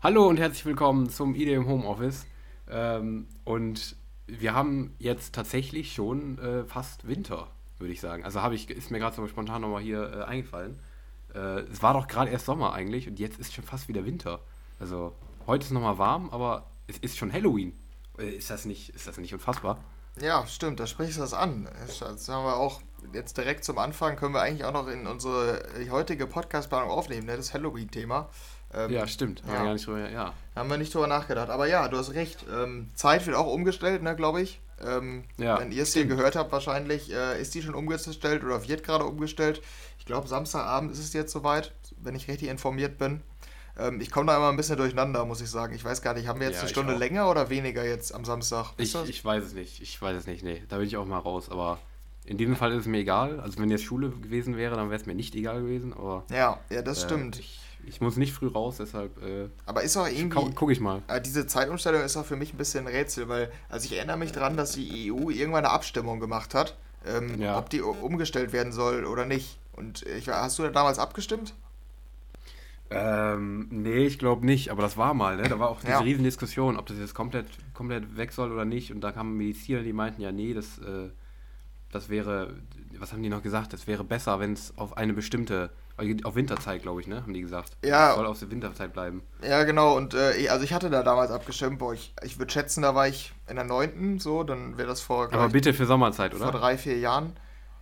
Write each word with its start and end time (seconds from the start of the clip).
Hallo 0.00 0.28
und 0.28 0.38
herzlich 0.38 0.64
willkommen 0.64 1.10
zum 1.10 1.34
IDE 1.34 1.54
im 1.54 1.66
Homeoffice. 1.66 2.24
Ähm, 2.70 3.26
und 3.44 3.96
wir 4.28 4.54
haben 4.54 4.94
jetzt 5.00 5.34
tatsächlich 5.34 5.92
schon 5.92 6.38
äh, 6.38 6.64
fast 6.66 7.08
Winter, 7.08 7.48
würde 7.80 7.92
ich 7.92 8.00
sagen. 8.00 8.24
Also 8.24 8.40
habe 8.40 8.54
ich, 8.54 8.70
ist 8.70 8.92
mir 8.92 9.00
gerade 9.00 9.16
so 9.16 9.26
spontan 9.26 9.62
nochmal 9.62 9.82
hier 9.82 10.08
äh, 10.12 10.22
eingefallen. 10.22 10.78
Äh, 11.34 11.62
es 11.62 11.82
war 11.82 11.94
doch 11.94 12.06
gerade 12.06 12.30
erst 12.30 12.46
Sommer 12.46 12.74
eigentlich 12.74 13.08
und 13.08 13.18
jetzt 13.18 13.40
ist 13.40 13.52
schon 13.52 13.64
fast 13.64 13.88
wieder 13.88 14.04
Winter. 14.06 14.38
Also 14.78 15.16
heute 15.48 15.64
ist 15.64 15.72
nochmal 15.72 15.98
warm, 15.98 16.30
aber 16.30 16.70
es 16.86 16.98
ist 16.98 17.18
schon 17.18 17.32
Halloween. 17.32 17.76
Äh, 18.20 18.36
Ist 18.36 18.50
das 18.50 18.66
nicht, 18.66 18.90
ist 18.90 19.08
das 19.08 19.18
nicht 19.18 19.34
unfassbar? 19.34 19.78
Ja, 20.20 20.46
stimmt, 20.46 20.78
da 20.78 20.86
sprichst 20.86 21.16
du 21.16 21.22
das 21.22 21.34
an. 21.34 21.68
Das 21.88 22.00
haben 22.28 22.44
wir 22.44 22.56
auch 22.56 22.82
jetzt 23.12 23.36
direkt 23.36 23.64
zum 23.64 23.78
Anfang, 23.78 24.14
können 24.14 24.32
wir 24.32 24.42
eigentlich 24.42 24.64
auch 24.64 24.72
noch 24.72 24.86
in 24.86 25.08
unsere 25.08 25.60
heutige 25.90 26.28
Podcast-Planung 26.28 26.88
aufnehmen, 26.88 27.26
ne? 27.26 27.36
das 27.36 27.52
Halloween-Thema. 27.52 28.28
Ähm, 28.74 28.90
Ja, 28.90 29.06
stimmt. 29.06 29.42
Haben 29.44 29.52
wir 29.52 29.64
gar 29.64 29.72
nicht 29.72 29.86
drüber, 29.86 30.10
ja. 30.10 30.34
Haben 30.54 30.70
wir 30.70 30.76
nicht 30.76 30.94
drüber 30.94 31.06
nachgedacht. 31.06 31.50
Aber 31.50 31.66
ja, 31.66 31.88
du 31.88 31.96
hast 31.96 32.12
recht. 32.14 32.44
Ähm, 32.52 32.88
Zeit 32.94 33.26
wird 33.26 33.36
auch 33.36 33.46
umgestellt, 33.52 34.02
ne, 34.02 34.14
glaube 34.16 34.42
ich. 34.42 34.60
Ähm, 34.84 35.24
Ja, 35.38 35.58
wenn 35.58 35.72
ihr 35.72 35.82
es 35.82 35.92
hier 35.94 36.04
gehört 36.06 36.36
habt, 36.36 36.52
wahrscheinlich 36.52 37.12
äh, 37.12 37.40
ist 37.40 37.54
die 37.54 37.62
schon 37.62 37.74
umgestellt 37.74 38.44
oder 38.44 38.66
wird 38.68 38.84
gerade 38.84 39.04
umgestellt. 39.04 39.62
Ich 39.98 40.04
glaube, 40.06 40.28
Samstagabend 40.28 40.92
ist 40.92 40.98
es 41.00 41.12
jetzt 41.12 41.32
soweit, 41.32 41.72
wenn 42.00 42.14
ich 42.14 42.28
richtig 42.28 42.48
informiert 42.48 42.98
bin. 42.98 43.22
Ähm, 43.78 44.00
ich 44.00 44.10
komme 44.10 44.26
da 44.26 44.36
immer 44.36 44.48
ein 44.50 44.56
bisschen 44.56 44.76
durcheinander, 44.76 45.24
muss 45.24 45.40
ich 45.40 45.50
sagen. 45.50 45.74
Ich 45.74 45.84
weiß 45.84 46.02
gar 46.02 46.14
nicht, 46.14 46.26
haben 46.28 46.40
wir 46.40 46.46
jetzt 46.48 46.56
Ja, 46.56 46.60
eine 46.62 46.68
Stunde 46.70 46.94
länger 46.94 47.30
oder 47.30 47.48
weniger 47.50 47.84
jetzt 47.84 48.14
am 48.14 48.24
Samstag? 48.24 48.72
Ich, 48.76 48.94
ich 48.94 49.24
weiß 49.24 49.44
es 49.44 49.54
nicht. 49.54 49.80
Ich 49.80 50.00
weiß 50.00 50.16
es 50.16 50.26
nicht. 50.26 50.42
Nee, 50.44 50.62
da 50.68 50.78
bin 50.78 50.86
ich 50.86 50.96
auch 50.96 51.06
mal 51.06 51.18
raus. 51.18 51.48
Aber 51.50 51.78
in 52.24 52.36
diesem 52.38 52.56
Fall 52.56 52.72
ist 52.72 52.80
es 52.82 52.86
mir 52.86 52.98
egal. 52.98 53.40
Also 53.40 53.58
wenn 53.58 53.70
jetzt 53.70 53.84
Schule 53.84 54.10
gewesen 54.10 54.56
wäre, 54.56 54.76
dann 54.76 54.90
wäre 54.90 55.00
es 55.00 55.06
mir 55.06 55.14
nicht 55.14 55.34
egal 55.34 55.62
gewesen. 55.62 55.92
Aber 55.92 56.24
ja, 56.30 56.58
ja, 56.70 56.82
das 56.82 57.02
äh, 57.02 57.06
stimmt. 57.06 57.38
Ich, 57.38 57.60
ich 57.88 58.00
muss 58.00 58.16
nicht 58.16 58.32
früh 58.32 58.46
raus, 58.48 58.76
deshalb 58.78 59.20
äh, 59.22 59.48
Aber 59.66 59.82
ist 59.82 59.96
auch 59.96 60.06
irgendwie. 60.06 60.38
gucke 60.38 60.52
guck 60.54 60.70
ich 60.70 60.80
mal. 60.80 61.02
Äh, 61.08 61.20
Diese 61.20 61.46
Zeitumstellung 61.46 62.02
ist 62.02 62.16
auch 62.16 62.24
für 62.26 62.36
mich 62.36 62.52
ein 62.52 62.56
bisschen 62.58 62.86
ein 62.86 62.92
Rätsel, 62.94 63.28
weil 63.28 63.50
also 63.68 63.86
ich 63.86 63.96
erinnere 63.96 64.16
mich 64.18 64.32
daran, 64.32 64.56
dass 64.56 64.72
die 64.72 65.10
EU 65.12 65.30
irgendwann 65.30 65.64
eine 65.64 65.70
Abstimmung 65.70 66.20
gemacht 66.20 66.54
hat, 66.54 66.76
ähm, 67.06 67.40
Ja. 67.40 67.58
ob 67.58 67.70
die 67.70 67.80
umgestellt 67.82 68.52
werden 68.52 68.72
soll 68.72 69.04
oder 69.04 69.24
nicht. 69.24 69.58
Und 69.72 70.02
ich, 70.02 70.28
hast 70.28 70.58
du 70.58 70.64
da 70.64 70.70
damals 70.70 70.98
abgestimmt? 70.98 71.54
Ähm, 72.90 73.68
nee, 73.70 74.06
ich 74.06 74.18
glaube 74.18 74.46
nicht, 74.46 74.70
aber 74.70 74.80
das 74.80 74.96
war 74.96 75.12
mal, 75.12 75.36
ne? 75.36 75.42
Da 75.48 75.58
war 75.58 75.68
auch 75.68 75.80
diese 75.80 75.90
Ja. 75.92 75.98
riesen 76.00 76.24
Diskussion, 76.24 76.78
ob 76.78 76.86
das 76.86 76.96
jetzt 76.98 77.14
komplett, 77.14 77.46
komplett 77.74 78.16
weg 78.16 78.32
soll 78.32 78.50
oder 78.50 78.64
nicht. 78.64 78.92
Und 78.92 79.02
da 79.02 79.12
kamen 79.12 79.36
Mediziner, 79.36 79.82
die 79.82 79.92
meinten, 79.92 80.22
ja, 80.22 80.32
nee, 80.32 80.54
das, 80.54 80.78
äh, 80.78 81.10
das 81.92 82.08
wäre, 82.08 82.54
was 82.98 83.12
haben 83.12 83.22
die 83.22 83.28
noch 83.28 83.42
gesagt? 83.42 83.74
Das 83.74 83.86
wäre 83.86 84.04
besser, 84.04 84.40
wenn 84.40 84.54
es 84.54 84.72
auf 84.78 84.96
eine 84.96 85.12
bestimmte, 85.12 85.70
auf 86.24 86.34
Winterzeit, 86.34 86.82
glaube 86.82 87.00
ich, 87.00 87.06
ne? 87.06 87.22
Haben 87.22 87.34
die 87.34 87.40
gesagt. 87.40 87.72
Ja. 87.84 88.14
Soll 88.14 88.26
auf 88.26 88.38
der 88.38 88.50
Winterzeit 88.50 88.92
bleiben. 88.92 89.22
Ja, 89.42 89.64
genau. 89.64 89.96
Und 89.96 90.14
äh, 90.14 90.36
ich- 90.36 90.50
also 90.50 90.64
ich 90.64 90.72
hatte 90.72 90.90
da 90.90 91.02
damals 91.02 91.30
abgestimmt. 91.30 91.78
Boah, 91.78 91.92
ich, 91.94 92.14
ich 92.22 92.38
würde 92.38 92.52
schätzen, 92.52 92.82
da 92.82 92.94
war 92.94 93.08
ich 93.08 93.32
in 93.48 93.56
der 93.56 93.64
neunten, 93.64 94.18
so, 94.18 94.42
dann 94.44 94.78
wäre 94.78 94.88
das 94.88 95.00
vor, 95.00 95.32
Aber 95.32 95.48
bitte 95.48 95.74
für 95.74 95.86
Sommerzeit, 95.86 96.34
vor 96.34 96.48
oder? 96.48 96.58
drei, 96.58 96.78
vier 96.78 96.98
Jahren. 96.98 97.34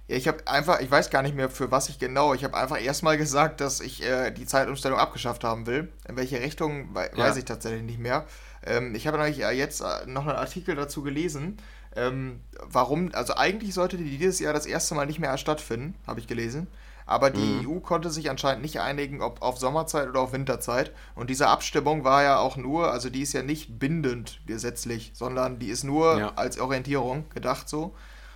Ja, 0.09 0.17
ich 0.17 0.29
habe 0.29 0.47
einfach, 0.47 0.81
ich 0.81 0.91
weiß 0.91 1.11
gar 1.11 1.23
nicht 1.23 1.35
mehr 1.35 1.51
für 1.51 1.71
was 1.73 1.89
ich 1.89 1.99
genau, 1.99 2.33
ich 2.33 2.45
habe 2.45 2.57
einfach 2.57 2.81
erstmal 2.81 3.19
gesagt, 3.19 3.61
dass 3.61 3.81
ich 3.81 4.03
äh, 4.05 4.31
die 4.31 4.47
Zeitumstellung 4.47 4.99
abgeschafft 4.99 5.43
haben 5.45 5.67
will. 5.67 5.93
In 6.09 6.17
welche 6.17 6.41
Richtung, 6.41 6.95
wei- 6.95 7.11
Ja. 7.15 7.25
weiß 7.25 7.37
ich 7.37 7.45
tatsächlich 7.45 7.83
nicht 7.83 7.99
mehr. 7.99 8.25
Ähm, 8.65 8.95
ich 8.95 9.07
habe 9.07 9.19
nämlich 9.19 9.43
äh, 9.43 9.51
jetzt 9.51 9.81
äh, 9.81 10.07
noch 10.07 10.27
einen 10.27 10.37
Artikel 10.39 10.75
dazu 10.77 11.03
gelesen, 11.03 11.59
ähm, 11.97 12.41
warum, 12.63 13.11
also 13.15 13.35
eigentlich 13.37 13.73
sollte 13.75 13.97
die 13.97 14.19
dieses 14.19 14.39
Jahr 14.39 14.53
das 14.53 14.67
erste 14.67 14.95
Mal 14.95 15.07
nicht 15.07 15.19
mehr 15.19 15.37
stattfinden, 15.39 15.95
habe 16.07 16.21
ich 16.21 16.27
gelesen. 16.27 16.67
Aber 17.07 17.31
die 17.31 17.65
EU 17.69 17.79
konnte 17.79 18.11
sich 18.11 18.29
anscheinend 18.31 18.63
nicht 18.63 18.81
einigen, 18.81 19.23
ob 19.23 19.41
auf 19.41 19.59
Sommerzeit 19.59 20.09
oder 20.09 20.21
auf 20.21 20.33
Winterzeit. 20.33 20.93
Und 21.15 21.31
diese 21.31 21.47
Abstimmung 21.49 22.03
war 22.03 22.25
ja 22.25 22.39
auch 22.41 22.57
nur, 22.57 22.91
also 22.91 23.11
die 23.11 23.23
ist 23.23 23.33
ja 23.33 23.43
nicht 23.45 23.79
bindend 23.79 24.41
gesetzlich, 24.47 25.13
sondern 25.15 25.61
die 25.61 25.69
ist 25.69 25.85
nur 25.85 26.19
Ja. 26.19 26.33
als 26.35 26.59
Orientierung 26.59 27.25
gedacht 27.33 27.69
so. 27.69 27.95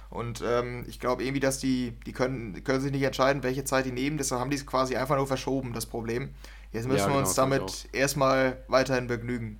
Und 0.08 0.42
ähm, 0.46 0.84
ich 0.88 0.98
glaube 1.00 1.22
irgendwie, 1.24 1.40
dass 1.40 1.58
die, 1.58 1.94
die 2.06 2.12
können, 2.12 2.62
können 2.64 2.80
sich 2.80 2.90
nicht 2.92 3.02
entscheiden, 3.02 3.42
welche 3.42 3.64
Zeit 3.64 3.86
die 3.86 3.92
nehmen, 3.92 4.18
deshalb 4.18 4.40
haben 4.40 4.50
die 4.50 4.56
es 4.56 4.66
quasi 4.66 4.96
einfach 4.96 5.16
nur 5.16 5.26
verschoben, 5.26 5.72
das 5.72 5.86
Problem. 5.86 6.30
Jetzt 6.72 6.86
müssen 6.86 6.98
Ja, 6.98 7.04
wir 7.06 7.08
genau, 7.08 7.18
uns 7.20 7.28
das 7.30 7.36
glaub 7.36 7.50
damit 7.50 7.88
erstmal 7.92 8.56
weiterhin 8.68 9.06
begnügen. 9.08 9.58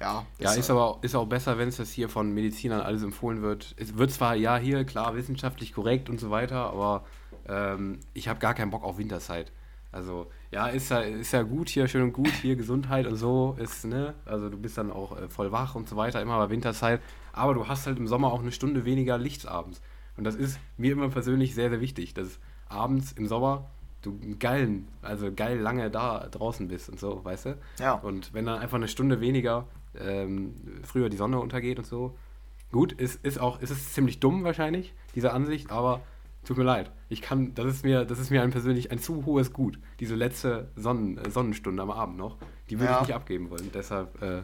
Ja, 0.00 0.26
Ja, 0.38 0.48
das- 0.50 0.58
ist 0.58 0.70
aber 0.70 0.98
ist 1.00 1.14
auch 1.14 1.24
besser, 1.26 1.56
wenn 1.56 1.68
es 1.68 1.76
das 1.76 1.90
hier 1.90 2.10
von 2.10 2.32
Medizinern 2.32 2.82
alles 2.82 3.02
empfohlen 3.02 3.40
wird. 3.40 3.74
Es 3.78 3.96
wird 3.96 4.10
zwar, 4.12 4.34
ja, 4.34 4.58
hier, 4.58 4.84
klar, 4.84 5.14
wissenschaftlich 5.14 5.72
korrekt 5.72 6.10
und 6.10 6.20
so 6.20 6.30
weiter, 6.30 6.70
aber 6.70 7.04
ähm, 7.48 8.00
ich 8.14 8.28
habe 8.28 8.38
gar 8.38 8.54
keinen 8.54 8.70
Bock 8.70 8.84
auf 8.84 8.98
Winterzeit. 8.98 9.52
Also, 9.92 10.26
ja, 10.50 10.66
ist 10.66 10.90
ja, 10.90 11.00
ist 11.00 11.32
ja 11.32 11.42
gut 11.42 11.68
hier, 11.68 11.88
schön 11.88 12.02
und 12.02 12.12
gut, 12.12 12.32
hier 12.42 12.56
Gesundheit 12.56 13.06
und 13.06 13.16
so 13.16 13.56
ist, 13.58 13.86
ne, 13.86 14.14
also 14.26 14.50
du 14.50 14.58
bist 14.58 14.76
dann 14.76 14.90
auch 14.90 15.16
äh, 15.16 15.28
voll 15.28 15.52
wach 15.52 15.74
und 15.74 15.88
so 15.88 15.96
weiter, 15.96 16.20
immer 16.20 16.36
bei 16.38 16.50
Winterzeit, 16.50 17.00
aber 17.32 17.54
du 17.54 17.66
hast 17.66 17.86
halt 17.86 17.98
im 17.98 18.06
Sommer 18.06 18.32
auch 18.32 18.40
eine 18.40 18.52
Stunde 18.52 18.84
weniger 18.84 19.16
Licht 19.16 19.46
abends. 19.46 19.80
Und 20.16 20.24
das 20.24 20.34
ist 20.34 20.58
mir 20.76 20.92
immer 20.92 21.08
persönlich 21.08 21.54
sehr, 21.54 21.70
sehr 21.70 21.80
wichtig, 21.80 22.14
dass 22.14 22.38
abends 22.68 23.12
im 23.12 23.26
Sommer 23.26 23.70
du 24.02 24.18
geilen, 24.38 24.88
also 25.02 25.32
geil 25.32 25.58
lange 25.58 25.90
da 25.90 26.28
draußen 26.30 26.68
bist 26.68 26.88
und 26.88 27.00
so, 27.00 27.24
weißt 27.24 27.46
du? 27.46 27.58
Ja. 27.78 27.94
Und 27.94 28.34
wenn 28.34 28.46
dann 28.46 28.58
einfach 28.58 28.76
eine 28.76 28.88
Stunde 28.88 29.20
weniger 29.20 29.66
ähm, 29.98 30.54
früher 30.82 31.08
die 31.08 31.16
Sonne 31.16 31.40
untergeht 31.40 31.78
und 31.78 31.86
so, 31.86 32.16
gut, 32.70 32.92
ist, 32.92 33.24
ist 33.24 33.38
auch, 33.40 33.60
ist 33.60 33.70
es 33.70 33.92
ziemlich 33.92 34.20
dumm 34.20 34.44
wahrscheinlich, 34.44 34.92
diese 35.14 35.32
Ansicht, 35.32 35.70
aber 35.70 36.02
tut 36.46 36.56
mir 36.56 36.64
leid. 36.64 36.90
Ich 37.08 37.20
kann, 37.20 37.54
das 37.54 37.66
ist 37.66 37.84
mir, 37.84 38.04
das 38.04 38.18
ist 38.18 38.30
mir 38.30 38.42
ein 38.42 38.50
persönlich 38.50 38.90
ein 38.90 38.98
zu 38.98 39.26
hohes 39.26 39.52
Gut. 39.52 39.78
Diese 40.00 40.14
letzte 40.14 40.68
Sonnen, 40.76 41.18
äh, 41.18 41.30
Sonnenstunde 41.30 41.82
am 41.82 41.90
Abend 41.90 42.16
noch, 42.16 42.36
die 42.70 42.78
würde 42.78 42.92
Ja. 42.92 43.00
ich 43.02 43.08
nicht 43.08 43.14
abgeben 43.16 43.50
wollen. 43.50 43.70
Deshalb 43.74 44.20
äh, 44.22 44.42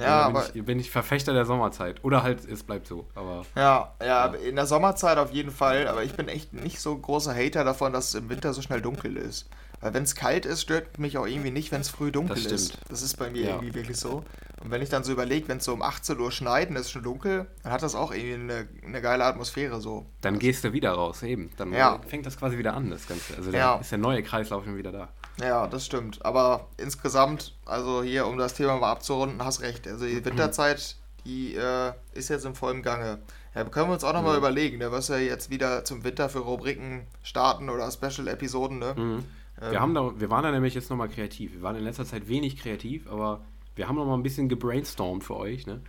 Ja, 0.00 0.26
bin, 0.28 0.36
aber 0.36 0.54
ich, 0.54 0.64
bin 0.64 0.78
ich 0.80 0.90
Verfechter 0.90 1.32
der 1.32 1.44
Sommerzeit. 1.46 2.02
Oder 2.04 2.22
halt, 2.22 2.44
es 2.46 2.62
bleibt 2.62 2.86
so. 2.86 3.06
Aber 3.14 3.44
Ja, 3.56 3.94
ja, 4.04 4.26
in 4.26 4.56
der 4.56 4.66
Sommerzeit 4.66 5.18
auf 5.18 5.32
jeden 5.32 5.50
Fall, 5.50 5.86
aber 5.88 6.02
ich 6.04 6.14
bin 6.14 6.28
echt 6.28 6.52
nicht 6.52 6.80
so 6.80 6.96
großer 6.96 7.34
Hater 7.34 7.64
davon, 7.64 7.92
dass 7.92 8.08
es 8.08 8.14
im 8.14 8.28
Winter 8.28 8.52
so 8.52 8.62
schnell 8.62 8.80
dunkel 8.80 9.16
ist. 9.16 9.48
Weil 9.82 9.92
wenn 9.94 10.04
es 10.04 10.14
kalt 10.14 10.46
ist, 10.46 10.62
stört 10.62 10.98
mich 10.98 11.18
auch 11.18 11.26
irgendwie 11.26 11.50
nicht, 11.50 11.72
wenn 11.72 11.80
es 11.82 11.88
früh 11.90 12.10
dunkel 12.12 12.42
Das 12.42 12.50
ist. 12.52 12.78
Das 12.88 13.02
ist 13.02 13.16
bei 13.18 13.28
mir 13.30 13.42
Ja. 13.42 13.48
irgendwie 13.56 13.74
wirklich 13.74 13.98
so. 13.98 14.24
Und 14.62 14.70
wenn 14.70 14.80
ich 14.80 14.88
dann 14.88 15.02
so 15.02 15.10
überlege, 15.12 15.48
wenn 15.48 15.58
es 15.58 15.64
so 15.64 15.72
um 15.74 15.82
18 15.82 16.18
Uhr 16.20 16.30
schneit 16.30 16.70
und 16.70 16.76
es 16.76 16.82
ist 16.82 16.92
schon 16.92 17.02
dunkel, 17.02 17.46
dann 17.64 17.72
hat 17.72 17.82
das 17.82 17.94
auch 17.96 18.12
irgendwie 18.12 18.34
eine, 18.34 18.68
eine 18.86 19.02
geile 19.02 19.24
Atmosphäre 19.24 19.80
so. 19.80 20.06
dann 20.20 20.38
gehst 20.38 20.62
du 20.62 20.72
wieder 20.72 20.92
raus, 20.92 21.22
eben. 21.24 21.50
Dann 21.56 21.72
Ja. 21.72 22.00
fängt 22.06 22.24
das 22.26 22.36
quasi 22.38 22.56
wieder 22.58 22.74
an, 22.74 22.90
das 22.90 23.08
Ganze. 23.08 23.36
Also 23.36 23.50
Ja. 23.50 23.72
dann 23.72 23.80
ist 23.80 23.90
der 23.90 23.98
neue 23.98 24.22
Kreislauf 24.22 24.64
schon 24.64 24.76
wieder 24.76 24.92
da. 24.92 25.08
Ja, 25.40 25.66
das 25.66 25.84
stimmt. 25.84 26.24
Aber 26.24 26.68
insgesamt, 26.76 27.56
also 27.66 28.04
hier, 28.04 28.26
um 28.28 28.38
das 28.38 28.54
Thema 28.54 28.76
mal 28.78 28.92
abzurunden, 28.92 29.44
hast 29.44 29.62
recht. 29.62 29.88
Also 29.88 30.06
die 30.06 30.24
Winterzeit, 30.24 30.94
die 31.24 31.56
äh, 31.56 31.92
ist 32.12 32.28
jetzt 32.28 32.44
im 32.44 32.54
vollen 32.54 32.82
Gange. 32.82 33.18
Ja, 33.56 33.64
können 33.64 33.88
wir 33.88 33.94
uns 33.94 34.04
auch 34.04 34.12
nochmal 34.12 34.32
Mhm. 34.34 34.38
überlegen, 34.38 34.78
ne, 34.78 34.92
was 34.92 35.10
wir 35.10 35.18
jetzt 35.24 35.50
wieder 35.50 35.84
zum 35.84 36.04
Winter 36.04 36.28
für 36.28 36.38
Rubriken 36.38 37.06
starten 37.24 37.68
oder 37.68 37.90
Special-Episoden, 37.90 38.78
ne? 38.78 38.94
Mhm. 38.96 39.24
Ähm, 39.62 39.70
Wir, 39.70 39.80
haben 39.80 39.94
da, 39.94 40.18
wir 40.20 40.30
waren 40.30 40.42
da 40.42 40.50
nämlich 40.50 40.74
jetzt 40.74 40.90
nochmal 40.90 41.08
kreativ. 41.08 41.54
Wir 41.54 41.62
waren 41.62 41.76
in 41.76 41.84
letzter 41.84 42.04
Zeit 42.04 42.28
wenig 42.28 42.56
kreativ, 42.56 43.08
aber 43.10 43.44
wir 43.76 43.88
haben 43.88 43.96
nochmal 43.96 44.18
ein 44.18 44.22
bisschen 44.22 44.48
gebrainstormt 44.48 45.24
für 45.24 45.36
euch. 45.36 45.66
Ne? 45.66 45.80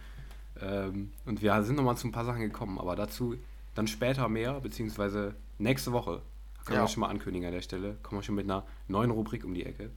Ähm, 0.61 1.11
und 1.25 1.41
wir 1.41 1.61
sind 1.63 1.75
nochmal 1.75 1.97
zu 1.97 2.07
ein 2.07 2.11
paar 2.11 2.25
Sachen 2.25 2.41
gekommen, 2.41 2.79
aber 2.79 2.95
dazu 2.95 3.35
dann 3.75 3.87
später 3.87 4.29
mehr, 4.29 4.59
beziehungsweise 4.61 5.35
nächste 5.57 5.91
Woche. 5.91 6.21
Können 6.65 6.77
Ja. 6.77 6.83
wir 6.83 6.87
schon 6.87 7.01
mal 7.01 7.09
ankündigen 7.09 7.45
an 7.47 7.53
der 7.53 7.61
Stelle. 7.61 7.97
Kommen 8.03 8.19
wir 8.21 8.23
schon 8.23 8.35
mit 8.35 8.45
einer 8.45 8.63
neuen 8.87 9.11
Rubrik 9.11 9.43
um 9.43 9.53
die 9.53 9.65
Ecke. 9.65 9.89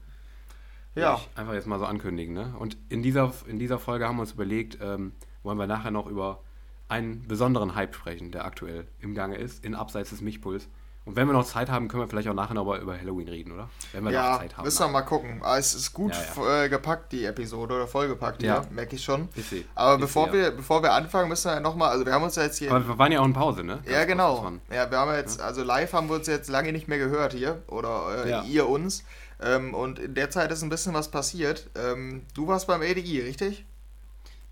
Ja. 0.95 1.21
Einfach 1.35 1.53
jetzt 1.53 1.67
mal 1.67 1.79
so 1.79 1.85
ankündigen. 1.85 2.35
Ne? 2.35 2.55
Und 2.59 2.77
in 2.89 3.03
dieser, 3.03 3.33
in 3.47 3.59
dieser 3.59 3.79
Folge 3.79 4.09
haben 4.09 4.17
wir 4.17 4.23
uns 4.23 4.33
überlegt, 4.33 4.79
ähm, 4.81 5.13
wollen 5.43 5.59
wir 5.59 5.67
nachher 5.67 5.91
noch 5.91 6.07
über 6.07 6.43
einen 6.89 7.27
besonderen 7.29 7.75
Hype 7.75 7.95
sprechen, 7.95 8.33
der 8.33 8.45
aktuell 8.47 8.87
im 9.01 9.15
Gange 9.15 9.37
ist, 9.37 9.65
in 9.65 9.75
Abseits 9.75 10.11
des 10.11 10.23
Mischpuls. 10.23 10.69
Und 11.07 11.15
wenn 11.17 11.27
wir 11.29 11.33
noch 11.33 11.47
Zeit 11.47 11.71
haben, 11.71 11.87
können 11.89 12.03
wir 12.03 12.09
vielleicht 12.09 12.29
auch 12.29 12.35
nachher 12.35 12.55
noch 12.55 12.65
mal 12.65 12.81
über 12.81 12.99
Halloween 12.99 13.29
reden, 13.29 13.53
oder? 13.53 13.71
Wenn 13.93 14.03
wir 14.05 14.11
noch 14.11 14.19
Ja, 14.19 14.39
Zeit 14.39 14.57
haben. 14.57 14.65
müssen 14.65 14.81
wir 14.81 14.89
mal 14.89 15.03
gucken. 15.03 15.41
Ah, 15.43 15.57
es 15.57 15.73
ist 15.75 15.93
gut 15.93 16.13
Ja, 16.37 16.65
Äh, 16.65 16.69
gepackt, 16.69 17.13
die 17.13 17.25
Episode, 17.25 17.75
oder 17.77 17.87
vollgepackt 17.87 18.43
Ja. 18.43 18.61
hier, 18.63 18.71
merke 18.73 18.97
ich 18.97 19.05
schon. 19.05 19.29
Ist 19.37 19.51
sie. 19.51 19.65
Aber 19.77 19.95
Ist 19.95 20.01
bevor, 20.01 20.27
ja. 20.27 20.33
wir, 20.33 20.51
bevor 20.51 20.83
wir 20.83 20.93
anfangen, 20.93 21.29
müssen 21.29 21.49
wir 21.49 21.55
ja 21.55 21.61
nochmal, 21.61 21.91
also 21.91 22.05
wir 22.05 22.13
haben 22.13 22.25
uns 22.25 22.35
ja 22.35 22.43
jetzt 22.43 22.59
hier... 22.59 22.73
Aber 22.73 22.87
wir 22.89 22.99
waren 22.99 23.13
ja 23.13 23.21
auch 23.21 23.25
in 23.25 23.33
Pause, 23.33 23.63
ne? 23.63 23.75
Ganz 23.85 23.89
ja, 23.89 24.05
genau. 24.05 24.51
Ja, 24.69 24.91
wir 24.91 24.99
haben 24.99 25.15
jetzt, 25.15 25.41
also 25.41 25.63
live 25.63 25.93
haben 25.93 26.09
wir 26.09 26.17
uns 26.17 26.27
jetzt 26.27 26.51
lange 26.51 26.73
nicht 26.73 26.89
mehr 26.89 26.99
gehört 26.99 27.33
hier, 27.33 27.63
oder 27.69 28.25
äh, 28.27 28.31
Ja. 28.31 28.43
ihr 28.43 28.69
uns. 28.69 29.05
Ähm, 29.41 29.75
und 29.75 30.01
in 30.01 30.15
der 30.15 30.31
Zeit 30.31 30.51
ist 30.51 30.63
ein 30.63 30.71
bisschen 30.71 30.93
was 30.93 31.11
passiert. 31.11 31.69
Ähm, 31.77 32.23
du 32.35 32.49
warst 32.49 32.67
beim 32.67 32.81
ADI, 32.83 33.21
richtig? 33.21 33.65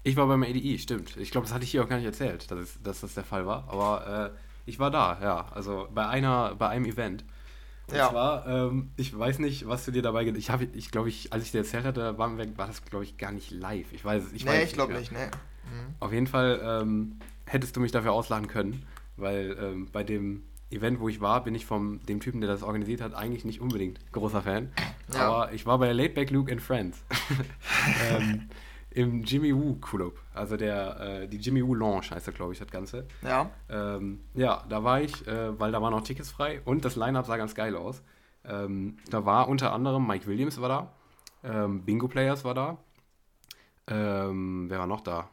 Ich 0.05 0.17
war 0.17 0.27
beim 0.27 0.43
ADI, 0.43 0.79
stimmt. 0.79 1.17
Ich 1.17 1.31
glaube, 1.31 1.47
das 1.47 1.55
hatte 1.55 1.65
ich 1.65 1.71
hier 1.71 1.83
auch 1.83 1.89
gar 1.89 1.97
nicht 1.97 2.05
erzählt, 2.05 2.51
dass, 2.51 2.59
es, 2.59 2.83
dass 2.83 3.01
das 3.01 3.15
der 3.15 3.25
Fall 3.25 3.47
war. 3.47 3.65
Aber 3.69 4.31
äh, 4.37 4.39
ich 4.67 4.79
war 4.79 4.91
da, 4.91 5.19
ja. 5.23 5.47
Also 5.53 5.89
bei 5.95 6.07
einer, 6.07 6.55
bei 6.57 6.69
einem 6.69 6.85
Event. 6.87 7.25
Und 7.87 7.97
Ja. 7.97 8.09
zwar, 8.11 8.47
ähm, 8.47 8.91
ich 8.97 9.17
weiß 9.19 9.39
nicht, 9.41 9.69
was 9.69 9.85
du 9.85 9.91
dir 9.91 10.01
dabei 10.03 10.25
ge- 10.25 10.37
Ich 10.39 10.49
habe, 10.51 10.65
ich 10.65 10.91
glaube, 10.91 11.09
ich, 11.11 11.33
als 11.33 11.45
ich 11.45 11.51
dir 11.53 11.59
erzählt 11.59 11.85
hatte, 11.85 12.17
war, 12.17 12.37
war 12.39 12.67
das, 12.67 12.83
glaube 12.85 13.05
ich, 13.05 13.19
gar 13.19 13.31
nicht 13.33 13.51
live. 13.51 13.93
Ich 13.93 14.05
weiß 14.05 14.25
es. 14.25 14.33
Ich 14.33 14.47
weiß 14.47 14.55
nee, 14.57 14.63
es 14.63 14.69
ich 14.71 14.75
glaube 14.75 14.95
nicht, 14.95 15.13
nee. 15.13 15.19
Mhm. 15.27 15.95
Auf 16.01 16.13
jeden 16.13 16.27
Fall 16.27 16.61
ähm, 16.65 17.19
hättest 17.47 17.77
du 17.77 17.81
mich 17.81 17.93
dafür 17.93 18.13
auslachen 18.13 18.47
können, 18.49 18.85
weil 19.17 19.57
ähm, 19.61 19.89
bei 19.93 20.03
dem 20.03 20.45
Event, 20.71 20.99
wo 20.99 21.09
ich 21.11 21.21
war, 21.21 21.45
bin 21.45 21.55
ich 21.55 21.67
von 21.67 22.01
dem 22.09 22.21
Typen, 22.21 22.41
der 22.41 22.49
das 22.49 22.63
organisiert 22.63 23.01
hat, 23.03 23.15
eigentlich 23.15 23.45
nicht 23.45 23.61
unbedingt 23.61 24.01
großer 24.13 24.41
Fan. 24.43 24.73
Ja. 25.13 25.29
Aber 25.29 25.53
ich 25.53 25.67
war 25.67 25.79
bei 25.79 25.85
der 25.87 25.95
Laidback 25.95 26.31
Luke 26.31 26.51
and 26.51 26.63
Friends. 26.63 27.05
ähm, 28.11 28.49
Im 28.95 29.23
Jimmy 29.23 29.55
Woo 29.55 29.75
Club. 29.81 30.21
Also 30.33 30.57
der, 30.57 31.01
äh, 31.01 31.29
die 31.29 31.39
Jimmy 31.39 31.67
Woo 31.67 31.75
Lounge 31.75 32.11
heißt 32.11 32.27
der, 32.27 32.35
glaube 32.35 32.53
ich, 32.53 32.59
das 32.59 32.71
Ganze. 32.71 33.07
Ja. 33.23 33.51
Ähm, 33.69 34.21
ja, 34.35 34.65
da 34.69 34.85
war 34.85 35.01
ich, 35.01 35.27
äh, 35.27 35.59
weil 35.59 35.73
da 35.73 35.83
waren 35.83 35.93
auch 35.93 36.03
Tickets 36.03 36.31
frei 36.31 36.61
und 36.65 36.85
das 36.85 36.97
Line-Up 36.97 37.27
sah 37.27 37.37
ganz 37.37 37.55
geil 37.55 37.77
aus. 37.77 38.03
Ähm, 38.45 38.99
da 39.11 39.27
war 39.27 39.49
unter 39.49 39.73
anderem 39.73 40.07
Mike 40.07 40.27
Williams 40.27 40.61
war 40.61 40.69
da, 40.69 40.93
ähm, 41.43 41.83
Bingo 41.83 42.09
Players 42.09 42.45
war 42.45 42.55
da. 42.55 42.79
Ähm, 43.87 44.67
wer 44.69 44.79
war 44.79 44.87
noch 44.87 45.01
da? 45.01 45.29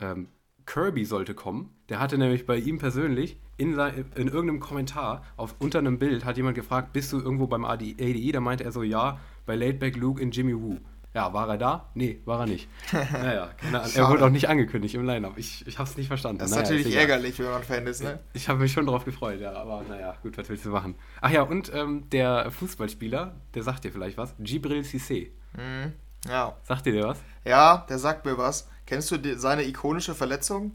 Ähm, 0.00 0.28
Kirby 0.66 1.04
sollte 1.04 1.34
kommen. 1.34 1.74
Der 1.88 1.98
hatte 1.98 2.18
nämlich 2.18 2.46
bei 2.46 2.56
ihm 2.56 2.78
persönlich 2.78 3.38
in, 3.56 3.74
sein, 3.74 4.04
in 4.14 4.28
irgendeinem 4.28 4.60
Kommentar 4.60 5.24
auf, 5.36 5.56
unter 5.58 5.78
einem 5.78 5.98
Bild 5.98 6.24
hat 6.24 6.36
jemand 6.36 6.54
gefragt, 6.54 6.92
bist 6.92 7.12
du 7.12 7.18
irgendwo 7.18 7.46
beim 7.46 7.64
ADI? 7.64 7.94
ADI? 7.98 8.32
Da 8.32 8.40
meinte 8.40 8.64
er 8.64 8.72
so, 8.72 8.82
ja, 8.82 9.18
bei 9.46 9.56
Laidback 9.56 9.96
Luke 9.96 10.20
in 10.20 10.30
Jimmy 10.30 10.54
Woo. 10.54 10.78
Ja, 11.14 11.32
war 11.32 11.48
er 11.48 11.56
da? 11.58 11.88
Nee, 11.94 12.20
war 12.26 12.40
er 12.40 12.46
nicht. 12.46 12.68
Naja, 12.92 13.50
keine 13.56 13.80
Ahnung. 13.80 13.92
er 13.94 14.08
wurde 14.08 14.24
auch 14.26 14.30
nicht 14.30 14.48
angekündigt 14.48 14.94
im 14.94 15.04
Line-Up. 15.06 15.38
Ich, 15.38 15.66
ich 15.66 15.78
habe 15.78 15.88
es 15.88 15.96
nicht 15.96 16.06
verstanden. 16.08 16.38
Das 16.38 16.50
ist 16.50 16.56
Naja, 16.56 16.68
natürlich 16.70 16.86
egal. 16.88 17.00
ärgerlich, 17.00 17.38
wenn 17.38 17.50
man 17.50 17.62
Fan 17.62 17.86
ist, 17.86 18.02
ne? 18.02 18.20
Ich 18.34 18.48
habe 18.48 18.60
mich 18.60 18.72
schon 18.72 18.86
drauf 18.86 19.04
gefreut, 19.04 19.40
ja, 19.40 19.52
aber 19.54 19.82
naja, 19.88 20.14
gut, 20.22 20.36
was 20.38 20.48
willst 20.48 20.64
du 20.66 20.70
machen? 20.70 20.94
Ach 21.20 21.30
ja, 21.30 21.42
und 21.42 21.72
ähm, 21.74 22.08
der 22.10 22.50
Fußballspieler, 22.50 23.34
der 23.54 23.62
sagt 23.62 23.84
dir 23.84 23.90
vielleicht 23.92 24.18
was, 24.18 24.34
Gibril 24.38 24.82
Cissé. 24.82 25.28
Mhm. 25.56 25.92
Ja. 26.28 26.56
Sagt 26.64 26.84
dir 26.86 26.92
der 26.92 27.08
was? 27.08 27.18
Ja, 27.44 27.86
der 27.88 27.98
sagt 27.98 28.24
mir 28.26 28.36
was. 28.36 28.68
Kennst 28.86 29.10
du 29.10 29.16
die, 29.16 29.34
seine 29.34 29.64
ikonische 29.66 30.14
Verletzung? 30.14 30.72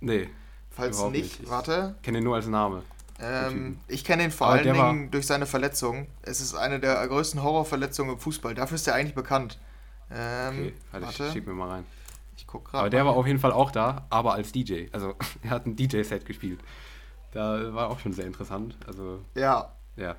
Nee, 0.00 0.28
Falls 0.70 1.00
nicht, 1.04 1.12
nicht. 1.12 1.40
Ich- 1.42 1.50
warte. 1.50 1.94
kenne 2.02 2.18
ihn 2.18 2.24
nur 2.24 2.34
als 2.36 2.46
Name. 2.46 2.82
Ähm, 3.22 3.78
ich 3.88 4.04
kenne 4.04 4.24
ihn 4.24 4.30
vor 4.30 4.46
Aber 4.48 4.56
allen 4.56 4.64
der 4.64 4.76
war- 4.76 4.90
Dingen 4.92 5.10
durch 5.10 5.26
seine 5.26 5.46
Verletzung. 5.46 6.06
Es 6.22 6.40
ist 6.40 6.54
eine 6.54 6.80
der 6.80 7.06
größten 7.06 7.42
Horrorverletzungen 7.42 8.14
im 8.14 8.20
Fußball. 8.20 8.54
Dafür 8.54 8.76
ist 8.76 8.86
er 8.88 8.94
eigentlich 8.94 9.14
bekannt. 9.14 9.58
Ähm, 10.10 10.48
Okay, 10.48 10.74
warte, 10.92 11.06
warte, 11.06 11.24
ich 11.26 11.32
schick 11.32 11.46
mir 11.46 11.52
mal 11.54 11.68
rein. 11.68 11.84
ich 12.36 12.46
guck 12.46 12.64
gerade. 12.64 12.78
Aber 12.78 12.90
der 12.90 13.04
war 13.04 13.12
auf 13.14 13.26
jeden 13.26 13.38
Fall 13.38 13.52
auch 13.52 13.70
da, 13.70 14.06
aber 14.10 14.34
als 14.34 14.52
DJ. 14.52 14.86
Also, 14.92 15.14
er 15.42 15.50
hat 15.50 15.66
ein 15.66 15.76
DJ-Set 15.76 16.24
gespielt. 16.24 16.60
Da 17.32 17.72
war 17.74 17.90
auch 17.90 18.00
schon 18.00 18.12
sehr 18.12 18.26
interessant. 18.26 18.76
Also, 18.86 19.20
Ja, 19.34 19.70
ja. 19.96 20.16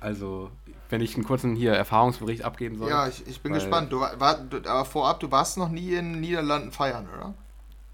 Also, 0.00 0.50
wenn 0.90 1.00
ich 1.00 1.14
einen 1.14 1.24
kurzen 1.24 1.54
hier 1.56 1.72
Erfahrungsbericht 1.72 2.42
abgeben 2.44 2.76
soll. 2.78 2.90
ja, 2.90 3.06
ich, 3.08 3.26
ich 3.26 3.40
bin 3.40 3.52
gespannt. 3.52 3.92
Du, 3.92 4.00
war, 4.00 4.18
war, 4.20 4.36
du, 4.38 4.56
aber 4.58 4.84
vorab, 4.84 5.20
du 5.20 5.30
warst 5.30 5.56
noch 5.56 5.68
nie 5.68 5.94
in 5.94 6.12
den 6.14 6.20
Niederlanden 6.20 6.70
feiern, 6.72 7.08
oder? 7.16 7.34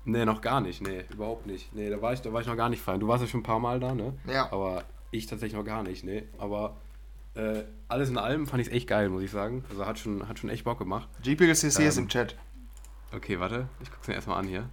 Nee, 0.06 0.24
noch 0.24 0.40
gar 0.40 0.60
nicht. 0.60 0.80
Nee, 0.80 1.04
überhaupt 1.12 1.46
nicht. 1.46 1.74
Nee, 1.74 1.90
da 1.90 2.00
war 2.00 2.12
ich, 2.12 2.20
da 2.22 2.32
war 2.32 2.40
ich 2.40 2.46
noch 2.46 2.56
gar 2.56 2.68
nicht 2.68 2.80
feiern. 2.82 3.00
Du 3.00 3.08
warst 3.08 3.22
ja 3.22 3.28
schon 3.28 3.40
ein 3.40 3.42
paar 3.44 3.58
Mal 3.60 3.80
da, 3.80 3.94
ne? 3.94 4.14
Ja. 4.26 4.50
Aber 4.52 4.84
ich 5.10 5.26
tatsächlich 5.26 5.56
noch 5.58 5.64
gar 5.64 5.82
nicht, 5.82 6.04
nee. 6.04 6.24
Aber 6.38 6.76
äh, 7.34 7.62
alles 7.88 8.08
in 8.08 8.16
allem 8.18 8.46
fand 8.46 8.60
ich 8.62 8.68
es 8.68 8.72
echt 8.72 8.86
geil, 8.88 9.08
muss 9.08 9.22
ich 9.22 9.30
sagen. 9.30 9.64
Also 9.68 9.84
hat 9.84 9.98
schon, 9.98 10.28
hat 10.28 10.38
schon 10.38 10.48
echt 10.50 10.64
Bock 10.64 10.78
gemacht. 10.78 11.08
GPLCC 11.22 11.64
ist 11.64 11.78
Ähm, 11.98 12.04
im 12.04 12.08
Chat. 12.08 12.36
Okay, 13.14 13.38
warte, 13.40 13.68
ich 13.82 13.90
guck's 13.90 14.08
mir 14.08 14.14
erstmal 14.14 14.38
an 14.38 14.46
hier. 14.48 14.68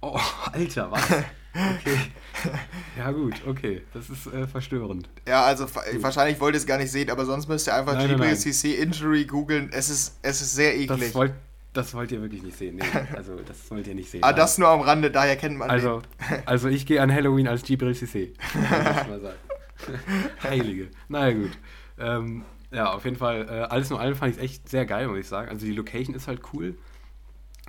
Oh, 0.00 0.18
Alter, 0.52 0.90
was? 0.90 1.04
Okay. 1.10 1.98
Ja 2.98 3.10
gut, 3.12 3.40
okay. 3.46 3.82
Das 3.94 4.10
ist 4.10 4.26
äh, 4.26 4.46
verstörend. 4.46 5.08
Ja, 5.26 5.44
also 5.44 5.66
fa- 5.66 5.82
wahrscheinlich 6.00 6.38
wollt 6.40 6.54
ihr 6.54 6.58
es 6.58 6.66
gar 6.66 6.76
nicht 6.78 6.90
sehen, 6.90 7.08
aber 7.08 7.24
sonst 7.24 7.48
müsst 7.48 7.66
ihr 7.68 7.74
einfach. 7.74 7.96
GPLCC 7.98 8.80
Injury 8.82 9.24
googeln. 9.26 9.70
Es 9.72 9.88
ist, 9.88 10.18
es 10.22 10.42
ist 10.42 10.54
sehr 10.54 10.74
eklig. 10.76 11.00
Das 11.00 11.14
wollt, 11.14 11.32
das 11.72 11.94
wollt 11.94 12.12
ihr 12.12 12.20
wirklich 12.20 12.42
nicht 12.42 12.56
sehen. 12.56 12.76
Nee, 12.76 12.84
also 13.16 13.36
das 13.36 13.70
wollt 13.70 13.86
ihr 13.86 13.94
nicht 13.94 14.10
sehen. 14.10 14.22
ah, 14.22 14.32
das 14.32 14.58
nur 14.58 14.68
am 14.68 14.80
Rande, 14.80 15.10
daher 15.10 15.36
kennt 15.36 15.56
man 15.56 15.70
Also, 15.70 16.02
also 16.44 16.68
ich 16.68 16.86
gehe 16.86 17.00
an 17.00 17.12
Halloween 17.12 17.48
als 17.48 17.62
Gibril 17.62 17.92
Cissé. 17.92 18.32
Heilige. 20.42 20.90
Naja, 21.08 21.34
gut. 21.34 21.50
Ähm, 21.98 22.44
ja, 22.70 22.92
auf 22.92 23.04
jeden 23.04 23.16
Fall, 23.16 23.46
äh, 23.48 23.62
alles 23.64 23.90
in 23.90 23.96
allem 23.96 24.14
fand 24.14 24.32
ich 24.32 24.38
es 24.38 24.42
echt 24.42 24.68
sehr 24.68 24.86
geil, 24.86 25.08
muss 25.08 25.18
ich 25.18 25.28
sagen. 25.28 25.48
Also 25.48 25.66
die 25.66 25.72
Location 25.72 26.14
ist 26.14 26.28
halt 26.28 26.40
cool. 26.52 26.76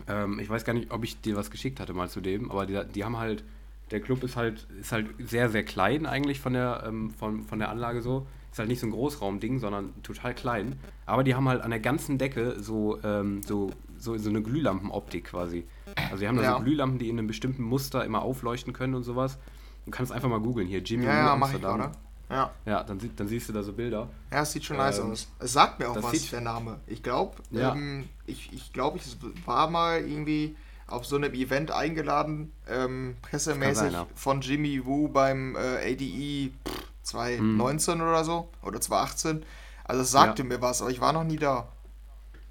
Ähm, 0.07 0.39
ich 0.39 0.49
weiß 0.49 0.65
gar 0.65 0.73
nicht, 0.73 0.91
ob 0.91 1.03
ich 1.03 1.21
dir 1.21 1.35
was 1.35 1.51
geschickt 1.51 1.79
hatte 1.79 1.94
mal 1.94 2.09
zu 2.09 2.21
dem, 2.21 2.51
aber 2.51 2.65
die, 2.65 2.79
die 2.94 3.03
haben 3.03 3.17
halt, 3.17 3.44
der 3.91 3.99
Club 3.99 4.23
ist 4.23 4.35
halt, 4.35 4.65
ist 4.79 4.91
halt 4.91 5.07
sehr, 5.19 5.49
sehr 5.49 5.63
klein 5.63 6.06
eigentlich 6.06 6.39
von 6.39 6.53
der, 6.53 6.83
ähm, 6.88 7.11
von, 7.11 7.44
von 7.44 7.59
der 7.59 7.69
Anlage 7.69 8.01
so. 8.01 8.27
Ist 8.51 8.59
halt 8.59 8.69
nicht 8.69 8.79
so 8.81 8.88
ein 8.88 8.91
Großraumding, 8.91 9.57
sondern 9.57 9.94
total 10.03 10.35
klein. 10.35 10.75
Aber 11.07 11.23
die 11.23 11.33
haben 11.33 11.49
halt 11.49 11.61
an 11.63 11.71
der 11.71 11.79
ganzen 11.79 12.19
Decke 12.19 12.59
so, 12.59 12.99
ähm, 13.03 13.41
so, 13.41 13.71
so, 14.03 14.17
so 14.17 14.29
eine 14.29 14.41
Glühlampenoptik 14.41 15.25
quasi. 15.25 15.65
Also 16.09 16.17
die 16.17 16.27
haben 16.27 16.38
da 16.38 16.44
Ja. 16.44 16.57
so 16.57 16.63
Glühlampen, 16.63 17.00
die 17.00 17.09
in 17.09 17.17
einem 17.17 17.27
bestimmten 17.27 17.63
Muster 17.63 18.03
immer 18.05 18.21
aufleuchten 18.21 18.73
können 18.73 18.95
und 18.95 19.03
sowas. 19.03 19.38
Du 19.85 19.91
kannst 19.91 20.11
einfach 20.11 20.29
mal 20.29 20.39
googeln 20.39 20.67
hier, 20.67 20.79
Jimmy 20.79 21.05
Ja, 21.05 21.13
ja, 21.27 21.35
mach 21.35 21.50
ich, 21.50 21.55
Amsterdam. 21.55 21.75
oder? 21.79 21.91
Ja. 22.29 22.51
Ja, 22.65 22.83
dann, 22.83 23.00
dann 23.15 23.27
siehst 23.27 23.50
du 23.50 23.53
da 23.53 23.61
so 23.63 23.73
Bilder. 23.73 24.09
Ja, 24.31 24.41
es 24.41 24.51
sieht 24.53 24.63
schon 24.63 24.77
nice 24.77 25.00
Ähm, 25.00 25.11
aus. 25.11 25.27
Es 25.39 25.53
sagt 25.53 25.79
mir 25.79 25.89
auch 25.89 26.01
was, 26.01 26.29
der 26.29 26.41
Name. 26.41 26.79
Ich 26.88 27.03
glaube, 27.03 27.35
Ja. 27.51 27.73
ähm, 27.73 28.07
ich, 28.25 28.51
ich, 28.53 28.73
glaub, 28.73 28.95
ich 28.95 29.15
war 29.45 29.69
mal 29.69 30.00
irgendwie 30.00 30.56
auf 30.88 31.06
so 31.06 31.15
einem 31.15 31.33
Event 31.33 31.71
eingeladen, 31.71 32.51
ähm, 32.69 33.15
pressemäßig 33.21 33.94
ja. 33.94 34.07
von 34.15 34.41
Jimmy 34.41 34.85
Woo 34.85 35.07
beim 35.09 35.56
äh, 35.56 35.91
ADE 35.91 36.51
pff, 36.67 36.83
2019 37.03 38.01
oder 38.01 38.23
so, 38.23 38.49
oder 38.61 38.79
2018. 38.81 39.44
Also 39.85 40.01
es 40.01 40.11
sagte 40.11 40.44
mir 40.44 40.61
was, 40.61 40.81
aber 40.81 40.91
ich 40.91 41.01
war 41.01 41.13
noch 41.13 41.23
nie 41.23 41.38
da. 41.38 41.67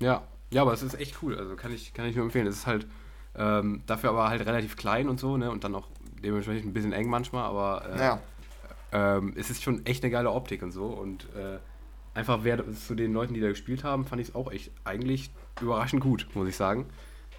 Ja, 0.00 0.22
ja, 0.52 0.62
aber 0.62 0.72
es 0.72 0.82
ist 0.82 0.94
echt 1.00 1.22
cool. 1.22 1.36
Also 1.36 1.56
kann 1.56 1.72
ich, 1.72 1.92
kann 1.94 2.06
ich 2.06 2.14
nur 2.14 2.24
empfehlen. 2.24 2.46
Es 2.46 2.56
ist 2.56 2.66
halt 2.66 2.86
ähm, 3.34 3.82
dafür 3.86 4.10
aber 4.10 4.28
halt 4.28 4.44
relativ 4.46 4.76
klein 4.76 5.08
und 5.08 5.18
so, 5.18 5.36
ne? 5.36 5.50
Und 5.50 5.64
dann 5.64 5.74
auch 5.74 5.88
dementsprechend 6.22 6.66
ein 6.66 6.72
bisschen 6.72 6.92
eng 6.92 7.08
manchmal, 7.08 7.44
aber 7.44 7.84
äh, 7.90 7.98
Ja, 7.98 8.20
ähm, 8.92 9.32
es 9.36 9.50
ist 9.50 9.62
schon 9.62 9.84
echt 9.86 10.04
eine 10.04 10.10
geile 10.12 10.30
Optik 10.30 10.62
und 10.62 10.70
so. 10.70 10.84
Und 10.86 11.24
äh, 11.34 11.58
einfach 12.14 12.40
wer 12.42 12.70
zu 12.74 12.94
den 12.94 13.12
Leuten, 13.12 13.34
die 13.34 13.40
da 13.40 13.48
gespielt 13.48 13.84
haben, 13.84 14.04
fand 14.04 14.20
ich 14.20 14.28
es 14.28 14.34
auch 14.34 14.52
echt 14.52 14.70
eigentlich 14.84 15.30
überraschend 15.60 16.02
gut, 16.02 16.28
muss 16.34 16.46
ich 16.48 16.56
sagen. 16.56 16.86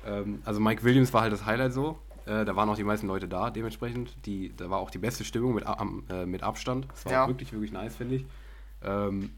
Ähm, 0.06 0.42
also 0.46 0.60
Mike 0.60 0.84
Williams 0.84 1.14
war 1.14 1.22
halt 1.22 1.32
das 1.32 1.46
Highlight 1.46 1.74
so. 1.74 2.00
Äh, 2.26 2.46
da 2.46 2.56
waren 2.56 2.70
auch 2.70 2.76
die 2.76 2.84
meisten 2.84 3.06
Leute 3.08 3.28
da, 3.28 3.52
dementsprechend. 3.52 4.16
Die, 4.26 4.52
da 4.56 4.70
war 4.70 4.80
auch 4.80 4.90
die 4.90 4.98
beste 4.98 5.24
Stimmung 5.26 5.54
mit, 5.54 5.66
äh, 6.10 6.26
mit 6.26 6.42
Abstand. 6.42 6.88
Das 6.90 7.06
war 7.06 7.12
Ja. 7.12 7.28
wirklich, 7.28 7.52
wirklich 7.52 7.72
nice, 7.72 7.96
finde 7.96 8.16
ich. 8.16 8.26
Ähm, 8.82 9.32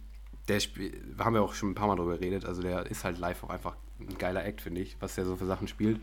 der 0.47 0.59
Spiel, 0.59 1.01
haben 1.19 1.33
wir 1.33 1.41
auch 1.41 1.53
schon 1.53 1.71
ein 1.71 1.75
paar 1.75 1.87
Mal 1.87 1.95
drüber 1.95 2.17
geredet. 2.17 2.45
Also 2.45 2.61
der 2.61 2.85
ist 2.85 3.03
halt 3.03 3.17
live 3.17 3.43
auch 3.43 3.49
einfach 3.49 3.75
ein 3.99 4.17
geiler 4.17 4.45
Act, 4.45 4.61
finde 4.61 4.81
ich, 4.81 4.97
was 4.99 5.15
der 5.15 5.25
so 5.25 5.35
für 5.35 5.45
Sachen 5.45 5.67
spielt. 5.67 5.99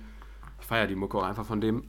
Ich 0.60 0.66
feiere 0.66 0.86
die 0.86 0.94
Mucke 0.96 1.18
auch 1.18 1.22
einfach 1.24 1.46
von 1.46 1.60
dem. 1.60 1.84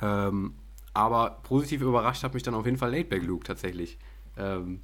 Ähm, 0.00 0.54
aber 0.92 1.38
positiv 1.42 1.82
überrascht 1.82 2.22
hat 2.22 2.34
mich 2.34 2.42
dann 2.42 2.54
auf 2.54 2.64
jeden 2.66 2.78
Fall 2.78 2.90
Laidback 2.90 3.24
Luke 3.24 3.44
tatsächlich. 3.44 3.98
Ähm, 4.36 4.80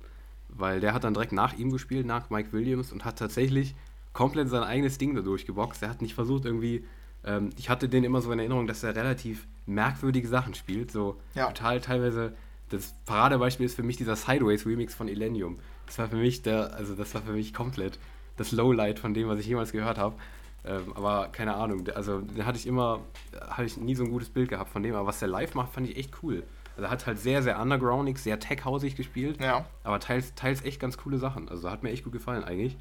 weil 0.49 0.81
der 0.81 0.95
hat 0.95 1.05
dann 1.05 1.15
direkt 1.15 1.33
nach 1.33 1.57
ihm 1.57 1.71
gespielt, 1.71 2.07
nach 2.07 2.31
Mike 2.31 2.53
Williams 2.53 2.93
und 2.93 3.05
hat 3.05 3.19
tatsächlich 3.19 3.75
komplett 4.13 4.49
sein 4.49 4.65
eigenes 4.65 4.99
Ding 4.99 5.15
da 5.15 5.21
durchgeboxt. 5.23 5.83
Er 5.83 5.91
hat 5.91 6.03
nicht 6.03 6.15
versucht 6.15 6.45
irgendwie, 6.45 6.85
ähm, 7.25 7.51
ich 7.57 7.71
hatte 7.71 7.89
den 7.89 8.03
immer 8.03 8.21
so 8.21 8.33
in 8.33 8.41
Erinnerung, 8.41 8.67
dass 8.67 8.83
er 8.83 8.97
relativ 8.97 9.47
merkwürdige 9.67 10.27
Sachen 10.27 10.55
spielt. 10.55 10.91
So 10.91 11.21
Ja. 11.35 11.47
total 11.47 11.81
teilweise, 11.81 12.35
das 12.71 12.95
Paradebeispiel 13.05 13.67
ist 13.67 13.75
für 13.75 13.83
mich 13.83 13.97
dieser 13.97 14.17
Sideways 14.17 14.65
Remix 14.65 14.95
von 14.95 15.09
Illenium. 15.09 15.59
Das 15.87 15.99
war 15.99 16.09
für 16.09 16.17
mich 16.17 16.43
der, 16.43 16.75
also 16.75 16.95
das 16.95 17.15
war 17.15 17.23
für 17.23 17.33
mich 17.33 17.53
komplett 17.53 17.99
das 18.37 18.53
Lowlight 18.53 18.99
von 18.99 19.13
dem, 19.13 19.29
was 19.29 19.39
ich 19.39 19.47
jemals 19.47 19.73
gehört 19.73 19.99
habe. 19.99 20.17
Ähm, 20.65 20.93
aber 20.95 21.29
keine 21.29 21.55
Ahnung, 21.55 21.89
also 21.95 22.21
den 22.21 22.45
hatte 22.45 22.59
ich 22.59 22.67
immer, 22.67 23.01
hatte 23.41 23.65
ich 23.65 23.77
nie 23.77 23.95
so 23.95 24.05
ein 24.05 24.11
gutes 24.11 24.29
Bild 24.29 24.49
gehabt 24.49 24.71
von 24.71 24.83
dem, 24.83 24.95
aber 24.95 25.07
was 25.07 25.19
der 25.19 25.29
live 25.29 25.55
macht, 25.55 25.73
fand 25.73 25.89
ich 25.89 25.97
echt 25.97 26.23
cool. 26.23 26.43
Also 26.77 26.85
er 26.85 26.91
hat 26.91 27.07
halt 27.07 27.19
sehr, 27.19 27.43
sehr 27.43 27.61
undergroundig, 27.61 28.19
sehr 28.19 28.39
tech-hausig 28.39 28.95
gespielt, 28.95 29.41
ja. 29.41 29.65
aber 29.85 30.01
teils, 30.01 30.35
teils 30.35 30.63
echt 30.63 30.81
ganz 30.81 30.97
coole 30.97 31.19
Sachen. 31.19 31.49
Also 31.49 31.71
hat 31.71 31.83
mir 31.83 31.91
echt 31.91 32.05
gut 32.05 32.13
gefallen 32.13 32.45
eigentlich. 32.45 32.77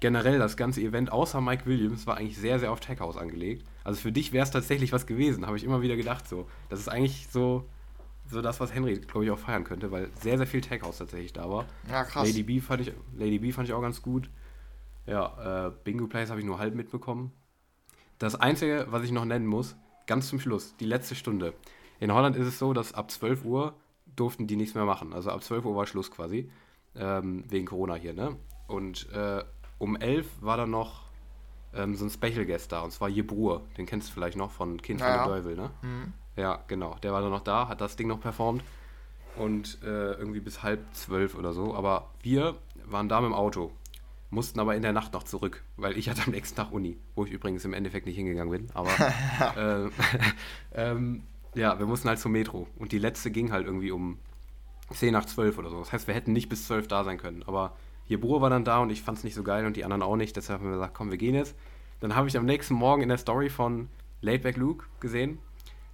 Generell 0.00 0.38
das 0.38 0.56
ganze 0.56 0.80
Event, 0.80 1.12
außer 1.12 1.40
Mike 1.40 1.66
Williams, 1.66 2.06
war 2.06 2.16
eigentlich 2.16 2.38
sehr, 2.38 2.58
sehr 2.58 2.72
auf 2.72 2.80
Tech 2.80 2.98
House 2.98 3.16
angelegt. 3.16 3.64
Also 3.84 4.00
für 4.00 4.10
dich 4.10 4.32
wäre 4.32 4.42
es 4.42 4.50
tatsächlich 4.50 4.92
was 4.92 5.06
gewesen, 5.06 5.46
habe 5.46 5.56
ich 5.56 5.64
immer 5.64 5.80
wieder 5.80 5.96
gedacht 5.96 6.28
so. 6.28 6.48
Das 6.70 6.80
ist 6.80 6.88
eigentlich 6.88 7.28
so, 7.30 7.68
so 8.32 8.42
das, 8.42 8.60
was 8.60 8.74
Henry, 8.74 8.98
glaube 8.98 9.24
ich, 9.24 9.30
auch 9.30 9.38
feiern 9.38 9.64
könnte, 9.64 9.90
weil 9.90 10.08
sehr, 10.20 10.36
sehr 10.38 10.46
viel 10.46 10.60
Tech 10.60 10.82
House 10.82 10.98
tatsächlich 10.98 11.32
da 11.32 11.48
war. 11.48 11.66
Ja, 11.90 12.04
krass. 12.04 12.26
Lady 12.26 12.42
B 12.42 12.60
fand 12.60 12.82
ich, 12.82 12.92
Lady 13.16 13.38
B 13.38 13.52
fand 13.52 13.68
ich 13.68 13.74
auch 13.74 13.82
ganz 13.82 14.02
gut. 14.02 14.30
Ja, 15.06 15.66
äh, 15.66 15.72
Bingo 15.84 16.06
Plays 16.06 16.30
habe 16.30 16.40
ich 16.40 16.46
nur 16.46 16.58
halb 16.58 16.74
mitbekommen. 16.74 17.32
Das 18.18 18.34
Einzige, 18.34 18.86
was 18.90 19.02
ich 19.02 19.10
noch 19.10 19.24
nennen 19.24 19.46
muss, 19.46 19.76
ganz 20.06 20.28
zum 20.28 20.38
Schluss, 20.40 20.76
die 20.76 20.84
letzte 20.84 21.14
Stunde. 21.14 21.54
In 22.00 22.12
Holland 22.12 22.36
ist 22.36 22.46
es 22.46 22.58
so, 22.58 22.72
dass 22.72 22.94
ab 22.94 23.10
12 23.10 23.44
Uhr 23.44 23.74
durften 24.16 24.46
die 24.46 24.56
nichts 24.56 24.74
mehr 24.74 24.84
machen. 24.84 25.12
Also 25.12 25.30
ab 25.30 25.42
12 25.42 25.64
Uhr 25.64 25.76
war 25.76 25.86
Schluss 25.86 26.10
quasi. 26.10 26.50
Ähm, 26.94 27.44
wegen 27.48 27.66
Corona 27.66 27.94
hier, 27.94 28.12
ne? 28.12 28.36
Und 28.66 29.10
äh, 29.12 29.42
um 29.78 29.96
11 29.96 30.26
war 30.40 30.56
dann 30.56 30.70
noch 30.70 31.06
ähm, 31.74 31.94
so 31.94 32.04
ein 32.04 32.10
Special 32.10 32.44
Guest 32.44 32.70
da, 32.72 32.82
und 32.82 32.90
zwar 32.90 33.08
Jebrur. 33.08 33.62
Den 33.78 33.86
kennst 33.86 34.08
du 34.08 34.12
vielleicht 34.12 34.36
noch 34.36 34.50
von 34.50 34.80
Kind 34.82 35.00
Ja, 35.00 35.06
von 35.06 35.14
der 35.14 35.36
Teufel, 35.42 35.56
ne? 35.56 35.70
Mhm. 35.82 36.12
Ja, 36.36 36.62
genau. 36.66 36.96
Der 37.02 37.12
war 37.12 37.20
dann 37.20 37.30
noch 37.30 37.42
da, 37.42 37.68
hat 37.68 37.80
das 37.80 37.96
Ding 37.96 38.08
noch 38.08 38.20
performt. 38.20 38.62
Und 39.36 39.78
äh, 39.82 40.12
irgendwie 40.12 40.40
bis 40.40 40.62
halb 40.62 40.80
zwölf 40.92 41.34
oder 41.34 41.52
so. 41.52 41.74
Aber 41.74 42.10
wir 42.22 42.56
waren 42.84 43.08
da 43.08 43.20
mit 43.20 43.30
dem 43.30 43.34
Auto. 43.34 43.72
Mussten 44.30 44.60
aber 44.60 44.76
in 44.76 44.82
der 44.82 44.92
Nacht 44.92 45.12
noch 45.12 45.24
zurück, 45.24 45.62
weil 45.76 45.96
ich 45.96 46.08
hatte 46.10 46.22
am 46.26 46.32
nächsten 46.32 46.56
Tag 46.56 46.72
Uni, 46.72 46.98
wo 47.14 47.24
ich 47.24 47.32
übrigens 47.32 47.64
im 47.64 47.72
Endeffekt 47.74 48.06
nicht 48.06 48.16
hingegangen 48.16 48.50
bin. 48.50 48.68
Aber 48.74 48.90
äh, 49.56 49.90
ähm, 50.74 51.22
Ja, 51.54 51.78
wir 51.78 51.86
mussten 51.86 52.08
halt 52.08 52.18
zum 52.18 52.32
Metro. 52.32 52.66
Und 52.78 52.92
die 52.92 52.98
letzte 52.98 53.30
ging 53.30 53.52
halt 53.52 53.66
irgendwie 53.66 53.90
um 53.90 54.18
10 54.90 55.12
nach 55.12 55.24
12 55.24 55.58
oder 55.58 55.70
so. 55.70 55.78
Das 55.78 55.92
heißt, 55.92 56.06
wir 56.06 56.14
hätten 56.14 56.32
nicht 56.32 56.48
bis 56.48 56.66
12 56.66 56.88
da 56.88 57.04
sein 57.04 57.18
können. 57.18 57.42
Aber 57.46 57.76
hier 58.04 58.20
Bro 58.20 58.40
war 58.40 58.50
dann 58.50 58.64
da 58.64 58.78
und 58.78 58.90
ich 58.90 59.02
fand 59.02 59.18
es 59.18 59.24
nicht 59.24 59.34
so 59.34 59.42
geil 59.42 59.64
und 59.64 59.76
die 59.76 59.84
anderen 59.84 60.02
auch 60.02 60.16
nicht. 60.16 60.36
Deshalb 60.36 60.60
haben 60.60 60.68
wir 60.68 60.74
gesagt, 60.74 60.94
komm, 60.94 61.10
wir 61.10 61.18
gehen 61.18 61.34
jetzt. 61.34 61.54
Dann 62.00 62.16
habe 62.16 62.28
ich 62.28 62.36
am 62.36 62.44
nächsten 62.44 62.74
Morgen 62.74 63.02
in 63.02 63.08
der 63.08 63.18
Story 63.18 63.48
von 63.48 63.88
Laidback 64.22 64.56
Luke 64.56 64.86
gesehen, 65.00 65.38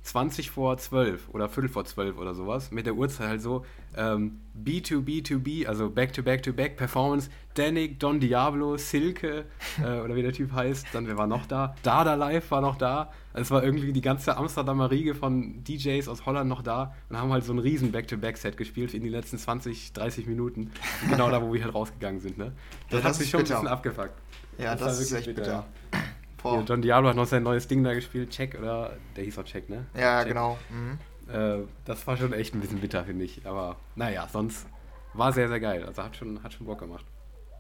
20 0.02 0.50
vor 0.50 0.78
12 0.78 1.28
oder 1.31 1.49
Viertel 1.49 1.69
vor 1.69 1.85
12 1.85 2.17
oder 2.19 2.35
sowas, 2.35 2.71
mit 2.71 2.87
der 2.87 2.95
Uhrzeit 2.95 3.28
halt 3.28 3.43
so 3.43 3.64
ähm, 3.97 4.40
B2B2B, 4.64 5.67
also 5.67 5.90
Back-to-Back-to-Back 5.90 6.76
Performance, 6.76 7.28
Danik, 7.55 7.99
Don 8.00 8.21
Diablo, 8.21 8.76
Silke 8.76 9.45
äh, 9.83 10.00
oder 10.05 10.14
wie 10.17 10.23
der 10.23 10.33
Typ 10.33 10.52
heißt, 10.52 10.87
dann 10.93 11.07
wer 11.07 11.17
war 11.19 11.26
noch 11.26 11.47
da? 11.47 11.75
Dada 11.83 12.14
Live 12.14 12.50
war 12.50 12.61
noch 12.61 12.76
da. 12.76 13.12
Also 13.33 13.43
es 13.43 13.50
war 13.50 13.62
irgendwie 13.62 13.93
die 13.93 14.00
ganze 14.00 14.37
Amsterdamer 14.37 14.90
Riege 14.90 15.14
von 15.14 15.62
DJs 15.64 16.09
aus 16.09 16.25
Holland 16.26 16.49
noch 16.49 16.62
da 16.62 16.95
und 17.09 17.17
haben 17.19 17.31
halt 17.33 17.45
so 17.45 17.52
ein 17.52 17.59
riesen 17.59 17.93
Back-to-Back-Set 17.93 18.57
gespielt 18.57 18.95
in 18.95 19.02
die 19.02 19.09
letzten 19.09 19.38
20, 19.38 19.93
30 19.93 20.26
Minuten. 20.26 20.71
Genau 21.11 21.31
da, 21.31 21.43
wo 21.43 21.52
wir 21.52 21.62
halt 21.62 21.75
rausgegangen 21.75 22.21
sind. 22.21 22.38
Ne? 22.38 22.52
Das, 22.90 22.99
Ja, 23.00 23.05
hat 23.05 23.11
das 23.11 23.19
mich 23.19 23.26
ist 23.26 23.31
schon 23.33 23.40
bitter. 23.43 23.57
ein 23.57 23.61
bisschen 23.62 23.73
abgefuckt. 23.73 24.12
Ja, 24.59 24.75
das, 24.75 24.81
war 24.83 24.90
ist 24.90 25.12
echt 25.12 25.35
bitter. 25.35 25.67
Hier, 25.93 26.00
Boah. 26.42 26.62
Don 26.62 26.83
Diablo 26.83 27.09
hat 27.09 27.16
noch 27.16 27.26
sein 27.26 27.42
neues 27.42 27.66
Ding 27.68 27.83
da 27.85 27.95
gespielt, 27.95 28.30
Check 28.30 28.57
oder 28.59 28.97
der 29.16 29.25
hieß 29.25 29.38
auch 29.38 29.45
Check, 29.45 29.68
ne? 29.68 29.87
Ja, 29.95 30.21
Check. 30.21 30.28
genau. 30.28 30.59
Mhm. 30.71 30.99
Äh, 31.33 31.66
das 31.85 32.07
war 32.07 32.16
schon 32.16 32.33
echt 32.33 32.54
ein 32.54 32.61
bisschen 32.61 32.80
bitter, 32.80 33.04
finde 33.04 33.25
ich. 33.25 33.45
Aber 33.47 33.76
naja, 33.97 34.26
sonst 34.33 34.66
war 35.14 35.33
sehr, 35.33 35.49
sehr 35.49 35.61
geil. 35.61 35.85
Also 35.85 36.02
hat 36.02 36.16
schon, 36.16 36.42
hat 36.42 36.52
schon 36.52 36.66
Bock 36.66 36.78
gemacht. 36.78 37.04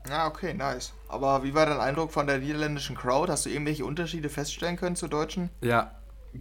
Ja, 0.08 0.26
okay, 0.26 0.54
nice. 0.54 0.94
Aber 1.08 1.42
wie 1.42 1.54
war 1.54 1.66
dein 1.66 1.80
Eindruck 1.80 2.12
von 2.12 2.26
der 2.26 2.38
niederländischen 2.38 2.96
Crowd? 2.96 3.30
Hast 3.30 3.44
du 3.46 3.50
irgendwelche 3.50 3.84
Unterschiede 3.84 4.28
feststellen 4.30 4.76
können 4.76 4.96
zur 4.96 5.08
deutschen? 5.10 5.50
Ja, 5.60 5.90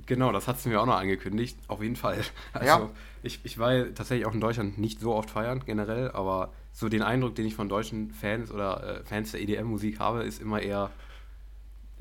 genau, 0.06 0.32
das 0.32 0.48
hat 0.48 0.60
sie 0.60 0.70
mir 0.70 0.80
auch 0.80 0.86
noch 0.86 0.98
angekündigt. 0.98 1.58
Auf 1.68 1.82
jeden 1.82 1.96
Fall. 1.98 2.20
Also, 2.54 2.66
Ja. 2.68 2.90
ich, 3.24 3.42
ich 3.44 3.58
war 3.58 3.74
tatsächlich 3.94 4.26
auch 4.26 4.34
in 4.34 4.40
Deutschland 4.42 4.78
nicht 4.78 5.02
so 5.02 5.14
oft 5.16 5.32
feiern, 5.32 5.64
generell, 5.66 6.12
aber 6.12 6.54
so 6.72 6.88
den 6.88 7.02
Eindruck, 7.02 7.36
den 7.36 7.46
ich 7.48 7.56
von 7.56 7.68
deutschen 7.68 8.12
Fans 8.12 8.52
oder 8.52 9.00
äh, 9.02 9.04
Fans 9.04 9.32
der 9.32 9.42
EDM-Musik 9.42 10.00
habe, 10.00 10.24
ist 10.24 10.40
immer 10.40 10.62
eher 10.62 10.92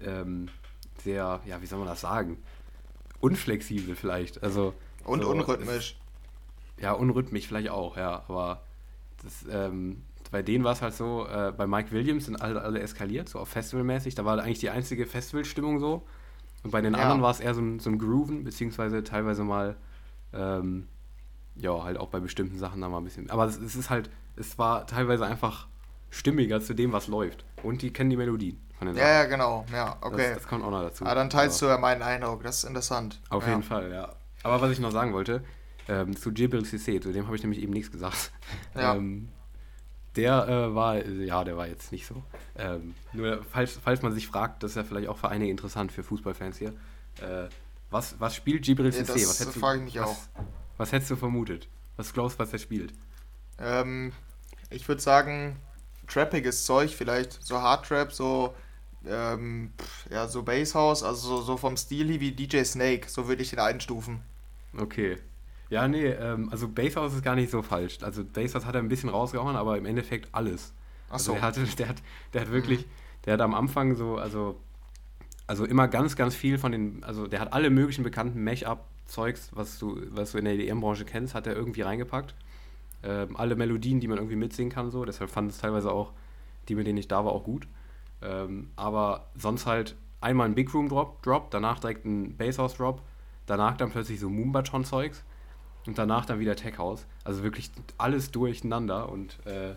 ähm, 0.02 0.48
sehr, 1.02 1.40
ja, 1.46 1.60
wie 1.62 1.66
soll 1.66 1.78
man 1.78 1.88
das 1.88 2.00
sagen? 2.00 2.38
Unflexibel 3.20 3.96
vielleicht. 3.96 4.42
Also, 4.42 4.74
Und 5.04 5.22
so, 5.22 5.30
unrhythmisch. 5.30 5.96
Ja, 6.78 6.92
unrhythmisch 6.92 7.46
vielleicht 7.46 7.70
auch, 7.70 7.96
ja. 7.96 8.24
Aber 8.28 8.62
das, 9.22 9.44
ähm, 9.50 10.02
bei 10.30 10.42
denen 10.42 10.64
war 10.64 10.72
es 10.72 10.82
halt 10.82 10.94
so, 10.94 11.26
äh, 11.26 11.52
bei 11.56 11.66
Mike 11.66 11.92
Williams 11.92 12.26
sind 12.26 12.36
alle, 12.36 12.60
alle 12.60 12.80
eskaliert, 12.80 13.28
so 13.28 13.38
auf 13.38 13.48
Festivalmäßig. 13.48 14.14
Da 14.14 14.24
war 14.24 14.38
eigentlich 14.38 14.58
die 14.58 14.70
einzige 14.70 15.06
Festivalstimmung 15.06 15.80
so. 15.80 16.02
Und 16.62 16.70
bei 16.72 16.80
den 16.80 16.94
Ja. 16.94 17.00
anderen 17.00 17.22
war 17.22 17.30
es 17.30 17.40
eher 17.40 17.54
so 17.54 17.60
ein, 17.60 17.78
so 17.78 17.90
ein 17.90 17.98
Grooven, 17.98 18.44
beziehungsweise 18.44 19.02
teilweise 19.04 19.44
mal, 19.44 19.76
ähm, 20.32 20.88
ja, 21.54 21.82
halt 21.82 21.96
auch 21.96 22.08
bei 22.08 22.20
bestimmten 22.20 22.58
Sachen 22.58 22.80
da 22.80 22.88
mal 22.88 22.98
ein 22.98 23.04
bisschen. 23.04 23.30
Aber 23.30 23.46
es, 23.46 23.58
es 23.58 23.76
ist 23.76 23.88
halt, 23.88 24.10
es 24.36 24.58
war 24.58 24.86
teilweise 24.86 25.24
einfach 25.24 25.68
stimmiger 26.10 26.60
zu 26.60 26.74
dem, 26.74 26.92
was 26.92 27.06
läuft. 27.08 27.44
Und 27.62 27.80
die 27.82 27.92
kennen 27.92 28.10
die 28.10 28.16
Melodien 28.16 28.58
von 28.78 28.88
den 28.88 28.96
Ja, 28.96 29.08
ja, 29.08 29.24
genau. 29.24 29.64
Ja, 29.72 29.96
okay. 30.00 30.28
Das, 30.30 30.38
das 30.42 30.46
kommt 30.48 30.64
auch 30.64 30.70
noch 30.70 30.82
dazu. 30.82 31.04
ah, 31.06 31.14
dann 31.14 31.30
teilst 31.30 31.62
Aber- 31.62 31.68
du 31.72 31.74
ja 31.76 31.80
meinen 31.80 32.02
Eindruck. 32.02 32.42
Das 32.42 32.58
ist 32.58 32.64
interessant. 32.64 33.20
auf 33.30 33.44
ja. 33.44 33.50
jeden 33.50 33.62
Fall, 33.62 33.90
ja. 33.90 34.14
Aber 34.42 34.60
was 34.60 34.70
ich 34.70 34.78
noch 34.80 34.92
sagen 34.92 35.12
wollte, 35.12 35.42
ähm, 35.88 36.16
zu 36.16 36.30
Jibril 36.30 36.62
Cissé, 36.62 37.00
zu 37.00 37.12
dem 37.12 37.26
habe 37.26 37.36
ich 37.36 37.42
nämlich 37.42 37.62
eben 37.62 37.72
nichts 37.72 37.90
gesagt. 37.90 38.30
Ja. 38.74 38.94
Ähm, 38.94 39.28
der 40.16 40.48
äh, 40.48 40.74
war, 40.74 41.04
ja, 41.04 41.44
der 41.44 41.56
war 41.58 41.66
jetzt 41.66 41.92
nicht 41.92 42.06
so. 42.06 42.22
Ähm, 42.56 42.94
nur, 43.12 43.44
falls, 43.52 43.78
falls 43.82 44.00
man 44.00 44.12
sich 44.12 44.26
fragt, 44.26 44.62
das 44.62 44.70
ist 44.72 44.76
ja 44.76 44.84
vielleicht 44.84 45.08
auch 45.08 45.18
für 45.18 45.28
einige 45.28 45.50
interessant, 45.50 45.92
für 45.92 46.02
Fußballfans 46.02 46.56
hier. 46.56 46.70
Äh, 47.20 47.48
was, 47.90 48.18
was 48.18 48.34
spielt 48.34 48.66
Jibril 48.66 48.86
Ja, 48.94 49.00
Cissé? 49.00 49.06
das 49.12 49.28
was 49.28 49.40
hättest 49.40 49.56
du- 49.56 49.60
frage 49.60 49.78
ich 49.80 49.84
mich 49.84 49.98
was, 50.00 50.08
auch. 50.08 50.16
Was 50.78 50.92
hättest 50.92 51.10
du 51.10 51.16
vermutet? 51.16 51.68
Was 51.96 52.12
glaubst 52.14 52.38
du, 52.38 52.42
was 52.42 52.52
er 52.52 52.58
spielt? 52.58 52.94
Ähm, 53.58 54.12
ich 54.70 54.86
würde 54.88 55.00
sagen, 55.02 55.56
trappiges 56.06 56.64
Zeug, 56.64 56.94
vielleicht 56.94 57.32
so 57.44 57.60
Hardtrap, 57.60 58.10
so, 58.12 58.54
ähm, 59.08 59.72
ja, 60.10 60.28
so 60.28 60.42
Basshouse, 60.42 61.02
also 61.02 61.38
so, 61.38 61.42
so 61.42 61.56
vom 61.56 61.76
Stil 61.76 62.20
wie 62.20 62.32
DJ 62.32 62.62
Snake, 62.64 63.08
so 63.08 63.28
würde 63.28 63.42
ich 63.42 63.50
den 63.50 63.58
einstufen. 63.58 64.20
Okay. 64.76 65.18
Ja, 65.68 65.88
nee, 65.88 66.06
ähm, 66.06 66.48
also 66.50 66.68
Basshouse 66.68 67.14
ist 67.14 67.22
gar 67.24 67.34
nicht 67.34 67.50
so 67.50 67.62
falsch. 67.62 67.98
Also 68.02 68.24
Basshouse 68.24 68.66
hat 68.66 68.74
er 68.74 68.80
ein 68.82 68.88
bisschen 68.88 69.08
rausgehauen, 69.10 69.56
aber 69.56 69.76
im 69.78 69.86
Endeffekt 69.86 70.28
alles. 70.32 70.72
Ach 71.10 71.18
Also 71.18 71.32
so. 71.32 71.32
der, 71.32 71.42
hatte, 71.42 71.64
der, 71.78 71.88
hat, 71.88 71.96
der 72.32 72.40
hat 72.42 72.50
wirklich, 72.52 72.86
der 73.24 73.34
hat 73.34 73.40
am 73.40 73.54
Anfang 73.54 73.96
so, 73.96 74.16
also, 74.16 74.60
also 75.46 75.64
immer 75.64 75.88
ganz, 75.88 76.16
ganz 76.16 76.34
viel 76.34 76.58
von 76.58 76.72
den, 76.72 77.04
also 77.04 77.26
der 77.26 77.40
hat 77.40 77.52
alle 77.52 77.70
möglichen 77.70 78.04
bekannten 78.04 78.42
Mash-up-Zeugs, 78.44 79.50
was 79.54 79.78
du, 79.78 80.00
was 80.10 80.32
du 80.32 80.38
in 80.38 80.44
der 80.44 80.54
EDM-Branche 80.54 81.04
kennst, 81.04 81.34
hat 81.34 81.46
er 81.46 81.54
irgendwie 81.56 81.82
reingepackt. 81.82 82.34
Ähm, 83.02 83.36
alle 83.36 83.56
Melodien, 83.56 84.00
die 84.00 84.08
man 84.08 84.18
irgendwie 84.18 84.36
mitsingen 84.36 84.72
kann, 84.72 84.90
so. 84.90 85.04
Deshalb 85.04 85.30
fand 85.30 85.50
es 85.52 85.58
teilweise 85.58 85.92
auch, 85.92 86.12
die, 86.68 86.74
mit 86.74 86.86
denen 86.86 86.98
ich 86.98 87.08
da 87.08 87.24
war, 87.24 87.32
auch 87.32 87.44
gut. 87.44 87.68
Ähm, 88.22 88.70
aber 88.76 89.26
sonst 89.34 89.66
halt 89.66 89.96
einmal 90.20 90.46
ein 90.48 90.54
Big 90.54 90.72
Room 90.74 90.88
Drop, 90.88 91.22
Drop, 91.22 91.50
danach 91.50 91.78
direkt 91.78 92.04
ein 92.04 92.36
Basshouse 92.36 92.74
Drop, 92.74 93.02
danach 93.46 93.76
dann 93.76 93.90
plötzlich 93.90 94.18
so 94.20 94.28
Moombaton-Zeugs 94.30 95.22
und 95.86 95.98
danach 95.98 96.24
dann 96.26 96.40
wieder 96.40 96.56
Tech 96.56 96.78
House. 96.78 97.06
Also 97.24 97.42
wirklich 97.42 97.70
alles 97.98 98.30
durcheinander 98.30 99.08
und 99.10 99.44
äh, 99.46 99.76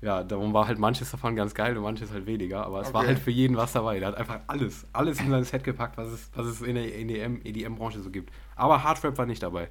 ja, 0.00 0.22
darum 0.22 0.52
war 0.52 0.68
halt 0.68 0.78
manches 0.78 1.10
davon 1.10 1.34
ganz 1.34 1.54
geil 1.54 1.76
und 1.76 1.82
manches 1.82 2.12
halt 2.12 2.26
weniger, 2.26 2.64
aber 2.64 2.80
es 2.82 2.92
war 2.94 3.00
Okay. 3.00 3.08
halt 3.08 3.18
für 3.18 3.32
jeden 3.32 3.56
was 3.56 3.72
dabei. 3.72 3.98
Der 3.98 4.08
hat 4.08 4.16
einfach 4.16 4.40
alles, 4.46 4.86
alles 4.92 5.18
in 5.20 5.30
sein 5.30 5.42
Set 5.42 5.64
gepackt, 5.64 5.96
was 5.96 6.08
es, 6.08 6.30
was 6.34 6.46
es 6.46 6.60
in 6.62 6.76
der 6.76 6.84
E 6.84 7.02
EDM, 7.02 7.40
EDM-Branche 7.44 8.00
so 8.00 8.10
gibt. 8.10 8.32
Aber 8.54 8.82
Hardrap 8.84 9.18
war 9.18 9.26
nicht 9.26 9.42
dabei. 9.42 9.70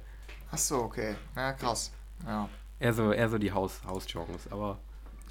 Ach 0.50 0.58
so, 0.58 0.82
okay. 0.82 1.16
Ja, 1.34 1.52
krass. 1.54 1.92
Ja. 2.26 2.48
Eher 2.78 2.92
so, 2.92 3.12
eher 3.12 3.28
so 3.28 3.38
die 3.38 3.52
Haus, 3.52 3.80
Haus-Genres. 3.86 4.50
Aber 4.52 4.78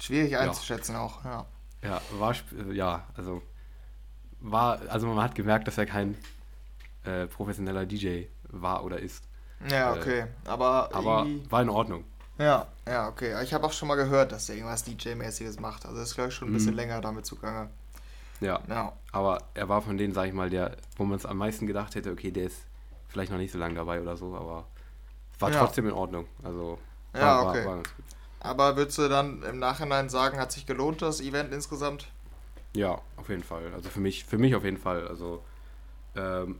Schwierig 0.00 0.36
einzuschätzen 0.36 0.96
auch, 0.96 1.24
ja. 1.24 1.46
Ja, 1.82 2.00
war, 2.18 2.34
ja, 2.72 3.04
also 3.16 3.42
war, 4.40 4.80
also 4.88 5.06
man 5.06 5.22
hat 5.22 5.34
gemerkt, 5.34 5.66
dass 5.68 5.78
er 5.78 5.86
kein 5.86 6.16
äh, 7.04 7.26
professioneller 7.26 7.86
DJ 7.86 8.24
war 8.50 8.84
oder 8.84 8.98
ist. 8.98 9.24
Ja, 9.70 9.94
Äh, 9.94 9.98
okay. 9.98 10.26
Aber, 10.44 10.90
Aber 10.92 11.24
irgendwie- 11.26 11.50
war 11.50 11.62
in 11.62 11.68
Ordnung. 11.68 12.04
ja, 12.38 12.66
ja, 12.86 13.08
okay. 13.08 13.42
Ich 13.42 13.52
habe 13.52 13.66
auch 13.66 13.72
schon 13.72 13.88
mal 13.88 13.96
gehört, 13.96 14.30
dass 14.32 14.46
der 14.46 14.56
irgendwas 14.56 14.84
DJ-mäßiges 14.84 15.60
macht. 15.60 15.86
Also 15.86 16.00
ist 16.00 16.14
glaube 16.14 16.28
ich 16.30 16.34
schon 16.34 16.48
ein 16.48 16.54
bisschen 16.54 16.70
Mhm. 16.72 16.76
länger 16.76 17.00
damit 17.00 17.26
zugange. 17.26 17.68
Ja. 18.40 18.60
Ja. 18.68 18.92
Aber 19.10 19.38
er 19.54 19.68
war 19.68 19.82
von 19.82 19.96
denen, 19.98 20.14
sag 20.14 20.26
ich 20.28 20.32
mal, 20.32 20.48
der, 20.50 20.76
wo 20.96 21.04
man 21.04 21.16
es 21.16 21.26
am 21.26 21.38
meisten 21.38 21.66
gedacht 21.66 21.96
hätte, 21.96 22.12
okay, 22.12 22.30
der 22.30 22.44
ist 22.44 22.58
vielleicht 23.08 23.32
noch 23.32 23.38
nicht 23.38 23.50
so 23.52 23.58
lange 23.58 23.74
dabei 23.74 24.00
oder 24.00 24.16
so, 24.16 24.36
aber 24.36 24.66
war 25.40 25.50
Ja. 25.50 25.58
trotzdem 25.58 25.86
in 25.86 25.92
Ordnung. 25.92 26.26
Also 26.44 26.78
war, 27.12 27.20
Ja, 27.20 27.26
war, 27.44 27.48
okay. 27.50 27.64
war 27.66 27.74
ganz 27.76 27.88
gut. 27.96 28.04
Aber 28.40 28.76
würdest 28.76 28.98
du 28.98 29.08
dann 29.08 29.42
im 29.42 29.58
Nachhinein 29.58 30.08
sagen, 30.08 30.38
hat 30.38 30.52
sich 30.52 30.66
gelohnt, 30.66 31.02
das 31.02 31.20
Event 31.20 31.52
insgesamt? 31.52 32.06
Ja, 32.74 33.00
auf 33.16 33.28
jeden 33.28 33.42
Fall. 33.42 33.62
Also 33.74 33.88
für 33.88 34.00
mich, 34.00 34.24
für 34.24 34.38
mich 34.38 34.54
auf 34.54 34.64
jeden 34.64 34.76
Fall. 34.78 35.08
Also 35.08 35.42
ähm, 36.14 36.58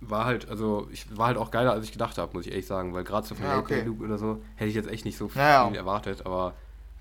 war 0.00 0.24
halt, 0.24 0.48
also 0.48 0.88
ich 0.90 1.16
war 1.16 1.26
halt 1.28 1.36
auch 1.36 1.50
geiler, 1.50 1.72
als 1.72 1.84
ich 1.84 1.92
gedacht 1.92 2.18
habe, 2.18 2.32
muss 2.32 2.46
ich 2.46 2.52
ehrlich 2.52 2.66
sagen, 2.66 2.94
weil 2.94 3.04
gerade 3.04 3.26
so 3.26 3.34
von 3.34 3.44
Ja, 3.44 3.58
okay. 3.58 3.82
Luke 3.82 4.02
oder 4.04 4.18
so 4.18 4.42
hätte 4.56 4.68
ich 4.70 4.74
jetzt 4.74 4.88
echt 4.88 5.04
nicht 5.04 5.16
so 5.18 5.28
viel 5.28 5.40
Ja, 5.40 5.68
ja. 5.68 5.74
erwartet, 5.74 6.24
aber 6.26 6.54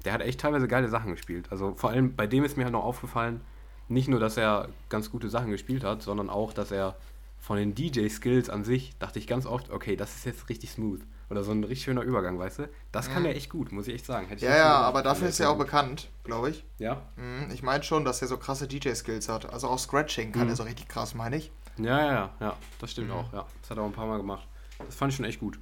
der 0.05 0.13
hat 0.13 0.21
echt 0.21 0.39
teilweise 0.39 0.67
geile 0.67 0.89
Sachen 0.89 1.11
gespielt. 1.11 1.47
Also 1.51 1.73
vor 1.75 1.91
allem 1.91 2.15
bei 2.15 2.27
dem 2.27 2.43
ist 2.43 2.57
mir 2.57 2.63
halt 2.63 2.73
noch 2.73 2.83
aufgefallen, 2.83 3.41
nicht 3.87 4.07
nur, 4.07 4.19
dass 4.19 4.37
er 4.37 4.69
ganz 4.89 5.11
gute 5.11 5.29
Sachen 5.29 5.51
gespielt 5.51 5.83
hat, 5.83 6.01
sondern 6.01 6.29
auch, 6.29 6.53
dass 6.53 6.71
er 6.71 6.95
von 7.41 7.57
den 7.57 7.75
DJ-Skills 7.75 8.49
an 8.49 8.63
sich 8.63 8.95
dachte 8.99 9.19
ich 9.19 9.27
ganz 9.27 9.45
oft, 9.45 9.69
okay, 9.71 9.95
das 9.97 10.15
ist 10.15 10.25
jetzt 10.25 10.47
richtig 10.47 10.69
smooth. 10.71 11.01
Oder 11.29 11.43
so 11.43 11.51
ein 11.51 11.63
richtig 11.63 11.85
schöner 11.85 12.01
Übergang, 12.03 12.37
weißt 12.39 12.59
du? 12.59 12.69
Das 12.91 13.09
kann 13.09 13.23
Mhm. 13.23 13.29
er 13.29 13.35
echt 13.37 13.49
gut, 13.49 13.71
muss 13.71 13.87
ich 13.87 13.95
echt 13.95 14.05
sagen. 14.05 14.27
Hätte 14.27 14.45
Ja, 14.45 14.55
ja, 14.57 14.79
aber 14.81 15.01
dafür 15.01 15.23
Also, 15.23 15.29
ist 15.29 15.39
er 15.39 15.49
auch 15.49 15.57
gut. 15.57 15.65
bekannt, 15.65 16.09
glaube 16.25 16.49
ich. 16.51 16.63
Ja? 16.77 17.01
Mhm, 17.15 17.49
Ich 17.53 17.63
meine 17.63 17.83
schon, 17.83 18.03
dass 18.05 18.21
er 18.21 18.27
so 18.27 18.37
krasse 18.37 18.67
DJ-Skills 18.67 19.27
hat. 19.29 19.51
Also 19.51 19.67
auch 19.69 19.79
Scratching 19.79 20.31
kann 20.33 20.43
Mhm. 20.43 20.49
er 20.49 20.55
so 20.57 20.63
richtig 20.63 20.87
krass, 20.89 21.15
meine 21.15 21.37
ich. 21.37 21.51
Ja, 21.77 21.99
ja, 21.99 22.11
ja, 22.13 22.29
ja, 22.41 22.57
das 22.79 22.91
stimmt 22.91 23.07
Mhm. 23.07 23.13
auch, 23.15 23.33
ja. 23.33 23.45
Das 23.61 23.69
hat 23.71 23.77
er 23.77 23.83
auch 23.83 23.87
ein 23.87 23.93
paar 23.93 24.07
Mal 24.07 24.17
gemacht. 24.17 24.45
Das 24.85 24.93
fand 24.95 25.11
ich 25.13 25.15
schon 25.17 25.25
echt 25.25 25.39
gut. 25.39 25.57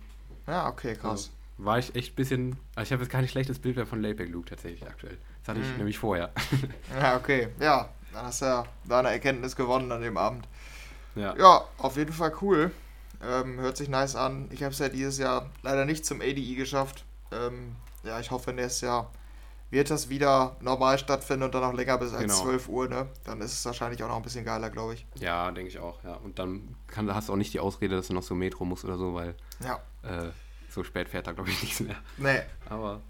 Ja, 0.48 0.68
okay, 0.68 0.96
krass. 0.96 1.30
Also, 1.58 1.66
war 1.66 1.78
ich 1.78 1.94
echt 1.96 2.14
ein 2.14 2.16
bisschen. 2.16 2.58
Also 2.76 2.88
ich 2.88 2.92
habe 2.94 3.04
jetzt 3.04 3.12
kein 3.12 3.28
schlechtes 3.28 3.60
Bild 3.60 3.76
mehr 3.76 3.86
von 3.86 4.02
Layback 4.02 4.30
Luke 4.30 4.50
tatsächlich 4.50 4.88
aktuell. 4.88 5.18
Das 5.44 5.50
hatte 5.50 5.60
ich 5.62 5.72
Mhm. 5.72 5.78
nämlich 5.78 6.00
vorher. 6.00 6.32
Ja, 7.00 7.16
okay. 7.16 7.50
Ja, 7.60 7.90
dann 8.12 8.26
hast 8.26 8.42
du 8.42 8.46
ja 8.46 8.66
da 8.86 9.00
eine 9.00 9.10
Erkenntnis 9.12 9.56
gewonnen 9.56 9.92
an 9.92 10.02
dem 10.02 10.18
Abend. 10.18 10.48
Ja. 11.16 11.36
Ja, 11.38 11.64
auf 11.78 11.98
jeden 11.98 12.14
Fall 12.14 12.34
cool. 12.42 12.72
Ähm, 13.22 13.60
hört 13.60 13.76
sich 13.78 13.90
nice 13.90 14.16
an. 14.16 14.48
Ich 14.52 14.64
habe 14.64 14.72
es 14.74 14.80
ja 14.80 14.88
dieses 14.90 15.18
Jahr 15.18 15.50
leider 15.62 15.86
nicht 15.86 16.06
zum 16.06 16.22
ADI 16.22 16.56
geschafft. 16.56 17.04
Ähm, 17.32 17.76
ja, 18.04 18.20
ich 18.20 18.32
hoffe, 18.32 18.54
nächstes 18.54 18.82
Jahr 18.82 19.12
wird 19.72 19.92
das 19.92 20.10
wieder 20.10 20.56
normal 20.62 20.98
stattfinden 20.98 21.44
und 21.44 21.54
dann 21.54 21.64
auch 21.64 21.74
länger 21.74 21.98
bis 21.98 22.14
als 22.14 22.22
Genau. 22.24 22.42
12 22.44 22.70
Uhr, 22.70 22.88
ne? 22.88 23.08
Dann 23.26 23.42
ist 23.42 23.52
es 23.54 23.66
wahrscheinlich 23.66 24.02
auch 24.04 24.08
noch 24.08 24.16
ein 24.16 24.24
bisschen 24.24 24.46
geiler, 24.46 24.70
glaube 24.70 24.94
ich. 24.96 25.06
Ja, 25.16 25.52
denke 25.52 25.70
ich 25.70 25.80
auch, 25.80 26.02
ja. 26.04 26.14
Und 26.16 26.40
dann 26.40 26.76
kann, 26.88 27.14
hast 27.14 27.30
du 27.30 27.34
auch 27.34 27.38
nicht 27.38 27.54
die 27.54 27.60
Ausrede, 27.60 27.96
dass 27.98 28.08
du 28.08 28.14
noch 28.14 28.24
so 28.24 28.34
Metro 28.36 28.66
musst 28.66 28.86
oder 28.86 28.98
so, 28.98 29.14
weil 29.14 29.36
Ja. 29.64 29.76
äh, 30.04 30.30
so 30.70 30.84
spät 30.84 31.10
fährt 31.10 31.28
da, 31.28 31.34
glaube 31.34 31.50
ich, 31.50 31.62
nichts 31.62 31.82
mehr. 31.82 31.98
Nee. 32.18 32.42
Aber. 32.70 33.02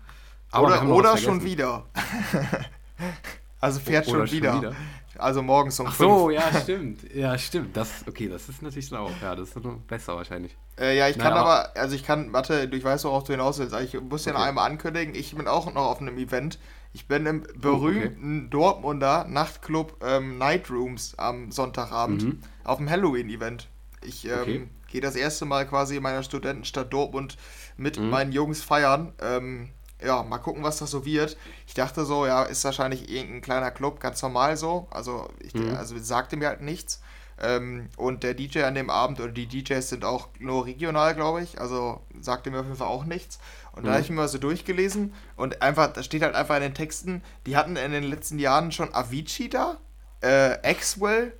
aber 0.52 0.68
oder 0.68 0.84
oder 0.90 1.18
schon 1.18 1.44
wieder. 1.44 1.86
also 3.62 3.80
fährt 3.80 4.08
Oder 4.08 4.28
schon 4.28 4.32
wieder. 4.38 4.76
Also 5.20 5.42
morgens 5.42 5.80
um 5.80 5.88
Ach 5.88 5.96
so, 5.96 6.30
ja, 6.30 6.52
stimmt. 6.62 7.14
Ja, 7.14 7.38
stimmt. 7.38 7.76
Das, 7.76 8.06
okay, 8.08 8.28
das 8.28 8.50
ist 8.50 8.62
natürlich 8.62 8.88
schlau. 8.88 9.12
Ja, 9.22 9.36
das 9.36 9.50
ist 9.50 9.64
noch 9.64 9.78
besser 9.80 10.16
wahrscheinlich. 10.16 10.56
Äh, 10.80 10.98
ja, 10.98 11.10
ich 11.10 11.18
kann 11.18 11.34
naja, 11.34 11.42
aber, 11.42 11.78
also 11.78 11.96
ich 11.96 12.04
kann, 12.04 12.32
warte, 12.34 12.70
ich 12.72 12.84
weiß, 12.84 13.04
worauf 13.04 13.26
du 13.26 13.34
hinaus 13.34 13.60
willst. 13.60 13.76
Ich 13.82 14.00
muss 14.00 14.24
dir 14.24 14.32
okay. 14.32 14.40
noch 14.40 14.46
einmal 14.46 14.70
ankündigen, 14.70 15.14
ich 15.14 15.36
bin 15.36 15.48
auch 15.48 15.72
noch 15.74 15.86
auf 15.86 16.02
einem 16.02 16.18
Event. 16.18 16.58
Ich 16.92 17.08
bin 17.08 17.26
im 17.28 17.44
berühmten 17.56 18.40
okay. 18.40 18.50
Dortmunder 18.50 19.26
Nachtclub 19.28 20.04
ähm, 20.04 20.38
Night 20.40 20.72
Rooms 20.72 21.14
am 21.18 21.52
Sonntagabend 21.52 22.24
mhm. 22.24 22.40
auf 22.64 22.78
dem 22.78 22.90
Halloween-Event. 22.90 23.68
Ich 24.04 24.26
ähm, 24.26 24.40
okay. 24.42 24.68
gehe 24.88 25.02
das 25.02 25.16
erste 25.16 25.46
Mal 25.46 25.68
quasi 25.68 25.98
in 25.98 26.04
meiner 26.04 26.24
Studentenstadt 26.24 26.92
Dortmund 26.92 27.38
mit 27.78 28.00
mhm. 28.00 28.10
meinen 28.10 28.32
Jungs 28.32 28.64
feiern. 28.64 29.14
Ähm, 29.22 29.70
ja, 30.04 30.24
mal 30.24 30.38
gucken, 30.38 30.64
was 30.64 30.78
das 30.78 30.92
so 30.92 31.06
wird. 31.06 31.38
Ich 31.68 31.74
dachte 31.74 32.06
so, 32.06 32.26
ja, 32.26 32.44
ist 32.44 32.64
wahrscheinlich 32.64 33.10
irgendein 33.10 33.42
kleiner 33.42 33.72
Club, 33.72 34.00
ganz 34.00 34.22
normal 34.22 34.58
so. 34.58 34.88
Also, 34.92 35.30
ich, 35.40 35.54
mhm. 35.54 35.76
also 35.76 35.98
sagte 35.98 36.38
mir 36.38 36.48
halt 36.48 36.62
nichts. 36.62 37.02
Ähm, 37.42 37.90
und 37.96 38.24
der 38.24 38.34
DJ 38.34 38.64
an 38.64 38.76
dem 38.76 38.90
Abend 38.90 39.20
oder 39.22 39.32
die 39.32 39.48
DJs 39.48 39.88
sind 39.88 40.04
auch 40.04 40.28
nur 40.40 40.66
regional, 40.66 41.16
glaube 41.16 41.42
ich. 41.42 41.60
Also 41.60 42.02
sagte 42.20 42.52
mir 42.52 42.60
auf 42.60 42.66
jeden 42.66 42.78
Fall 42.78 42.88
auch 42.88 43.06
nichts. 43.06 43.40
Und 43.72 43.84
mhm. 43.84 43.88
da 43.88 43.94
habe 43.94 44.02
ich 44.02 44.10
mir 44.10 44.18
mal 44.18 44.28
so 44.28 44.38
durchgelesen 44.38 45.14
und 45.38 45.62
einfach, 45.62 45.94
da 45.94 46.04
steht 46.04 46.22
halt 46.22 46.36
einfach 46.36 46.56
in 46.58 46.64
den 46.64 46.74
Texten, 46.74 47.24
die 47.46 47.56
hatten 47.56 47.78
in 47.78 47.92
den 47.92 48.04
letzten 48.04 48.40
Jahren 48.40 48.72
schon 48.72 48.94
Avicii 48.94 49.50
da, 49.50 49.78
äh, 50.22 50.58
Axwell, 50.64 51.34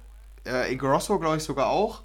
äh, 0.46 0.72
Ingrosso, 0.72 1.20
glaube 1.20 1.38
ich, 1.38 1.44
sogar 1.44 1.68
auch. 1.68 2.04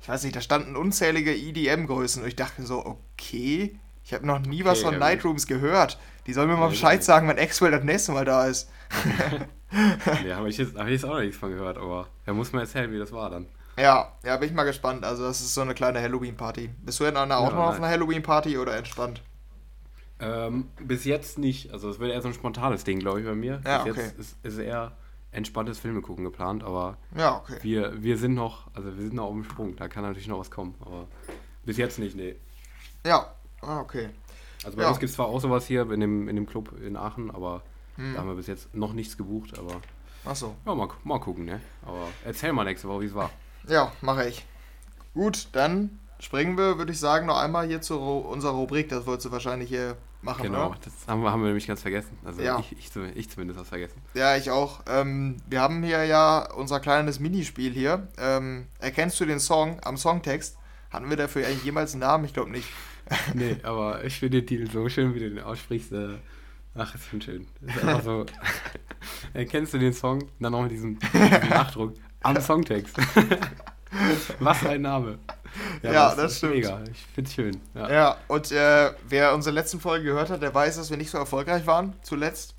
Ich 0.00 0.08
weiß 0.08 0.24
nicht, 0.24 0.34
da 0.36 0.40
standen 0.40 0.76
unzählige 0.76 1.34
EDM-Größen 1.34 2.22
und 2.22 2.28
ich 2.28 2.36
dachte 2.36 2.64
so, 2.64 2.84
okay, 2.84 3.78
ich 4.06 4.14
habe 4.14 4.24
noch 4.24 4.38
nie 4.38 4.62
okay, 4.62 4.70
was 4.70 4.82
von 4.82 4.92
ja, 4.92 5.00
Nightrooms 5.00 5.48
gehört. 5.48 5.98
Die 6.28 6.32
sollen 6.32 6.48
mir 6.48 6.56
mal 6.56 6.68
Bescheid 6.68 7.02
sagen, 7.02 7.26
wenn 7.28 7.40
Axwell 7.40 7.72
das 7.72 7.82
nächste 7.82 8.12
Mal 8.12 8.24
da 8.24 8.46
ist. 8.46 8.70
nee, 10.22 10.32
habe 10.32 10.48
ich, 10.48 10.58
jetzt, 10.58 10.76
hab 10.76 10.86
ich 10.86 10.92
jetzt 10.92 11.04
auch 11.04 11.14
noch 11.14 11.20
nichts 11.20 11.36
von 11.36 11.50
gehört, 11.50 11.76
aber 11.76 12.06
er 12.24 12.32
muss 12.32 12.52
mir 12.52 12.60
erzählen, 12.60 12.92
wie 12.92 12.98
das 12.98 13.10
war 13.10 13.30
dann. 13.30 13.46
Ja, 13.76 14.12
ja, 14.24 14.36
bin 14.36 14.48
ich 14.48 14.54
mal 14.54 14.62
gespannt. 14.62 15.04
Also, 15.04 15.24
das 15.24 15.40
ist 15.40 15.54
so 15.54 15.60
eine 15.60 15.74
kleine 15.74 16.00
Halloween-Party. 16.00 16.70
Bist 16.84 17.00
du 17.00 17.04
denn 17.04 17.16
auch 17.16 17.28
ja, 17.28 17.50
noch 17.50 17.66
auf 17.66 17.74
einer 17.74 17.88
Halloween-Party 17.88 18.56
oder 18.58 18.76
entspannt? 18.76 19.22
Ähm, 20.20 20.70
bis 20.78 21.04
jetzt 21.04 21.36
nicht. 21.36 21.72
Also, 21.72 21.90
es 21.90 21.98
wird 21.98 22.12
eher 22.12 22.22
so 22.22 22.28
ein 22.28 22.34
spontanes 22.34 22.84
Ding, 22.84 23.00
glaube 23.00 23.18
ich, 23.18 23.26
bei 23.26 23.34
mir. 23.34 23.60
Ja, 23.66 23.82
bis 23.82 23.94
okay. 23.94 24.02
jetzt 24.02 24.18
ist, 24.20 24.36
ist 24.44 24.58
eher 24.58 24.92
entspanntes 25.32 25.80
Filme 25.80 26.00
gucken 26.00 26.24
geplant, 26.24 26.62
aber 26.62 26.96
ja, 27.16 27.38
okay. 27.38 27.58
wir, 27.62 28.02
wir 28.02 28.18
sind 28.18 28.34
noch, 28.34 28.68
also 28.72 28.96
wir 28.96 29.02
sind 29.02 29.14
noch 29.14 29.24
auf 29.24 29.32
dem 29.32 29.44
Sprung. 29.44 29.74
Da 29.74 29.88
kann 29.88 30.04
natürlich 30.04 30.28
noch 30.28 30.38
was 30.38 30.52
kommen, 30.52 30.76
aber 30.80 31.08
bis 31.64 31.76
jetzt 31.76 31.98
nicht, 31.98 32.16
nee. 32.16 32.36
Ja, 33.04 33.35
ah, 33.62 33.80
okay. 33.80 34.10
Also 34.64 34.76
bei 34.76 34.82
ja. 34.82 34.88
uns 34.88 34.98
gibt 34.98 35.10
es 35.10 35.16
zwar 35.16 35.26
auch 35.26 35.40
sowas 35.40 35.66
hier 35.66 35.90
in 35.90 36.00
dem, 36.00 36.28
in 36.28 36.36
dem 36.36 36.46
Club 36.46 36.72
in 36.80 36.96
Aachen, 36.96 37.30
aber 37.30 37.62
hm. 37.96 38.14
da 38.14 38.20
haben 38.20 38.28
wir 38.28 38.34
bis 38.34 38.46
jetzt 38.46 38.74
noch 38.74 38.92
nichts 38.92 39.16
gebucht, 39.16 39.58
aber. 39.58 39.80
Ach 40.24 40.34
so. 40.34 40.56
Ja, 40.66 40.74
mal, 40.74 40.88
mal 41.04 41.20
gucken, 41.20 41.44
ne? 41.44 41.60
Aber 41.84 42.08
erzähl 42.24 42.52
mal 42.52 42.64
nächste 42.64 42.88
Woche, 42.88 43.02
wie 43.02 43.06
es 43.06 43.14
war. 43.14 43.30
Ja, 43.68 43.92
mache 44.00 44.28
ich. 44.28 44.44
Gut, 45.14 45.48
dann 45.52 45.98
springen 46.18 46.58
wir, 46.58 46.78
würde 46.78 46.92
ich 46.92 46.98
sagen, 46.98 47.26
noch 47.26 47.38
einmal 47.38 47.66
hier 47.66 47.80
zu 47.80 47.98
unserer 47.98 48.52
Rubrik. 48.52 48.88
Das 48.88 49.06
wolltest 49.06 49.26
du 49.26 49.32
wahrscheinlich 49.32 49.68
hier 49.68 49.96
machen, 50.22 50.42
Genau, 50.42 50.68
oder? 50.68 50.78
das 50.84 50.92
haben 51.06 51.22
wir, 51.22 51.30
haben 51.30 51.40
wir 51.40 51.48
nämlich 51.48 51.66
ganz 51.66 51.82
vergessen. 51.82 52.18
Also 52.24 52.42
ja. 52.42 52.58
ich, 52.58 52.72
ich, 52.72 52.90
ich 53.14 53.30
zumindest 53.30 53.60
was 53.60 53.68
vergessen. 53.68 54.00
Ja, 54.14 54.36
ich 54.36 54.50
auch. 54.50 54.80
Ähm, 54.88 55.36
wir 55.46 55.60
haben 55.60 55.82
hier 55.82 56.04
ja 56.04 56.52
unser 56.52 56.80
kleines 56.80 57.20
Minispiel 57.20 57.72
hier. 57.72 58.08
Ähm, 58.18 58.66
erkennst 58.78 59.18
du 59.20 59.24
den 59.24 59.40
Song 59.40 59.78
am 59.84 59.96
Songtext? 59.96 60.58
Hatten 60.90 61.10
wir 61.10 61.16
dafür 61.16 61.46
eigentlich 61.46 61.64
jemals 61.64 61.92
einen 61.92 62.00
Namen? 62.00 62.24
Ich 62.24 62.34
glaube 62.34 62.50
nicht. 62.50 62.68
nee, 63.34 63.56
aber 63.62 64.04
ich 64.04 64.18
finde 64.18 64.40
den 64.40 64.46
Titel 64.46 64.70
so 64.70 64.88
schön, 64.88 65.14
wie 65.14 65.20
du 65.20 65.30
den 65.30 65.40
aussprichst. 65.40 65.92
Äh, 65.92 66.16
ach, 66.74 66.94
ist 66.94 67.08
schon 67.08 67.20
schön. 67.20 67.46
ist 67.60 67.78
einfach 67.78 68.02
so. 68.02 68.26
Erkennst 69.32 69.74
du 69.74 69.78
den 69.78 69.92
Song? 69.92 70.28
Dann 70.40 70.52
noch 70.52 70.62
mit 70.62 70.72
diesem, 70.72 70.98
diesem 71.14 71.48
Nachdruck 71.48 71.94
am 72.22 72.40
Songtext. 72.40 72.96
Was 74.40 74.66
ein 74.66 74.82
Name. 74.82 75.18
Ja, 75.82 75.92
ja 75.92 76.08
das, 76.08 76.16
das 76.16 76.38
stimmt. 76.38 76.54
Mega. 76.54 76.82
Ich 76.90 77.06
finde 77.14 77.28
es 77.28 77.34
schön. 77.34 77.60
Ja, 77.74 77.90
ja 77.90 78.16
und 78.28 78.50
äh, 78.52 78.92
wer 79.08 79.34
unsere 79.34 79.54
letzten 79.54 79.80
Folge 79.80 80.04
gehört 80.06 80.30
hat, 80.30 80.42
der 80.42 80.54
weiß, 80.54 80.76
dass 80.76 80.90
wir 80.90 80.96
nicht 80.96 81.10
so 81.10 81.18
erfolgreich 81.18 81.66
waren 81.66 81.94
zuletzt. 82.02 82.54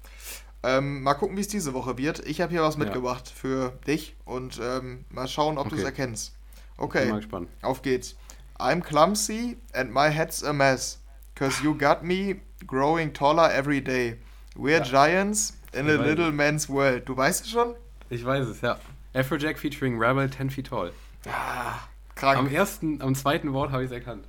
Ähm, 0.64 1.04
mal 1.04 1.14
gucken, 1.14 1.38
wie 1.38 1.42
es 1.42 1.48
diese 1.48 1.74
Woche 1.74 1.98
wird. 1.98 2.26
Ich 2.26 2.42
habe 2.42 2.52
hier 2.52 2.62
was 2.62 2.78
mitgebracht 2.78 3.28
ja. 3.28 3.34
für 3.36 3.74
dich 3.86 4.16
und 4.26 4.60
ähm, 4.62 5.06
mal 5.10 5.28
schauen, 5.28 5.58
ob 5.58 5.68
okay. 5.68 5.76
du 5.76 5.82
es 5.82 5.86
erkennst. 5.86 6.37
Okay. 6.78 7.02
Bin 7.02 7.10
mal 7.10 7.18
gespannt. 7.18 7.50
Auf 7.62 7.82
geht's. 7.82 8.16
I'm 8.60 8.82
clumsy 8.82 9.58
and 9.74 9.92
my 9.92 10.10
head's 10.10 10.44
a 10.44 10.54
mess. 10.54 11.00
Cause 11.36 11.62
you 11.64 11.76
got 11.76 12.04
me 12.04 12.42
growing 12.66 13.14
taller 13.14 13.50
every 13.52 13.82
day. 13.82 14.18
We're 14.56 14.80
ja. 14.80 14.84
giants 14.84 15.54
in 15.74 15.88
ich 15.88 15.94
a 15.94 16.02
little 16.02 16.30
es. 16.30 16.34
man's 16.34 16.70
world. 16.70 17.08
Du 17.08 17.16
weißt 17.16 17.46
es 17.46 17.52
schon? 17.52 17.76
Ich 18.10 18.26
weiß 18.26 18.48
es, 18.48 18.62
ja. 18.62 18.80
Afrojack 19.14 19.60
featuring 19.60 20.00
Rebel 20.00 20.30
10 20.30 20.50
Feet 20.50 20.68
Tall. 20.68 20.92
Ah, 21.28 21.80
krank. 22.16 22.40
Am 22.40 22.48
ersten, 22.48 23.02
am 23.02 23.14
zweiten 23.16 23.54
Wort 23.54 23.72
habe 23.72 23.84
ich 23.84 23.92
es 23.92 23.94
erkannt. 23.94 24.26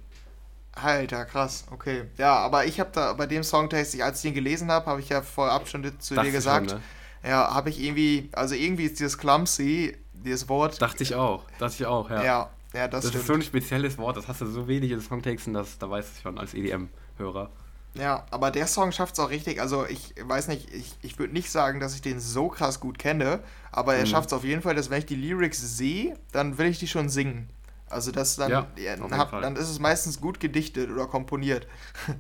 Alter, 0.72 1.24
krass, 1.24 1.64
okay. 1.70 2.04
Ja, 2.18 2.36
aber 2.36 2.66
ich 2.66 2.78
habe 2.78 2.90
da 2.92 3.12
bei 3.14 3.26
dem 3.26 3.42
Songtext, 3.42 4.00
als 4.00 4.18
ich 4.18 4.22
den 4.22 4.34
gelesen 4.34 4.70
habe, 4.70 4.86
habe 4.86 5.00
ich 5.00 5.08
ja 5.08 5.22
vorab 5.22 5.68
schon 5.68 5.82
zu 5.98 6.14
Dachte 6.14 6.28
dir 6.28 6.32
gesagt. 6.32 6.70
Schon, 6.70 6.78
ne? 6.78 6.84
Ja, 7.28 7.54
habe 7.54 7.70
ich 7.70 7.80
irgendwie, 7.80 8.30
also 8.32 8.54
irgendwie 8.54 8.84
ist 8.84 9.00
dieses 9.00 9.18
clumsy, 9.18 9.96
dieses 10.24 10.48
Wort. 10.48 10.80
Dachte 10.80 11.02
ich 11.02 11.14
auch, 11.14 11.44
dachte 11.58 11.74
ich 11.78 11.86
auch, 11.86 12.10
ja. 12.10 12.24
Ja, 12.24 12.50
ja 12.74 12.88
das, 12.88 13.04
das 13.04 13.14
ist 13.14 13.26
so 13.26 13.34
ein 13.34 13.42
spezielles 13.42 13.98
Wort, 13.98 14.16
das 14.16 14.28
hast 14.28 14.40
du 14.40 14.46
so 14.46 14.68
wenig 14.68 14.90
in 14.90 15.00
Songtexten, 15.00 15.54
dass 15.54 15.78
da 15.78 15.90
weißt 15.90 16.16
du 16.16 16.22
schon 16.22 16.38
als 16.38 16.54
EDM-Hörer. 16.54 17.50
Ja, 17.94 18.26
aber 18.30 18.50
der 18.50 18.66
Song 18.66 18.92
schafft 18.92 19.14
es 19.14 19.20
auch 19.20 19.30
richtig. 19.30 19.60
Also 19.60 19.86
ich 19.86 20.14
weiß 20.22 20.48
nicht, 20.48 20.72
ich, 20.72 20.94
ich 21.02 21.18
würde 21.18 21.32
nicht 21.32 21.50
sagen, 21.50 21.80
dass 21.80 21.94
ich 21.94 22.02
den 22.02 22.20
so 22.20 22.48
krass 22.48 22.80
gut 22.80 22.98
kenne, 22.98 23.40
aber 23.72 23.94
er 23.94 24.04
mhm. 24.04 24.06
schafft 24.06 24.28
es 24.28 24.32
auf 24.32 24.44
jeden 24.44 24.62
Fall, 24.62 24.74
dass 24.74 24.90
wenn 24.90 24.98
ich 24.98 25.06
die 25.06 25.16
Lyrics 25.16 25.76
sehe, 25.76 26.16
dann 26.32 26.58
will 26.58 26.66
ich 26.66 26.78
die 26.78 26.86
schon 26.86 27.08
singen. 27.08 27.48
Also 27.88 28.12
das 28.12 28.36
dann, 28.36 28.50
ja, 28.50 28.66
hab, 29.12 29.30
dann 29.30 29.56
ist 29.56 29.70
es 29.70 29.78
meistens 29.78 30.20
gut 30.20 30.40
gedichtet 30.40 30.90
oder 30.90 31.06
komponiert. 31.06 31.66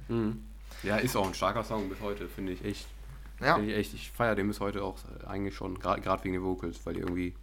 Mhm. 0.08 0.44
Ja, 0.84 0.96
ist 0.96 1.16
auch 1.16 1.26
ein 1.26 1.34
starker 1.34 1.64
Song 1.64 1.88
bis 1.88 2.00
heute, 2.00 2.28
finde 2.28 2.52
ich 2.52 2.64
echt. 2.64 2.86
Ja. 3.40 3.56
Find 3.56 3.68
ich 3.68 3.76
echt. 3.76 3.94
Ich 3.94 4.12
feiere 4.12 4.36
den 4.36 4.46
bis 4.46 4.60
heute 4.60 4.84
auch 4.84 4.96
eigentlich 5.26 5.56
schon, 5.56 5.78
gerade 5.80 6.24
wegen 6.24 6.34
den 6.34 6.42
Vocals, 6.44 6.78
weil 6.84 6.94
die 6.94 7.00
irgendwie 7.00 7.34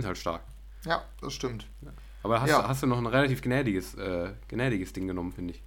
sind 0.00 0.06
halt 0.06 0.18
stark. 0.18 0.42
Ja, 0.84 1.02
das 1.20 1.32
stimmt. 1.32 1.66
Aber 2.22 2.40
hast, 2.40 2.50
ja. 2.50 2.68
hast 2.68 2.82
du 2.82 2.86
noch 2.86 2.98
ein 2.98 3.06
relativ 3.06 3.42
gnädiges, 3.42 3.94
äh, 3.94 4.30
gnädiges 4.48 4.92
Ding 4.92 5.06
genommen, 5.06 5.32
finde 5.32 5.54
ich. 5.54 5.62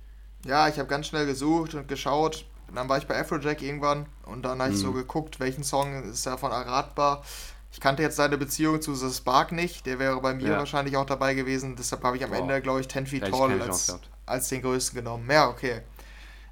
Ja, 0.46 0.68
ich 0.68 0.78
habe 0.78 0.88
ganz 0.88 1.08
schnell 1.08 1.26
gesucht 1.26 1.74
und 1.74 1.88
geschaut. 1.88 2.46
dann 2.74 2.88
war 2.88 2.98
ich 2.98 3.08
bei 3.08 3.20
Afrojack 3.20 3.62
irgendwann 3.62 4.06
und 4.26 4.44
dann 4.44 4.62
habe 4.62 4.72
ich 4.72 4.78
so 4.78 4.92
mhm. 4.92 4.96
geguckt, 4.96 5.39
welchen 5.39 5.63
Song 5.63 6.04
ist 6.04 6.26
davon 6.26 6.52
erratbar. 6.52 7.24
Ich 7.72 7.80
kannte 7.80 8.02
jetzt 8.02 8.15
seine 8.15 8.38
Beziehung 8.38 8.82
zu 8.82 8.96
The 8.96 9.12
Spark 9.13 9.52
nicht, 9.52 9.86
der 9.86 10.00
wäre 10.00 10.20
bei 10.22 10.34
mir 10.34 10.50
ja. 10.50 10.58
wahrscheinlich 10.58 10.98
auch 10.98 11.06
dabei 11.06 11.34
gewesen. 11.34 11.76
Deshalb 11.76 12.04
habe 12.04 12.18
ich 12.18 12.24
am 12.24 12.32
Boah. 12.32 12.39
Ende, 12.39 12.62
glaube 12.62 12.82
ich, 12.82 12.89
10 12.89 13.08
Feet 13.08 13.30
Tall 13.30 13.62
als, 13.62 14.00
als 14.26 14.50
den 14.50 14.62
größten 14.62 14.96
genommen. 14.96 15.30
Ja, 15.30 15.50
okay. 15.50 15.82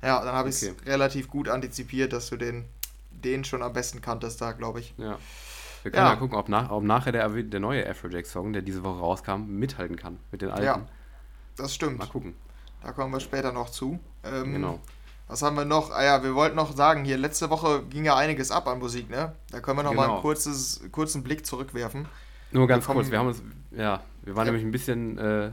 Ja, 0.02 0.24
dann 0.24 0.36
habe 0.36 0.50
ich 0.50 0.62
es 0.62 0.76
relativ 0.86 1.28
gut 1.28 1.50
antizipiert, 1.50 2.14
dass 2.14 2.30
du 2.30 2.38
den, 2.38 2.66
den 3.12 3.44
schon 3.44 3.64
am 3.64 3.74
besten 3.74 4.02
kanntest 4.02 4.42
da, 4.42 4.52
glaube 4.52 4.80
ich. 4.80 4.94
Ja. 4.98 5.18
Wir 5.84 5.92
können 5.92 6.06
ja, 6.06 6.12
mal 6.12 6.20
gucken, 6.20 6.38
ob, 6.38 6.50
nach, 6.50 6.70
ob 6.72 6.84
nachher 6.84 7.12
der, 7.12 7.30
der 7.30 7.60
neue 7.60 7.88
Afrojack-Song, 7.90 8.54
der 8.54 8.62
diese 8.62 8.84
Woche 8.84 9.00
rauskam, 9.00 9.46
mithalten 9.48 9.96
kann 9.96 10.20
mit 10.32 10.42
den 10.42 10.50
alten. 10.50 10.66
Ja, 10.66 10.82
das 11.56 11.74
stimmt. 11.74 12.00
Mal 12.00 12.08
gucken. 12.08 12.36
Da 12.82 12.92
kommen 12.92 13.12
wir 13.14 13.20
später 13.20 13.52
noch 13.52 13.70
zu. 13.70 14.00
Ähm, 14.24 14.54
genau. 14.54 14.80
Was 15.28 15.42
haben 15.42 15.58
wir 15.58 15.66
noch? 15.66 15.92
Ah 15.92 16.04
ja, 16.04 16.24
wir 16.24 16.36
wollten 16.36 16.56
noch 16.56 16.74
sagen, 16.74 17.04
hier 17.04 17.18
letzte 17.18 17.50
Woche 17.50 17.84
ging 17.90 18.06
ja 18.06 18.16
einiges 18.16 18.50
ab 18.50 18.68
an 18.68 18.80
Musik, 18.80 19.10
ne? 19.10 19.34
Da 19.52 19.60
können 19.60 19.78
wir 19.78 19.84
noch 19.84 19.92
genau. 19.92 20.04
mal 20.04 20.14
einen 20.14 20.22
kurzes, 20.22 20.82
kurzen 20.92 21.24
Blick 21.24 21.46
zurückwerfen. 21.46 22.08
Nur 22.52 22.68
ganz 22.68 22.88
wir 22.88 22.94
kurz, 22.94 23.12
wir 23.12 23.20
haben 23.20 23.28
uns, 23.28 23.44
ja, 23.72 24.02
wir 24.24 24.36
waren 24.36 24.46
ja. 24.46 24.54
nämlich 24.54 24.66
ein 24.66 24.72
bisschen, 24.72 25.18
äh, 25.18 25.52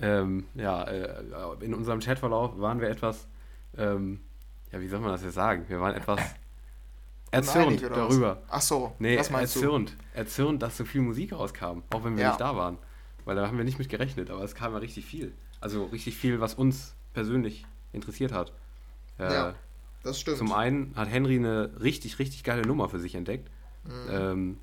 ähm, 0.00 0.46
ja, 0.54 0.82
äh, 0.82 1.22
in 1.60 1.74
unserem 1.74 2.00
Chatverlauf 2.00 2.58
waren 2.58 2.80
wir 2.80 2.88
etwas, 2.88 3.28
ähm, 3.76 4.20
ja, 4.72 4.80
wie 4.80 4.88
soll 4.88 4.98
man 5.00 5.12
das 5.12 5.22
jetzt 5.22 5.34
sagen? 5.34 5.64
Wir 5.68 5.80
waren 5.80 5.94
etwas 5.94 6.20
erzürnt 7.30 7.82
darüber. 7.82 8.38
Was? 8.42 8.48
Ach 8.50 8.62
so, 8.62 8.92
nee, 8.98 9.18
was 9.18 9.30
meinst 9.30 9.56
erzürnt, 9.56 9.90
du? 9.90 10.18
Erzürnt, 10.18 10.62
dass 10.62 10.76
so 10.76 10.84
viel 10.84 11.00
Musik 11.00 11.32
rauskam, 11.32 11.82
auch 11.90 12.04
wenn 12.04 12.16
wir 12.16 12.24
ja. 12.24 12.28
nicht 12.30 12.40
da 12.40 12.56
waren. 12.56 12.78
Weil 13.24 13.36
da 13.36 13.46
haben 13.46 13.58
wir 13.58 13.64
nicht 13.64 13.78
mit 13.78 13.88
gerechnet, 13.88 14.30
aber 14.30 14.42
es 14.42 14.54
kam 14.54 14.72
ja 14.72 14.78
richtig 14.78 15.04
viel. 15.04 15.32
Also 15.60 15.84
richtig 15.86 16.16
viel, 16.16 16.40
was 16.40 16.54
uns 16.54 16.94
persönlich 17.12 17.66
interessiert 17.92 18.32
hat. 18.32 18.52
Äh, 19.18 19.32
ja, 19.32 19.54
das 20.02 20.20
stimmt. 20.20 20.38
Zum 20.38 20.52
einen 20.52 20.94
hat 20.96 21.10
Henry 21.10 21.36
eine 21.36 21.70
richtig, 21.80 22.18
richtig 22.18 22.44
geile 22.44 22.62
Nummer 22.62 22.88
für 22.88 22.98
sich 22.98 23.14
entdeckt. 23.14 23.50
Mhm. 23.84 24.10
Ähm, 24.10 24.58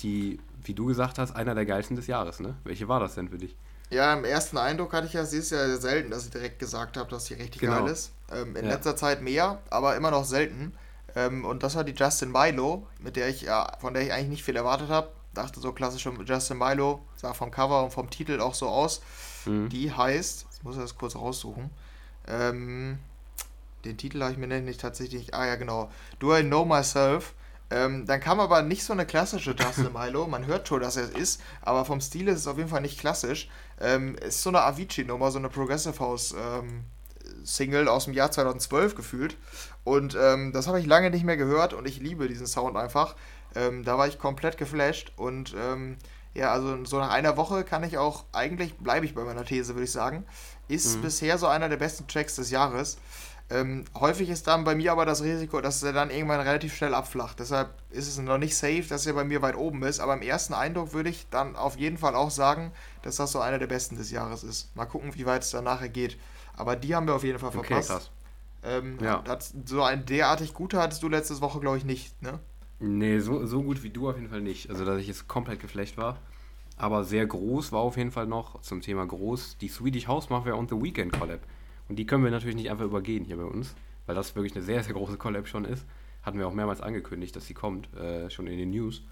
die, 0.00 0.40
wie 0.64 0.74
du 0.74 0.86
gesagt 0.86 1.18
hast, 1.18 1.34
einer 1.34 1.54
der 1.54 1.64
geilsten 1.64 1.96
des 1.96 2.06
Jahres. 2.06 2.40
Ne? 2.40 2.56
Welche 2.64 2.88
war 2.88 3.00
das 3.00 3.14
denn 3.14 3.28
für 3.28 3.38
dich? 3.38 3.56
Ja, 3.90 4.14
im 4.14 4.24
ersten 4.24 4.56
Eindruck 4.56 4.94
hatte 4.94 5.06
ich 5.06 5.12
ja, 5.12 5.24
sie 5.24 5.38
ist 5.38 5.50
ja 5.50 5.76
selten, 5.76 6.10
dass 6.10 6.24
ich 6.24 6.30
direkt 6.30 6.58
gesagt 6.58 6.96
habe, 6.96 7.10
dass 7.10 7.26
sie 7.26 7.34
richtig 7.34 7.60
genau. 7.60 7.84
geil 7.84 7.92
ist. 7.92 8.12
Ähm, 8.32 8.56
in 8.56 8.64
ja. 8.64 8.72
letzter 8.72 8.96
Zeit 8.96 9.22
mehr, 9.22 9.60
aber 9.68 9.96
immer 9.96 10.10
noch 10.10 10.24
selten. 10.24 10.72
Ähm, 11.14 11.44
und 11.44 11.62
das 11.62 11.74
war 11.76 11.84
die 11.84 11.94
Justin 11.94 12.32
Milo, 12.32 12.86
mit 12.98 13.16
der 13.16 13.28
ich 13.28 13.42
ja, 13.42 13.70
von 13.80 13.94
der 13.94 14.02
ich 14.02 14.12
eigentlich 14.12 14.28
nicht 14.28 14.44
viel 14.44 14.56
erwartet 14.56 14.88
habe. 14.88 15.08
Dachte 15.34 15.60
so 15.60 15.72
klassisch 15.72 16.08
Justin 16.26 16.58
Milo, 16.58 17.00
sah 17.16 17.32
vom 17.32 17.50
Cover 17.50 17.84
und 17.84 17.90
vom 17.90 18.10
Titel 18.10 18.40
auch 18.40 18.54
so 18.54 18.68
aus. 18.68 19.02
Mhm. 19.46 19.68
Die 19.68 19.92
heißt, 19.92 20.46
ich 20.54 20.62
muss 20.62 20.76
das 20.76 20.96
kurz 20.96 21.16
raussuchen. 21.16 21.70
Ähm, 22.28 22.98
den 23.84 23.96
Titel 23.96 24.22
habe 24.22 24.32
ich 24.32 24.38
mir 24.38 24.46
nämlich 24.46 24.76
tatsächlich. 24.76 25.34
Ah 25.34 25.46
ja, 25.46 25.56
genau. 25.56 25.90
Do 26.18 26.36
I 26.36 26.42
Know 26.42 26.64
Myself? 26.64 27.34
Ähm, 27.70 28.04
dann 28.04 28.20
kam 28.20 28.38
aber 28.38 28.62
nicht 28.62 28.84
so 28.84 28.92
eine 28.92 29.06
klassische 29.06 29.56
Taste 29.56 29.90
Milo. 29.94 30.26
Man 30.26 30.46
hört 30.46 30.68
schon, 30.68 30.80
dass 30.80 30.96
er 30.96 31.04
es 31.04 31.10
ist, 31.10 31.40
aber 31.62 31.84
vom 31.84 32.00
Stil 32.00 32.28
ist 32.28 32.40
es 32.40 32.46
auf 32.46 32.58
jeden 32.58 32.68
Fall 32.68 32.82
nicht 32.82 33.00
klassisch. 33.00 33.48
Ähm, 33.80 34.14
ist 34.16 34.42
so 34.42 34.50
eine 34.50 34.62
Avicii-Nummer, 34.62 35.30
so 35.30 35.38
eine 35.38 35.48
Progressive 35.48 35.98
House 35.98 36.34
ähm, 36.38 36.84
Single 37.44 37.88
aus 37.88 38.04
dem 38.04 38.14
Jahr 38.14 38.30
2012 38.30 38.94
gefühlt. 38.94 39.36
Und 39.84 40.16
ähm, 40.20 40.52
das 40.52 40.68
habe 40.68 40.78
ich 40.78 40.86
lange 40.86 41.10
nicht 41.10 41.24
mehr 41.24 41.36
gehört 41.36 41.74
und 41.74 41.86
ich 41.88 41.98
liebe 41.98 42.28
diesen 42.28 42.46
Sound 42.46 42.76
einfach. 42.76 43.16
Ähm, 43.54 43.84
da 43.84 43.98
war 43.98 44.06
ich 44.06 44.18
komplett 44.18 44.56
geflasht 44.56 45.12
und 45.16 45.54
ähm, 45.58 45.96
ja, 46.34 46.52
also 46.52 46.84
so 46.84 46.98
nach 46.98 47.10
einer 47.10 47.36
Woche 47.36 47.64
kann 47.64 47.84
ich 47.84 47.98
auch, 47.98 48.24
eigentlich 48.32 48.76
bleibe 48.78 49.04
ich 49.04 49.14
bei 49.14 49.24
meiner 49.24 49.44
These, 49.44 49.74
würde 49.74 49.84
ich 49.84 49.92
sagen, 49.92 50.24
ist 50.68 50.96
mhm. 50.96 51.02
bisher 51.02 51.36
so 51.36 51.46
einer 51.46 51.68
der 51.68 51.76
besten 51.76 52.06
Tracks 52.06 52.36
des 52.36 52.50
Jahres. 52.50 52.96
Ähm, 53.50 53.84
häufig 53.94 54.30
ist 54.30 54.46
dann 54.46 54.64
bei 54.64 54.74
mir 54.74 54.92
aber 54.92 55.04
das 55.04 55.22
Risiko, 55.22 55.60
dass 55.60 55.82
er 55.82 55.92
dann 55.92 56.08
irgendwann 56.08 56.40
relativ 56.40 56.74
schnell 56.74 56.94
abflacht. 56.94 57.38
Deshalb 57.38 57.70
ist 57.90 58.08
es 58.08 58.16
noch 58.16 58.38
nicht 58.38 58.56
safe, 58.56 58.84
dass 58.88 59.04
er 59.04 59.12
bei 59.12 59.24
mir 59.24 59.42
weit 59.42 59.56
oben 59.56 59.82
ist. 59.82 60.00
Aber 60.00 60.14
im 60.14 60.22
ersten 60.22 60.54
Eindruck 60.54 60.94
würde 60.94 61.10
ich 61.10 61.28
dann 61.28 61.54
auf 61.54 61.76
jeden 61.76 61.98
Fall 61.98 62.14
auch 62.14 62.30
sagen, 62.30 62.72
dass 63.02 63.16
das 63.16 63.32
so 63.32 63.40
einer 63.40 63.58
der 63.58 63.66
besten 63.66 63.96
des 63.96 64.10
Jahres 64.10 64.42
ist. 64.42 64.74
Mal 64.74 64.86
gucken, 64.86 65.14
wie 65.16 65.26
weit 65.26 65.42
es 65.42 65.50
dann 65.50 65.64
nachher 65.64 65.90
geht. 65.90 66.18
Aber 66.56 66.76
die 66.76 66.94
haben 66.94 67.06
wir 67.06 67.14
auf 67.14 67.24
jeden 67.24 67.38
Fall 67.38 67.52
verpasst. 67.52 67.90
Okay, 67.90 67.98
krass. 67.98 68.10
Ähm, 68.64 68.98
ja. 69.00 69.24
hat, 69.26 69.52
so 69.66 69.82
ein 69.82 70.04
derartig 70.06 70.54
guter 70.54 70.80
hattest 70.80 71.02
du 71.02 71.08
letzte 71.08 71.40
Woche, 71.40 71.60
glaube 71.60 71.78
ich, 71.78 71.84
nicht, 71.84 72.20
ne? 72.22 72.38
Nee, 72.78 73.20
so, 73.20 73.46
so 73.46 73.62
gut 73.62 73.82
wie 73.82 73.90
du 73.90 74.08
auf 74.08 74.16
jeden 74.16 74.28
Fall 74.28 74.40
nicht. 74.40 74.70
Also, 74.70 74.84
dass 74.84 75.00
ich 75.00 75.06
jetzt 75.06 75.28
komplett 75.28 75.60
geflecht 75.60 75.96
war. 75.96 76.18
Aber 76.76 77.04
sehr 77.04 77.26
groß 77.26 77.70
war 77.70 77.80
auf 77.80 77.96
jeden 77.96 78.10
Fall 78.10 78.26
noch 78.26 78.60
zum 78.62 78.80
Thema 78.80 79.06
groß 79.06 79.58
die 79.58 79.68
Swedish 79.68 80.08
House 80.08 80.30
Mafia 80.30 80.54
und 80.54 80.70
The 80.70 80.82
Weekend 80.82 81.12
Collab. 81.12 81.40
Und 81.88 81.96
die 81.96 82.06
können 82.06 82.24
wir 82.24 82.30
natürlich 82.30 82.56
nicht 82.56 82.70
einfach 82.70 82.84
übergehen 82.84 83.24
hier 83.24 83.36
bei 83.36 83.44
uns, 83.44 83.74
weil 84.06 84.14
das 84.14 84.34
wirklich 84.34 84.56
eine 84.56 84.64
sehr, 84.64 84.82
sehr 84.82 84.94
große 84.94 85.16
Collab 85.16 85.46
schon 85.46 85.64
ist. 85.64 85.84
Hatten 86.22 86.38
wir 86.38 86.48
auch 86.48 86.54
mehrmals 86.54 86.80
angekündigt, 86.80 87.36
dass 87.36 87.46
sie 87.46 87.54
kommt, 87.54 87.94
äh, 87.94 88.30
schon 88.30 88.46
in 88.46 88.58
den 88.58 88.70
News. 88.70 89.02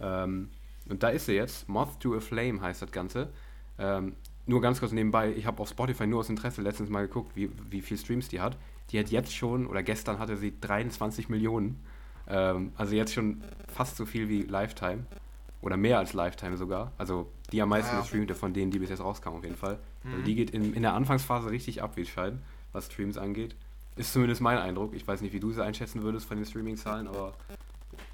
Ähm, 0.00 0.50
und 0.88 1.02
da 1.02 1.08
ist 1.08 1.26
sie 1.26 1.32
jetzt. 1.32 1.68
Moth 1.68 2.00
to 2.00 2.14
a 2.14 2.20
Flame 2.20 2.60
heißt 2.60 2.82
das 2.82 2.90
Ganze. 2.90 3.32
Ähm, 3.78 4.16
nur 4.46 4.60
ganz 4.60 4.80
kurz 4.80 4.92
nebenbei, 4.92 5.32
ich 5.32 5.46
habe 5.46 5.62
auf 5.62 5.70
Spotify 5.70 6.06
nur 6.06 6.20
aus 6.20 6.28
Interesse 6.28 6.60
letztens 6.60 6.90
mal 6.90 7.06
geguckt, 7.06 7.34
wie, 7.34 7.50
wie 7.70 7.80
viel 7.80 7.96
Streams 7.96 8.28
die 8.28 8.40
hat. 8.40 8.58
Die 8.90 8.98
hat 8.98 9.10
jetzt 9.10 9.34
schon, 9.34 9.66
oder 9.66 9.82
gestern 9.82 10.18
hatte 10.18 10.36
sie 10.36 10.54
23 10.60 11.28
Millionen. 11.28 11.82
Ähm, 12.28 12.72
also 12.76 12.94
jetzt 12.94 13.12
schon 13.12 13.42
fast 13.68 13.96
so 13.96 14.06
viel 14.06 14.28
wie 14.28 14.42
Lifetime. 14.42 15.06
Oder 15.62 15.76
mehr 15.76 15.98
als 15.98 16.12
Lifetime 16.12 16.56
sogar. 16.56 16.92
Also 16.98 17.30
die 17.50 17.62
am 17.62 17.70
meisten 17.70 17.94
ja, 17.94 18.00
gestreamte 18.00 18.34
von 18.34 18.52
denen, 18.52 18.70
die 18.70 18.78
bis 18.78 18.90
jetzt 18.90 19.00
rauskamen 19.00 19.38
auf 19.38 19.44
jeden 19.44 19.56
Fall. 19.56 19.78
Also 19.78 20.08
mhm. 20.08 20.12
Also 20.12 20.24
die 20.24 20.34
geht 20.34 20.50
in, 20.50 20.74
in 20.74 20.82
der 20.82 20.92
Anfangsphase 20.94 21.50
richtig 21.50 21.82
ab, 21.82 21.96
wie 21.96 22.02
es 22.02 22.08
scheint, 22.08 22.40
was 22.72 22.86
Streams 22.86 23.16
angeht. 23.16 23.56
Ist 23.96 24.12
zumindest 24.12 24.40
mein 24.40 24.58
Eindruck. 24.58 24.94
Ich 24.94 25.06
weiß 25.06 25.20
nicht, 25.20 25.32
wie 25.32 25.40
du 25.40 25.52
sie 25.52 25.64
einschätzen 25.64 26.02
würdest 26.02 26.26
von 26.26 26.36
den 26.36 26.44
Streaming-Zahlen, 26.44 27.06
aber 27.06 27.32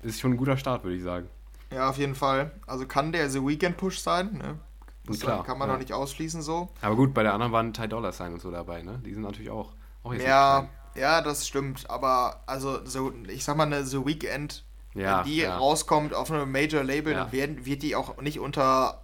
ist 0.02 0.20
schon 0.20 0.32
ein 0.32 0.36
guter 0.36 0.56
Start, 0.56 0.84
würde 0.84 0.96
ich 0.96 1.02
sagen. 1.02 1.28
Ja, 1.72 1.88
auf 1.88 1.96
jeden 1.96 2.14
Fall. 2.14 2.50
Also 2.66 2.86
kann 2.86 3.12
der 3.12 3.30
The 3.30 3.40
Weekend 3.40 3.76
Push 3.76 4.00
sein, 4.00 4.32
ne? 4.34 4.58
Das 5.06 5.20
Klar, 5.20 5.44
kann 5.44 5.58
man 5.58 5.68
ja. 5.68 5.74
noch 5.74 5.80
nicht 5.80 5.92
ausschließen 5.92 6.42
so. 6.42 6.68
Aber 6.82 6.94
gut, 6.94 7.14
bei 7.14 7.22
der 7.22 7.32
anderen 7.32 7.52
waren 7.52 7.72
Ty 7.72 7.88
Dollar 7.88 8.12
Sign 8.12 8.34
und 8.34 8.40
so 8.40 8.50
dabei, 8.50 8.82
ne? 8.82 9.00
Die 9.04 9.12
sind 9.14 9.22
natürlich 9.22 9.50
auch, 9.50 9.72
jetzt 10.04 10.24
Ja, 10.24 10.68
ja, 10.94 11.20
das 11.22 11.46
stimmt. 11.46 11.88
Aber 11.88 12.42
also 12.46 12.84
so, 12.84 13.12
ich 13.28 13.44
sag 13.44 13.56
mal, 13.56 13.64
eine 13.64 13.84
The 13.84 14.04
Weekend, 14.04 14.64
ja, 14.94 15.18
wenn 15.18 15.24
die 15.30 15.38
ja. 15.38 15.56
rauskommt 15.56 16.14
auf 16.14 16.30
einem 16.30 16.50
Major 16.50 16.82
Label, 16.82 17.14
dann 17.14 17.32
werden, 17.32 17.64
wird 17.64 17.82
die 17.82 17.94
auch 17.94 18.20
nicht 18.20 18.40
unter 18.40 19.02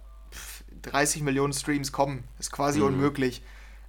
30 0.83 1.21
Millionen 1.21 1.53
Streams 1.53 1.91
kommen. 1.91 2.23
Ist 2.39 2.51
quasi 2.51 2.79
mhm. 2.79 2.87
unmöglich, 2.87 3.41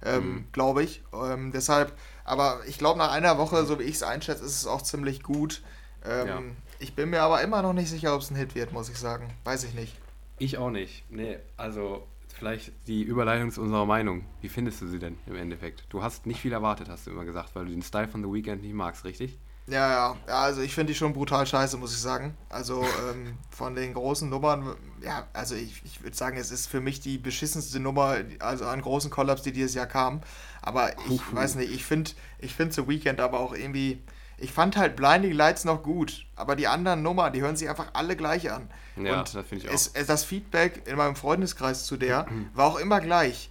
ähm, 0.03 0.33
mhm. 0.33 0.47
glaube 0.51 0.83
ich. 0.83 1.03
Ähm, 1.13 1.51
deshalb, 1.51 1.93
aber 2.23 2.61
ich 2.67 2.77
glaube, 2.77 2.99
nach 2.99 3.11
einer 3.11 3.37
Woche, 3.37 3.65
so 3.65 3.79
wie 3.79 3.83
ich 3.83 3.95
es 3.95 4.03
einschätze, 4.03 4.43
ist 4.43 4.55
es 4.55 4.67
auch 4.67 4.81
ziemlich 4.81 5.23
gut. 5.23 5.61
Ähm, 6.05 6.55
ich 6.79 6.95
bin 6.95 7.09
mir 7.09 7.21
aber 7.21 7.41
immer 7.41 7.61
noch 7.61 7.73
nicht 7.73 7.89
sicher, 7.89 8.15
ob 8.15 8.21
es 8.21 8.31
ein 8.31 8.37
Hit 8.37 8.55
wird, 8.55 8.71
muss 8.71 8.89
ich 8.89 8.97
sagen. 8.97 9.33
Weiß 9.43 9.65
ich 9.65 9.73
nicht. 9.73 9.97
Ich 10.37 10.57
auch 10.57 10.69
nicht. 10.69 11.03
Nee, 11.09 11.37
also 11.57 12.07
vielleicht 12.39 12.71
die 12.87 13.03
Überleitung 13.03 13.51
zu 13.51 13.61
unserer 13.61 13.85
Meinung. 13.85 14.25
Wie 14.41 14.49
findest 14.49 14.81
du 14.81 14.87
sie 14.87 14.97
denn 14.99 15.17
im 15.27 15.35
Endeffekt? 15.35 15.83
Du 15.89 16.01
hast 16.01 16.25
nicht 16.25 16.41
viel 16.41 16.53
erwartet, 16.53 16.89
hast 16.89 17.05
du 17.05 17.11
immer 17.11 17.25
gesagt, 17.25 17.53
weil 17.53 17.65
du 17.65 17.71
den 17.71 17.83
Style 17.83 18.07
von 18.07 18.23
The 18.23 18.31
Weeknd 18.31 18.63
nicht 18.63 18.73
magst, 18.73 19.05
richtig? 19.05 19.37
Ja, 19.67 19.87
ja, 19.89 20.17
ja, 20.27 20.41
also 20.41 20.61
ich 20.61 20.73
finde 20.73 20.93
die 20.93 20.97
schon 20.97 21.13
brutal 21.13 21.45
scheiße, 21.45 21.77
muss 21.77 21.93
ich 21.93 21.99
sagen. 21.99 22.35
Also 22.49 22.81
ähm, 22.81 23.37
von 23.51 23.75
den 23.75 23.93
großen 23.93 24.27
Nummern, 24.27 24.75
ja, 25.03 25.27
also 25.33 25.53
ich, 25.53 25.81
ich 25.85 26.01
würde 26.01 26.17
sagen, 26.17 26.37
es 26.37 26.49
ist 26.49 26.67
für 26.67 26.81
mich 26.81 27.01
die 27.01 27.17
beschissenste 27.19 27.79
Nummer, 27.79 28.17
also 28.39 28.65
an 28.65 28.81
großen 28.81 29.11
Kollaps, 29.11 29.43
die 29.43 29.51
dieses 29.51 29.75
Jahr 29.75 29.85
kam. 29.85 30.21
Aber 30.61 30.97
ich 31.05 31.21
Uhu. 31.21 31.35
weiß 31.35 31.55
nicht, 31.55 31.71
ich 31.71 31.85
finde 31.85 32.11
ich 32.39 32.55
find 32.55 32.73
The 32.73 32.87
Weeknd 32.87 33.19
aber 33.19 33.39
auch 33.39 33.53
irgendwie, 33.53 34.01
ich 34.41 34.51
fand 34.51 34.77
halt 34.77 34.95
Blinding 34.95 35.33
Lights 35.33 35.65
noch 35.65 35.83
gut, 35.83 36.25
aber 36.35 36.55
die 36.55 36.67
anderen 36.67 37.01
Nummern, 37.01 37.33
die 37.33 37.41
hören 37.41 37.55
sich 37.55 37.69
einfach 37.69 37.89
alle 37.93 38.15
gleich 38.15 38.51
an. 38.51 38.69
Ja, 38.95 39.19
Und 39.19 39.35
das 39.35 39.45
finde 39.45 39.65
ich 39.65 39.69
auch. 39.69 39.73
Es, 39.73 39.93
das 39.93 40.23
Feedback 40.23 40.83
in 40.87 40.97
meinem 40.97 41.15
Freundeskreis 41.15 41.85
zu 41.85 41.97
der 41.97 42.25
war 42.53 42.67
auch 42.67 42.79
immer 42.79 43.01
gleich. 43.01 43.49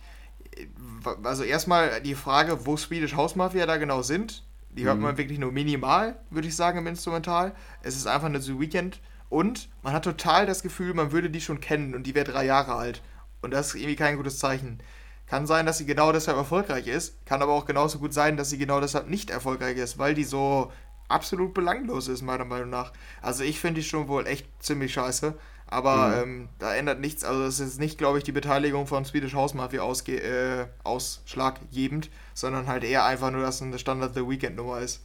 Also 1.22 1.44
erstmal 1.44 2.00
die 2.00 2.14
Frage, 2.14 2.66
wo 2.66 2.76
Swedish 2.76 3.14
House 3.14 3.36
Mafia 3.36 3.66
da 3.66 3.76
genau 3.76 4.02
sind. 4.02 4.44
Die 4.70 4.84
hört 4.84 4.96
mhm. 4.96 5.02
man 5.02 5.18
wirklich 5.18 5.38
nur 5.38 5.52
minimal, 5.52 6.18
würde 6.30 6.48
ich 6.48 6.56
sagen, 6.56 6.78
im 6.78 6.86
Instrumental. 6.86 7.54
Es 7.82 7.96
ist 7.96 8.06
einfach 8.06 8.26
eine 8.26 8.40
The 8.40 8.60
Weekend 8.60 9.00
und 9.28 9.68
man 9.82 9.92
hat 9.92 10.04
total 10.04 10.46
das 10.46 10.62
Gefühl, 10.62 10.94
man 10.94 11.12
würde 11.12 11.30
die 11.30 11.40
schon 11.40 11.60
kennen 11.60 11.94
und 11.94 12.06
die 12.06 12.14
wäre 12.14 12.30
drei 12.30 12.44
Jahre 12.44 12.74
alt. 12.74 13.02
Und 13.40 13.52
das 13.52 13.68
ist 13.68 13.74
irgendwie 13.76 13.96
kein 13.96 14.16
gutes 14.16 14.38
Zeichen. 14.38 14.80
Kann 15.28 15.46
sein, 15.46 15.66
dass 15.66 15.78
sie 15.78 15.86
genau 15.86 16.12
deshalb 16.12 16.38
erfolgreich 16.38 16.86
ist, 16.86 17.24
kann 17.26 17.42
aber 17.42 17.52
auch 17.52 17.66
genauso 17.66 17.98
gut 17.98 18.14
sein, 18.14 18.36
dass 18.36 18.50
sie 18.50 18.58
genau 18.58 18.80
deshalb 18.80 19.08
nicht 19.08 19.30
erfolgreich 19.30 19.76
ist, 19.76 19.98
weil 19.98 20.14
die 20.14 20.24
so 20.24 20.72
absolut 21.08 21.54
belanglos 21.54 22.08
ist, 22.08 22.22
meiner 22.22 22.44
Meinung 22.44 22.70
nach. 22.70 22.92
Also 23.20 23.44
ich 23.44 23.60
finde 23.60 23.80
die 23.80 23.86
schon 23.86 24.08
wohl 24.08 24.26
echt 24.26 24.46
ziemlich 24.62 24.92
scheiße. 24.92 25.34
Aber 25.70 26.08
mhm. 26.08 26.22
ähm, 26.22 26.48
da 26.58 26.74
ändert 26.74 26.98
nichts. 26.98 27.24
Also 27.24 27.44
es 27.44 27.60
ist 27.60 27.78
nicht, 27.78 27.98
glaube 27.98 28.16
ich, 28.18 28.24
die 28.24 28.32
Beteiligung 28.32 28.86
von 28.86 29.04
Swedish 29.04 29.34
House 29.34 29.52
Mafia 29.52 29.82
ausge 29.82 30.16
äh, 30.16 30.66
ausschlaggebend, 30.82 32.08
sondern 32.32 32.66
halt 32.66 32.84
eher 32.84 33.04
einfach 33.04 33.30
nur, 33.30 33.42
dass 33.42 33.56
es 33.56 33.62
eine 33.62 33.78
Standard 33.78 34.14
The 34.14 34.26
Weekend 34.26 34.56
Nummer 34.56 34.80
ist. 34.80 35.04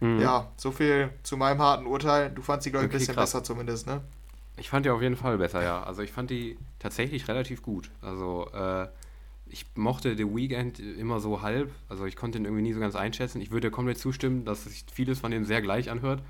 Mhm. 0.00 0.20
Ja, 0.20 0.52
so 0.58 0.70
viel 0.70 1.10
zu 1.22 1.38
meinem 1.38 1.62
harten 1.62 1.86
Urteil. 1.86 2.30
Du 2.30 2.42
fandst 2.42 2.64
sie, 2.64 2.70
glaube 2.70 2.84
ich, 2.84 2.90
okay, 2.90 2.96
ein 2.96 2.98
bisschen 2.98 3.14
krass. 3.14 3.32
besser 3.32 3.44
zumindest, 3.44 3.86
ne? 3.86 4.02
Ich 4.58 4.68
fand 4.68 4.84
die 4.84 4.90
auf 4.90 5.00
jeden 5.00 5.16
Fall 5.16 5.38
besser, 5.38 5.62
ja. 5.62 5.82
Also 5.82 6.02
ich 6.02 6.12
fand 6.12 6.28
die 6.28 6.58
tatsächlich 6.78 7.26
relativ 7.28 7.62
gut. 7.62 7.90
Also 8.02 8.50
äh, 8.52 8.88
ich 9.48 9.66
mochte 9.74 10.16
The 10.16 10.24
Weekend 10.24 10.78
immer 10.80 11.20
so 11.20 11.42
halb, 11.42 11.70
also 11.88 12.04
ich 12.04 12.16
konnte 12.16 12.38
ihn 12.38 12.44
irgendwie 12.44 12.62
nie 12.62 12.72
so 12.72 12.80
ganz 12.80 12.96
einschätzen. 12.96 13.40
Ich 13.40 13.50
würde 13.50 13.70
komplett 13.70 13.98
zustimmen, 13.98 14.44
dass 14.44 14.64
sich 14.64 14.84
vieles 14.92 15.20
von 15.20 15.30
dem 15.30 15.44
sehr 15.44 15.62
gleich 15.62 15.90
anhört. 15.90 16.22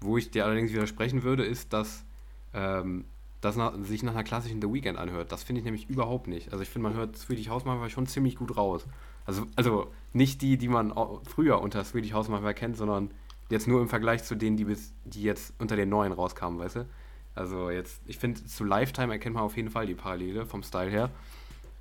Wo 0.00 0.18
ich 0.18 0.30
dir 0.30 0.44
allerdings 0.44 0.72
widersprechen 0.72 1.22
würde, 1.22 1.44
ist, 1.44 1.72
dass 1.72 2.04
ähm, 2.52 3.04
das 3.40 3.56
nach, 3.56 3.74
sich 3.82 4.02
nach 4.02 4.12
einer 4.12 4.24
klassischen 4.24 4.60
The 4.60 4.72
Weekend 4.72 4.98
anhört. 4.98 5.30
Das 5.32 5.42
finde 5.42 5.60
ich 5.60 5.64
nämlich 5.64 5.88
überhaupt 5.88 6.26
nicht. 6.26 6.52
Also 6.52 6.62
ich 6.62 6.68
finde, 6.68 6.88
man 6.88 6.98
hört 6.98 7.16
Swedish 7.16 7.48
House 7.48 7.64
Mafia 7.64 7.90
schon 7.90 8.06
ziemlich 8.06 8.36
gut 8.36 8.56
raus. 8.56 8.86
Also, 9.26 9.46
also 9.56 9.90
nicht 10.12 10.42
die, 10.42 10.56
die 10.56 10.68
man 10.68 10.92
früher 11.24 11.60
unter 11.60 11.84
Swedish 11.84 12.12
House 12.12 12.28
Mafia 12.28 12.52
kennt, 12.52 12.76
sondern 12.76 13.10
jetzt 13.50 13.68
nur 13.68 13.80
im 13.80 13.88
Vergleich 13.88 14.24
zu 14.24 14.34
denen, 14.34 14.56
die, 14.56 14.64
bis, 14.64 14.92
die 15.04 15.22
jetzt 15.22 15.54
unter 15.58 15.76
den 15.76 15.88
neuen 15.88 16.12
rauskamen, 16.12 16.58
weißt 16.58 16.76
du? 16.76 16.86
Also 17.34 17.70
jetzt, 17.70 18.00
ich 18.06 18.18
finde, 18.18 18.44
zu 18.44 18.64
Lifetime 18.64 19.12
erkennt 19.12 19.34
man 19.34 19.44
auf 19.44 19.56
jeden 19.56 19.70
Fall 19.70 19.86
die 19.86 19.94
Parallele 19.94 20.46
vom 20.46 20.62
Style 20.62 20.90
her. 20.90 21.10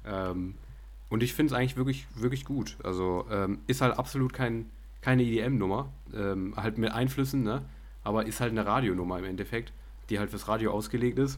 Ähm, 0.06 0.56
und 1.14 1.22
ich 1.22 1.36
finde 1.36 1.54
es 1.54 1.60
eigentlich 1.60 1.78
wirklich, 1.78 2.08
wirklich 2.16 2.44
gut. 2.44 2.76
Also 2.84 3.28
ähm, 3.30 3.60
ist 3.68 3.82
halt 3.82 4.00
absolut 4.00 4.34
kein, 4.34 4.72
keine 5.02 5.22
EDM-Nummer, 5.22 5.94
ähm, 6.12 6.56
halt 6.58 6.80
mit 6.80 6.92
Einflüssen, 6.92 7.44
ne? 7.44 7.64
aber 8.04 8.26
ist 8.26 8.40
halt 8.42 8.50
eine 8.50 8.66
Radionummer 8.66 9.20
im 9.20 9.26
Endeffekt, 9.26 9.74
die 10.10 10.18
halt 10.18 10.32
fürs 10.32 10.48
Radio 10.48 10.72
ausgelegt 10.72 11.20
ist. 11.20 11.38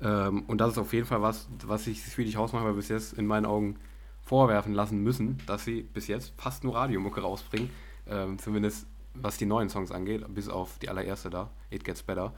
Ähm, 0.00 0.44
und 0.46 0.60
das 0.60 0.70
ist 0.70 0.78
auf 0.78 0.92
jeden 0.92 1.06
Fall 1.06 1.20
was, 1.20 1.48
was 1.66 1.86
sich 1.86 2.04
Swedish 2.04 2.36
House 2.36 2.52
Mafia 2.52 2.70
bis 2.70 2.88
jetzt 2.88 3.14
in 3.14 3.26
meinen 3.26 3.46
Augen 3.46 3.80
vorwerfen 4.22 4.74
lassen 4.74 5.02
müssen, 5.02 5.38
dass 5.46 5.64
sie 5.64 5.82
bis 5.82 6.06
jetzt 6.06 6.32
fast 6.36 6.62
nur 6.62 6.76
Radiomucke 6.76 7.20
rausbringen, 7.20 7.70
ähm, 8.08 8.38
zumindest 8.38 8.86
was 9.12 9.38
die 9.38 9.46
neuen 9.46 9.70
Songs 9.70 9.90
angeht, 9.90 10.24
bis 10.32 10.48
auf 10.48 10.78
die 10.78 10.88
allererste 10.88 11.30
da, 11.30 11.50
It 11.70 11.82
Gets 11.82 12.04
Better. 12.04 12.32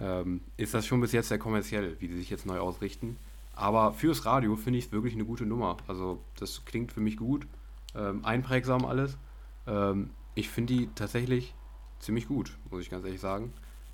Ähm, 0.00 0.40
ist 0.56 0.74
das 0.74 0.84
schon 0.84 1.00
bis 1.00 1.12
jetzt 1.12 1.28
sehr 1.28 1.38
kommerziell, 1.38 1.94
wie 2.00 2.08
sie 2.08 2.16
sich 2.16 2.28
jetzt 2.30 2.44
neu 2.44 2.58
ausrichten. 2.58 3.18
Aber 3.60 3.92
fürs 3.92 4.24
Radio 4.24 4.56
finde 4.56 4.78
ich 4.78 4.86
es 4.86 4.92
wirklich 4.92 5.12
eine 5.12 5.26
gute 5.26 5.44
Nummer. 5.44 5.76
Also 5.86 6.24
das 6.38 6.64
klingt 6.64 6.92
für 6.92 7.00
mich 7.00 7.18
gut, 7.18 7.46
ähm, 7.94 8.24
einprägsam 8.24 8.86
alles. 8.86 9.18
Ähm, 9.66 10.10
ich 10.34 10.48
finde 10.48 10.74
die 10.74 10.88
tatsächlich 10.94 11.54
ziemlich 11.98 12.26
gut, 12.26 12.56
muss 12.70 12.80
ich 12.80 12.88
ganz 12.88 13.04
ehrlich 13.04 13.20
sagen. 13.20 13.52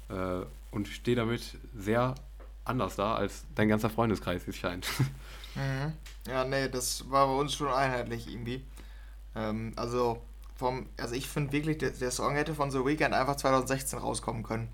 Äh, 0.08 0.42
und 0.70 0.86
stehe 0.86 1.16
damit 1.16 1.58
sehr 1.74 2.14
anders 2.64 2.94
da 2.94 3.16
als 3.16 3.44
dein 3.56 3.68
ganzer 3.68 3.90
Freundeskreis, 3.90 4.46
wie 4.46 4.50
es 4.50 4.56
scheint. 4.56 4.86
Mhm. 5.56 5.94
Ja, 6.28 6.44
nee, 6.44 6.68
das 6.68 7.10
war 7.10 7.28
bei 7.28 7.32
uns 7.32 7.54
schon 7.54 7.68
einheitlich 7.68 8.28
irgendwie. 8.28 8.62
Ähm, 9.34 9.72
also 9.76 10.20
vom, 10.54 10.86
also 10.98 11.14
ich 11.14 11.28
finde 11.28 11.50
wirklich, 11.52 11.78
der, 11.78 11.92
der 11.92 12.10
Song 12.10 12.34
hätte 12.34 12.54
von 12.54 12.70
The 12.70 12.84
Weeknd 12.84 13.14
einfach 13.14 13.36
2016 13.36 13.98
rauskommen 13.98 14.42
können. 14.42 14.68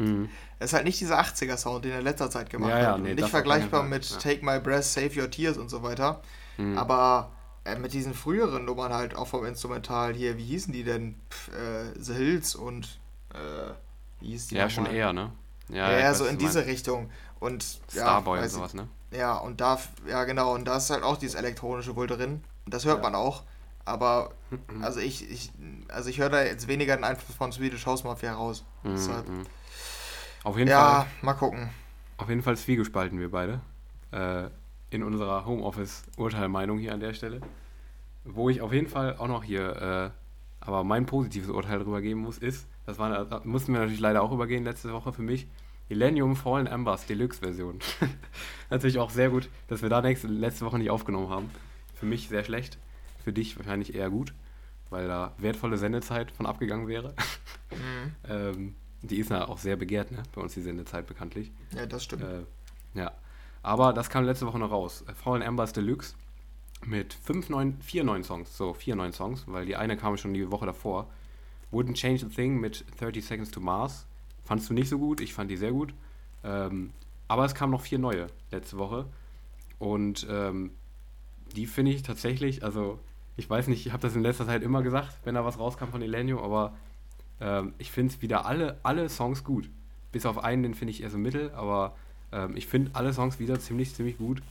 Mhm. 0.00 0.28
Es 0.58 0.66
ist 0.70 0.72
halt 0.74 0.84
nicht 0.84 1.00
dieser 1.00 1.20
80er-Sound, 1.20 1.84
den 1.84 1.92
er 1.92 1.98
in 1.98 2.04
letzter 2.04 2.30
Zeit 2.30 2.50
gemacht 2.50 2.70
ja, 2.70 2.78
ja, 2.80 2.92
hat. 2.92 3.00
Nee, 3.00 3.14
nicht 3.14 3.28
vergleichbar 3.28 3.82
mit 3.82 4.08
ja. 4.10 4.16
Take 4.18 4.44
My 4.44 4.58
Breath, 4.60 4.84
Save 4.84 5.10
Your 5.20 5.30
Tears 5.30 5.56
und 5.58 5.68
so 5.68 5.82
weiter. 5.82 6.20
Mhm. 6.58 6.76
Aber 6.76 7.30
äh, 7.64 7.76
mit 7.76 7.92
diesen 7.92 8.14
früheren 8.14 8.64
Nummern 8.64 8.92
halt 8.92 9.14
auch 9.16 9.26
vom 9.28 9.44
Instrumental 9.44 10.12
hier, 10.14 10.36
wie 10.36 10.44
hießen 10.44 10.72
die 10.72 10.84
denn? 10.84 11.14
Pff, 11.30 11.48
äh, 11.48 11.94
The 11.98 12.14
Hills 12.14 12.54
und 12.54 12.98
äh, 13.34 13.72
Wie 14.20 14.28
hieß 14.28 14.48
die 14.48 14.56
Ja, 14.56 14.68
schon 14.68 14.86
eher, 14.86 15.12
ne? 15.12 15.32
Ja, 15.68 15.98
ja 15.98 16.14
so 16.14 16.26
in 16.26 16.36
diese. 16.38 16.66
Richtung. 16.66 17.10
Und 17.38 17.64
ja, 17.92 18.02
Starboy 18.02 18.40
und 18.40 18.48
sowas, 18.48 18.74
ne? 18.74 18.88
Ja, 19.12 19.36
und 19.36 19.60
da, 19.60 19.78
ja 20.06 20.24
genau, 20.24 20.54
und 20.54 20.66
da 20.66 20.76
ist 20.76 20.90
halt 20.90 21.02
auch 21.02 21.16
dieses 21.16 21.34
elektronische 21.36 21.96
wohl 21.96 22.06
drin. 22.06 22.44
Das 22.66 22.84
hört 22.84 22.98
Ja. 22.98 23.02
man 23.02 23.14
auch. 23.14 23.44
Aber, 23.86 24.32
also 24.82 25.00
ich, 25.00 25.28
ich, 25.30 25.50
also 25.88 26.10
ich 26.10 26.18
höre 26.18 26.28
da 26.28 26.42
jetzt 26.42 26.68
weniger 26.68 26.94
den 26.96 27.02
Einfluss 27.04 27.34
von 27.34 27.50
Swedish 27.50 27.86
House 27.86 28.04
Mafia 28.04 28.34
raus. 28.34 28.64
Deshalb, 28.84 29.28
Mhm. 29.28 29.44
Auf 30.42 30.56
jeden 30.56 30.70
ja, 30.70 31.02
Fall, 31.02 31.06
mal 31.22 31.34
gucken. 31.34 31.68
auf 32.16 32.28
jeden 32.28 32.42
Fall 32.42 32.56
zwiegespalten 32.56 33.18
wir 33.18 33.30
beide. 33.30 33.60
Äh, 34.12 34.48
in 34.90 35.02
unserer 35.02 35.46
Homeoffice-Urteilmeinung 35.46 36.78
hier 36.78 36.92
an 36.92 37.00
der 37.00 37.14
Stelle. 37.14 37.40
Wo 38.24 38.50
ich 38.50 38.60
auf 38.60 38.72
jeden 38.72 38.88
Fall 38.88 39.16
auch 39.16 39.28
noch 39.28 39.44
hier, 39.44 39.76
äh, 39.76 40.10
aber 40.60 40.84
mein 40.84 41.06
positives 41.06 41.48
Urteil 41.48 41.78
drüber 41.78 42.00
geben 42.00 42.20
muss, 42.20 42.38
ist, 42.38 42.66
das 42.86 42.98
war, 42.98 43.24
da 43.24 43.40
mussten 43.44 43.72
wir 43.72 43.80
natürlich 43.80 44.00
leider 44.00 44.22
auch 44.22 44.32
übergehen 44.32 44.64
letzte 44.64 44.92
Woche 44.92 45.12
für 45.12 45.22
mich, 45.22 45.46
Millennium 45.88 46.36
Fallen 46.36 46.66
Embers 46.66 47.06
Deluxe-Version. 47.06 47.78
natürlich 48.70 48.98
auch 48.98 49.10
sehr 49.10 49.30
gut, 49.30 49.48
dass 49.68 49.82
wir 49.82 49.88
da 49.88 50.00
nächste, 50.00 50.28
letzte 50.28 50.64
Woche 50.64 50.78
nicht 50.78 50.90
aufgenommen 50.90 51.30
haben. 51.30 51.50
Für 51.94 52.06
mich 52.06 52.28
sehr 52.28 52.44
schlecht, 52.44 52.78
für 53.24 53.32
dich 53.32 53.56
wahrscheinlich 53.58 53.94
eher 53.94 54.10
gut, 54.10 54.32
weil 54.88 55.08
da 55.08 55.34
wertvolle 55.38 55.76
Sendezeit 55.78 56.30
von 56.30 56.46
abgegangen 56.46 56.88
wäre. 56.88 57.14
Mhm. 57.70 58.14
ähm, 58.28 58.74
die 59.02 59.18
ist 59.18 59.30
ja 59.30 59.48
auch 59.48 59.58
sehr 59.58 59.76
begehrt, 59.76 60.12
ne? 60.12 60.22
Bei 60.34 60.42
uns 60.42 60.54
die 60.54 60.60
Sendezeit 60.60 61.06
bekanntlich. 61.06 61.50
Ja, 61.74 61.86
das 61.86 62.04
stimmt. 62.04 62.22
Äh, 62.22 62.42
ja. 62.94 63.12
Aber 63.62 63.92
das 63.92 64.10
kam 64.10 64.24
letzte 64.24 64.46
Woche 64.46 64.58
noch 64.58 64.70
raus. 64.70 65.04
Äh, 65.06 65.14
Fallen 65.14 65.42
Embers 65.42 65.72
Deluxe 65.72 66.14
mit 66.84 67.14
fünf 67.14 67.48
neuen, 67.48 67.80
vier 67.80 68.04
neuen 68.04 68.24
Songs. 68.24 68.56
So, 68.56 68.74
vier 68.74 68.96
neuen 68.96 69.12
Songs, 69.12 69.44
weil 69.46 69.66
die 69.66 69.76
eine 69.76 69.96
kam 69.96 70.16
schon 70.16 70.34
die 70.34 70.50
Woche 70.50 70.66
davor. 70.66 71.08
Wouldn't 71.72 71.94
Change 71.94 72.26
a 72.26 72.28
Thing 72.28 72.58
mit 72.58 72.84
30 72.98 73.24
Seconds 73.24 73.50
to 73.50 73.60
Mars. 73.60 74.06
Fandst 74.44 74.68
du 74.68 74.74
nicht 74.74 74.88
so 74.88 74.98
gut, 74.98 75.20
ich 75.20 75.32
fand 75.32 75.50
die 75.50 75.56
sehr 75.56 75.72
gut. 75.72 75.94
Ähm, 76.42 76.90
aber 77.28 77.44
es 77.44 77.54
kamen 77.54 77.70
noch 77.70 77.82
vier 77.82 77.98
neue 77.98 78.26
letzte 78.50 78.78
Woche. 78.78 79.06
Und 79.78 80.26
ähm, 80.28 80.72
die 81.54 81.66
finde 81.66 81.92
ich 81.92 82.02
tatsächlich, 82.02 82.64
also 82.64 82.98
ich 83.36 83.48
weiß 83.48 83.68
nicht, 83.68 83.86
ich 83.86 83.92
habe 83.92 84.02
das 84.02 84.16
in 84.16 84.22
letzter 84.22 84.46
Zeit 84.46 84.62
immer 84.62 84.82
gesagt, 84.82 85.18
wenn 85.24 85.34
da 85.34 85.44
was 85.44 85.58
rauskam 85.58 85.86
von 85.86 86.02
Elenio, 86.02 86.42
aber 86.42 86.76
ähm, 87.40 87.74
ich 87.78 87.90
finde 87.90 88.20
wieder 88.20 88.46
alle, 88.46 88.78
alle 88.82 89.08
Songs 89.08 89.44
gut. 89.44 89.70
Bis 90.12 90.26
auf 90.26 90.42
einen, 90.42 90.62
den 90.62 90.74
finde 90.74 90.90
ich 90.92 91.02
eher 91.02 91.10
so 91.10 91.18
mittel, 91.18 91.50
aber 91.52 91.94
ähm, 92.32 92.56
ich 92.56 92.66
finde 92.66 92.90
alle 92.94 93.12
Songs 93.12 93.38
wieder 93.38 93.58
ziemlich, 93.58 93.94
ziemlich 93.94 94.18
gut. 94.18 94.42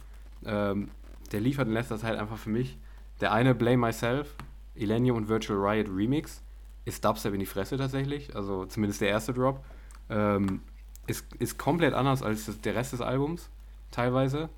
Ähm, 0.46 0.90
der 1.32 1.42
liefert 1.42 1.68
in 1.68 1.74
letzter 1.74 1.98
Zeit 1.98 2.18
einfach 2.18 2.38
für 2.38 2.50
mich. 2.50 2.78
Der 3.22 3.32
eine 3.32 3.54
Blame 3.54 3.78
Myself, 3.78 4.36
Elenium 4.76 5.18
und 5.18 5.28
Virtual 5.28 5.60
Riot 5.60 5.88
Remix, 5.90 6.42
ist 6.86 7.04
Dubstep 7.04 7.34
in 7.34 7.40
die 7.40 7.46
Fresse 7.46 7.78
tatsächlich, 7.78 8.36
also 8.36 8.66
zumindest 8.66 9.02
der 9.02 9.10
erste 9.10 9.34
Drop. 9.34 9.64
Ähm, 10.10 10.62
ist, 11.08 11.26
ist 11.40 11.58
komplett 11.58 11.94
anders 11.94 12.24
als 12.24 12.46
das, 12.46 12.62
der 12.62 12.76
Rest 12.76 12.94
des 12.94 13.02
Albums, 13.02 13.50
teilweise. 13.92 14.50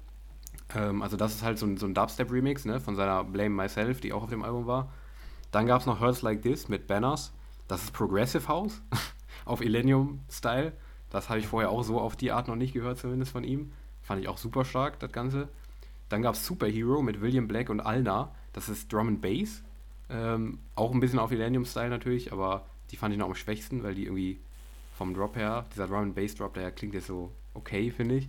Ähm, 0.75 1.01
also 1.01 1.17
das 1.17 1.33
ist 1.33 1.43
halt 1.43 1.57
so 1.57 1.65
ein, 1.65 1.77
so 1.77 1.85
ein 1.85 1.93
Dubstep-Remix 1.93 2.65
ne, 2.65 2.79
von 2.79 2.95
seiner 2.95 3.23
Blame 3.23 3.55
Myself, 3.55 4.01
die 4.01 4.13
auch 4.13 4.23
auf 4.23 4.29
dem 4.29 4.43
Album 4.43 4.67
war. 4.67 4.91
Dann 5.51 5.65
gab 5.65 5.81
es 5.81 5.87
noch 5.87 5.99
Hurts 5.99 6.21
Like 6.21 6.41
This 6.41 6.69
mit 6.69 6.87
Banners. 6.87 7.33
Das 7.71 7.83
ist 7.83 7.93
Progressive 7.93 8.49
House 8.49 8.81
auf 9.45 9.61
Illenium-Style. 9.61 10.73
Das 11.09 11.29
habe 11.29 11.39
ich 11.39 11.47
vorher 11.47 11.69
auch 11.69 11.83
so 11.83 12.01
auf 12.01 12.17
die 12.17 12.33
Art 12.33 12.49
noch 12.49 12.57
nicht 12.57 12.73
gehört, 12.73 12.97
zumindest 12.97 13.31
von 13.31 13.45
ihm. 13.45 13.71
Fand 14.01 14.19
ich 14.19 14.27
auch 14.27 14.37
super 14.37 14.65
stark, 14.65 14.99
das 14.99 15.13
Ganze. 15.13 15.47
Dann 16.09 16.21
gab 16.21 16.35
es 16.35 16.45
Superhero 16.45 17.01
mit 17.01 17.21
William 17.21 17.47
Black 17.47 17.69
und 17.69 17.79
Alna. 17.79 18.35
Das 18.51 18.67
ist 18.67 18.91
Drum 18.91 19.07
and 19.07 19.21
Bass. 19.21 19.63
Ähm, 20.09 20.59
auch 20.75 20.91
ein 20.91 20.99
bisschen 20.99 21.17
auf 21.17 21.31
Illenium-Style 21.31 21.89
natürlich, 21.89 22.33
aber 22.33 22.65
die 22.91 22.97
fand 22.97 23.13
ich 23.13 23.17
noch 23.17 23.27
am 23.27 23.35
schwächsten, 23.35 23.83
weil 23.83 23.95
die 23.95 24.03
irgendwie 24.03 24.41
vom 24.97 25.13
Drop 25.13 25.37
her, 25.37 25.65
dieser 25.73 25.87
Drum 25.87 25.99
and 25.99 26.15
Bass 26.15 26.35
Drop, 26.35 26.53
der 26.53 26.73
klingt 26.73 26.93
jetzt 26.93 27.07
so 27.07 27.31
okay, 27.53 27.89
finde 27.89 28.15
ich. 28.15 28.27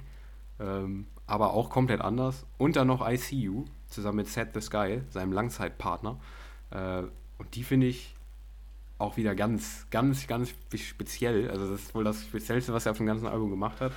Ähm, 0.61 1.09
aber 1.27 1.53
auch 1.53 1.69
komplett 1.69 2.01
anders. 2.01 2.47
Und 2.59 2.77
dann 2.77 2.87
noch 2.87 3.05
ICU, 3.05 3.65
zusammen 3.89 4.19
mit 4.19 4.29
Set 4.29 4.51
the 4.55 4.61
Sky, 4.61 5.01
seinem 5.11 5.33
Langzeitpartner. 5.33 6.21
Äh, 6.71 7.03
und 7.39 7.57
die 7.57 7.65
finde 7.65 7.89
ich 7.89 8.15
auch 9.03 9.17
wieder 9.17 9.35
ganz, 9.35 9.87
ganz, 9.91 10.27
ganz 10.27 10.55
speziell. 10.75 11.51
Also 11.51 11.71
das 11.71 11.83
ist 11.83 11.95
wohl 11.95 12.05
das 12.05 12.23
Speziellste, 12.23 12.73
was 12.73 12.87
er 12.87 12.93
auf 12.93 12.99
dem 12.99 13.07
ganzen 13.07 13.27
Album 13.27 13.51
gemacht 13.51 13.81
hat. 13.81 13.93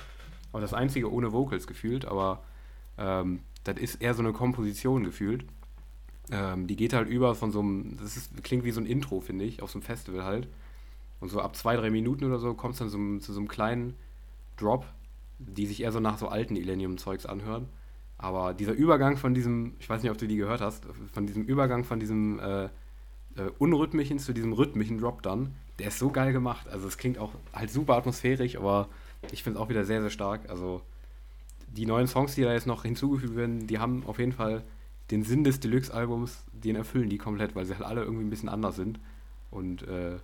Auch 0.52 0.60
das 0.60 0.74
einzige 0.74 1.12
ohne 1.12 1.32
Vocals 1.32 1.66
gefühlt, 1.66 2.04
aber 2.04 2.42
ähm, 2.98 3.40
das 3.64 3.76
ist 3.78 3.96
eher 3.96 4.14
so 4.14 4.22
eine 4.22 4.32
Komposition 4.32 5.04
gefühlt. 5.04 5.44
Ähm, 6.30 6.66
die 6.66 6.76
geht 6.76 6.92
halt 6.92 7.08
über 7.08 7.34
von 7.34 7.52
so 7.52 7.60
einem, 7.60 7.96
das 7.98 8.16
ist, 8.16 8.42
klingt 8.42 8.64
wie 8.64 8.72
so 8.72 8.80
ein 8.80 8.86
Intro, 8.86 9.20
finde 9.20 9.44
ich, 9.44 9.62
auf 9.62 9.70
so 9.70 9.78
einem 9.78 9.84
Festival 9.84 10.24
halt. 10.24 10.48
Und 11.20 11.28
so 11.28 11.40
ab 11.40 11.56
zwei, 11.56 11.76
drei 11.76 11.90
Minuten 11.90 12.24
oder 12.24 12.38
so 12.38 12.54
kommt 12.54 12.74
es 12.74 12.78
dann 12.80 12.88
so, 12.88 13.18
zu 13.18 13.32
so 13.32 13.40
einem 13.40 13.48
kleinen 13.48 13.94
Drop, 14.56 14.86
die 15.38 15.66
sich 15.66 15.82
eher 15.82 15.92
so 15.92 16.00
nach 16.00 16.18
so 16.18 16.28
alten 16.28 16.56
Illenium-Zeugs 16.56 17.26
anhören. 17.26 17.68
Aber 18.18 18.54
dieser 18.54 18.72
Übergang 18.72 19.16
von 19.16 19.34
diesem, 19.34 19.74
ich 19.78 19.88
weiß 19.88 20.02
nicht, 20.02 20.10
ob 20.10 20.18
du 20.18 20.26
die 20.26 20.36
gehört 20.36 20.60
hast, 20.60 20.86
von 21.12 21.26
diesem 21.26 21.44
Übergang 21.44 21.84
von 21.84 22.00
diesem 22.00 22.40
äh, 22.40 22.68
äh, 23.36 23.50
unrhythmischen 23.58 24.18
zu 24.18 24.32
diesem 24.32 24.52
rhythmischen 24.52 24.98
Drop 24.98 25.22
dann, 25.22 25.54
der 25.78 25.88
ist 25.88 25.98
so 25.98 26.10
geil 26.10 26.32
gemacht. 26.32 26.68
Also 26.68 26.88
es 26.88 26.98
klingt 26.98 27.18
auch 27.18 27.32
halt 27.52 27.70
super 27.70 27.96
atmosphärisch, 27.96 28.56
aber 28.56 28.88
ich 29.32 29.42
finde 29.42 29.58
es 29.58 29.64
auch 29.64 29.68
wieder 29.68 29.84
sehr, 29.84 30.00
sehr 30.00 30.10
stark. 30.10 30.48
Also 30.48 30.82
die 31.68 31.86
neuen 31.86 32.06
Songs, 32.06 32.34
die 32.34 32.42
da 32.42 32.52
jetzt 32.52 32.66
noch 32.66 32.82
hinzugefügt 32.82 33.36
werden, 33.36 33.66
die 33.66 33.78
haben 33.78 34.04
auf 34.06 34.18
jeden 34.18 34.32
Fall 34.32 34.62
den 35.10 35.22
Sinn 35.22 35.44
des 35.44 35.60
Deluxe-Albums, 35.60 36.44
den 36.52 36.76
erfüllen 36.76 37.08
die 37.08 37.18
komplett, 37.18 37.54
weil 37.54 37.64
sie 37.64 37.74
halt 37.74 37.84
alle 37.84 38.02
irgendwie 38.02 38.24
ein 38.24 38.30
bisschen 38.30 38.48
anders 38.48 38.76
sind. 38.76 38.98
Und 39.50 39.82
äh, 39.82 40.16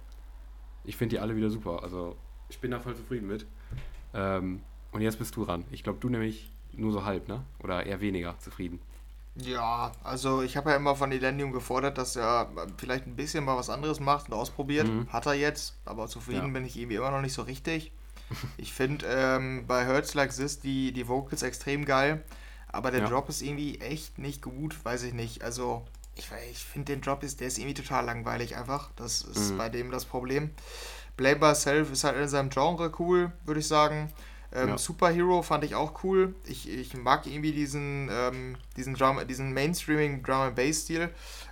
ich 0.84 0.96
finde 0.96 1.16
die 1.16 1.20
alle 1.20 1.36
wieder 1.36 1.50
super. 1.50 1.82
Also 1.82 2.16
ich 2.48 2.58
bin 2.58 2.70
da 2.70 2.80
voll 2.80 2.96
zufrieden 2.96 3.28
mit. 3.28 3.46
Ähm, 4.14 4.60
und 4.90 5.00
jetzt 5.00 5.18
bist 5.18 5.36
du 5.36 5.44
dran. 5.44 5.64
Ich 5.70 5.82
glaube, 5.82 5.98
du 6.00 6.08
nämlich 6.08 6.50
nur 6.74 6.92
so 6.92 7.04
halb, 7.04 7.28
ne? 7.28 7.44
Oder 7.62 7.86
eher 7.86 8.00
weniger 8.00 8.38
zufrieden. 8.38 8.80
Ja, 9.34 9.92
also 10.04 10.42
ich 10.42 10.56
habe 10.58 10.70
ja 10.70 10.76
immer 10.76 10.94
von 10.94 11.10
Elenium 11.10 11.52
gefordert, 11.52 11.96
dass 11.96 12.16
er 12.16 12.50
vielleicht 12.76 13.06
ein 13.06 13.16
bisschen 13.16 13.44
mal 13.44 13.56
was 13.56 13.70
anderes 13.70 13.98
macht 13.98 14.28
und 14.28 14.34
ausprobiert. 14.34 14.86
Mhm. 14.86 15.08
Hat 15.10 15.24
er 15.26 15.32
jetzt, 15.34 15.74
aber 15.86 16.06
zufrieden 16.06 16.48
Ja. 16.48 16.52
bin 16.52 16.66
ich 16.66 16.76
irgendwie 16.76 16.96
immer 16.96 17.10
noch 17.10 17.22
nicht 17.22 17.34
so 17.34 17.42
richtig. 17.42 17.92
Ich 18.56 18.72
finde 18.72 19.06
ähm, 19.08 19.64
bei 19.66 19.86
Hurts 19.86 20.14
Like 20.14 20.34
This 20.34 20.60
die, 20.60 20.92
die 20.92 21.08
Vocals 21.08 21.42
extrem 21.42 21.84
geil, 21.84 22.22
aber 22.68 22.90
der 22.90 23.00
Ja. 23.02 23.08
Drop 23.08 23.28
ist 23.28 23.42
irgendwie 23.42 23.78
echt 23.80 24.18
nicht 24.18 24.42
gut, 24.42 24.82
weiß 24.84 25.02
ich 25.04 25.12
nicht. 25.14 25.42
Also 25.42 25.84
ich, 26.14 26.28
ich 26.50 26.58
finde 26.58 26.92
den 26.92 27.00
Drop 27.00 27.22
ist, 27.22 27.40
der 27.40 27.48
ist 27.48 27.58
irgendwie 27.58 27.74
total 27.82 28.04
langweilig 28.04 28.56
einfach. 28.56 28.90
Das 28.96 29.22
ist 29.22 29.52
Mhm. 29.52 29.58
bei 29.58 29.68
dem 29.70 29.90
das 29.90 30.04
Problem. 30.04 30.50
Blame 31.16 31.36
by 31.36 31.54
Self 31.54 31.90
ist 31.90 32.04
halt 32.04 32.16
in 32.16 32.28
seinem 32.28 32.48
Genre 32.50 32.90
cool, 32.98 33.32
würde 33.44 33.60
ich 33.60 33.68
sagen. 33.68 34.10
Ähm, 34.54 34.68
Ja. 34.70 34.78
Superhero 34.78 35.42
fand 35.42 35.64
ich 35.64 35.74
auch 35.74 36.04
cool. 36.04 36.34
Ich, 36.44 36.68
ich 36.68 36.94
mag 36.96 37.26
irgendwie 37.26 37.52
diesen, 37.52 38.10
ähm, 38.12 38.56
diesen, 38.76 38.94
Drum, 38.94 39.18
diesen 39.28 39.52
Mainstreaming 39.54 40.22
Drum 40.22 40.40
and 40.42 40.56
Bass 40.56 40.82
Stil. 40.82 41.08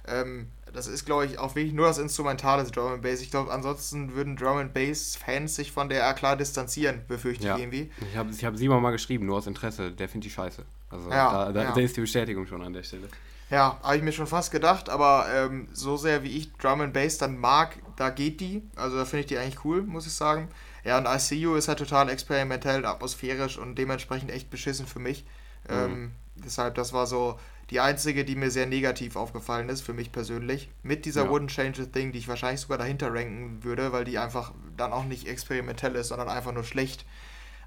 Ähm, 0.06 0.48
das 0.72 0.86
ist, 0.86 1.04
glaube 1.04 1.26
ich, 1.26 1.38
auch 1.38 1.54
wirklich 1.56 1.72
nur 1.74 1.86
das 1.86 1.98
Instrumentale 1.98 2.62
des 2.62 2.70
Drum 2.72 2.92
and 2.92 3.02
Bass. 3.02 3.20
Ich 3.22 3.30
glaube, 3.30 3.50
ansonsten 3.52 4.14
würden 4.14 4.36
Drum 4.36 4.58
and 4.58 4.72
Bass 4.74 5.16
Fans 5.16 5.56
sich 5.56 5.72
von 5.72 5.88
der 5.88 6.12
klar 6.14 6.36
distanzieren, 6.36 7.00
befürchte 7.08 7.46
Ja. 7.46 7.56
ich 7.56 7.62
irgendwie. 7.62 7.90
Ich 8.10 8.16
habe 8.16 8.30
ich 8.30 8.44
hab 8.44 8.56
Simon 8.56 8.80
mal 8.82 8.92
geschrieben, 8.92 9.26
nur 9.26 9.38
aus 9.38 9.46
Interesse. 9.46 9.90
Der 9.90 10.08
findet 10.08 10.30
die 10.30 10.34
scheiße. 10.34 10.62
Also 10.90 11.10
Ja, 11.10 11.46
da, 11.46 11.52
da, 11.52 11.62
ja. 11.64 11.72
da 11.72 11.80
ist 11.80 11.96
die 11.96 12.00
Bestätigung 12.02 12.46
schon 12.46 12.62
an 12.62 12.72
der 12.72 12.82
Stelle. 12.82 13.08
Ja, 13.50 13.80
habe 13.82 13.96
ich 13.96 14.02
mir 14.02 14.12
schon 14.12 14.28
fast 14.28 14.52
gedacht, 14.52 14.88
aber 14.88 15.26
ähm, 15.34 15.66
so 15.72 15.96
sehr 15.96 16.22
wie 16.22 16.36
ich 16.36 16.52
Drum 16.52 16.82
and 16.82 16.92
Bass 16.92 17.18
dann 17.18 17.36
mag, 17.38 17.76
da 17.96 18.10
geht 18.10 18.40
die. 18.40 18.62
Also 18.76 18.96
da 18.96 19.04
finde 19.04 19.20
ich 19.22 19.26
die 19.26 19.38
eigentlich 19.38 19.64
cool, 19.64 19.82
muss 19.82 20.06
ich 20.06 20.12
sagen. 20.12 20.48
Ja, 20.84 20.98
und 20.98 21.06
ICU 21.06 21.54
ist 21.54 21.68
halt 21.68 21.78
total 21.78 22.08
experimentell, 22.08 22.84
atmosphärisch 22.86 23.58
und 23.58 23.76
dementsprechend 23.76 24.30
echt 24.30 24.50
beschissen 24.50 24.86
für 24.86 24.98
mich. 24.98 25.24
Ähm, 25.68 26.12
deshalb, 26.36 26.74
das 26.74 26.92
war 26.92 27.06
so 27.06 27.38
die 27.70 27.80
einzige, 27.80 28.24
die 28.24 28.34
mir 28.34 28.50
sehr 28.50 28.66
negativ 28.66 29.14
aufgefallen 29.16 29.68
ist, 29.68 29.82
für 29.82 29.92
mich 29.92 30.10
persönlich. 30.10 30.68
Mit 30.82 31.04
dieser 31.04 31.24
Ja. 31.24 31.30
Wouldn't 31.30 31.48
Change 31.48 31.82
a 31.82 31.84
Thing, 31.86 32.12
die 32.12 32.18
ich 32.18 32.28
wahrscheinlich 32.28 32.60
sogar 32.60 32.78
dahinter 32.78 33.14
ranken 33.14 33.62
würde, 33.62 33.92
weil 33.92 34.04
die 34.04 34.18
einfach 34.18 34.52
dann 34.76 34.92
auch 34.92 35.04
nicht 35.04 35.28
experimentell 35.28 35.94
ist, 35.94 36.08
sondern 36.08 36.28
einfach 36.28 36.52
nur 36.52 36.64
schlecht. 36.64 37.04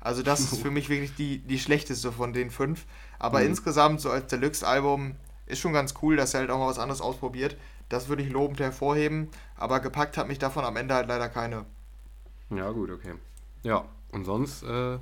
Also 0.02 0.22
das 0.22 0.42
ist 0.42 0.62
für 0.62 0.72
mich 0.72 0.90
wirklich 0.90 1.16
die, 1.16 1.38
die 1.40 1.60
schlechteste 1.60 2.12
von 2.12 2.34
den 2.34 2.50
fünf. 2.52 2.86
Aber 3.20 3.40
Mhm. 3.40 3.48
insgesamt, 3.48 4.02
so 4.02 4.10
als 4.12 4.28
Deluxe-Album, 4.28 5.16
ist 5.46 5.60
schon 5.60 5.74
ganz 5.74 5.94
cool, 6.02 6.18
dass 6.18 6.34
er 6.34 6.42
halt 6.42 6.50
auch 6.50 6.60
mal 6.60 6.68
was 6.68 6.80
anderes 6.80 7.00
ausprobiert. 7.00 7.56
Das 7.90 8.08
würde 8.10 8.24
ich 8.24 8.30
lobend 8.30 8.60
hervorheben, 8.60 9.30
aber 9.56 9.80
gepackt 9.80 10.18
hat 10.18 10.28
mich 10.28 10.40
davon 10.40 10.66
am 10.66 10.76
Ende 10.76 10.96
halt 10.96 11.08
leider 11.08 11.30
keine. 11.30 11.66
Ja, 12.58 12.72
gut, 12.72 12.92
okay. 12.92 13.14
Ja, 13.64 13.86
und 14.12 14.26
sonst 14.26 14.64
äh, 14.64 14.98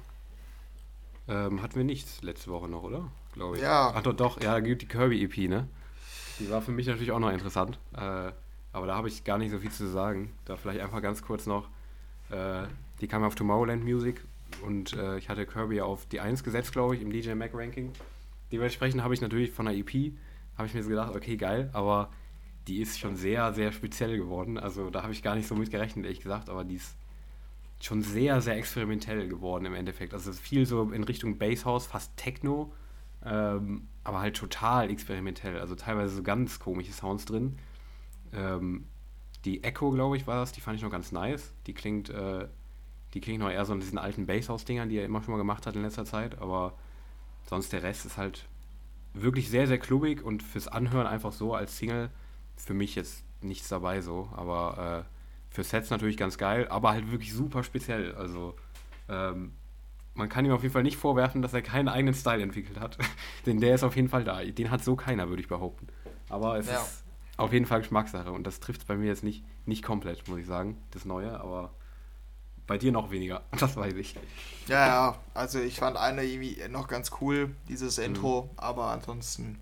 ähm, 1.28 1.62
hatten 1.62 1.76
wir 1.76 1.84
nichts 1.84 2.22
letzte 2.22 2.52
Woche 2.52 2.68
noch, 2.68 2.84
oder? 2.84 3.10
Glaube 3.34 3.58
ich. 3.58 3.64
Ja. 3.64 3.94
Ach 3.96 4.04
doch, 4.04 4.14
doch, 4.14 4.42
ja, 4.42 4.54
da 4.54 4.60
gibt 4.60 4.82
die 4.82 4.88
Kirby-EP, 4.88 5.50
ne? 5.50 5.68
Die 6.40 6.50
war 6.50 6.62
für 6.62 6.72
mich 6.72 6.88
natürlich 6.88 7.12
auch 7.12 7.20
noch 7.20 7.32
interessant. 7.32 7.80
Äh, 7.96 8.32
aber 8.74 8.88
da 8.88 8.96
habe 8.96 9.08
ich 9.08 9.24
gar 9.24 9.38
nicht 9.38 9.52
so 9.52 9.60
viel 9.60 9.72
zu 9.72 9.88
sagen. 9.88 10.32
Da 10.46 10.56
vielleicht 10.56 10.82
einfach 10.82 11.02
ganz 11.02 11.22
kurz 11.22 11.46
noch. 11.46 11.68
Äh, 12.30 12.64
die 13.00 13.08
kam 13.08 13.24
auf 13.24 13.36
Tomorrowland 13.36 13.84
Music 13.84 14.22
und 14.66 14.94
äh, 14.94 15.18
ich 15.18 15.30
hatte 15.30 15.46
Kirby 15.46 15.82
auf 15.82 16.06
die 16.06 16.20
1 16.20 16.44
gesetzt, 16.44 16.72
glaube 16.72 16.96
ich, 16.96 17.02
im 17.02 17.12
DJ 17.12 17.34
Mac 17.34 17.52
Ranking. 17.54 17.92
Dementsprechend 18.52 19.04
habe 19.04 19.14
ich 19.14 19.22
natürlich 19.22 19.52
von 19.52 19.66
der 19.66 19.76
EP, 19.76 20.14
habe 20.58 20.68
ich 20.68 20.74
mir 20.74 20.84
so 20.84 20.90
gedacht, 20.90 21.16
okay, 21.16 21.38
geil, 21.38 21.70
aber 21.74 22.10
die 22.68 22.82
ist 22.82 23.00
schon 23.00 23.16
sehr, 23.16 23.54
sehr 23.54 23.72
speziell 23.72 24.18
geworden. 24.18 24.58
Also 24.58 24.90
da 24.90 25.04
habe 25.04 25.14
ich 25.14 25.24
gar 25.24 25.36
nicht 25.36 25.48
so 25.48 25.56
mit 25.56 25.72
gerechnet, 25.72 26.06
ehrlich 26.06 26.22
gesagt, 26.22 26.50
aber 26.50 26.64
die 26.64 26.76
ist 26.76 26.96
schon 27.86 28.02
sehr, 28.02 28.42
sehr 28.42 28.58
experimentell 28.58 29.28
geworden 29.28 29.66
im 29.66 29.74
Endeffekt. 29.74 30.14
Also 30.14 30.32
viel 30.34 30.66
so 30.66 30.92
in 30.92 31.04
Richtung 31.04 31.38
Basshouse, 31.38 31.88
fast 31.88 32.16
Techno, 32.18 32.74
ähm, 33.26 33.88
aber 34.04 34.20
halt 34.20 34.36
total 34.36 34.90
experimentell. 34.90 35.60
Also 35.60 35.76
teilweise 35.76 36.16
so 36.16 36.24
ganz 36.24 36.60
komische 36.60 36.92
Sounds 36.92 37.26
drin. 37.26 37.58
Ähm, 38.34 38.86
die 39.46 39.64
Echo, 39.64 39.92
glaube 39.92 40.18
ich, 40.18 40.28
war 40.28 40.36
das, 40.36 40.52
die 40.52 40.62
fand 40.62 40.78
ich 40.78 40.84
noch 40.84 40.92
ganz 40.92 41.12
nice. 41.12 41.54
Die 41.68 41.74
klingt, 41.74 42.10
äh, 42.10 42.48
die 43.14 43.22
klingt 43.22 43.40
noch 43.40 43.50
eher 43.50 43.66
so 43.66 43.74
in 43.74 43.80
diesen 43.80 43.98
alten 43.98 44.26
Basshouse-Dingern, 44.26 44.90
die 44.90 44.98
er 44.98 45.06
immer 45.06 45.24
schon 45.24 45.32
mal 45.32 45.38
gemacht 45.38 45.66
hat 45.66 45.76
in 45.76 45.82
letzter 45.82 46.06
Zeit, 46.06 46.40
aber 46.40 46.74
sonst 47.50 47.74
der 47.74 47.84
Rest 47.84 48.06
ist 48.06 48.18
halt 48.18 48.48
wirklich 49.14 49.50
sehr, 49.50 49.68
sehr 49.68 49.80
klubbig 49.80 50.24
und 50.24 50.44
fürs 50.44 50.68
Anhören 50.68 51.08
einfach 51.08 51.32
so 51.32 51.54
als 51.54 51.78
Single 51.78 52.10
für 52.56 52.74
mich 52.74 52.96
jetzt 52.96 53.24
nichts 53.42 53.68
dabei 53.68 54.02
so, 54.02 54.30
aber 54.34 55.06
äh, 55.08 55.21
für 55.52 55.64
Sets 55.64 55.90
natürlich 55.90 56.18
ganz 56.18 56.38
geil, 56.38 56.68
aber 56.70 56.92
halt 56.92 57.12
wirklich 57.12 57.34
super 57.34 57.64
speziell. 57.64 58.16
Also 58.16 58.56
ähm, 59.10 59.54
man 60.14 60.30
kann 60.30 60.46
ihm 60.46 60.52
auf 60.52 60.64
jeden 60.64 60.74
Fall 60.74 60.84
nicht 60.84 60.98
vorwerfen, 60.98 61.42
dass 61.42 61.54
er 61.54 61.62
keinen 61.62 61.90
eigenen 61.90 62.14
Style 62.14 62.42
entwickelt 62.42 62.80
hat, 62.80 62.98
denn 63.46 63.60
der 63.60 63.76
ist 63.76 63.84
auf 63.84 63.96
jeden 63.96 64.10
Fall 64.10 64.24
da. 64.24 64.44
Den 64.44 64.72
hat 64.72 64.84
so 64.84 64.96
keiner, 64.96 65.30
würde 65.30 65.42
ich 65.42 65.48
behaupten. 65.48 65.88
Aber 66.30 66.58
es 66.58 66.68
ja. 66.68 66.82
ist 66.82 67.04
auf 67.38 67.52
jeden 67.52 67.66
Fall 67.66 67.82
Geschmackssache 67.82 68.32
und 68.32 68.48
das 68.48 68.60
trifft 68.60 68.88
bei 68.88 68.96
mir 68.96 69.08
jetzt 69.08 69.24
nicht, 69.24 69.44
nicht 69.66 69.84
komplett, 69.84 70.28
muss 70.28 70.40
ich 70.40 70.46
sagen, 70.46 70.78
das 70.92 71.06
Neue, 71.06 71.40
aber 71.40 71.74
bei 72.66 72.78
dir 72.78 72.94
noch 72.94 73.12
weniger, 73.12 73.44
das 73.60 73.76
weiß 73.76 73.96
ich. 73.96 74.16
Ja, 74.68 74.88
ja, 74.88 75.20
also 75.34 75.60
ich 75.60 75.78
fand 75.78 75.98
eine 75.98 76.24
irgendwie 76.24 76.58
noch 76.70 76.88
ganz 76.88 77.12
cool, 77.20 77.54
dieses 77.68 77.98
mhm. 77.98 78.06
Intro, 78.06 78.44
mhm. 78.44 78.60
aber 78.60 78.86
ansonsten, 78.92 79.60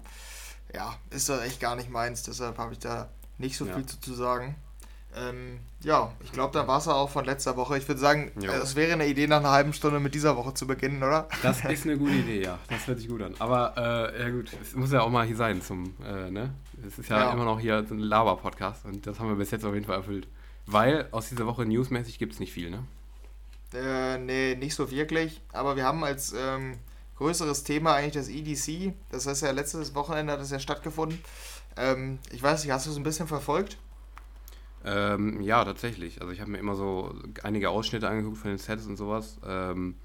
ja, 0.73 0.95
ist 1.09 1.29
das 1.29 1.41
echt 1.41 1.59
gar 1.59 1.75
nicht 1.75 1.89
meins, 1.89 2.21
deshalb 2.21 2.59
habe 2.59 2.73
ich 2.73 2.79
da 2.79 3.09
nicht 3.39 3.57
so 3.57 3.65
ja. 3.65 3.73
viel 3.73 3.85
zu 3.85 4.13
sagen. 4.13 4.55
Ähm, 5.15 5.59
ja, 5.81 6.11
ich 6.23 6.31
glaube, 6.31 6.53
da 6.53 6.67
war 6.67 6.77
es 6.77 6.87
auch 6.87 7.09
von 7.09 7.25
letzter 7.25 7.57
Woche. 7.57 7.77
Ich 7.77 7.87
würde 7.87 7.99
sagen, 7.99 8.31
es 8.41 8.75
wäre 8.75 8.93
eine 8.93 9.07
Idee, 9.07 9.27
nach 9.27 9.39
einer 9.39 9.51
halben 9.51 9.73
Stunde 9.73 9.99
mit 9.99 10.13
dieser 10.13 10.37
Woche 10.37 10.53
zu 10.53 10.67
beginnen, 10.67 11.01
oder? 11.01 11.27
Das 11.41 11.65
ist 11.69 11.85
eine 11.85 11.97
gute 11.97 12.13
Idee, 12.13 12.43
ja. 12.43 12.59
Das 12.69 12.85
hört 12.87 12.99
sich 12.99 13.07
gut 13.07 13.21
an. 13.21 13.33
Aber, 13.39 13.73
äh, 13.75 14.21
ja 14.21 14.29
gut, 14.29 14.51
es 14.61 14.75
muss 14.75 14.91
ja 14.91 15.01
auch 15.01 15.09
mal 15.09 15.25
hier 15.25 15.35
sein 15.35 15.61
zum, 15.61 15.95
äh, 16.05 16.29
ne? 16.29 16.53
Es 16.85 16.99
ist 16.99 17.09
ja, 17.09 17.21
ja, 17.21 17.31
immer 17.31 17.45
noch 17.45 17.59
hier 17.59 17.77
ein 17.77 17.99
Laber-Podcast 17.99 18.85
und 18.85 19.05
das 19.07 19.19
haben 19.19 19.29
wir 19.29 19.35
bis 19.35 19.51
jetzt 19.51 19.65
auf 19.65 19.73
jeden 19.73 19.85
Fall 19.85 19.97
erfüllt. 19.97 20.27
Weil 20.65 21.07
aus 21.11 21.29
dieser 21.29 21.47
Woche 21.47 21.65
newsmäßig 21.65 22.19
gibt 22.19 22.33
es 22.33 22.39
nicht 22.39 22.53
viel, 22.53 22.69
ne? 22.69 22.83
Äh, 23.73 24.17
nee, 24.19 24.55
nicht 24.55 24.75
so 24.75 24.91
wirklich. 24.91 25.41
Aber 25.51 25.75
wir 25.75 25.85
haben 25.85 26.03
als 26.03 26.33
ähm, 26.37 26.77
größeres 27.17 27.63
Thema 27.63 27.95
eigentlich 27.95 28.13
das 28.13 28.29
EDC. 28.29 28.93
Das 29.09 29.25
heißt 29.25 29.41
ja, 29.43 29.51
letztes 29.51 29.95
Wochenende 29.95 30.33
hat 30.33 30.39
es 30.39 30.51
ja 30.51 30.59
stattgefunden. 30.59 31.19
Ähm, 31.77 32.19
ich 32.31 32.41
weiß 32.41 32.63
nicht, 32.63 32.73
hast 32.73 32.85
du 32.85 32.91
es 32.91 32.97
ein 32.97 33.03
bisschen 33.03 33.27
verfolgt? 33.27 33.77
Ähm, 34.85 35.41
ja, 35.41 35.63
tatsächlich. 35.65 36.21
Also 36.21 36.31
ich 36.31 36.41
habe 36.41 36.51
mir 36.51 36.57
immer 36.57 36.75
so 36.75 37.13
einige 37.43 37.69
Ausschnitte 37.69 38.07
angeguckt 38.07 38.37
von 38.37 38.49
den 38.49 38.57
Sets 38.57 38.85
und 38.85 38.95
sowas. 38.95 39.39
Ähm, 39.45 39.95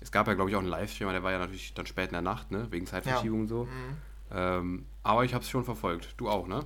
es 0.00 0.10
gab 0.12 0.26
ja, 0.28 0.34
glaube 0.34 0.50
ich, 0.50 0.56
auch 0.56 0.60
einen 0.60 0.68
Livestream, 0.68 1.10
der 1.10 1.22
war 1.22 1.32
ja 1.32 1.38
natürlich 1.38 1.74
dann 1.74 1.86
spät 1.86 2.06
in 2.06 2.12
der 2.12 2.22
Nacht, 2.22 2.50
ne? 2.50 2.66
Wegen 2.70 2.86
Zeitverschiebung 2.86 3.38
ja. 3.38 3.42
und 3.42 3.48
so. 3.48 3.64
Mhm. 3.64 3.96
Ähm, 4.32 4.86
aber 5.02 5.24
ich 5.24 5.34
habe 5.34 5.42
es 5.42 5.50
schon 5.50 5.64
verfolgt. 5.64 6.14
Du 6.16 6.28
auch, 6.28 6.46
ne? 6.46 6.64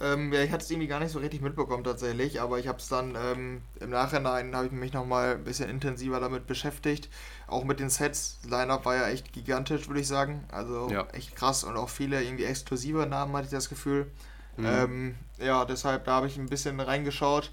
Ähm, 0.00 0.32
ja, 0.32 0.42
ich 0.42 0.50
hatte 0.50 0.64
es 0.64 0.70
irgendwie 0.70 0.88
gar 0.88 0.98
nicht 0.98 1.12
so 1.12 1.20
richtig 1.20 1.40
mitbekommen 1.40 1.84
tatsächlich, 1.84 2.40
aber 2.40 2.58
ich 2.58 2.66
habe 2.66 2.78
es 2.78 2.88
dann 2.88 3.16
ähm, 3.16 3.62
im 3.78 3.90
Nachhinein 3.90 4.54
habe 4.54 4.66
ich 4.66 4.72
mich 4.72 4.92
nochmal 4.92 5.34
ein 5.34 5.44
bisschen 5.44 5.70
intensiver 5.70 6.18
damit 6.18 6.46
beschäftigt. 6.48 7.08
Auch 7.46 7.64
mit 7.64 7.78
den 7.78 7.90
Sets. 7.90 8.40
Line-Up 8.48 8.84
war 8.86 8.96
ja 8.96 9.08
echt 9.08 9.32
gigantisch, 9.32 9.86
würde 9.86 10.00
ich 10.00 10.08
sagen. 10.08 10.44
Also 10.50 10.88
ja. 10.90 11.06
echt 11.12 11.36
krass 11.36 11.62
und 11.62 11.76
auch 11.76 11.88
viele 11.88 12.22
irgendwie 12.22 12.44
exklusive 12.44 13.06
Namen 13.06 13.34
hatte 13.36 13.46
ich 13.46 13.52
das 13.52 13.68
Gefühl. 13.68 14.10
Mhm. 14.56 14.66
Ähm, 14.66 15.14
ja, 15.38 15.64
deshalb 15.64 16.04
da 16.04 16.12
habe 16.12 16.26
ich 16.26 16.36
ein 16.36 16.48
bisschen 16.48 16.78
reingeschaut. 16.80 17.52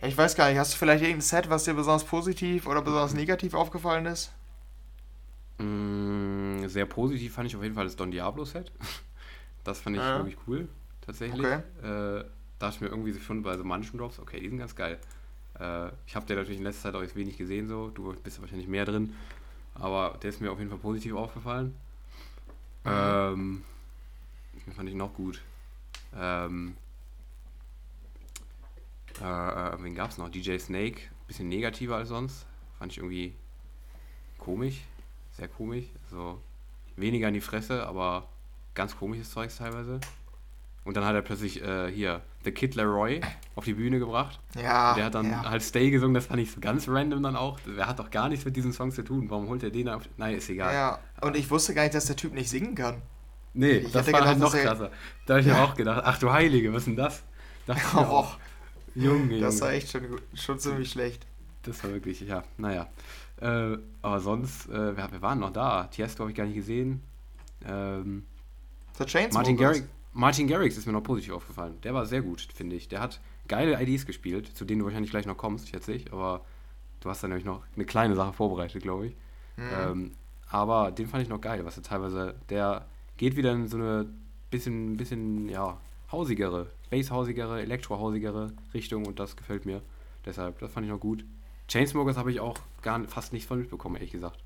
Ja, 0.00 0.08
ich 0.08 0.16
weiß 0.16 0.36
gar 0.36 0.48
nicht, 0.48 0.58
hast 0.58 0.74
du 0.74 0.78
vielleicht 0.78 1.02
irgendein 1.02 1.22
Set, 1.22 1.50
was 1.50 1.64
dir 1.64 1.74
besonders 1.74 2.04
positiv 2.04 2.66
oder 2.66 2.82
besonders 2.82 3.14
negativ 3.14 3.54
aufgefallen 3.54 4.06
ist? 4.06 4.32
Mm, 5.58 6.66
sehr 6.66 6.86
positiv 6.86 7.34
fand 7.34 7.48
ich 7.48 7.56
auf 7.56 7.62
jeden 7.62 7.74
Fall 7.74 7.84
das 7.84 7.96
Don 7.96 8.10
Diablo 8.10 8.44
Set. 8.44 8.72
Das 9.64 9.80
fand 9.80 9.96
ich 9.96 10.02
ja. 10.02 10.16
wirklich 10.16 10.38
cool 10.46 10.66
tatsächlich. 11.04 11.44
Okay. 11.44 11.60
Äh, 11.82 12.24
dachte 12.58 12.76
ich 12.76 12.80
mir 12.80 12.88
irgendwie 12.88 13.18
schon 13.20 13.42
bei 13.42 13.54
so 13.58 13.64
manchen 13.64 13.98
Drops, 13.98 14.18
okay, 14.18 14.40
die 14.40 14.48
sind 14.48 14.56
ganz 14.56 14.74
geil. 14.74 14.98
Äh, 15.58 15.88
ich 16.06 16.16
habe 16.16 16.24
der 16.26 16.36
natürlich 16.36 16.58
in 16.58 16.64
letzter 16.64 16.84
Zeit 16.84 16.94
auch 16.94 17.02
jetzt 17.02 17.16
wenig 17.16 17.36
gesehen, 17.36 17.68
so. 17.68 17.88
Du 17.88 18.14
bist 18.22 18.40
wahrscheinlich 18.40 18.68
mehr 18.68 18.86
drin. 18.86 19.14
Aber 19.74 20.18
der 20.22 20.30
ist 20.30 20.40
mir 20.40 20.50
auf 20.50 20.58
jeden 20.58 20.70
Fall 20.70 20.78
positiv 20.78 21.14
aufgefallen. 21.14 21.74
Mhm. 22.84 22.90
Ähm, 22.90 23.64
den 24.66 24.72
fand 24.72 24.88
ich 24.88 24.94
noch 24.94 25.12
gut. 25.12 25.42
Ähm, 26.16 26.76
äh, 29.20 29.24
äh 29.24 29.82
wen 29.82 29.94
gab 29.94 30.10
es 30.10 30.18
noch? 30.18 30.28
DJ 30.28 30.58
Snake, 30.58 31.00
bisschen 31.26 31.48
negativer 31.48 31.96
als 31.96 32.08
sonst. 32.08 32.46
Fand 32.78 32.92
ich 32.92 32.98
irgendwie 32.98 33.34
komisch, 34.38 34.82
sehr 35.32 35.48
komisch. 35.48 35.86
Also 36.04 36.40
weniger 36.96 37.28
in 37.28 37.34
die 37.34 37.40
Fresse, 37.40 37.86
aber 37.86 38.28
ganz 38.74 38.96
komisches 38.96 39.30
Zeugs 39.30 39.56
teilweise. 39.56 40.00
Und 40.84 40.96
dann 40.96 41.04
hat 41.04 41.14
er 41.14 41.20
plötzlich 41.20 41.62
äh, 41.62 41.92
hier 41.92 42.22
The 42.44 42.52
Kid 42.52 42.74
Leroy 42.74 43.20
auf 43.56 43.64
die 43.64 43.74
Bühne 43.74 43.98
gebracht. 43.98 44.40
Ja. 44.54 44.94
Der 44.94 45.04
hat 45.04 45.14
dann 45.14 45.30
ja. 45.30 45.44
halt 45.44 45.62
Stay 45.62 45.90
gesungen, 45.90 46.14
das 46.14 46.26
fand 46.26 46.40
ich 46.40 46.50
so 46.50 46.60
ganz 46.60 46.88
random 46.88 47.22
dann 47.22 47.36
auch. 47.36 47.60
Der 47.60 47.86
hat 47.86 47.98
doch 47.98 48.10
gar 48.10 48.30
nichts 48.30 48.46
mit 48.46 48.56
diesem 48.56 48.72
Song 48.72 48.90
zu 48.90 49.02
tun. 49.02 49.28
Warum 49.28 49.48
holt 49.48 49.62
er 49.62 49.70
den 49.70 49.88
auf? 49.90 50.08
Nein, 50.16 50.36
ist 50.36 50.48
egal. 50.48 50.72
Ja, 50.72 50.98
und 51.20 51.36
ich 51.36 51.50
wusste 51.50 51.74
gar 51.74 51.82
nicht, 51.82 51.94
dass 51.94 52.06
der 52.06 52.16
Typ 52.16 52.32
nicht 52.32 52.48
singen 52.48 52.74
kann. 52.74 53.02
Nee, 53.58 53.78
ich 53.78 53.90
das 53.90 54.06
war 54.12 54.24
halt 54.24 54.36
gedacht, 54.36 54.54
halt 54.54 54.64
noch 54.64 54.70
krasser. 54.70 54.92
Da 55.26 55.34
habe 55.34 55.40
ich 55.40 55.48
ja. 55.48 55.64
auch 55.64 55.74
gedacht, 55.74 56.02
ach 56.04 56.16
du 56.20 56.30
Heilige, 56.30 56.72
was 56.72 56.82
ist 56.82 56.86
denn 56.86 56.96
das? 56.96 57.24
das 57.66 57.76
oh, 57.96 58.24
Junge, 58.94 59.34
Junge. 59.34 59.40
Das 59.40 59.60
war 59.60 59.72
echt 59.72 59.90
schon, 59.90 60.02
schon 60.32 60.60
ziemlich 60.60 60.92
schlecht. 60.92 61.26
Das 61.64 61.82
war 61.82 61.92
wirklich, 61.92 62.20
ja, 62.20 62.44
naja. 62.56 62.86
Äh, 63.40 63.76
aber 64.00 64.20
sonst, 64.20 64.68
äh, 64.68 64.96
wir, 64.96 65.10
wir, 65.10 65.22
waren 65.22 65.40
noch 65.40 65.52
da. 65.52 65.88
Tiesto 65.88 66.20
habe 66.20 66.30
ich 66.30 66.36
gar 66.36 66.46
nicht 66.46 66.54
gesehen. 66.54 67.02
Ähm, 67.66 68.26
The 68.96 69.04
Chainsmokers. 69.04 69.34
Martin 69.34 69.56
Garrix. 69.56 69.84
Martin 70.12 70.46
Garrix 70.46 70.76
ist 70.76 70.86
mir 70.86 70.92
noch 70.92 71.02
positiv 71.02 71.32
aufgefallen. 71.32 71.80
Der 71.82 71.92
war 71.94 72.06
sehr 72.06 72.22
gut, 72.22 72.46
finde 72.54 72.76
ich. 72.76 72.86
Der 72.86 73.00
hat 73.00 73.20
geile 73.48 73.82
IDs 73.82 74.06
gespielt, 74.06 74.56
zu 74.56 74.64
denen 74.66 74.78
du 74.78 74.84
wahrscheinlich 74.84 75.10
gleich 75.10 75.26
noch 75.26 75.36
kommst, 75.36 75.68
schätze 75.68 75.92
ich. 75.92 76.12
Aber 76.12 76.42
du 77.00 77.10
hast 77.10 77.24
da 77.24 77.28
nämlich 77.28 77.44
noch 77.44 77.64
eine 77.74 77.84
kleine 77.84 78.14
Sache 78.14 78.32
vorbereitet, 78.32 78.84
glaube 78.84 79.08
ich. 79.08 79.16
Mhm. 79.56 79.64
Ähm, 79.76 80.12
aber 80.48 80.92
den 80.92 81.08
fand 81.08 81.24
ich 81.24 81.28
noch 81.28 81.40
geil, 81.40 81.64
was 81.64 81.76
er 81.76 81.82
teilweise, 81.82 82.36
der 82.50 82.86
geht 83.18 83.36
wieder 83.36 83.52
in 83.52 83.68
so 83.68 83.76
eine 83.76 84.06
bisschen, 84.50 84.96
bisschen, 84.96 85.48
ja, 85.48 85.76
hausigere, 86.10 86.70
Bass-hausigere, 86.90 87.60
Elektro-hausigere 87.60 88.52
Richtung 88.72 89.04
und 89.06 89.18
das 89.18 89.36
gefällt 89.36 89.66
mir. 89.66 89.82
Deshalb, 90.24 90.58
das 90.60 90.72
fand 90.72 90.86
ich 90.86 90.92
noch 90.92 91.00
gut. 91.00 91.24
Chainsmokers 91.68 92.16
habe 92.16 92.30
ich 92.32 92.40
auch 92.40 92.56
gar 92.80 93.02
fast 93.04 93.34
nichts 93.34 93.46
von 93.46 93.58
mitbekommen, 93.58 93.96
ehrlich 93.96 94.12
gesagt. 94.12 94.38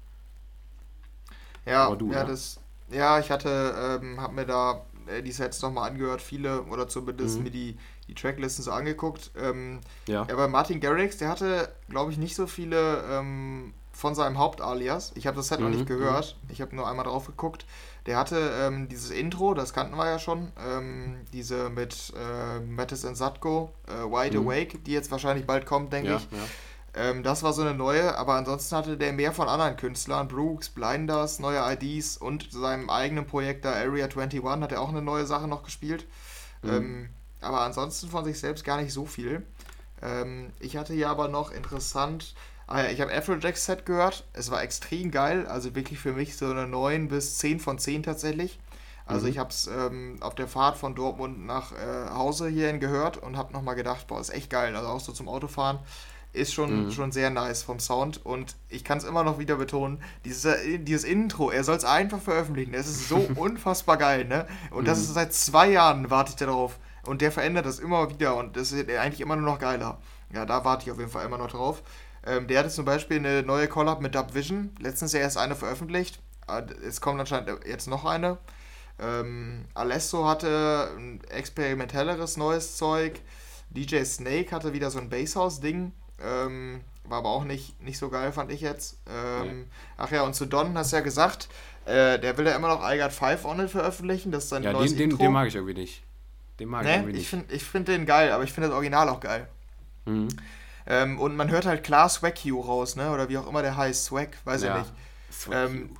Ja, 1.64 1.94
du, 1.94 2.10
ja, 2.10 2.24
ne? 2.24 2.30
das, 2.30 2.58
ja, 2.90 3.20
ich 3.20 3.30
hatte, 3.30 4.00
ähm, 4.02 4.20
hab 4.20 4.32
mir 4.32 4.44
da 4.44 4.84
äh, 5.06 5.22
die 5.22 5.30
Sets 5.30 5.62
nochmal 5.62 5.90
angehört, 5.90 6.20
viele 6.20 6.62
oder 6.64 6.88
zumindest 6.88 7.38
mhm. 7.38 7.44
mir 7.44 7.50
die, 7.50 7.76
die 8.08 8.14
Tracklisten 8.14 8.64
so 8.64 8.72
angeguckt. 8.72 9.30
Ähm, 9.36 9.80
ja. 10.08 10.26
ja, 10.28 10.34
bei 10.34 10.48
Martin 10.48 10.80
Garrix, 10.80 11.18
der 11.18 11.28
hatte, 11.28 11.72
glaube 11.88 12.10
ich, 12.10 12.18
nicht 12.18 12.34
so 12.34 12.48
viele 12.48 13.04
ähm, 13.08 13.72
von 13.92 14.14
seinem 14.14 14.38
Hauptalias. 14.38 15.12
Ich 15.14 15.26
habe 15.28 15.36
das 15.36 15.48
Set 15.48 15.60
mhm. 15.60 15.66
noch 15.66 15.72
nicht 15.72 15.88
mhm. 15.88 15.98
gehört. 15.98 16.36
Ich 16.48 16.60
habe 16.60 16.74
nur 16.74 16.88
einmal 16.88 17.04
drauf 17.04 17.26
geguckt. 17.26 17.66
Der 18.06 18.16
hatte 18.16 18.52
ähm, 18.60 18.88
dieses 18.88 19.10
Intro, 19.10 19.54
das 19.54 19.72
kannten 19.72 19.96
wir 19.96 20.06
ja 20.06 20.18
schon. 20.18 20.50
Ähm, 20.58 21.20
diese 21.32 21.70
mit 21.70 22.12
äh, 22.16 22.60
Mattis 22.60 23.04
and 23.04 23.16
Satko, 23.16 23.72
äh, 23.86 24.04
Wide 24.04 24.40
mhm. 24.40 24.48
Awake, 24.48 24.78
die 24.78 24.92
jetzt 24.92 25.10
wahrscheinlich 25.10 25.46
bald 25.46 25.66
kommt, 25.66 25.92
denke 25.92 26.10
ja, 26.10 26.16
ich. 26.16 26.22
Ja. 26.32 26.38
Ähm, 26.94 27.22
das 27.22 27.42
war 27.42 27.52
so 27.52 27.62
eine 27.62 27.74
neue, 27.74 28.18
aber 28.18 28.34
ansonsten 28.34 28.76
hatte 28.76 28.96
der 28.96 29.12
mehr 29.12 29.32
von 29.32 29.48
anderen 29.48 29.76
Künstlern, 29.76 30.28
Brooks, 30.28 30.68
Blinders, 30.68 31.38
neue 31.38 31.60
IDs 31.72 32.16
und 32.16 32.52
seinem 32.52 32.90
eigenen 32.90 33.26
Projekt 33.26 33.64
da 33.64 33.72
Area 33.72 34.06
21 34.06 34.42
hat 34.44 34.72
er 34.72 34.80
auch 34.80 34.90
eine 34.90 35.00
neue 35.00 35.24
Sache 35.24 35.48
noch 35.48 35.62
gespielt. 35.62 36.06
Mhm. 36.62 36.70
Ähm, 36.70 37.08
aber 37.40 37.60
ansonsten 37.60 38.08
von 38.08 38.24
sich 38.24 38.38
selbst 38.38 38.64
gar 38.64 38.80
nicht 38.80 38.92
so 38.92 39.06
viel. 39.06 39.46
Ähm, 40.02 40.52
ich 40.60 40.76
hatte 40.76 40.92
hier 40.92 41.08
aber 41.08 41.28
noch 41.28 41.50
interessant, 41.50 42.34
ja, 42.34 42.51
ich 42.90 43.00
habe 43.00 43.12
Afrojack's 43.12 43.64
Set 43.64 43.84
gehört, 43.86 44.24
es 44.32 44.50
war 44.50 44.62
extrem 44.62 45.10
geil, 45.10 45.46
also 45.46 45.74
wirklich 45.74 45.98
für 45.98 46.12
mich 46.12 46.36
so 46.36 46.46
eine 46.46 46.66
9 46.66 47.08
bis 47.08 47.38
10 47.38 47.60
von 47.60 47.78
10 47.78 48.02
tatsächlich. 48.02 48.58
Also 49.04 49.26
mhm. 49.26 49.32
ich 49.32 49.38
habe 49.38 49.50
es 49.50 49.66
ähm, 49.66 50.16
auf 50.20 50.34
der 50.34 50.48
Fahrt 50.48 50.76
von 50.76 50.94
Dortmund 50.94 51.44
nach 51.44 51.72
äh, 51.72 52.10
Hause 52.10 52.48
hierhin 52.48 52.80
gehört 52.80 53.18
und 53.18 53.36
habe 53.36 53.52
nochmal 53.52 53.74
gedacht, 53.74 54.06
boah, 54.06 54.20
ist 54.20 54.30
echt 54.30 54.48
geil, 54.48 54.74
also 54.76 54.88
auch 54.88 55.00
so 55.00 55.12
zum 55.12 55.28
Autofahren 55.28 55.80
ist 56.32 56.54
schon, 56.54 56.86
mhm. 56.86 56.90
schon 56.90 57.12
sehr 57.12 57.30
nice 57.30 57.62
vom 57.62 57.78
Sound 57.78 58.24
und 58.24 58.56
ich 58.68 58.84
kann 58.84 58.98
es 58.98 59.04
immer 59.04 59.22
noch 59.22 59.38
wieder 59.38 59.56
betonen, 59.56 60.02
dieses, 60.24 60.56
dieses 60.78 61.04
Intro, 61.04 61.50
er 61.50 61.62
soll 61.62 61.76
es 61.76 61.84
einfach 61.84 62.20
veröffentlichen, 62.20 62.74
es 62.74 62.86
ist 62.86 63.08
so 63.08 63.16
unfassbar 63.36 63.98
geil, 63.98 64.24
ne? 64.24 64.46
Und 64.70 64.82
mhm. 64.82 64.86
das 64.86 65.00
ist 65.00 65.12
seit 65.12 65.34
zwei 65.34 65.70
Jahren, 65.70 66.10
warte 66.10 66.30
ich 66.30 66.36
darauf 66.36 66.78
und 67.04 67.20
der 67.20 67.32
verändert 67.32 67.66
das 67.66 67.78
immer 67.78 68.08
wieder 68.10 68.36
und 68.36 68.56
das 68.56 68.72
ist 68.72 68.88
eigentlich 68.90 69.20
immer 69.20 69.36
nur 69.36 69.44
noch 69.44 69.58
geiler. 69.58 69.98
Ja, 70.32 70.46
da 70.46 70.64
warte 70.64 70.84
ich 70.84 70.90
auf 70.90 70.98
jeden 70.98 71.10
Fall 71.10 71.26
immer 71.26 71.36
noch 71.36 71.50
drauf. 71.50 71.82
Ähm, 72.24 72.46
der 72.46 72.60
hatte 72.60 72.68
zum 72.68 72.84
Beispiel 72.84 73.18
eine 73.18 73.42
neue 73.42 73.68
Collab 73.68 74.00
mit 74.00 74.14
Dub 74.14 74.34
Vision, 74.34 74.70
letztens 74.78 75.12
ja 75.12 75.20
erst 75.20 75.38
eine 75.38 75.56
veröffentlicht, 75.56 76.20
ah, 76.46 76.62
es 76.86 77.00
kommt 77.00 77.20
anscheinend 77.20 77.66
jetzt 77.66 77.88
noch 77.88 78.04
eine. 78.04 78.38
Ähm, 79.00 79.64
Alesso 79.74 80.26
hatte 80.28 80.90
ein 80.96 81.20
experimentelleres 81.24 82.36
neues 82.36 82.76
Zeug. 82.76 83.20
DJ 83.70 84.04
Snake 84.04 84.52
hatte 84.52 84.72
wieder 84.72 84.90
so 84.90 84.98
ein 84.98 85.08
Basshouse-Ding. 85.08 85.92
Ähm, 86.22 86.82
war 87.04 87.18
aber 87.18 87.30
auch 87.30 87.44
nicht, 87.44 87.82
nicht 87.82 87.98
so 87.98 88.10
geil, 88.10 88.30
fand 88.32 88.52
ich 88.52 88.60
jetzt. 88.60 88.98
Ähm, 89.08 89.60
nee. 89.60 89.64
Ach 89.96 90.10
ja, 90.12 90.22
und 90.22 90.34
zu 90.34 90.46
Don 90.46 90.76
hast 90.78 90.92
du 90.92 90.96
ja 90.96 91.02
gesagt, 91.02 91.48
äh, 91.84 92.18
der 92.18 92.38
will 92.38 92.46
ja 92.46 92.54
immer 92.54 92.68
noch 92.68 92.88
I 92.88 92.98
Got 92.98 93.12
5 93.12 93.44
on 93.44 93.60
it 93.60 93.70
veröffentlichen, 93.70 94.30
das 94.30 94.44
ist 94.44 94.50
sein 94.50 94.62
ja, 94.62 94.72
neues 94.72 94.94
den, 94.94 95.10
den, 95.10 95.18
den 95.18 95.32
mag 95.32 95.48
ich 95.48 95.56
irgendwie 95.56 95.74
nicht. 95.74 96.04
Den 96.60 96.68
mag 96.68 96.84
nee, 96.84 96.90
ich 96.90 96.96
irgendwie 96.96 97.12
nicht. 97.12 97.22
Ich 97.22 97.28
finde 97.28 97.54
ich 97.54 97.64
find 97.64 97.88
den 97.88 98.06
geil, 98.06 98.30
aber 98.30 98.44
ich 98.44 98.52
finde 98.52 98.68
das 98.68 98.76
Original 98.76 99.08
auch 99.08 99.20
geil. 99.20 99.48
Mhm. 100.04 100.28
Ähm, 100.86 101.18
und 101.18 101.36
man 101.36 101.50
hört 101.50 101.66
halt 101.66 101.84
klar 101.84 102.08
Swag 102.08 102.38
Hugh 102.38 102.64
raus, 102.66 102.96
ne? 102.96 103.12
Oder 103.12 103.28
wie 103.28 103.38
auch 103.38 103.48
immer 103.48 103.62
der 103.62 103.76
heißt, 103.76 104.04
Swag, 104.04 104.30
weiß 104.44 104.62
ja. 104.62 104.78
ich 104.78 104.82
nicht. 104.82 104.92
Swag 105.30 105.56
ähm, 105.56 105.90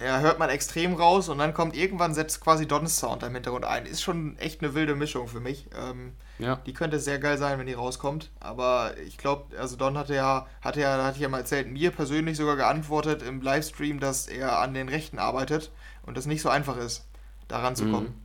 ja, 0.00 0.18
hört 0.18 0.38
man 0.38 0.50
extrem 0.50 0.94
raus 0.94 1.28
und 1.28 1.38
dann 1.38 1.54
kommt 1.54 1.76
irgendwann 1.76 2.14
setzt 2.14 2.40
quasi 2.40 2.66
Dons 2.66 2.98
Sound 2.98 3.22
im 3.22 3.32
Hintergrund 3.32 3.64
ein. 3.64 3.86
Ist 3.86 4.02
schon 4.02 4.36
echt 4.38 4.60
eine 4.60 4.74
wilde 4.74 4.94
Mischung 4.94 5.28
für 5.28 5.40
mich. 5.40 5.68
Ähm, 5.78 6.12
ja. 6.38 6.56
Die 6.66 6.74
könnte 6.74 6.98
sehr 6.98 7.18
geil 7.18 7.38
sein, 7.38 7.58
wenn 7.58 7.66
die 7.66 7.74
rauskommt. 7.74 8.30
Aber 8.40 8.98
ich 8.98 9.18
glaube, 9.18 9.56
also 9.56 9.76
Don 9.76 9.96
hatte 9.96 10.14
ja, 10.14 10.46
hatte 10.60 10.80
ja, 10.80 11.02
hatte 11.02 11.16
ich 11.16 11.22
ja 11.22 11.28
mal 11.28 11.38
erzählt, 11.38 11.70
mir 11.70 11.90
persönlich 11.92 12.36
sogar 12.36 12.56
geantwortet 12.56 13.22
im 13.22 13.40
Livestream, 13.40 14.00
dass 14.00 14.26
er 14.26 14.58
an 14.58 14.74
den 14.74 14.88
Rechten 14.88 15.18
arbeitet 15.18 15.70
und 16.04 16.18
es 16.18 16.26
nicht 16.26 16.42
so 16.42 16.48
einfach 16.48 16.76
ist, 16.76 17.06
daran 17.46 17.76
zu 17.76 17.84
kommen. 17.84 18.06
Mhm. 18.06 18.23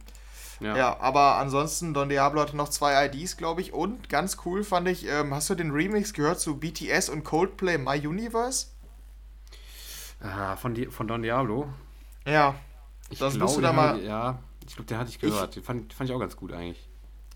Ja. 0.60 0.76
ja. 0.76 1.00
aber 1.00 1.36
ansonsten, 1.36 1.94
Don 1.94 2.10
Diablo 2.10 2.42
hatte 2.42 2.58
noch 2.58 2.70
zwei 2.70 3.06
IDs, 3.06 3.38
glaube 3.38 3.62
ich. 3.62 3.74
Und 3.74 4.10
ganz 4.10 4.38
cool 4.46 4.64
fand 4.64 4.88
ich, 4.88 5.08
ähm, 5.08 5.34
hast 5.34 5.50
du 5.50 5.56
den 5.56 5.72
Remix 5.72 6.14
gehört 6.14 6.40
zu 6.40 6.58
BTS 6.58 7.10
und 7.10 7.24
Coldplay 7.24 7.78
My 7.78 8.06
Universe? 8.06 8.68
Ah, 10.22 10.56
von, 10.56 10.74
die, 10.74 10.88
von 10.88 11.08
Don 11.08 11.22
Diablo? 11.22 11.70
Ja. 12.26 12.56
Ich 13.10 13.20
das 13.20 13.38
musst 13.38 13.58
du 13.58 13.62
da 13.62 13.74
mal. 13.74 14.02
Ja, 14.02 14.40
ich 14.68 14.76
glaube, 14.76 14.88
den 14.88 14.98
hatte 14.98 15.10
ich 15.10 15.20
gehört. 15.20 15.50
Ich, 15.50 15.56
den 15.56 15.64
fand, 15.64 15.94
fand 15.94 16.10
ich 16.10 16.16
auch 16.16 16.20
ganz 16.20 16.36
gut 16.36 16.52
eigentlich. 16.52 16.88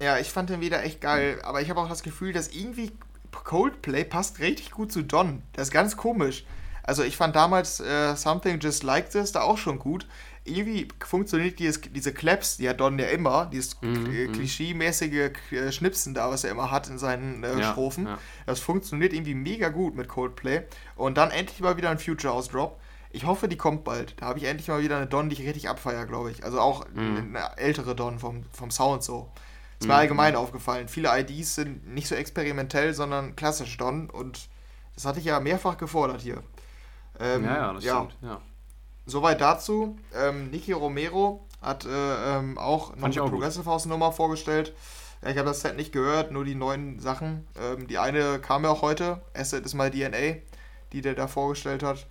Ja, 0.02 0.18
ich 0.20 0.30
fand 0.32 0.50
den 0.50 0.62
wieder 0.62 0.84
echt 0.84 1.02
geil. 1.02 1.40
Aber 1.44 1.62
ich 1.62 1.70
habe 1.70 1.80
auch 1.80 1.90
das 1.90 2.04
Gefühl, 2.04 2.34
dass 2.34 2.50
irgendwie 2.50 2.92
Coldplay 3.32 4.04
passt 4.04 4.40
richtig 4.40 4.72
gut 4.72 4.92
zu 4.92 5.04
Don. 5.04 5.42
Das 5.54 5.70
ist 5.70 5.72
ganz 5.72 5.98
komisch. 5.98 6.46
Also 6.84 7.04
ich 7.04 7.16
fand 7.16 7.36
damals 7.36 7.80
äh, 7.80 8.16
Something 8.16 8.60
Just 8.60 8.84
Like 8.84 9.10
This 9.10 9.32
da 9.32 9.42
auch 9.42 9.58
schon 9.58 9.80
gut. 9.80 10.06
Irgendwie 10.46 10.90
funktioniert 11.00 11.58
dieses, 11.60 11.80
diese 11.82 12.14
Claps, 12.14 12.58
die 12.58 12.68
hat 12.68 12.82
Don 12.82 13.00
ja 13.00 13.06
immer, 13.08 13.46
dieses 13.46 13.80
mhm, 13.82 14.06
äh, 14.08 14.28
mhm. 14.28 14.34
klischee-mäßige 14.34 15.32
äh, 15.52 15.72
Schnipsen 15.72 16.14
da, 16.14 16.30
was 16.30 16.44
er 16.44 16.52
immer 16.52 16.70
hat 16.70 16.90
in 16.90 16.98
seinen 16.98 17.44
äh, 17.44 17.60
ja, 17.60 17.72
Strophen. 17.72 18.08
Ja. 18.08 18.18
Das 18.46 18.60
funktioniert 18.60 19.14
irgendwie 19.14 19.36
mega 19.36 19.70
gut 19.70 19.96
mit 19.96 20.10
Coldplay. 20.10 20.64
Und 20.96 21.18
dann 21.18 21.32
endlich 21.32 21.62
mal 21.62 21.78
wieder 21.78 21.90
ein 21.90 22.00
Future 22.00 22.34
House 22.34 22.50
Drop. 22.50 22.80
Ich 23.12 23.26
hoffe, 23.26 23.48
die 23.48 23.58
kommt 23.58 23.84
bald. 23.84 24.16
Da 24.20 24.26
habe 24.26 24.40
ich 24.40 24.46
endlich 24.46 24.68
mal 24.68 24.82
wieder 24.82 24.98
eine 24.98 25.08
Don, 25.08 25.30
die 25.30 25.36
ich 25.36 25.48
richtig 25.48 25.70
abfeier, 25.70 26.06
glaube 26.06 26.32
ich. 26.32 26.44
Also 26.44 26.60
auch 26.60 26.86
mhm. 26.94 27.36
eine 27.36 27.58
ältere 27.58 27.96
Don 27.96 28.20
vom, 28.20 28.44
vom 28.52 28.72
Sound 28.72 29.04
so. 29.04 29.32
Ist 29.80 29.88
mir 29.88 29.94
mhm. 29.94 30.00
allgemein 30.00 30.36
aufgefallen. 30.36 30.88
Viele 30.88 31.10
IDs 31.18 31.56
sind 31.56 31.88
nicht 31.88 32.08
so 32.08 32.16
experimentell, 32.16 32.94
sondern 32.94 33.36
klassisch 33.36 33.78
Don. 33.78 34.10
Und 34.10 34.50
das 34.96 35.06
hatte 35.06 35.20
ich 35.20 35.26
ja 35.26 35.40
mehrfach 35.40 35.78
gefordert 35.78 36.22
hier. 36.22 36.42
Ähm, 37.20 37.46
ja, 37.46 37.56
ja, 37.56 37.74
das 37.74 37.84
ja. 37.84 37.96
stimmt. 37.98 38.18
Ja. 38.22 38.42
Soweit 39.06 39.42
dazu. 39.42 39.98
Ähm, 40.16 40.50
Niki 40.50 40.72
Romero 40.72 41.46
hat 41.62 41.86
äh, 41.86 41.90
ähm, 41.90 42.58
auch 42.58 42.96
noch 42.96 43.04
eine 43.04 43.16
Progressive 43.16 43.66
House 43.66 43.86
Nummer 43.86 44.12
vorgestellt. 44.12 44.74
Ich 45.22 45.38
habe 45.38 45.50
das 45.50 45.62
Set 45.62 45.78
nicht 45.78 45.94
gehört, 45.94 46.32
nur 46.32 46.44
die 46.44 46.56
neuen 46.56 47.00
Sachen. 47.00 47.48
Ähm, 47.62 47.88
die 47.88 47.98
eine 47.98 48.40
kam 48.40 48.64
ja 48.64 48.70
auch 48.70 48.82
heute. 48.82 49.22
Asset 49.34 49.66
ist 49.66 49.74
mal 49.74 49.90
DNA, 49.90 50.42
die 50.92 51.02
der 51.02 51.16
da 51.16 51.28
vorgestellt 51.28 51.84
hat. 51.84 52.08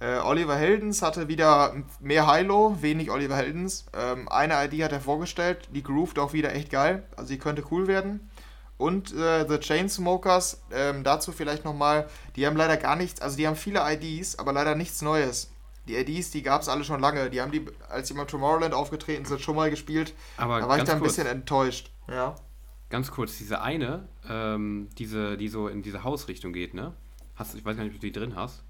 Äh, 0.00 0.18
Oliver 0.18 0.56
Heldens 0.56 1.02
hatte 1.02 1.28
wieder 1.28 1.74
mehr 2.00 2.30
Hilo, 2.30 2.76
wenig 2.80 3.10
Oliver 3.10 3.36
Heldens. 3.36 3.86
Ähm, 3.94 4.28
eine 4.28 4.62
ID 4.64 4.82
hat 4.82 4.92
er 4.92 5.00
vorgestellt, 5.00 5.68
die 5.72 5.82
grooved 5.82 6.18
auch 6.18 6.32
wieder 6.32 6.54
echt 6.54 6.70
geil, 6.70 7.04
also 7.16 7.32
die 7.32 7.38
könnte 7.38 7.64
cool 7.70 7.86
werden. 7.86 8.28
Und 8.76 9.14
äh, 9.14 9.46
The 9.48 9.58
Chainsmokers, 9.58 10.62
ähm, 10.72 11.04
dazu 11.04 11.30
vielleicht 11.30 11.64
nochmal, 11.64 12.08
die 12.34 12.46
haben 12.46 12.56
leider 12.56 12.76
gar 12.76 12.96
nichts, 12.96 13.22
also 13.22 13.36
die 13.36 13.46
haben 13.46 13.56
viele 13.56 13.80
IDs, 13.88 14.38
aber 14.38 14.52
leider 14.52 14.74
nichts 14.74 15.00
Neues. 15.00 15.53
Die 15.86 15.96
IDs, 15.96 16.30
die 16.30 16.42
gab 16.42 16.62
es 16.62 16.68
alle 16.68 16.84
schon 16.84 17.00
lange. 17.00 17.30
Die 17.30 17.40
haben 17.40 17.52
die, 17.52 17.64
als 17.88 18.08
die 18.08 18.14
mal 18.14 18.24
Tomorrowland 18.24 18.74
aufgetreten 18.74 19.24
sind, 19.24 19.40
schon 19.40 19.56
mal 19.56 19.70
gespielt. 19.70 20.14
Aber 20.36 20.60
da 20.60 20.68
war 20.68 20.78
ich 20.78 20.84
da 20.84 20.94
ein 20.94 20.98
kurz, 20.98 21.16
bisschen 21.16 21.26
enttäuscht. 21.26 21.90
Ja. 22.08 22.34
Ganz 22.90 23.10
kurz, 23.10 23.38
diese 23.38 23.60
eine, 23.60 24.08
ähm, 24.28 24.88
diese, 24.98 25.36
die 25.36 25.48
so 25.48 25.68
in 25.68 25.82
diese 25.82 26.04
Hausrichtung 26.04 26.52
geht, 26.52 26.74
ne? 26.74 26.94
Hast, 27.34 27.54
ich 27.54 27.64
weiß 27.64 27.76
gar 27.76 27.84
nicht, 27.84 27.94
ob 27.94 28.00
du 28.00 28.06
die 28.06 28.12
drin 28.12 28.36
hast. 28.36 28.62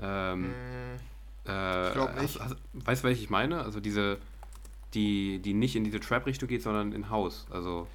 Ähm, 0.00 0.44
hm, 0.44 1.52
äh, 1.52 1.88
ich 1.88 1.94
glaube 1.94 2.20
nicht. 2.20 2.38
Hast, 2.38 2.50
hast, 2.50 2.56
weißt 2.74 3.02
du, 3.02 3.08
welche 3.08 3.22
ich 3.22 3.30
meine? 3.30 3.62
Also 3.62 3.80
diese, 3.80 4.18
die, 4.94 5.40
die 5.40 5.54
nicht 5.54 5.74
in 5.74 5.84
diese 5.84 6.00
Trap-Richtung 6.00 6.48
geht, 6.48 6.62
sondern 6.62 6.92
in 6.92 7.10
Haus. 7.10 7.46
Also 7.50 7.86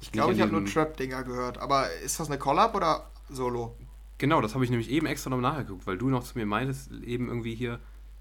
ich 0.00 0.12
glaube, 0.12 0.32
ich 0.32 0.40
habe 0.40 0.52
nur 0.52 0.64
Trap-Dinger 0.64 1.22
gehört. 1.24 1.58
Aber 1.58 1.90
ist 2.04 2.18
das 2.18 2.28
eine 2.28 2.38
Collab 2.38 2.74
oder 2.74 3.06
Solo? 3.28 3.76
Genau, 4.18 4.40
das 4.40 4.54
habe 4.54 4.64
ich 4.64 4.70
nämlich 4.70 4.90
eben 4.90 5.06
extra 5.06 5.30
noch 5.30 5.40
nachgeguckt, 5.40 5.86
weil 5.86 5.96
du 5.96 6.08
noch 6.08 6.24
zu 6.24 6.36
mir 6.36 6.46
meintest, 6.46 6.92
eben 6.92 7.28
irgendwie 7.28 7.54
hier, 7.54 7.78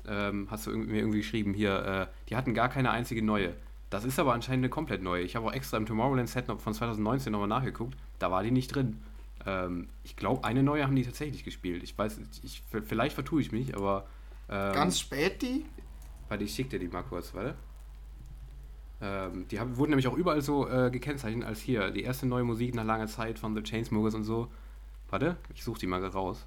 ähm, 0.07 0.47
hast 0.49 0.67
du 0.67 0.71
mir 0.71 0.99
irgendwie 0.99 1.19
geschrieben, 1.19 1.53
hier, 1.53 1.85
äh, 1.85 2.27
die 2.29 2.35
hatten 2.35 2.53
gar 2.53 2.69
keine 2.69 2.91
einzige 2.91 3.21
neue. 3.21 3.53
Das 3.89 4.05
ist 4.05 4.19
aber 4.19 4.33
anscheinend 4.33 4.63
eine 4.63 4.69
komplett 4.69 5.01
neue. 5.01 5.23
Ich 5.23 5.35
habe 5.35 5.47
auch 5.47 5.53
extra 5.53 5.77
im 5.77 5.85
Tomorrowland-Set 5.85 6.45
von 6.45 6.73
2019 6.73 7.31
nochmal 7.31 7.47
nachgeguckt, 7.47 7.97
da 8.19 8.31
war 8.31 8.43
die 8.43 8.51
nicht 8.51 8.73
drin. 8.73 9.01
Ähm, 9.45 9.89
ich 10.03 10.15
glaube, 10.15 10.43
eine 10.43 10.63
neue 10.63 10.83
haben 10.83 10.95
die 10.95 11.03
tatsächlich 11.03 11.43
gespielt. 11.43 11.83
Ich 11.83 11.97
weiß, 11.97 12.19
ich, 12.43 12.63
vielleicht 12.85 13.15
vertue 13.15 13.41
ich 13.41 13.51
mich, 13.51 13.75
aber. 13.75 14.07
Ähm, 14.49 14.73
Ganz 14.73 14.99
spät 14.99 15.41
die? 15.41 15.65
Warte, 16.27 16.43
ich 16.43 16.53
schicke 16.53 16.69
dir 16.69 16.79
die 16.79 16.87
mal 16.87 17.03
kurz, 17.03 17.33
warte. 17.33 17.55
Ähm, 19.01 19.47
die 19.47 19.59
haben, 19.59 19.77
wurden 19.77 19.91
nämlich 19.91 20.07
auch 20.07 20.17
überall 20.17 20.41
so 20.41 20.67
äh, 20.67 20.89
gekennzeichnet 20.91 21.47
als 21.47 21.59
hier. 21.59 21.89
Die 21.91 22.03
erste 22.03 22.27
neue 22.27 22.43
Musik 22.43 22.75
nach 22.75 22.83
langer 22.83 23.07
Zeit 23.07 23.39
von 23.39 23.55
The 23.55 23.63
Chainsmokers 23.63 24.13
und 24.13 24.23
so. 24.23 24.49
Warte, 25.09 25.37
ich 25.53 25.63
suche 25.63 25.79
die 25.79 25.87
mal 25.87 26.05
raus. 26.05 26.45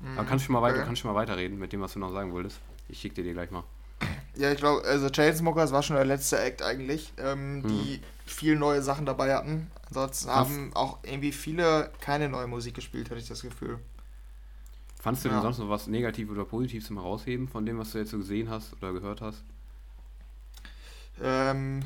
Mhm, 0.00 0.18
aber 0.18 0.26
kannst 0.26 0.44
du 0.44 0.46
schon 0.46 0.52
mal, 0.52 0.62
weiter, 0.62 0.82
kannst 0.84 1.00
schon 1.00 1.10
mal 1.10 1.16
weiterreden 1.16 1.58
mit 1.58 1.72
dem, 1.72 1.80
was 1.80 1.94
du 1.94 1.98
noch 1.98 2.12
sagen 2.12 2.32
wolltest? 2.32 2.60
Ich 2.88 3.00
schicke 3.00 3.16
dir 3.16 3.24
die 3.24 3.32
gleich 3.32 3.50
mal. 3.50 3.64
Ja, 4.36 4.52
ich 4.52 4.58
glaube, 4.58 4.86
also 4.86 5.08
Chainsmokers 5.08 5.72
war 5.72 5.82
schon 5.82 5.96
der 5.96 6.04
letzte 6.04 6.38
Act 6.38 6.62
eigentlich, 6.62 7.12
ähm, 7.18 7.62
hm. 7.62 7.68
die 7.68 8.00
viel 8.26 8.56
neue 8.56 8.82
Sachen 8.82 9.06
dabei 9.06 9.34
hatten. 9.34 9.70
Ansonsten 9.88 10.30
haben 10.30 10.70
auch 10.74 10.98
irgendwie 11.04 11.32
viele 11.32 11.90
keine 12.00 12.28
neue 12.28 12.46
Musik 12.46 12.74
gespielt, 12.74 13.08
hatte 13.10 13.20
ich 13.20 13.28
das 13.28 13.42
Gefühl. 13.42 13.78
Fandest 15.00 15.24
du 15.24 15.28
ja. 15.28 15.36
denn 15.36 15.42
sonst 15.42 15.58
noch 15.58 15.68
was 15.68 15.86
Negatives 15.86 16.32
oder 16.32 16.44
Positives 16.44 16.88
zum 16.88 16.98
Herausheben 16.98 17.48
von 17.48 17.64
dem, 17.64 17.78
was 17.78 17.92
du 17.92 17.98
jetzt 17.98 18.10
so 18.10 18.18
gesehen 18.18 18.50
hast 18.50 18.74
oder 18.74 18.92
gehört 18.92 19.20
hast? 19.20 19.42
Ähm, 21.22 21.84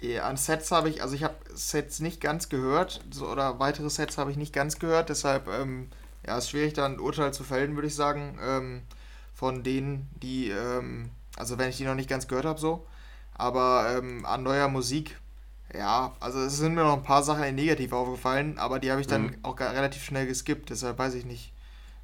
ja, 0.00 0.28
an 0.28 0.36
Sets 0.36 0.70
habe 0.70 0.88
ich, 0.88 1.02
also 1.02 1.14
ich 1.14 1.24
habe 1.24 1.34
Sets 1.52 2.00
nicht 2.00 2.20
ganz 2.20 2.48
gehört, 2.48 3.00
so, 3.10 3.28
oder 3.28 3.58
weitere 3.58 3.90
Sets 3.90 4.16
habe 4.16 4.30
ich 4.30 4.36
nicht 4.36 4.54
ganz 4.54 4.78
gehört, 4.78 5.08
deshalb 5.08 5.48
ähm, 5.48 5.88
ja, 6.26 6.38
ist 6.38 6.50
schwierig 6.50 6.72
da 6.72 6.86
ein 6.86 7.00
Urteil 7.00 7.34
zu 7.34 7.44
fällen, 7.44 7.74
würde 7.74 7.88
ich 7.88 7.94
sagen, 7.94 8.38
ähm, 8.40 8.82
von 9.40 9.62
denen, 9.62 10.06
die 10.22 10.50
ähm, 10.50 11.08
also 11.34 11.56
wenn 11.56 11.70
ich 11.70 11.78
die 11.78 11.84
noch 11.84 11.94
nicht 11.94 12.10
ganz 12.10 12.28
gehört 12.28 12.44
habe, 12.44 12.60
so. 12.60 12.86
Aber 13.32 13.96
ähm, 13.96 14.26
an 14.26 14.42
neuer 14.42 14.68
Musik, 14.68 15.18
ja, 15.72 16.12
also 16.20 16.40
es 16.40 16.58
sind 16.58 16.74
mir 16.74 16.84
noch 16.84 16.98
ein 16.98 17.02
paar 17.02 17.22
Sachen 17.22 17.54
negativ 17.54 17.94
aufgefallen, 17.94 18.58
aber 18.58 18.78
die 18.80 18.90
habe 18.90 19.00
ich 19.00 19.06
dann 19.06 19.28
mhm. 19.28 19.36
auch 19.42 19.58
relativ 19.58 20.04
schnell 20.04 20.26
geskippt. 20.26 20.68
Deshalb 20.68 20.98
weiß 20.98 21.14
ich 21.14 21.24
nicht, 21.24 21.54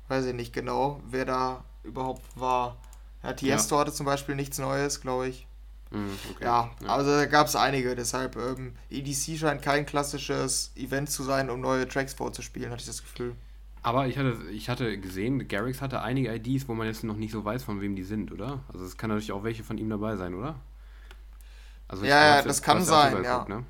weiß 0.08 0.24
ich 0.24 0.32
nicht 0.32 0.54
genau, 0.54 0.98
wer 1.10 1.26
da 1.26 1.64
überhaupt 1.84 2.22
war. 2.36 2.78
Ja, 3.22 3.34
Tiesto 3.34 3.74
ja. 3.74 3.82
hatte 3.82 3.92
zum 3.92 4.06
Beispiel 4.06 4.34
nichts 4.34 4.58
Neues, 4.58 5.02
glaube 5.02 5.28
ich. 5.28 5.46
Mhm, 5.90 6.18
okay. 6.30 6.44
ja, 6.44 6.70
ja, 6.82 6.88
also 6.88 7.10
da 7.10 7.26
gab 7.26 7.48
es 7.48 7.54
einige. 7.54 7.94
Deshalb, 7.94 8.36
ähm, 8.36 8.72
EDC 8.88 9.38
scheint 9.38 9.60
kein 9.60 9.84
klassisches 9.84 10.72
Event 10.74 11.10
zu 11.10 11.22
sein, 11.22 11.50
um 11.50 11.60
neue 11.60 11.86
Tracks 11.86 12.14
vorzuspielen, 12.14 12.70
hatte 12.70 12.80
ich 12.80 12.86
das 12.86 13.02
Gefühl. 13.02 13.36
Aber 13.86 14.08
ich 14.08 14.18
hatte, 14.18 14.36
ich 14.50 14.68
hatte 14.68 14.98
gesehen, 14.98 15.46
Garrix 15.46 15.80
hatte 15.80 16.02
einige 16.02 16.34
IDs, 16.34 16.66
wo 16.66 16.74
man 16.74 16.88
jetzt 16.88 17.04
noch 17.04 17.14
nicht 17.14 17.30
so 17.30 17.44
weiß, 17.44 17.62
von 17.62 17.80
wem 17.80 17.94
die 17.94 18.02
sind, 18.02 18.32
oder? 18.32 18.58
Also 18.72 18.84
es 18.84 18.96
kann 18.96 19.10
natürlich 19.10 19.30
auch 19.30 19.44
welche 19.44 19.62
von 19.62 19.78
ihm 19.78 19.88
dabei 19.88 20.16
sein, 20.16 20.34
oder? 20.34 20.56
Also 21.86 22.04
ja, 22.04 22.38
ja, 22.38 22.42
das 22.42 22.62
kann 22.62 22.82
sein, 22.82 23.22
ja. 23.22 23.38
Guckt, 23.38 23.48
ne? 23.48 23.62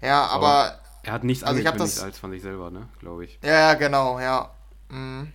Ja, 0.00 0.24
aber, 0.26 0.46
aber, 0.46 0.80
Er 1.02 1.12
hat 1.14 1.24
nichts 1.24 1.42
also 1.42 1.58
angekündigt 1.58 1.96
das, 1.96 2.04
als 2.04 2.16
von 2.16 2.30
sich 2.30 2.42
selber, 2.42 2.70
ne? 2.70 2.86
Glaube 3.00 3.24
ich. 3.24 3.40
Ja, 3.42 3.50
ja, 3.50 3.74
genau, 3.74 4.20
ja. 4.20 4.52
Mhm. 4.88 5.32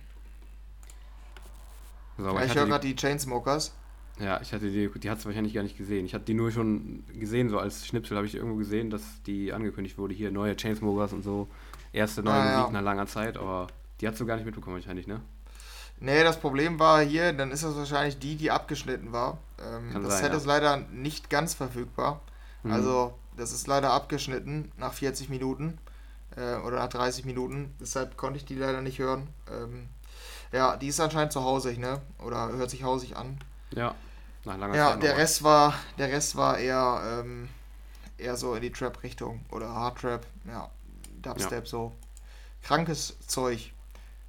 So, 2.16 2.24
ja, 2.24 2.42
ich, 2.42 2.52
ich 2.52 2.56
höre 2.56 2.64
gerade 2.64 2.86
die 2.86 2.96
Chainsmokers. 2.96 3.74
Ja, 4.18 4.40
ich 4.40 4.54
hatte 4.54 4.70
die, 4.70 4.90
die 4.98 5.10
hat 5.10 5.18
es 5.18 5.26
wahrscheinlich 5.26 5.52
gar 5.52 5.62
nicht 5.62 5.76
gesehen. 5.76 6.06
Ich 6.06 6.14
hatte 6.14 6.24
die 6.24 6.32
nur 6.32 6.50
schon 6.52 7.04
gesehen, 7.12 7.50
so 7.50 7.58
als 7.58 7.86
Schnipsel 7.86 8.16
habe 8.16 8.26
ich 8.26 8.34
irgendwo 8.34 8.56
gesehen, 8.56 8.88
dass 8.88 9.02
die 9.26 9.52
angekündigt 9.52 9.98
wurde, 9.98 10.14
hier 10.14 10.30
neue 10.30 10.56
Chainsmokers 10.56 11.12
und 11.12 11.22
so 11.22 11.48
erste 11.94 12.22
neue 12.22 12.34
ah, 12.34 12.44
Musik 12.44 12.66
ja. 12.66 12.70
nach 12.70 12.82
langer 12.82 13.06
Zeit, 13.06 13.36
aber 13.36 13.68
die 14.00 14.08
hast 14.08 14.20
du 14.20 14.26
gar 14.26 14.36
nicht 14.36 14.44
mitbekommen 14.44 14.76
wahrscheinlich, 14.76 15.06
ne? 15.06 15.20
Nee, 16.00 16.24
das 16.24 16.40
Problem 16.40 16.78
war 16.78 17.02
hier, 17.02 17.32
dann 17.32 17.50
ist 17.50 17.62
das 17.62 17.76
wahrscheinlich 17.76 18.18
die, 18.18 18.36
die 18.36 18.50
abgeschnitten 18.50 19.12
war. 19.12 19.38
Ähm, 19.58 20.02
das 20.02 20.14
sein, 20.14 20.22
Set 20.24 20.32
ja. 20.32 20.36
ist 20.38 20.46
leider 20.46 20.76
nicht 20.92 21.30
ganz 21.30 21.54
verfügbar. 21.54 22.20
Mhm. 22.62 22.72
Also, 22.72 23.14
das 23.36 23.52
ist 23.52 23.66
leider 23.66 23.92
abgeschnitten 23.92 24.72
nach 24.76 24.92
40 24.92 25.28
Minuten 25.28 25.78
äh, 26.36 26.56
oder 26.56 26.78
nach 26.78 26.88
30 26.88 27.24
Minuten. 27.24 27.74
Deshalb 27.80 28.16
konnte 28.16 28.38
ich 28.38 28.44
die 28.44 28.56
leider 28.56 28.80
nicht 28.80 28.98
hören. 28.98 29.28
Ähm, 29.50 29.88
ja, 30.52 30.76
die 30.76 30.88
ist 30.88 31.00
anscheinend 31.00 31.32
zu 31.32 31.42
hausig, 31.42 31.78
ne? 31.78 32.00
Oder 32.18 32.48
hört 32.48 32.70
sich 32.70 32.82
hausig 32.82 33.16
an. 33.16 33.38
Ja, 33.72 33.94
nach 34.44 34.58
langer 34.58 34.76
ja, 34.76 34.86
Zeit. 34.90 34.94
Ja, 34.94 35.00
der 35.00 35.16
Rest 35.16 35.42
war, 35.42 35.74
der 35.98 36.08
Rest 36.08 36.36
war 36.36 36.58
eher, 36.58 37.22
ähm, 37.24 37.48
eher 38.18 38.36
so 38.36 38.54
in 38.54 38.62
die 38.62 38.70
Trap-Richtung 38.70 39.44
oder 39.50 39.68
Hard 39.68 39.98
Trap, 39.98 40.26
ja. 40.46 40.68
Dubstep, 41.24 41.64
ja. 41.64 41.66
so 41.66 41.92
krankes 42.62 43.16
Zeug. 43.26 43.72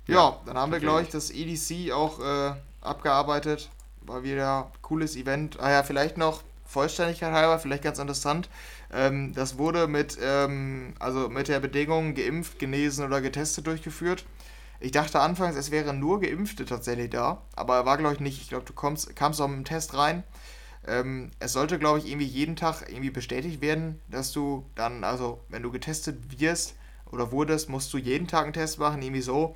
Ja, 0.07 0.15
ja 0.15 0.39
dann 0.45 0.57
haben 0.57 0.71
wir, 0.71 0.79
glaube 0.79 1.01
ich, 1.01 1.09
das 1.09 1.31
EDC 1.31 1.91
auch 1.91 2.19
äh, 2.19 2.53
abgearbeitet. 2.81 3.69
War 4.01 4.23
wieder 4.23 4.65
ein 4.65 4.81
cooles 4.81 5.15
Event. 5.15 5.59
Ah 5.59 5.71
ja, 5.71 5.83
vielleicht 5.83 6.17
noch 6.17 6.43
Vollständigkeit 6.65 7.31
halber, 7.31 7.59
vielleicht 7.59 7.83
ganz 7.83 7.99
interessant. 7.99 8.49
Ähm, 8.93 9.33
das 9.33 9.57
wurde 9.57 9.87
mit, 9.87 10.17
ähm, 10.21 10.93
also 10.99 11.29
mit 11.29 11.47
der 11.47 11.59
Bedingung 11.59 12.13
geimpft, 12.13 12.59
genesen 12.59 13.05
oder 13.05 13.21
getestet 13.21 13.65
durchgeführt. 13.67 14.25
Ich 14.79 14.91
dachte 14.91 15.19
anfangs, 15.19 15.55
es 15.55 15.71
wären 15.71 15.99
nur 15.99 16.19
Geimpfte 16.19 16.65
tatsächlich 16.65 17.09
da, 17.09 17.41
aber 17.55 17.85
war, 17.85 17.97
glaube 17.97 18.15
ich, 18.15 18.19
nicht. 18.19 18.41
Ich 18.41 18.49
glaube, 18.49 18.65
du 18.65 18.73
kommst, 18.73 19.15
kamst 19.15 19.41
auch 19.41 19.47
mit 19.47 19.57
dem 19.57 19.65
Test 19.65 19.95
rein. 19.95 20.23
Ähm, 20.87 21.31
es 21.39 21.53
sollte, 21.53 21.79
glaube 21.79 21.99
ich, 21.99 22.07
irgendwie 22.07 22.27
jeden 22.27 22.55
Tag 22.55 22.83
irgendwie 22.87 23.09
bestätigt 23.09 23.61
werden, 23.61 24.01
dass 24.09 24.31
du 24.33 24.65
dann, 24.75 25.03
also 25.03 25.39
wenn 25.49 25.63
du 25.63 25.71
getestet 25.71 26.39
wirst 26.39 26.75
oder 27.11 27.31
wurdest, 27.31 27.69
musst 27.69 27.93
du 27.93 27.97
jeden 27.97 28.27
Tag 28.27 28.43
einen 28.43 28.53
Test 28.53 28.79
machen, 28.79 29.01
irgendwie 29.01 29.21
so. 29.21 29.55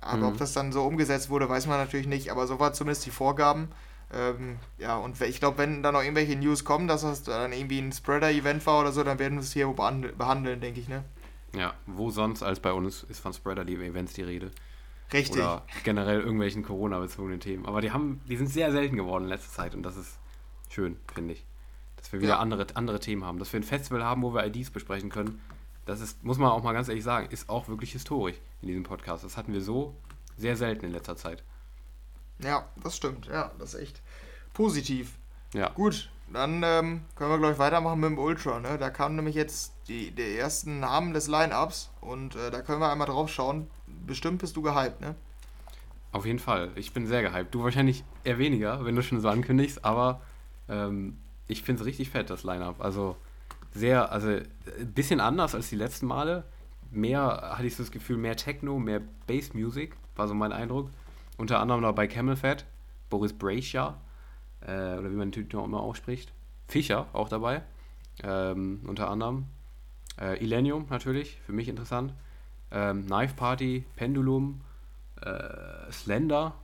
Aber 0.00 0.18
mhm. 0.18 0.24
ob 0.24 0.36
das 0.38 0.52
dann 0.52 0.72
so 0.72 0.82
umgesetzt 0.84 1.30
wurde, 1.30 1.48
weiß 1.48 1.66
man 1.66 1.78
natürlich 1.78 2.06
nicht. 2.06 2.30
Aber 2.30 2.46
so 2.46 2.60
war 2.60 2.72
zumindest 2.72 3.06
die 3.06 3.10
Vorgaben. 3.10 3.68
Ähm, 4.12 4.58
ja, 4.78 4.96
und 4.96 5.20
ich 5.20 5.40
glaube, 5.40 5.58
wenn 5.58 5.82
da 5.82 5.90
noch 5.90 6.02
irgendwelche 6.02 6.36
News 6.36 6.64
kommen, 6.64 6.86
dass 6.86 7.02
das 7.02 7.22
dann 7.22 7.52
irgendwie 7.52 7.78
ein 7.78 7.92
Spreader-Event 7.92 8.64
war 8.66 8.80
oder 8.80 8.92
so, 8.92 9.02
dann 9.02 9.18
werden 9.18 9.34
wir 9.34 9.40
es 9.40 9.52
hier 9.52 9.66
behandeln, 9.66 10.60
denke 10.60 10.80
ich, 10.80 10.88
ne? 10.88 11.04
Ja, 11.54 11.74
wo 11.86 12.10
sonst 12.10 12.42
als 12.42 12.60
bei 12.60 12.72
uns 12.72 13.02
ist 13.04 13.20
von 13.20 13.32
Spreader-Events 13.32 14.12
die 14.12 14.22
Rede. 14.22 14.50
Richtig. 15.12 15.42
Oder 15.42 15.62
generell 15.84 16.20
irgendwelchen 16.20 16.62
Corona-bezogenen 16.62 17.40
Themen. 17.40 17.66
Aber 17.66 17.80
die 17.80 17.92
haben, 17.92 18.20
die 18.28 18.36
sind 18.36 18.48
sehr 18.48 18.72
selten 18.72 18.96
geworden 18.96 19.24
in 19.24 19.30
letzter 19.30 19.52
Zeit 19.52 19.74
und 19.74 19.82
das 19.82 19.96
ist 19.96 20.18
schön, 20.68 20.96
finde 21.12 21.34
ich. 21.34 21.44
Dass 21.96 22.12
wir 22.12 22.20
wieder 22.20 22.34
ja. 22.34 22.38
andere, 22.38 22.66
andere 22.74 23.00
Themen 23.00 23.24
haben. 23.24 23.38
Dass 23.38 23.52
wir 23.52 23.60
ein 23.60 23.64
Festival 23.64 24.04
haben, 24.04 24.22
wo 24.22 24.34
wir 24.34 24.44
IDs 24.44 24.70
besprechen 24.70 25.10
können. 25.10 25.40
Das 25.86 26.00
ist, 26.00 26.22
muss 26.24 26.38
man 26.38 26.50
auch 26.50 26.62
mal 26.62 26.72
ganz 26.72 26.88
ehrlich 26.88 27.04
sagen, 27.04 27.28
ist 27.30 27.48
auch 27.48 27.68
wirklich 27.68 27.92
historisch 27.92 28.36
in 28.62 28.68
diesem 28.68 28.82
Podcast. 28.84 29.24
Das 29.24 29.36
hatten 29.36 29.52
wir 29.52 29.60
so 29.60 29.94
sehr 30.36 30.56
selten 30.56 30.86
in 30.86 30.92
letzter 30.92 31.16
Zeit. 31.16 31.42
Ja, 32.38 32.66
das 32.82 32.96
stimmt. 32.96 33.26
Ja, 33.26 33.52
das 33.58 33.74
ist 33.74 33.80
echt 33.80 34.02
positiv. 34.52 35.18
Ja. 35.52 35.68
Gut, 35.70 36.10
dann 36.32 36.62
ähm, 36.64 37.02
können 37.14 37.30
wir, 37.30 37.38
glaube 37.38 37.52
ich, 37.52 37.58
weitermachen 37.58 38.00
mit 38.00 38.10
dem 38.10 38.18
Ultra. 38.18 38.60
Ne? 38.60 38.78
Da 38.78 38.90
kamen 38.90 39.16
nämlich 39.16 39.34
jetzt 39.34 39.72
die, 39.88 40.10
die 40.10 40.36
ersten 40.36 40.80
Namen 40.80 41.12
des 41.12 41.28
Line-Ups 41.28 41.90
und 42.00 42.34
äh, 42.34 42.50
da 42.50 42.62
können 42.62 42.80
wir 42.80 42.90
einmal 42.90 43.06
drauf 43.06 43.30
schauen. 43.30 43.68
Bestimmt 43.86 44.38
bist 44.38 44.56
du 44.56 44.62
gehypt, 44.62 45.00
ne? 45.00 45.14
Auf 46.12 46.26
jeden 46.26 46.38
Fall. 46.38 46.70
Ich 46.76 46.92
bin 46.92 47.06
sehr 47.06 47.22
gehypt. 47.22 47.54
Du 47.54 47.62
wahrscheinlich 47.62 48.04
eher 48.22 48.38
weniger, 48.38 48.84
wenn 48.84 48.94
du 48.94 49.02
schon 49.02 49.20
so 49.20 49.28
ankündigst, 49.28 49.84
aber 49.84 50.22
ähm, 50.68 51.18
ich 51.48 51.62
finde 51.62 51.82
es 51.82 51.86
richtig 51.86 52.10
fett, 52.10 52.30
das 52.30 52.44
Line-Up. 52.44 52.80
Also 52.80 53.16
sehr, 53.74 54.12
also 54.12 54.28
ein 54.28 54.92
bisschen 54.94 55.20
anders 55.20 55.54
als 55.54 55.68
die 55.68 55.76
letzten 55.76 56.06
Male. 56.06 56.44
Mehr 56.90 57.54
hatte 57.56 57.66
ich 57.66 57.74
so 57.74 57.82
das 57.82 57.90
Gefühl, 57.90 58.16
mehr 58.16 58.36
Techno, 58.36 58.78
mehr 58.78 59.02
Bass-Music, 59.26 59.96
war 60.14 60.28
so 60.28 60.34
mein 60.34 60.52
Eindruck. 60.52 60.90
Unter 61.36 61.58
anderem 61.58 61.80
noch 61.80 61.92
bei 61.92 62.06
Camel 62.06 62.36
Fat, 62.36 62.64
Boris 63.10 63.32
Brascia, 63.32 64.00
äh, 64.60 64.96
oder 64.96 65.10
wie 65.10 65.16
man 65.16 65.32
den 65.32 65.48
Typ 65.48 65.60
auch 65.60 65.64
immer 65.64 65.80
ausspricht. 65.80 66.32
Fischer 66.68 67.08
auch 67.12 67.28
dabei, 67.28 67.62
ähm, 68.22 68.80
unter 68.86 69.10
anderem. 69.10 69.46
Äh, 70.20 70.42
Illenium 70.42 70.86
natürlich, 70.88 71.40
für 71.44 71.52
mich 71.52 71.68
interessant. 71.68 72.14
Ähm, 72.70 73.06
Knife 73.06 73.34
Party, 73.34 73.84
Pendulum, 73.96 74.60
äh, 75.20 75.90
Slender, 75.90 76.54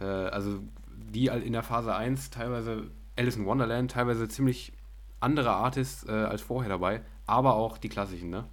äh, 0.00 0.04
also 0.04 0.60
die 0.88 1.26
in 1.26 1.52
der 1.52 1.62
Phase 1.62 1.94
1 1.94 2.30
teilweise 2.30 2.90
Alice 3.16 3.36
in 3.36 3.46
Wonderland, 3.46 3.90
teilweise 3.90 4.28
ziemlich 4.28 4.72
andere 5.20 5.50
Artists 5.50 6.06
äh, 6.08 6.12
als 6.12 6.42
vorher 6.42 6.68
dabei, 6.68 7.02
aber 7.26 7.54
auch 7.54 7.78
die 7.78 7.88
klassischen, 7.88 8.30
ne? 8.30 8.44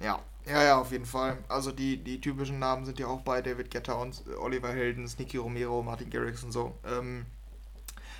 Ja, 0.00 0.20
ja, 0.46 0.62
ja, 0.62 0.80
auf 0.80 0.92
jeden 0.92 1.06
Fall. 1.06 1.38
Also 1.48 1.72
die, 1.72 1.96
die 1.96 2.20
typischen 2.20 2.58
Namen 2.58 2.84
sind 2.84 2.98
ja 2.98 3.06
auch 3.06 3.20
bei 3.20 3.40
David 3.40 3.70
Guetta 3.70 3.94
und 3.94 4.22
Oliver 4.38 4.70
Helden, 4.70 5.10
Nicky 5.18 5.38
Romero, 5.38 5.82
Martin 5.82 6.10
Garrix 6.10 6.42
und 6.44 6.52
so. 6.52 6.74
Ähm, 6.86 7.24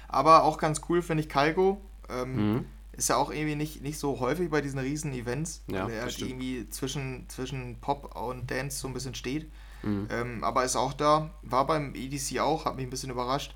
aber 0.08 0.44
auch 0.44 0.58
ganz 0.58 0.80
cool 0.88 1.02
finde 1.02 1.22
ich 1.22 1.28
Kalgo. 1.28 1.80
Ähm, 2.08 2.52
mhm. 2.52 2.66
Ist 2.92 3.08
ja 3.08 3.16
auch 3.16 3.30
irgendwie 3.30 3.56
nicht, 3.56 3.82
nicht 3.82 3.98
so 3.98 4.20
häufig 4.20 4.50
bei 4.50 4.60
diesen 4.60 4.78
riesen 4.78 5.12
Events, 5.12 5.62
ja, 5.66 5.84
weil 5.84 5.94
er 5.94 6.02
halt 6.02 6.18
irgendwie 6.20 6.70
zwischen, 6.70 7.28
zwischen 7.28 7.76
Pop 7.80 8.16
und 8.16 8.48
Dance 8.50 8.78
so 8.78 8.86
ein 8.86 8.94
bisschen 8.94 9.16
steht. 9.16 9.50
Mhm. 9.82 10.08
Ähm, 10.10 10.44
aber 10.44 10.64
ist 10.64 10.76
auch 10.76 10.92
da, 10.92 11.30
war 11.42 11.66
beim 11.66 11.94
EDC 11.94 12.38
auch, 12.38 12.64
hat 12.64 12.76
mich 12.76 12.86
ein 12.86 12.90
bisschen 12.90 13.10
überrascht. 13.10 13.54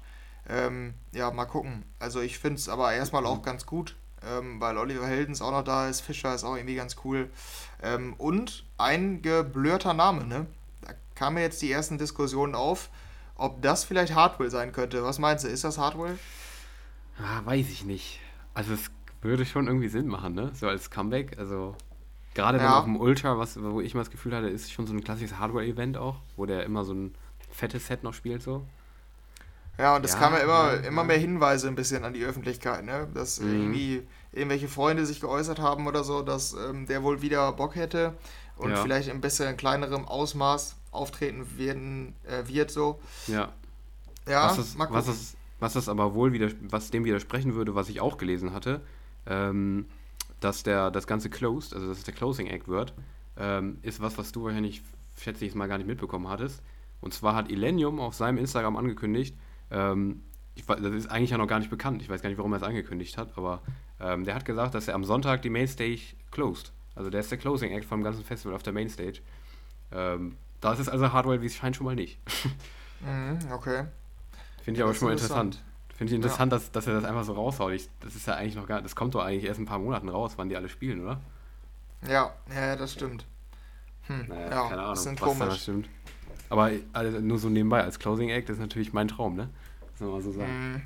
Ähm, 0.48 0.94
ja, 1.12 1.30
mal 1.30 1.44
gucken. 1.44 1.84
Also 1.98 2.20
ich 2.20 2.38
finde 2.38 2.58
es 2.58 2.68
aber 2.68 2.92
erstmal 2.92 3.26
auch 3.26 3.42
ganz 3.42 3.66
gut, 3.66 3.96
ähm, 4.26 4.60
weil 4.60 4.78
Oliver 4.78 5.06
Heldens 5.06 5.42
auch 5.42 5.50
noch 5.50 5.62
da 5.62 5.88
ist, 5.88 6.00
Fischer 6.00 6.34
ist 6.34 6.44
auch 6.44 6.56
irgendwie 6.56 6.76
ganz 6.76 6.96
cool. 7.04 7.30
Ähm, 7.82 8.14
und 8.14 8.64
ein 8.78 9.20
geblurrter 9.22 9.94
Name, 9.94 10.24
ne? 10.24 10.46
Da 10.82 10.92
kamen 11.14 11.38
jetzt 11.38 11.60
die 11.60 11.70
ersten 11.70 11.98
Diskussionen 11.98 12.54
auf, 12.54 12.88
ob 13.36 13.60
das 13.62 13.84
vielleicht 13.84 14.14
Hardwell 14.14 14.50
sein 14.50 14.72
könnte. 14.72 15.04
Was 15.04 15.18
meinst 15.18 15.44
du, 15.44 15.48
ist 15.48 15.64
das 15.64 15.78
Hardwell? 15.78 16.18
Ah, 17.18 17.44
weiß 17.44 17.68
ich 17.68 17.84
nicht. 17.84 18.20
Also 18.54 18.72
es 18.72 18.90
würde 19.20 19.44
schon 19.44 19.66
irgendwie 19.66 19.88
Sinn 19.88 20.06
machen, 20.06 20.34
ne? 20.34 20.50
So 20.54 20.66
als 20.66 20.90
Comeback. 20.90 21.38
Also 21.38 21.76
gerade 22.34 22.58
ja. 22.58 22.64
dann 22.64 22.72
auf 22.72 22.84
dem 22.84 22.96
Ultra, 22.96 23.38
was, 23.38 23.60
wo 23.62 23.80
ich 23.80 23.94
mal 23.94 24.00
das 24.00 24.10
Gefühl 24.10 24.34
hatte, 24.34 24.48
ist 24.48 24.72
schon 24.72 24.86
so 24.86 24.94
ein 24.94 25.04
klassisches 25.04 25.38
Hardware-Event 25.38 25.98
auch, 25.98 26.16
wo 26.36 26.46
der 26.46 26.64
immer 26.64 26.84
so 26.84 26.94
ein 26.94 27.14
fettes 27.50 27.86
Set 27.86 28.02
noch 28.02 28.14
spielt 28.14 28.42
so. 28.42 28.64
Ja, 29.78 29.94
und 29.96 30.04
es 30.04 30.12
ja, 30.12 30.18
kam 30.18 30.32
ja 30.32 30.40
immer, 30.40 30.74
ja, 30.74 30.88
immer 30.88 31.04
mehr 31.04 31.18
Hinweise 31.18 31.68
ein 31.68 31.76
bisschen 31.76 32.04
an 32.04 32.12
die 32.12 32.24
Öffentlichkeit, 32.24 32.84
ne? 32.84 33.08
Dass 33.14 33.40
mhm. 33.40 33.52
irgendwie 33.52 34.02
irgendwelche 34.32 34.68
Freunde 34.68 35.06
sich 35.06 35.20
geäußert 35.20 35.60
haben 35.60 35.86
oder 35.86 36.04
so, 36.04 36.22
dass 36.22 36.54
ähm, 36.54 36.86
der 36.86 37.02
wohl 37.02 37.22
wieder 37.22 37.52
Bock 37.52 37.76
hätte 37.76 38.14
und 38.56 38.76
vielleicht 38.76 39.08
in 39.08 39.20
bisschen 39.20 39.56
kleinerem 39.56 40.04
Ausmaß 40.04 40.76
auftreten 40.90 41.46
werden, 41.56 42.14
äh, 42.24 42.48
wird 42.48 42.70
so. 42.70 43.00
Ja. 43.26 43.52
Ja, 44.28 44.48
was 44.50 44.56
das, 44.56 44.78
was 44.78 45.06
das, 45.06 45.36
was 45.58 45.72
das 45.72 45.88
aber 45.88 46.14
wohl 46.14 46.32
wieder, 46.32 46.50
was 46.60 46.90
dem 46.90 47.04
widersprechen 47.04 47.54
würde, 47.54 47.74
was 47.74 47.88
ich 47.88 48.00
auch 48.00 48.18
gelesen 48.18 48.52
hatte, 48.52 48.82
ähm, 49.26 49.86
dass 50.40 50.62
der 50.62 50.90
das 50.90 51.06
Ganze 51.06 51.30
closed, 51.30 51.74
also 51.74 51.88
dass 51.88 51.98
es 51.98 52.04
der 52.04 52.14
Closing 52.14 52.46
Act 52.46 52.68
wird, 52.68 52.92
ähm, 53.38 53.78
ist 53.82 54.00
was, 54.00 54.18
was 54.18 54.32
du 54.32 54.44
wahrscheinlich, 54.44 54.82
schätze 55.18 55.44
ich, 55.44 55.54
mal 55.54 55.66
gar 55.66 55.78
nicht 55.78 55.86
mitbekommen 55.86 56.28
hattest. 56.28 56.62
Und 57.00 57.14
zwar 57.14 57.34
hat 57.34 57.50
Illenium 57.50 58.00
auf 58.00 58.14
seinem 58.14 58.38
Instagram 58.38 58.76
angekündigt, 58.76 59.34
ähm, 59.70 60.22
ich, 60.54 60.66
das 60.66 60.80
ist 60.80 61.06
eigentlich 61.06 61.30
ja 61.30 61.38
noch 61.38 61.46
gar 61.46 61.58
nicht 61.58 61.70
bekannt. 61.70 62.02
Ich 62.02 62.08
weiß 62.08 62.20
gar 62.20 62.28
nicht, 62.28 62.38
warum 62.38 62.52
er 62.52 62.56
es 62.56 62.62
angekündigt 62.62 63.16
hat, 63.16 63.36
aber 63.36 63.62
ähm, 64.00 64.24
der 64.24 64.34
hat 64.34 64.44
gesagt, 64.44 64.74
dass 64.74 64.88
er 64.88 64.94
am 64.94 65.04
Sonntag 65.04 65.42
die 65.42 65.50
Mainstage 65.50 66.00
closed. 66.30 66.72
Also 66.94 67.10
der 67.10 67.20
ist 67.20 67.30
der 67.30 67.38
Closing 67.38 67.70
Act 67.70 67.84
vom 67.84 68.02
ganzen 68.02 68.24
Festival 68.24 68.56
auf 68.56 68.62
der 68.62 68.72
Mainstage. 68.72 69.20
Ähm, 69.92 70.36
das 70.60 70.80
ist 70.80 70.88
also 70.88 71.12
Hardware, 71.12 71.40
wie 71.40 71.46
es 71.46 71.54
scheint, 71.54 71.76
schon 71.76 71.86
mal 71.86 71.94
nicht. 71.94 72.18
Mhm, 73.00 73.38
okay. 73.52 73.84
Finde 74.64 74.80
ich 74.80 74.82
aber 74.82 74.92
schon 74.92 75.06
mal 75.06 75.12
interessant. 75.12 75.62
Finde 75.96 76.12
ich 76.12 76.16
interessant, 76.16 76.50
ja. 76.50 76.58
dass, 76.58 76.72
dass 76.72 76.88
er 76.88 76.94
das 76.94 77.04
einfach 77.04 77.22
so 77.22 77.32
raushaut. 77.32 77.72
Ich, 77.72 77.88
das 78.00 78.16
ist 78.16 78.26
ja 78.26 78.34
eigentlich 78.34 78.56
noch 78.56 78.66
gar 78.66 78.82
Das 78.82 78.96
kommt 78.96 79.14
doch 79.14 79.22
eigentlich 79.22 79.44
erst 79.44 79.60
ein 79.60 79.66
paar 79.66 79.78
Monaten 79.78 80.08
raus, 80.08 80.32
wann 80.34 80.48
die 80.48 80.56
alle 80.56 80.68
spielen, 80.68 81.02
oder? 81.02 81.20
Ja, 82.08 82.34
ja, 82.52 82.74
das 82.74 82.92
stimmt. 82.92 83.24
Hm, 84.08 84.26
naja, 84.28 84.50
ja, 84.50 84.68
keine 84.68 84.82
Ahnung, 84.82 84.96
was 84.96 85.16
komisch. 85.16 85.48
da 85.48 85.54
stimmt. 85.54 85.88
Aber 86.48 86.70
also, 86.92 87.20
nur 87.20 87.38
so 87.38 87.48
nebenbei, 87.48 87.82
als 87.82 87.98
Closing 87.98 88.30
Act 88.30 88.50
ist 88.50 88.58
natürlich 88.58 88.92
mein 88.92 89.08
Traum, 89.08 89.36
ne? 89.36 89.50
Muss 89.92 90.00
man 90.00 90.10
mal 90.10 90.22
so 90.22 90.32
sagen. 90.32 90.72
Mhm. 90.72 90.82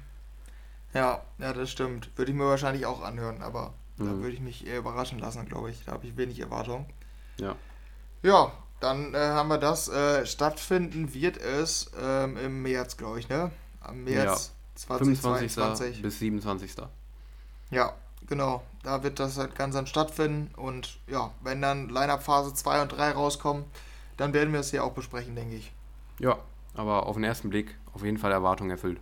Ja, 0.94 1.22
ja, 1.38 1.52
das 1.52 1.70
stimmt. 1.70 2.10
Würde 2.16 2.30
ich 2.32 2.36
mir 2.36 2.44
wahrscheinlich 2.44 2.86
auch 2.86 3.02
anhören, 3.02 3.42
aber 3.42 3.72
mhm. 3.96 4.06
da 4.06 4.10
würde 4.16 4.32
ich 4.32 4.40
mich 4.40 4.66
eher 4.66 4.78
überraschen 4.78 5.18
lassen, 5.18 5.46
glaube 5.46 5.70
ich. 5.70 5.84
Da 5.84 5.92
habe 5.92 6.06
ich 6.06 6.16
wenig 6.16 6.40
Erwartung. 6.40 6.86
Ja. 7.38 7.56
Ja, 8.22 8.52
dann 8.80 9.14
äh, 9.14 9.18
haben 9.18 9.48
wir 9.48 9.58
das. 9.58 9.88
Äh, 9.88 10.26
stattfinden 10.26 11.14
wird 11.14 11.38
es 11.38 11.90
ähm, 12.00 12.36
im 12.36 12.62
März, 12.62 12.96
glaube 12.96 13.20
ich, 13.20 13.28
ne? 13.28 13.50
Am 13.80 14.04
März 14.04 14.52
ja. 14.76 14.76
2022. 14.76 16.02
bis 16.02 16.18
27. 16.18 16.74
Ja, 17.70 17.94
genau. 18.26 18.62
Da 18.82 19.02
wird 19.02 19.18
das 19.18 19.38
halt 19.38 19.54
ganz 19.54 19.74
dann 19.74 19.86
stattfinden. 19.86 20.52
Und 20.56 20.98
ja, 21.06 21.30
wenn 21.42 21.62
dann 21.62 21.88
Line-Up 21.88 22.22
Phase 22.22 22.54
2 22.54 22.82
und 22.82 22.88
3 22.92 23.12
rauskommen, 23.12 23.64
dann 24.16 24.32
werden 24.32 24.52
wir 24.52 24.60
es 24.60 24.70
hier 24.70 24.84
auch 24.84 24.92
besprechen, 24.92 25.34
denke 25.34 25.56
ich. 25.56 25.72
Ja, 26.18 26.38
aber 26.74 27.06
auf 27.06 27.16
den 27.16 27.24
ersten 27.24 27.50
Blick 27.50 27.76
auf 27.92 28.04
jeden 28.04 28.18
Fall 28.18 28.32
Erwartung 28.32 28.70
erfüllt. 28.70 29.00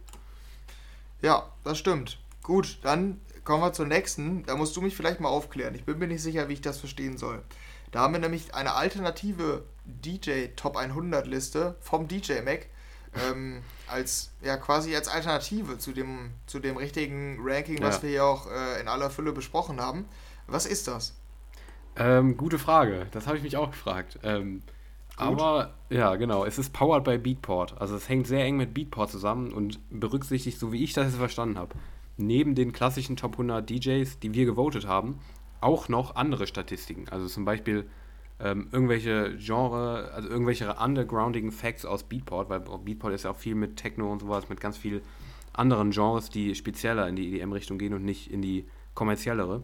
Ja, 1.22 1.46
das 1.64 1.78
stimmt. 1.78 2.18
Gut, 2.42 2.78
dann 2.82 3.20
kommen 3.44 3.62
wir 3.62 3.72
zur 3.72 3.86
nächsten. 3.86 4.44
Da 4.46 4.56
musst 4.56 4.76
du 4.76 4.80
mich 4.80 4.96
vielleicht 4.96 5.20
mal 5.20 5.28
aufklären. 5.28 5.74
Ich 5.74 5.84
bin 5.84 5.98
mir 5.98 6.06
nicht 6.06 6.22
sicher, 6.22 6.48
wie 6.48 6.54
ich 6.54 6.60
das 6.60 6.78
verstehen 6.78 7.18
soll. 7.18 7.42
Da 7.90 8.00
haben 8.00 8.14
wir 8.14 8.20
nämlich 8.20 8.54
eine 8.54 8.74
alternative 8.74 9.64
DJ 9.84 10.46
Top 10.56 10.76
100 10.76 11.26
Liste 11.26 11.76
vom 11.80 12.08
DJ 12.08 12.40
Mac. 12.44 12.66
Ähm, 13.28 13.62
als 13.88 14.30
ja 14.40 14.56
quasi 14.56 14.94
als 14.94 15.08
Alternative 15.08 15.78
zu 15.78 15.92
dem 15.92 16.30
zu 16.46 16.60
dem 16.60 16.76
richtigen 16.76 17.38
Ranking, 17.40 17.82
was 17.82 17.96
ja. 17.96 18.02
wir 18.02 18.10
hier 18.10 18.24
auch 18.24 18.46
äh, 18.50 18.80
in 18.80 18.88
aller 18.88 19.10
Fülle 19.10 19.32
besprochen 19.32 19.80
haben. 19.80 20.06
Was 20.46 20.66
ist 20.66 20.88
das? 20.88 21.14
Ähm, 21.96 22.36
gute 22.36 22.58
Frage. 22.58 23.06
Das 23.10 23.26
habe 23.26 23.36
ich 23.36 23.42
mich 23.42 23.56
auch 23.56 23.72
gefragt. 23.72 24.18
Ähm, 24.22 24.62
aber 25.20 25.74
ja, 25.90 26.16
genau, 26.16 26.44
es 26.44 26.58
ist 26.58 26.72
powered 26.72 27.04
by 27.04 27.18
Beatport. 27.18 27.80
Also 27.80 27.96
es 27.96 28.08
hängt 28.08 28.26
sehr 28.26 28.44
eng 28.44 28.56
mit 28.56 28.74
Beatport 28.74 29.10
zusammen 29.10 29.52
und 29.52 29.78
berücksichtigt, 29.90 30.58
so 30.58 30.72
wie 30.72 30.82
ich 30.82 30.92
das 30.92 31.06
jetzt 31.06 31.16
verstanden 31.16 31.58
habe, 31.58 31.74
neben 32.16 32.54
den 32.54 32.72
klassischen 32.72 33.16
Top 33.16 33.32
100 33.32 33.68
DJs, 33.68 34.18
die 34.20 34.34
wir 34.34 34.46
gewotet 34.46 34.86
haben, 34.86 35.18
auch 35.60 35.88
noch 35.88 36.16
andere 36.16 36.46
Statistiken. 36.46 37.08
Also 37.10 37.26
zum 37.26 37.44
Beispiel 37.44 37.88
ähm, 38.38 38.68
irgendwelche 38.72 39.36
Genre, 39.36 40.10
also 40.14 40.28
irgendwelche 40.28 40.74
undergroundigen 40.74 41.52
Facts 41.52 41.84
aus 41.84 42.04
Beatport, 42.04 42.48
weil 42.48 42.60
Beatport 42.60 43.12
ist 43.12 43.24
ja 43.24 43.32
auch 43.32 43.36
viel 43.36 43.54
mit 43.54 43.76
Techno 43.76 44.10
und 44.10 44.20
sowas, 44.20 44.48
mit 44.48 44.60
ganz 44.60 44.78
viel 44.78 45.02
anderen 45.52 45.90
Genres, 45.90 46.30
die 46.30 46.54
spezieller 46.54 47.08
in 47.08 47.16
die 47.16 47.34
EDM-Richtung 47.34 47.78
gehen 47.78 47.92
und 47.92 48.04
nicht 48.04 48.30
in 48.30 48.40
die 48.40 48.66
kommerziellere. 48.94 49.62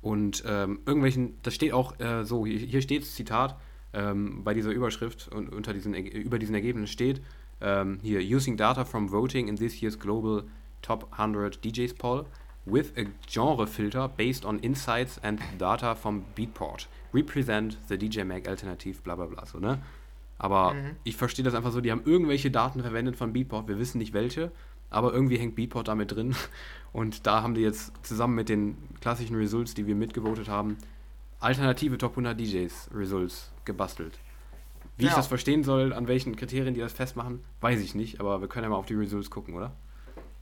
Und 0.00 0.44
ähm, 0.46 0.80
irgendwelchen, 0.84 1.38
das 1.42 1.54
steht 1.54 1.72
auch 1.72 1.98
äh, 2.00 2.24
so, 2.24 2.44
hier, 2.44 2.58
hier 2.58 2.82
steht 2.82 3.04
Zitat 3.06 3.56
ähm, 3.92 4.42
bei 4.44 4.54
dieser 4.54 4.70
Überschrift 4.70 5.28
und 5.28 5.52
unter 5.52 5.72
diesen, 5.72 5.94
über 5.94 6.38
diesen 6.38 6.54
Ergebnissen 6.54 6.86
steht, 6.86 7.20
ähm, 7.60 7.98
hier, 8.02 8.20
using 8.20 8.56
data 8.56 8.84
from 8.84 9.10
voting 9.10 9.48
in 9.48 9.56
this 9.56 9.80
year's 9.80 9.98
global 9.98 10.44
top 10.82 11.08
100 11.12 11.64
DJs 11.64 11.94
poll 11.94 12.26
with 12.64 12.92
a 12.96 13.04
genre 13.28 13.66
filter 13.66 14.08
based 14.08 14.44
on 14.44 14.58
insights 14.60 15.18
and 15.22 15.40
data 15.58 15.94
from 15.94 16.24
Beatport. 16.34 16.88
Represent 17.12 17.78
the 17.88 17.96
DJ 17.96 18.24
Mag 18.24 18.48
Alternative, 18.48 19.00
bla 19.02 19.14
bla 19.14 19.26
bla, 19.26 19.46
so, 19.46 19.58
ne? 19.58 19.78
Aber 20.38 20.74
mhm. 20.74 20.96
ich 21.04 21.16
verstehe 21.16 21.44
das 21.44 21.54
einfach 21.54 21.70
so, 21.70 21.80
die 21.80 21.92
haben 21.92 22.02
irgendwelche 22.04 22.50
Daten 22.50 22.80
verwendet 22.80 23.16
von 23.16 23.32
Beatport, 23.32 23.68
wir 23.68 23.78
wissen 23.78 23.98
nicht 23.98 24.12
welche, 24.12 24.50
aber 24.90 25.12
irgendwie 25.12 25.38
hängt 25.38 25.54
Beatport 25.54 25.88
damit 25.88 26.12
drin. 26.12 26.34
Und 26.92 27.26
da 27.26 27.42
haben 27.42 27.54
die 27.54 27.62
jetzt 27.62 27.92
zusammen 28.04 28.34
mit 28.34 28.48
den 28.48 28.76
klassischen 29.00 29.36
Results, 29.36 29.74
die 29.74 29.86
wir 29.86 29.94
mitgevotet 29.94 30.48
haben, 30.48 30.76
alternative 31.38 31.96
Top 31.96 32.12
100 32.12 32.38
DJs 32.38 32.90
Results 32.92 33.51
gebastelt. 33.64 34.18
Wie 34.96 35.04
ja. 35.04 35.10
ich 35.10 35.16
das 35.16 35.26
verstehen 35.26 35.64
soll, 35.64 35.92
an 35.92 36.06
welchen 36.06 36.36
Kriterien 36.36 36.74
die 36.74 36.80
das 36.80 36.92
festmachen, 36.92 37.42
weiß 37.60 37.80
ich 37.80 37.94
nicht, 37.94 38.20
aber 38.20 38.40
wir 38.40 38.48
können 38.48 38.64
ja 38.64 38.70
mal 38.70 38.76
auf 38.76 38.86
die 38.86 38.94
Results 38.94 39.30
gucken, 39.30 39.54
oder? 39.54 39.72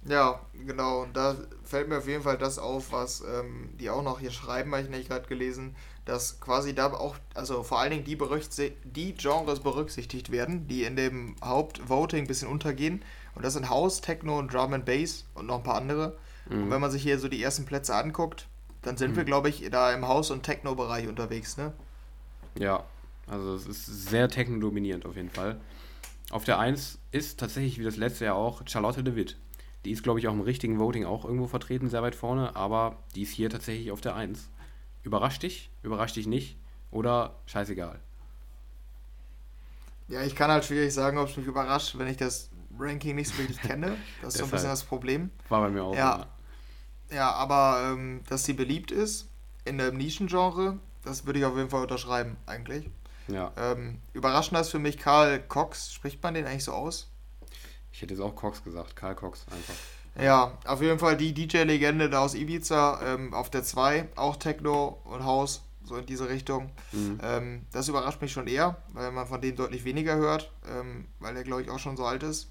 Ja, 0.07 0.41
genau. 0.67 1.03
Und 1.03 1.17
da 1.17 1.37
fällt 1.63 1.89
mir 1.89 1.99
auf 1.99 2.09
jeden 2.09 2.23
Fall 2.23 2.39
das 2.39 2.59
auf, 2.59 2.93
was 2.93 3.21
ähm, 3.21 3.69
die 3.79 3.91
auch 3.91 4.03
noch 4.03 4.19
hier 4.19 4.31
schreiben, 4.31 4.73
habe 4.73 4.83
ich 4.83 4.89
nicht 4.89 5.09
gerade 5.09 5.29
gelesen, 5.29 5.77
dass 6.07 6.41
quasi 6.41 6.75
da 6.75 6.93
auch, 6.93 7.17
also 7.35 7.63
vor 7.63 7.81
allen 7.81 7.91
Dingen 7.91 8.05
die, 8.05 8.19
die 8.85 9.15
Genres 9.15 9.61
berücksichtigt 9.61 10.33
werden, 10.33 10.67
die 10.69 10.85
in 10.85 10.97
dem 10.97 11.37
Hauptvoting 11.45 12.25
ein 12.25 12.27
bisschen 12.27 12.49
untergehen. 12.49 13.03
Und 13.35 13.45
das 13.45 13.53
sind 13.53 13.69
House, 13.69 14.01
Techno 14.01 14.39
und 14.39 14.53
Drum 14.53 14.73
and 14.73 14.87
Bass 14.87 15.27
und 15.35 15.47
noch 15.47 15.59
ein 15.59 15.63
paar 15.63 15.77
andere. 15.77 16.17
Mhm. 16.49 16.65
Und 16.65 16.71
wenn 16.71 16.81
man 16.81 16.91
sich 16.91 17.03
hier 17.03 17.19
so 17.19 17.29
die 17.29 17.43
ersten 17.43 17.67
Plätze 17.67 17.95
anguckt, 17.95 18.49
dann 18.83 18.97
sind 18.97 19.13
mhm. 19.13 19.17
wir, 19.17 19.25
glaube 19.25 19.51
ich, 19.51 19.69
da 19.71 19.93
im 19.93 20.09
House- 20.09 20.31
und 20.31 20.43
Techno-Bereich 20.43 21.09
unterwegs, 21.09 21.59
ne? 21.59 21.73
Ja, 22.59 22.85
also 23.31 23.55
es 23.55 23.67
ist 23.67 23.87
sehr 23.87 24.29
techno-dominierend 24.29 25.07
auf 25.07 25.17
jeden 25.17 25.31
Fall. 25.31 25.61
Auf 26.31 26.45
der 26.45 26.59
1 26.59 26.99
ist 27.13 27.39
tatsächlich 27.39 27.79
wie 27.79 27.85
das 27.85 27.97
letzte 27.97 28.25
Jahr 28.25 28.37
auch 28.37 28.63
Charlotte 28.67 29.05
de 29.05 29.15
Witt. 29.15 29.37
Die 29.85 29.93
ist, 29.93 30.03
glaube 30.03 30.19
ich, 30.19 30.29
auch 30.29 30.33
im 30.33 30.41
richtigen 30.41 30.79
Voting 30.79 31.05
auch 31.05 31.25
irgendwo 31.25 31.47
vertreten, 31.47 31.89
sehr 31.89 32.03
weit 32.03 32.15
vorne, 32.15 32.55
aber 32.57 32.99
die 33.15 33.23
ist 33.23 33.31
hier 33.31 33.49
tatsächlich 33.49 33.93
auf 33.93 34.01
der 34.01 34.15
1. 34.15 34.51
Überrascht 35.03 35.43
dich? 35.43 35.71
Überrascht 35.83 36.17
dich 36.17 36.27
nicht? 36.27 36.59
Oder 36.91 37.37
scheißegal? 37.47 38.01
Ja, 40.09 40.23
ich 40.23 40.35
kann 40.35 40.51
halt 40.51 40.65
schwierig 40.65 40.93
sagen, 40.93 41.19
ob 41.19 41.29
es 41.29 41.37
mich 41.37 41.47
überrascht, 41.47 41.97
wenn 41.97 42.09
ich 42.09 42.17
das 42.17 42.51
Ranking 42.79 43.15
nicht 43.15 43.29
so 43.29 43.39
wirklich 43.39 43.61
kenne. 43.63 43.97
Das 44.23 44.35
ist 44.35 44.41
so 44.41 44.45
ein 44.45 44.51
bisschen 44.51 44.69
das 44.69 44.85
Problem. 44.85 45.31
War 45.49 45.61
bei 45.61 45.71
mir 45.71 45.85
auch. 45.85 45.95
Ja, 45.95 46.27
ja. 47.11 47.33
aber 47.33 47.93
ähm, 47.93 48.23
dass 48.29 48.45
sie 48.45 48.55
beliebt 48.55 48.91
ist 48.91 49.29
in 49.65 49.79
dem 49.79 49.97
Nischengenre, 49.97 50.79
das 51.05 51.27
würde 51.27 51.39
ich 51.39 51.45
auf 51.45 51.57
jeden 51.57 51.71
Fall 51.71 51.83
unterschreiben, 51.83 52.37
eigentlich. 52.47 52.91
Ja. 53.31 53.53
Ähm, 53.57 54.01
überraschender 54.13 54.61
ist 54.61 54.71
für 54.71 54.79
mich 54.79 54.99
Karl 54.99 55.41
Cox. 55.41 55.93
Spricht 55.93 56.23
man 56.23 56.35
den 56.35 56.47
eigentlich 56.47 56.65
so 56.65 56.73
aus? 56.73 57.09
Ich 57.93 58.03
hätte 58.03 58.15
jetzt 58.15 58.23
auch 58.23 58.35
Cox 58.35 58.63
gesagt, 58.63 58.97
Karl 58.97 59.15
Cox 59.15 59.47
einfach. 59.51 59.75
Ja, 60.21 60.59
auf 60.65 60.83
jeden 60.83 60.99
Fall 60.99 61.17
die 61.17 61.33
DJ-Legende 61.33 62.11
da 62.11 62.21
aus 62.21 62.35
Ibiza 62.35 63.01
ähm, 63.05 63.33
auf 63.33 63.49
der 63.49 63.63
2, 63.63 64.09
auch 64.17 64.37
Techno 64.37 65.01
und 65.05 65.25
House, 65.25 65.63
so 65.85 65.97
in 65.97 66.07
diese 66.07 66.29
Richtung. 66.29 66.71
Mhm. 66.93 67.19
Ähm, 67.23 67.67
das 67.73 67.89
überrascht 67.89 68.21
mich 68.21 68.33
schon 68.33 68.47
eher, 68.47 68.77
weil 68.93 69.13
man 69.13 69.27
von 69.27 69.41
dem 69.41 69.57
deutlich 69.57 69.85
weniger 69.85 70.17
hört, 70.17 70.53
ähm, 70.69 71.07
weil 71.21 71.37
er, 71.37 71.45
glaube 71.45 71.63
ich, 71.63 71.71
auch 71.71 71.79
schon 71.79 71.97
so 71.97 72.05
alt 72.05 72.23
ist. 72.23 72.51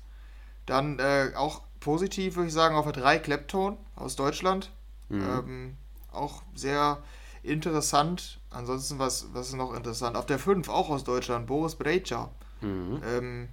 Dann 0.65 0.99
äh, 0.99 1.31
auch 1.35 1.61
positiv, 1.79 2.35
würde 2.35 2.47
ich 2.47 2.53
sagen, 2.53 2.75
auf 2.75 2.85
der 2.85 2.93
3 2.93 3.19
Klepton 3.19 3.77
aus 3.95 4.15
Deutschland. 4.15 4.71
Mhm. 5.09 5.21
Ähm, 5.21 5.77
auch 6.11 6.43
sehr 6.55 6.99
interessant. 7.43 8.38
Ansonsten, 8.51 8.97
was, 8.99 9.27
was 9.33 9.49
ist 9.49 9.55
noch 9.55 9.73
interessant? 9.73 10.17
Auf 10.17 10.25
der 10.25 10.39
5 10.39 10.69
auch 10.69 10.89
aus 10.89 11.03
Deutschland, 11.03 11.47
Boris 11.47 11.75
Brecha. 11.75 12.31
Mhm. 12.61 13.01
Ähm, 13.05 13.49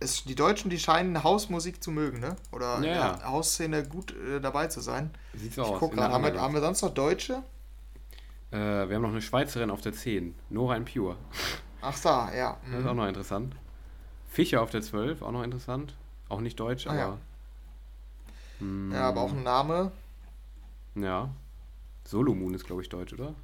es, 0.00 0.24
die 0.24 0.34
Deutschen, 0.34 0.68
die 0.68 0.78
scheinen 0.78 1.22
Hausmusik 1.22 1.82
zu 1.82 1.90
mögen, 1.90 2.20
ne? 2.20 2.36
Oder 2.50 2.66
ja, 2.66 2.76
in 2.76 2.82
der 2.82 2.94
ja. 2.94 3.24
Hausszene 3.24 3.86
gut 3.86 4.14
äh, 4.16 4.40
dabei 4.40 4.66
zu 4.66 4.80
sein. 4.80 5.10
Sieht 5.34 5.54
so 5.54 5.62
ich 5.62 5.68
aus. 5.68 5.78
Guck 5.78 5.94
grad, 5.94 6.10
haben, 6.10 6.24
wir, 6.24 6.40
haben 6.40 6.54
wir 6.54 6.60
sonst 6.60 6.82
noch 6.82 6.92
Deutsche? 6.92 7.42
Äh, 8.50 8.56
wir 8.56 8.96
haben 8.96 9.02
noch 9.02 9.10
eine 9.10 9.22
Schweizerin 9.22 9.70
auf 9.70 9.80
der 9.80 9.92
10, 9.92 10.34
Nora 10.50 10.76
in 10.76 10.84
Pure. 10.84 11.16
Ach 11.80 11.98
da, 12.00 12.34
ja. 12.34 12.58
Mhm. 12.66 12.72
Das 12.72 12.80
ist 12.80 12.86
auch 12.86 12.94
noch 12.94 13.08
interessant. 13.08 13.56
Fischer 14.28 14.62
auf 14.62 14.70
der 14.70 14.82
12, 14.82 15.22
auch 15.22 15.32
noch 15.32 15.42
interessant. 15.42 15.94
Auch 16.28 16.40
nicht 16.40 16.58
deutsch, 16.58 16.86
ah, 16.86 16.90
aber. 16.90 16.98
Ja. 16.98 17.18
Hm, 18.58 18.92
ja, 18.92 19.08
aber 19.08 19.20
auch 19.20 19.32
ein 19.32 19.42
Name. 19.42 19.92
Ja. 20.94 21.30
Solomon 22.04 22.54
ist, 22.54 22.64
glaube 22.64 22.82
ich, 22.82 22.88
deutsch, 22.88 23.12
oder? 23.12 23.34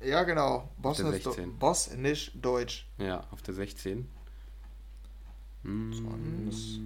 Ja, 0.00 0.22
genau. 0.22 0.70
Bosnisch, 0.78 1.24
Bosnisch 1.58 2.32
Deutsch. 2.34 2.86
Ja, 2.98 3.24
auf 3.30 3.42
der 3.42 3.54
16. 3.54 4.08
Sonst, 5.62 6.80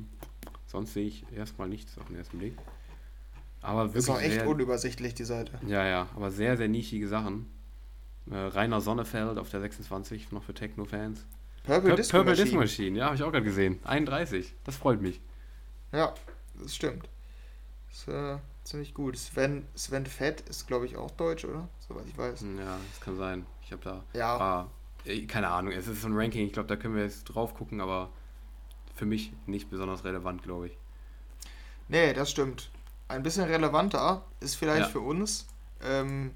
sonst 0.66 0.94
sehe 0.94 1.06
ich 1.06 1.24
erstmal 1.32 1.68
nichts 1.68 1.96
auf 1.96 2.06
den 2.06 2.16
ersten 2.16 2.38
Blick. 2.38 2.56
Aber 3.62 3.84
wirklich. 3.86 4.04
Ist 4.04 4.10
auch 4.10 4.20
echt 4.20 4.32
sehr, 4.32 4.48
unübersichtlich, 4.48 5.14
die 5.14 5.24
Seite. 5.24 5.58
Ja, 5.66 5.86
ja, 5.86 6.08
aber 6.16 6.30
sehr, 6.30 6.56
sehr 6.56 6.68
nischige 6.68 7.08
Sachen. 7.08 7.46
Äh, 8.30 8.36
Rainer 8.36 8.80
Sonnefeld 8.80 9.38
auf 9.38 9.48
der 9.50 9.60
26, 9.60 10.32
noch 10.32 10.42
für 10.42 10.54
Techno-Fans. 10.54 11.24
Purple, 11.62 11.90
Pur 11.90 11.96
Disco, 11.96 12.16
Purple 12.18 12.32
Machine. 12.32 12.44
Disco 12.44 12.58
Machine, 12.58 12.98
ja, 12.98 13.04
habe 13.06 13.16
ich 13.16 13.22
auch 13.22 13.32
gerade 13.32 13.44
gesehen. 13.44 13.78
31, 13.84 14.54
das 14.64 14.76
freut 14.76 15.00
mich. 15.00 15.20
Ja, 15.92 16.12
das 16.60 16.74
stimmt. 16.74 17.08
Das 17.88 17.98
ist 18.00 18.08
äh, 18.08 18.38
ziemlich 18.64 18.94
gut. 18.94 19.16
Sven, 19.16 19.66
Sven 19.74 20.06
Fett 20.06 20.40
ist, 20.48 20.66
glaube 20.66 20.86
ich, 20.86 20.96
auch 20.96 21.10
deutsch, 21.12 21.44
oder? 21.44 21.68
Soweit 21.86 22.06
ich 22.08 22.18
weiß. 22.18 22.42
Ja, 22.58 22.78
das 22.90 23.00
kann 23.00 23.16
sein. 23.16 23.46
Ich 23.62 23.72
habe 23.72 23.82
da. 23.82 24.04
Ja. 24.12 24.36
Ah, 24.36 24.70
keine 25.28 25.48
Ahnung, 25.48 25.72
es 25.72 25.86
ist 25.86 26.02
so 26.02 26.08
ein 26.08 26.16
Ranking, 26.16 26.46
ich 26.46 26.52
glaube, 26.52 26.68
da 26.68 26.76
können 26.76 26.96
wir 26.96 27.02
jetzt 27.02 27.24
drauf 27.24 27.54
gucken, 27.54 27.80
aber 27.80 28.10
für 28.94 29.06
mich 29.06 29.32
nicht 29.46 29.70
besonders 29.70 30.04
relevant, 30.04 30.42
glaube 30.42 30.68
ich. 30.68 30.78
Nee, 31.88 32.14
das 32.14 32.30
stimmt. 32.30 32.70
Ein 33.08 33.22
bisschen 33.22 33.44
relevanter 33.44 34.24
ist 34.40 34.54
vielleicht 34.54 34.86
ja. 34.86 34.88
für 34.88 35.00
uns 35.00 35.46
ähm, 35.82 36.34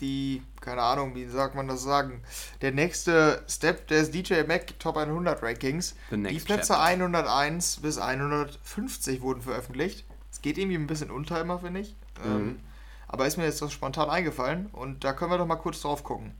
die, 0.00 0.42
keine 0.60 0.82
Ahnung, 0.82 1.14
wie 1.14 1.26
sagt 1.26 1.54
man 1.54 1.68
das 1.68 1.82
sagen, 1.82 2.22
der 2.62 2.72
nächste 2.72 3.44
Step 3.48 3.86
des 3.88 4.10
DJ 4.10 4.42
Mac 4.46 4.78
Top 4.78 4.96
100 4.96 5.42
Rankings. 5.42 5.94
Die 6.10 6.16
Plätze 6.16 6.72
chapter. 6.72 6.82
101 6.82 7.76
bis 7.76 7.98
150 7.98 9.20
wurden 9.20 9.42
veröffentlicht. 9.42 10.04
Es 10.40 10.42
geht 10.42 10.56
irgendwie 10.56 10.78
ein 10.78 10.86
bisschen 10.86 11.10
unter 11.10 11.38
immer, 11.38 11.58
finde 11.58 11.80
ich. 11.80 11.94
Mhm. 12.24 12.32
Ähm, 12.32 12.60
aber 13.08 13.26
ist 13.26 13.36
mir 13.36 13.44
jetzt 13.44 13.58
so 13.58 13.68
spontan 13.68 14.08
eingefallen 14.08 14.70
und 14.72 15.04
da 15.04 15.12
können 15.12 15.30
wir 15.30 15.36
doch 15.36 15.46
mal 15.46 15.56
kurz 15.56 15.82
drauf 15.82 16.02
gucken. 16.02 16.32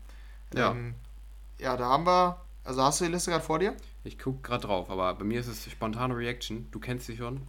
Ja. 0.54 0.70
Ähm, 0.70 0.94
ja, 1.58 1.76
da 1.76 1.84
haben 1.84 2.06
wir, 2.06 2.40
also 2.64 2.82
hast 2.82 3.00
du 3.00 3.04
die 3.04 3.10
Liste 3.10 3.30
gerade 3.30 3.44
vor 3.44 3.58
dir? 3.58 3.74
Ich 4.02 4.18
gucke 4.18 4.40
gerade 4.40 4.66
drauf, 4.66 4.88
aber 4.88 5.12
bei 5.12 5.24
mir 5.24 5.38
ist 5.38 5.48
es 5.48 5.70
spontane 5.70 6.16
Reaction. 6.16 6.66
Du 6.70 6.80
kennst 6.80 7.08
sie 7.08 7.16
schon. 7.18 7.42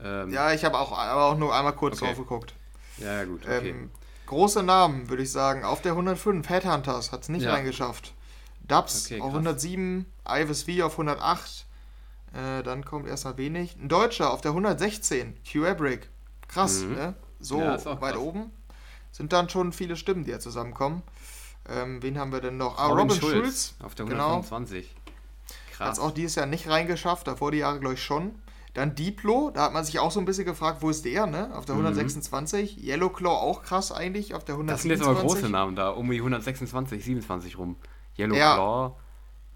Ähm, 0.00 0.32
ja, 0.32 0.54
ich 0.54 0.64
habe 0.64 0.78
auch, 0.78 0.96
aber 0.96 1.26
auch 1.26 1.36
nur 1.36 1.54
einmal 1.54 1.74
kurz 1.74 1.98
okay. 1.98 2.06
drauf 2.06 2.16
geguckt. 2.16 2.54
Ja, 2.96 3.18
ja 3.18 3.24
gut. 3.24 3.44
Okay. 3.44 3.68
Ähm, 3.68 3.90
große 4.24 4.62
Namen, 4.62 5.10
würde 5.10 5.24
ich 5.24 5.30
sagen. 5.30 5.62
Auf 5.62 5.82
der 5.82 5.92
105, 5.92 6.48
Headhunters 6.48 7.12
hat 7.12 7.20
es 7.24 7.28
nicht 7.28 7.42
ja. 7.42 7.52
reingeschafft. 7.52 8.14
Dubs 8.66 9.04
okay, 9.04 9.20
auf 9.20 9.28
107, 9.28 10.06
Ivis 10.26 10.62
V 10.62 10.86
auf 10.86 10.92
108. 10.92 11.66
Äh, 12.32 12.62
dann 12.62 12.84
kommt 12.84 13.06
erstmal 13.06 13.36
wenig. 13.36 13.76
Ein 13.76 13.88
Deutscher 13.88 14.32
auf 14.32 14.40
der 14.40 14.52
116, 14.52 15.36
Q-Abrick. 15.50 16.08
Krass, 16.48 16.82
mhm. 16.82 16.94
ne? 16.94 17.14
So 17.40 17.60
ja, 17.60 17.84
weit 18.00 18.14
krass. 18.14 18.16
oben. 18.16 18.50
Sind 19.10 19.32
dann 19.32 19.48
schon 19.48 19.72
viele 19.72 19.96
Stimmen, 19.96 20.24
die 20.24 20.30
ja 20.30 20.38
zusammenkommen. 20.38 21.02
Ähm, 21.68 22.02
wen 22.02 22.18
haben 22.18 22.32
wir 22.32 22.40
denn 22.40 22.56
noch? 22.56 22.78
Ah, 22.78 22.86
Robin, 22.86 23.10
Robin 23.10 23.16
Schulz, 23.20 23.34
Schulz. 23.34 23.74
Auf 23.82 23.94
der 23.94 24.06
125. 24.06 24.94
Genau. 24.94 25.02
Krass. 25.76 25.86
Hat 25.86 25.92
es 25.94 25.98
auch 26.00 26.10
dieses 26.10 26.34
Jahr 26.34 26.46
nicht 26.46 26.68
reingeschafft, 26.68 27.26
davor 27.26 27.50
die 27.50 27.58
Jahre, 27.58 27.78
glaube 27.78 27.94
ich, 27.94 28.02
schon. 28.02 28.34
Dann 28.74 28.94
Diplo, 28.94 29.50
da 29.50 29.64
hat 29.64 29.74
man 29.74 29.84
sich 29.84 29.98
auch 29.98 30.10
so 30.10 30.18
ein 30.18 30.24
bisschen 30.24 30.46
gefragt, 30.46 30.78
wo 30.80 30.88
ist 30.88 31.04
der, 31.04 31.26
ne? 31.26 31.54
Auf 31.54 31.66
der 31.66 31.74
126. 31.74 32.78
Mhm. 32.78 32.84
Yellow 32.84 33.10
Claw 33.10 33.34
auch 33.34 33.62
krass 33.62 33.92
eigentlich, 33.92 34.34
auf 34.34 34.44
der 34.44 34.54
127. 34.54 34.66
Das 34.66 34.82
sind 34.82 34.90
jetzt 34.90 35.02
aber 35.02 35.28
große 35.28 35.50
Namen 35.50 35.76
da, 35.76 35.90
um 35.90 36.10
die 36.10 36.16
126, 36.16 37.04
27 37.04 37.58
rum. 37.58 37.76
Yellow 38.18 38.34
ja. 38.34 38.54
Claw, 38.54 38.96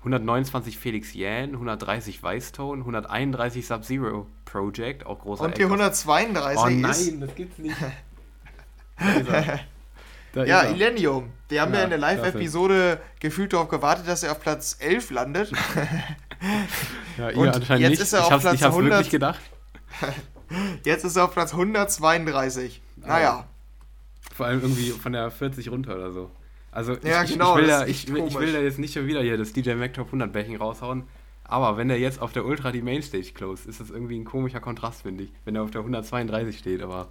129 0.07 0.79
Felix 0.79 1.15
Yan, 1.15 1.55
130 1.55 2.23
Weißtone, 2.23 2.81
131 2.81 3.67
Sub-Zero 3.67 4.29
Project, 4.45 5.05
auch 5.05 5.19
großer 5.19 5.45
Und 5.45 5.59
die 5.59 5.65
132 5.65 6.59
Oh 6.59 6.69
nein, 6.69 6.91
ist... 6.91 7.21
das 7.21 7.35
gibt's 7.35 7.59
nicht. 7.59 7.77
ja, 10.35 10.63
Illenium. 10.63 11.33
Wir 11.49 11.61
haben 11.61 11.73
ja, 11.73 11.79
ja 11.79 11.85
in 11.85 11.91
der 11.91 11.99
Live-Episode 11.99 13.01
gefühlt 13.19 13.53
darauf 13.53 13.69
gewartet, 13.69 14.07
dass 14.07 14.23
er 14.23 14.31
auf 14.31 14.41
Platz 14.41 14.77
11 14.79 15.11
landet. 15.11 15.51
ja, 17.19 17.31
ihr 17.31 17.37
Und 17.37 17.49
anscheinend 17.49 17.83
jetzt 17.83 17.91
nicht. 17.91 18.01
Ist 18.03 18.13
er 18.13 18.27
auf 18.27 18.33
ich, 18.33 18.41
Platz 18.41 18.55
ich 18.55 18.63
hab's 18.63 18.77
100... 18.77 18.93
wirklich 18.93 19.11
gedacht. 19.11 19.41
jetzt 20.85 21.05
ist 21.05 21.17
er 21.17 21.25
auf 21.25 21.33
Platz 21.33 21.51
132. 21.53 22.81
Naja. 22.95 23.49
Vor 24.33 24.47
allem 24.47 24.61
irgendwie 24.61 24.91
von 24.91 25.13
der 25.13 25.33
40 25.33 25.69
runter 25.69 25.97
oder 25.97 26.13
so. 26.13 26.31
Also 26.77 26.93
ich, 26.95 27.05
Ja, 27.05 27.23
genau, 27.25 27.57
ich, 27.57 27.63
will 27.63 27.69
da, 27.69 27.87
ich, 27.87 28.09
ich 28.09 28.39
will 28.39 28.53
da 28.53 28.61
jetzt 28.61 28.79
nicht 28.79 28.93
schon 28.95 29.07
wieder 29.07 29.23
hier 29.23 29.37
das 29.39 29.53
DJ 29.53 29.75
Mac 29.75 29.95
Top 29.95 30.07
100 30.09 30.33
Backing 30.33 30.57
raushauen. 30.57 31.05
Aber 31.45 31.77
wenn 31.77 31.89
der 31.89 31.99
jetzt 31.99 32.21
auf 32.21 32.33
der 32.33 32.45
Ultra 32.45 32.73
die 32.73 32.83
Mainstage 32.83 33.33
closed, 33.33 33.67
ist 33.67 33.81
das 33.81 33.91
irgendwie 33.91 34.19
ein 34.19 34.25
komischer 34.25 34.61
Kontrast, 34.61 35.03
finde 35.03 35.25
ich. 35.25 35.33
Wenn 35.45 35.55
er 35.57 35.63
auf 35.63 35.71
der 35.71 35.81
132 35.81 36.59
steht, 36.59 36.83
aber 36.83 37.09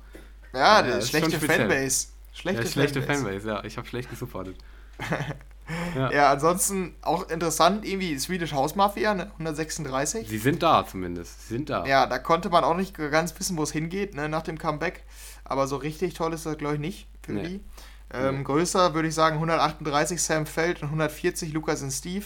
Ja, 0.54 0.82
die 0.82 0.90
das 0.90 1.06
ist 1.06 1.10
schlechte. 1.10 1.40
Fanbase. 1.40 2.08
Schlechte, 2.34 2.64
ja, 2.64 2.70
schlechte 2.70 3.02
Fanbase. 3.02 3.24
Fanbase, 3.24 3.48
ja. 3.48 3.64
Ich 3.64 3.78
habe 3.78 3.88
schlecht 3.88 4.10
gesupportet. 4.10 4.58
ja. 5.96 6.12
Ja, 6.12 6.32
ansonsten 6.32 6.96
auch 7.02 7.30
interessant, 7.30 7.86
irgendwie 7.86 8.18
Swedish 8.20 8.52
House 8.54 8.76
Mafia, 8.76 9.14
ne? 9.14 9.32
136. 9.40 10.28
Sie 10.28 10.38
sind 10.38 10.62
da 10.62 10.86
zumindest. 10.86 11.48
Sie 11.48 11.54
sind 11.56 11.70
da. 11.70 11.86
Ja, 11.86 12.06
da 12.06 12.20
konnte 12.20 12.50
man 12.50 12.64
auch 12.64 12.76
nicht 12.76 12.94
ganz 12.96 13.38
wissen, 13.40 13.58
wo 13.58 13.64
es 13.64 13.72
hingeht, 13.72 14.16
ne, 14.16 14.30
nach 14.30 14.44
dem 14.44 14.58
Comeback. 14.58 15.04
Aber 15.44 15.68
so 15.68 15.78
richtig 15.78 16.14
toll 16.14 16.34
ist 16.34 16.46
das, 16.46 16.58
glaube 16.58 16.76
ich, 16.76 16.80
nicht 16.82 17.08
für 17.24 17.34
Nee. 17.34 17.48
die. 17.48 17.60
Ähm. 18.12 18.44
Größer 18.44 18.94
würde 18.94 19.08
ich 19.08 19.16
sagen 19.16 19.36
138 19.36 20.22
Sam 20.22 20.46
Feld 20.46 20.82
und 20.82 20.90
140 20.90 21.52
Lukas 21.54 21.82
und 21.82 21.92
Steve. 21.92 22.26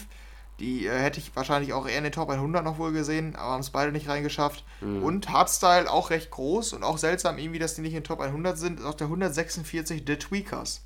Die 0.59 0.87
äh, 0.87 0.99
hätte 0.99 1.19
ich 1.19 1.33
wahrscheinlich 1.35 1.71
auch 1.71 1.87
eher 1.87 1.97
in 1.99 2.03
den 2.03 2.11
Top 2.11 2.29
100 2.29 2.63
noch 2.65 2.77
wohl 2.79 2.91
gesehen, 2.91 3.35
aber 3.37 3.53
haben 3.53 3.61
es 3.61 3.69
beide 3.69 3.93
nicht 3.93 4.09
reingeschafft. 4.09 4.65
Mhm. 4.81 5.03
Und 5.03 5.29
Hardstyle 5.29 5.89
auch 5.89 6.09
recht 6.09 6.31
groß 6.31 6.73
und 6.73 6.83
auch 6.83 6.97
seltsam 6.97 7.37
irgendwie, 7.37 7.59
dass 7.59 7.75
die 7.75 7.81
nicht 7.81 7.93
in 7.93 7.99
den 7.99 8.03
Top 8.03 8.19
100 8.19 8.57
sind, 8.57 8.79
ist 8.79 8.85
auch 8.85 8.93
der 8.95 9.07
146 9.07 10.03
The 10.05 10.17
Tweakers. 10.17 10.83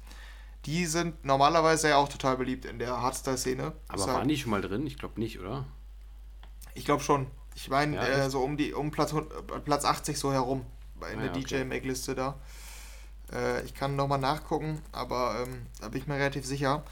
Die 0.66 0.86
sind 0.86 1.26
normalerweise 1.26 1.90
ja 1.90 1.98
auch 1.98 2.08
total 2.08 2.38
beliebt 2.38 2.66
in 2.66 2.78
der 2.80 3.02
Hardstyle-Szene. 3.02 3.64
aber 3.88 3.98
Deshalb- 3.98 4.18
waren 4.18 4.28
die 4.28 4.38
schon 4.38 4.52
mal 4.52 4.62
drin? 4.62 4.86
Ich 4.86 4.98
glaube 5.00 5.20
nicht, 5.20 5.40
oder? 5.40 5.66
ich 6.76 6.86
glaube 6.86 7.04
schon. 7.04 7.28
Ich 7.56 7.70
meine, 7.70 7.96
Ja, 7.98 8.04
äh, 8.04 8.30
so 8.30 8.42
um 8.42 8.58
die 8.58 8.74
um 8.74 8.90
Platz, 8.92 9.14
äh, 9.14 9.60
Platz 9.64 9.86
80 9.86 10.18
so 10.18 10.32
herum. 10.32 10.66
bei- 11.00 11.12
In 11.12 11.18
Ah, 11.20 11.24
der 11.24 11.32
ja, 11.32 11.38
okay. 11.38 11.44
DJ-Make-Liste 11.64 12.16
da. 12.16 12.36
Äh, 13.32 13.64
ich 13.64 13.74
kann 13.74 13.96
nochmal 13.96 14.20
nachgucken, 14.20 14.82
aber 14.92 15.36
ähm, 15.44 15.66
da 15.82 15.90
bin 15.90 16.02
ich 16.02 16.08
mir 16.08 16.16
relativ 16.16 16.46
sicher. 16.46 16.84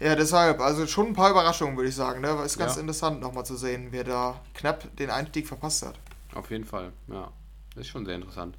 Ja, 0.00 0.14
deshalb, 0.14 0.60
also 0.60 0.86
schon 0.86 1.08
ein 1.08 1.14
paar 1.14 1.30
Überraschungen, 1.30 1.76
würde 1.76 1.88
ich 1.88 1.94
sagen. 1.96 2.20
Ne? 2.20 2.28
Ist 2.44 2.56
ganz 2.58 2.76
Ja. 2.76 2.80
interessant 2.82 3.20
nochmal 3.20 3.44
zu 3.44 3.56
sehen, 3.56 3.88
wer 3.90 4.04
da 4.04 4.40
knapp 4.54 4.94
den 4.96 5.10
Einstieg 5.10 5.48
verpasst 5.48 5.84
hat. 5.84 5.98
Auf 6.34 6.50
jeden 6.50 6.64
Fall, 6.64 6.92
ja. 7.08 7.32
Das 7.74 7.82
ist 7.82 7.88
schon 7.88 8.04
sehr 8.06 8.14
interessant. 8.14 8.56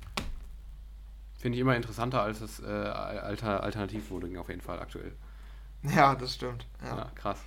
Finde 1.38 1.56
ich 1.58 1.62
immer 1.62 1.76
interessanter 1.78 2.22
als 2.22 2.39
das 2.39 2.60
äh, 2.60 2.66
Alter, 2.66 3.64
Alternativvoting 3.64 4.38
auf 4.38 4.50
jeden 4.50 4.62
Fall 4.62 4.80
aktuell. 4.80 5.14
Ja, 5.95 6.14
das 6.14 6.36
stimmt. 6.36 6.66
Ja. 6.84 6.97
Ja. 6.97 7.12
krass. 7.16 7.39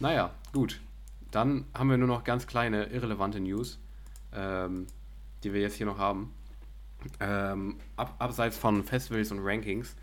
Naja, 0.00 0.30
gut. 0.54 0.80
Dann 1.30 1.66
haben 1.74 1.90
wir 1.90 1.98
nur 1.98 2.08
noch 2.08 2.24
ganz 2.24 2.46
kleine, 2.46 2.84
irrelevante 2.86 3.40
News, 3.40 3.78
ähm, 4.32 4.86
die 5.42 5.52
wir 5.52 5.60
jetzt 5.60 5.74
hier 5.74 5.84
noch 5.84 5.98
haben. 5.98 6.32
Ähm, 7.20 7.76
ab, 7.96 8.14
abseits 8.18 8.56
von 8.56 8.82
Festivals 8.84 9.30
und 9.30 9.40
Rankings. 9.42 9.94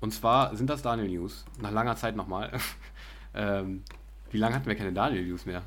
Und 0.00 0.12
zwar 0.12 0.56
sind 0.56 0.68
das 0.70 0.82
Daniel 0.82 1.08
News. 1.08 1.44
Nach 1.60 1.70
langer 1.70 1.96
Zeit 1.96 2.16
nochmal. 2.16 2.50
ähm, 3.34 3.82
wie 4.30 4.38
lange 4.38 4.54
hatten 4.54 4.66
wir 4.66 4.74
keine 4.74 4.92
Daniel 4.92 5.26
News 5.26 5.44
mehr? 5.46 5.62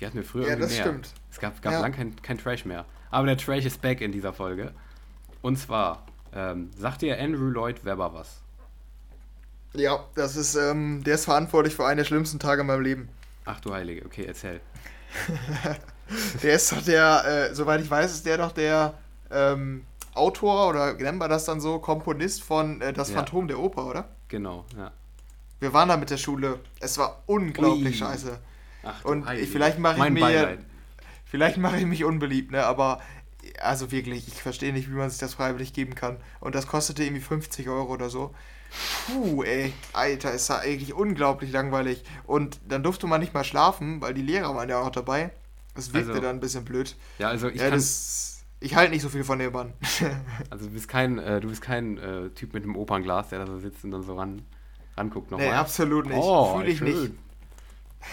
Die 0.00 0.06
hatten 0.06 0.16
wir 0.16 0.24
früher 0.24 0.42
Ja, 0.44 0.48
irgendwie 0.50 0.62
das 0.68 0.72
mehr. 0.74 0.82
stimmt. 0.84 1.12
Es 1.30 1.38
gab, 1.38 1.60
gab 1.62 1.72
Ja. 1.72 1.80
lang 1.80 1.92
kein, 1.92 2.16
kein 2.22 2.38
Trash 2.38 2.64
mehr. 2.64 2.84
Aber 3.10 3.26
der 3.26 3.36
Trash 3.36 3.64
ist 3.64 3.80
back 3.82 4.00
in 4.00 4.12
dieser 4.12 4.32
Folge. 4.32 4.72
Und 5.42 5.58
zwar, 5.58 6.06
ähm, 6.34 6.70
sagt 6.76 7.02
dir 7.02 7.20
Andrew 7.20 7.50
Lloyd 7.50 7.84
Webber 7.84 8.12
was? 8.14 8.40
Ja, 9.74 10.04
das 10.14 10.36
ist, 10.36 10.54
ähm, 10.54 11.02
der 11.04 11.16
ist 11.16 11.24
verantwortlich 11.26 11.74
für 11.74 11.84
einen 11.86 11.98
der 11.98 12.04
schlimmsten 12.04 12.38
Tage 12.38 12.62
in 12.62 12.66
meinem 12.68 12.82
Leben. 12.82 13.08
Ach 13.44 13.60
du 13.60 13.74
Heilige, 13.74 14.04
okay, 14.06 14.24
erzähl. 14.24 14.60
Der 16.42 16.54
ist 16.54 16.70
doch 16.70 16.82
der, 16.82 17.24
äh, 17.50 17.54
soweit 17.54 17.80
ich 17.80 17.90
weiß, 17.90 18.12
ist 18.12 18.26
der 18.26 18.36
doch 18.36 18.52
der 18.52 18.94
ähm, 19.34 19.84
Autor 20.14 20.68
oder 20.68 20.94
nennen 20.94 21.18
wir 21.18 21.28
das 21.28 21.44
dann 21.44 21.60
so, 21.60 21.78
Komponist 21.80 22.42
von 22.44 22.80
äh, 22.80 22.92
Das 22.92 23.10
Ja. 23.10 23.16
Phantom 23.16 23.48
der 23.48 23.58
Oper, 23.58 23.86
oder? 23.86 24.08
Genau, 24.28 24.64
ja. 24.76 24.92
Wir 25.60 25.72
waren 25.72 25.88
da 25.88 25.96
mit 25.96 26.10
der 26.10 26.18
Schule. 26.18 26.60
Es 26.80 26.98
war 26.98 27.22
unglaublich 27.26 27.86
Ui. 27.86 27.92
scheiße. 27.94 28.38
Ach, 28.82 29.04
Und 29.04 29.26
Heilige. 29.26 29.46
ich- 29.46 29.50
vielleicht 29.52 29.78
mache 29.78 30.04
ich 30.04 30.10
mir- 30.12 30.20
Beileid. 30.20 30.58
Vielleicht 31.24 31.56
mache 31.56 31.78
ich 31.78 31.86
mich 31.86 32.04
unbeliebt, 32.04 32.52
ne? 32.52 32.64
Aber 32.64 33.00
also 33.60 33.90
wirklich, 33.90 34.28
ich 34.28 34.40
verstehe 34.42 34.72
nicht, 34.72 34.88
wie 34.90 34.94
man 34.94 35.10
sich 35.10 35.18
das 35.18 35.34
freiwillig 35.34 35.72
geben 35.72 35.94
kann. 35.94 36.16
Und 36.40 36.54
das 36.54 36.66
kostete 36.66 37.02
irgendwie 37.02 37.20
50 37.22 37.68
Euro 37.68 37.92
oder 37.92 38.08
so. 38.08 38.32
Puh, 39.06 39.42
ey, 39.44 39.72
Alter, 39.92 40.32
ist 40.32 40.48
ja 40.48 40.58
eigentlich 40.58 40.94
unglaublich 40.94 41.50
langweilig. 41.52 42.02
Und 42.26 42.60
dann 42.68 42.82
durfte 42.82 43.06
man 43.06 43.20
nicht 43.20 43.34
mal 43.34 43.44
schlafen, 43.44 44.00
weil 44.00 44.14
die 44.14 44.22
Lehrer 44.22 44.54
waren 44.54 44.68
ja 44.68 44.80
auch 44.80 44.90
dabei. 44.90 45.30
Das 45.74 45.92
wirkte 45.92 46.10
Also, 46.10 46.22
dann 46.22 46.36
ein 46.36 46.40
bisschen 46.40 46.64
blöd. 46.64 46.96
Ja, 47.18 47.28
also 47.28 47.48
ich 47.48 47.56
ja, 47.56 47.64
kann, 47.64 47.74
das, 47.74 48.33
ich 48.64 48.74
halte 48.74 48.92
nicht 48.92 49.02
so 49.02 49.08
viel 49.08 49.24
von 49.24 49.38
dem 49.38 49.52
Mann. 49.52 49.74
also 50.50 50.66
du 50.66 50.72
bist 50.72 50.88
kein, 50.88 51.18
äh, 51.18 51.40
du 51.40 51.48
bist 51.48 51.60
kein 51.60 51.98
äh, 51.98 52.30
Typ 52.30 52.54
mit 52.54 52.64
einem 52.64 52.76
Opernglas, 52.76 53.28
der 53.28 53.40
da 53.40 53.46
so 53.46 53.58
sitzt 53.58 53.84
und 53.84 53.90
dann 53.90 54.02
so 54.02 54.16
ran, 54.16 54.42
ranguckt 54.96 55.30
nochmal. 55.30 55.48
nee, 55.48 55.52
absolut 55.52 56.06
nicht. 56.06 56.16
Oh, 56.16 56.56
Fühle 56.56 56.70
ich 56.70 56.78
schön. 56.78 57.02
nicht. 57.02 57.12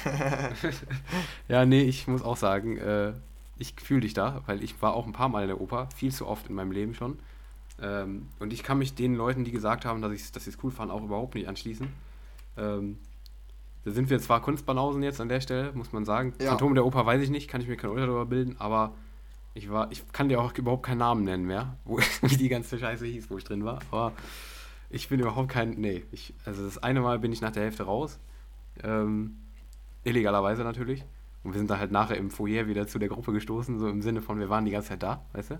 ja, 1.47 1.65
nee, 1.65 1.83
ich 1.83 2.07
muss 2.07 2.21
auch 2.21 2.37
sagen, 2.37 2.77
äh, 2.77 3.13
ich 3.57 3.75
fühle 3.81 4.01
dich 4.01 4.13
da, 4.13 4.41
weil 4.45 4.63
ich 4.63 4.81
war 4.81 4.93
auch 4.93 5.05
ein 5.05 5.13
paar 5.13 5.29
Mal 5.29 5.43
in 5.43 5.47
der 5.47 5.61
Oper, 5.61 5.87
viel 5.95 6.11
zu 6.11 6.27
oft 6.27 6.49
in 6.49 6.55
meinem 6.55 6.71
Leben 6.71 6.93
schon. 6.95 7.19
Ähm, 7.81 8.27
und 8.39 8.51
ich 8.51 8.63
kann 8.63 8.77
mich 8.77 8.93
den 8.93 9.15
Leuten, 9.15 9.45
die 9.45 9.51
gesagt 9.51 9.85
haben, 9.85 10.01
dass, 10.01 10.11
ich, 10.11 10.31
dass 10.31 10.43
sie 10.43 10.49
es 10.49 10.57
cool 10.63 10.71
fanden, 10.71 10.93
auch 10.93 11.03
überhaupt 11.03 11.35
nicht 11.35 11.47
anschließen. 11.47 11.87
Ähm, 12.57 12.99
da 13.83 13.91
sind 13.91 14.09
wir 14.09 14.19
zwar 14.19 14.41
Kunstbanausen 14.41 15.01
jetzt 15.01 15.21
an 15.21 15.29
der 15.29 15.41
Stelle, 15.41 15.71
muss 15.73 15.91
man 15.93 16.05
sagen. 16.05 16.33
Ja. 16.41 16.49
Phantom 16.49 16.75
der 16.75 16.85
Oper 16.85 17.05
weiß 17.05 17.21
ich 17.21 17.29
nicht, 17.29 17.47
kann 17.47 17.61
ich 17.61 17.67
mir 17.67 17.77
kein 17.77 17.89
Urteil 17.89 18.07
darüber 18.07 18.25
bilden, 18.25 18.55
aber 18.59 18.93
ich 19.53 19.69
war, 19.69 19.91
ich 19.91 20.09
kann 20.11 20.29
dir 20.29 20.41
auch 20.41 20.53
überhaupt 20.53 20.83
keinen 20.83 20.99
Namen 20.99 21.23
nennen 21.23 21.45
mehr, 21.45 21.77
wo, 21.85 21.99
wie 22.21 22.37
die 22.37 22.49
ganze 22.49 22.79
Scheiße 22.79 23.05
hieß, 23.05 23.29
wo 23.29 23.37
ich 23.37 23.43
drin 23.43 23.65
war. 23.65 23.79
Aber 23.91 24.13
ich 24.89 25.09
bin 25.09 25.19
überhaupt 25.19 25.49
kein, 25.49 25.71
nee, 25.71 26.03
ich, 26.11 26.33
also 26.45 26.63
das 26.63 26.77
eine 26.77 27.01
Mal 27.01 27.19
bin 27.19 27.31
ich 27.31 27.41
nach 27.41 27.51
der 27.51 27.63
Hälfte 27.63 27.83
raus. 27.83 28.19
Ähm, 28.83 29.37
illegalerweise 30.03 30.63
natürlich. 30.63 31.03
Und 31.43 31.53
wir 31.53 31.57
sind 31.57 31.69
dann 31.69 31.79
halt 31.79 31.91
nachher 31.91 32.17
im 32.17 32.29
Foyer 32.29 32.67
wieder 32.67 32.87
zu 32.87 32.99
der 32.99 33.09
Gruppe 33.09 33.33
gestoßen, 33.33 33.79
so 33.79 33.87
im 33.87 34.01
Sinne 34.01 34.21
von, 34.21 34.39
wir 34.39 34.49
waren 34.49 34.65
die 34.65 34.71
ganze 34.71 34.89
Zeit 34.89 35.03
da, 35.03 35.25
weißt 35.33 35.51
du? 35.51 35.59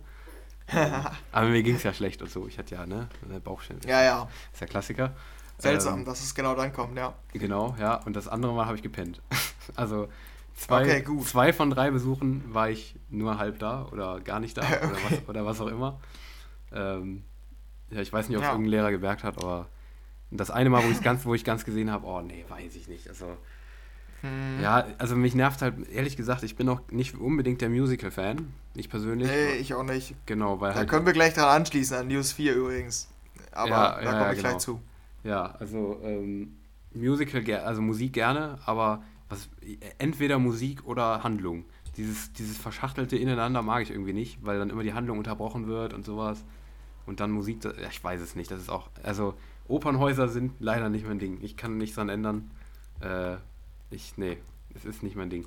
Aber 1.32 1.48
mir 1.48 1.64
ging 1.64 1.76
es 1.76 1.84
ja 1.84 1.94
schlecht 1.94 2.22
und 2.22 2.30
so. 2.30 2.48
Ich 2.48 2.58
hatte 2.58 2.76
ja, 2.76 2.86
ne, 2.86 3.10
Bauchschmerzen. 3.44 3.90
ja, 3.90 4.04
ja. 4.04 4.30
Ist 4.54 4.62
ja 4.62 4.68
Klassiker. 4.68 5.16
Seltsam, 5.58 6.00
Ähm, 6.00 6.06
dass 6.06 6.24
es 6.24 6.34
genau 6.34 6.56
dann 6.56 6.72
kommt, 6.72 6.98
ja. 6.98 7.14
Genau, 7.34 7.76
ja. 7.80 7.96
Und 8.06 8.16
das 8.16 8.28
andere 8.28 8.54
Mal 8.54 8.66
habe 8.66 8.76
ich 8.76 8.84
gepennt. 8.84 9.22
also 9.76 10.08
zwei, 10.56 10.82
Okay, 10.84 11.02
gut. 11.02 11.28
zwei 11.28 11.54
von 11.54 11.70
drei 11.70 11.92
Besuchen 11.92 12.44
war 12.54 12.70
ich 12.70 12.96
nur 13.10 13.38
halb 13.38 13.60
da 13.60 13.86
oder 13.92 14.20
gar 14.20 14.40
nicht 14.40 14.58
da 14.58 14.62
oder, 14.68 14.92
Okay. 14.92 15.02
was, 15.10 15.30
oder 15.30 15.46
was 15.46 15.62
auch 15.62 15.68
immer. 15.68 16.00
Ähm, 16.74 17.24
ja, 17.90 18.02
ich 18.02 18.12
weiß 18.14 18.30
nicht, 18.30 18.38
ob 18.38 18.44
es 18.44 18.48
Ja. 18.48 18.54
irgendein 18.54 18.72
Lehrer 18.72 18.92
gemerkt 18.92 19.24
hat, 19.24 19.38
aber 19.38 19.68
das 20.32 20.50
eine 20.52 20.70
Mal, 20.70 20.84
wo, 20.86 20.90
ich's 20.90 21.02
ganz, 21.02 21.26
wo 21.26 21.34
ich 21.34 21.44
ganz 21.44 21.66
gesehen 21.66 21.92
habe, 21.92 22.06
oh 22.08 22.22
nee, 22.22 22.46
weiß 22.48 22.76
ich 22.76 22.88
nicht. 22.88 23.08
Also, 23.10 23.26
Hm. 24.22 24.60
ja, 24.62 24.86
also 25.00 25.16
mich 25.16 25.34
nervt 25.36 25.62
halt, 25.62 25.90
ehrlich 25.90 26.16
gesagt, 26.16 26.44
ich 26.44 26.56
bin 26.56 26.70
auch 26.70 26.82
nicht 26.92 27.16
unbedingt 27.18 27.60
der 27.62 27.70
Musical-Fan. 27.70 28.54
Ich 28.76 28.88
persönlich. 28.90 29.28
Nee, 29.28 29.56
ich 29.56 29.74
auch 29.74 29.84
nicht. 29.84 30.14
Genau, 30.28 30.62
weil 30.62 30.72
Da 30.74 30.80
halt. 30.80 30.90
können 30.90 31.06
wir 31.08 31.14
gleich 31.14 31.34
dran 31.34 31.46
anschließen, 31.50 31.98
an 31.98 32.08
News 32.08 32.32
4 32.32 32.56
übrigens. 32.56 33.10
Aber 33.52 33.70
Ja, 33.72 33.96
da 33.96 34.04
ja, 34.04 34.20
komme 34.20 34.34
ich 34.34 34.40
gleich 34.40 34.52
genau. 34.52 34.60
zu. 34.60 34.82
Ja, 35.24 35.56
also 35.60 36.00
ähm, 36.04 36.56
Musical, 36.94 37.44
also 37.66 37.82
Musik 37.82 38.14
gerne, 38.14 38.60
aber 38.66 39.04
was, 39.32 39.50
entweder 39.98 40.40
Musik 40.40 40.86
oder 40.86 41.24
Handlung. 41.24 41.66
Dieses, 41.98 42.32
dieses 42.34 42.58
verschachtelte 42.58 43.18
Ineinander 43.18 43.62
mag 43.62 43.84
ich 43.84 43.92
irgendwie 43.92 44.14
nicht, 44.14 44.44
weil 44.46 44.60
dann 44.60 44.70
immer 44.70 44.84
die 44.84 44.94
Handlung 44.94 45.18
unterbrochen 45.18 45.68
wird 45.68 45.94
und 45.94 46.06
sowas. 46.06 46.44
Und 47.06 47.20
dann 47.20 47.32
Musik, 47.32 47.62
das, 47.62 47.76
ja, 47.78 47.88
ich 47.90 48.04
weiß 48.04 48.22
es 48.22 48.36
nicht. 48.36 48.52
Das 48.52 48.62
ist 48.62 48.70
auch, 48.70 48.90
also 49.04 49.34
Opernhäuser 49.68 50.30
sind 50.30 50.54
leider 50.60 50.90
nicht 50.90 51.06
mein 51.06 51.20
Ding. 51.20 51.40
Ich 51.42 51.58
kann 51.58 51.78
nichts 51.78 51.96
dran 51.96 52.10
ändern. 52.10 52.52
Äh, 53.02 53.36
ich, 53.90 54.18
nee, 54.18 54.38
es 54.76 54.86
ist 54.86 55.04
nicht 55.04 55.16
mein 55.16 55.30
Ding. 55.30 55.46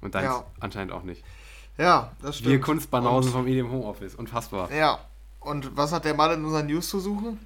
Und 0.00 0.14
deins 0.14 0.26
Ja. 0.26 0.44
anscheinend 0.60 0.92
auch 0.92 1.02
nicht. 1.02 1.24
Ja, 1.78 2.12
das 2.22 2.36
stimmt. 2.38 2.50
Wir 2.52 2.60
Kunstbanausen 2.60 3.32
vom 3.32 3.46
EDM 3.46 3.70
Homeoffice, 3.70 4.14
unfassbar. 4.14 4.72
Ja. 4.72 4.98
Und 5.40 5.76
was 5.76 5.92
hat 5.92 6.04
der 6.04 6.14
Mann 6.14 6.32
in 6.32 6.44
unseren 6.44 6.66
News 6.66 6.88
zu 6.88 7.00
suchen? 7.00 7.38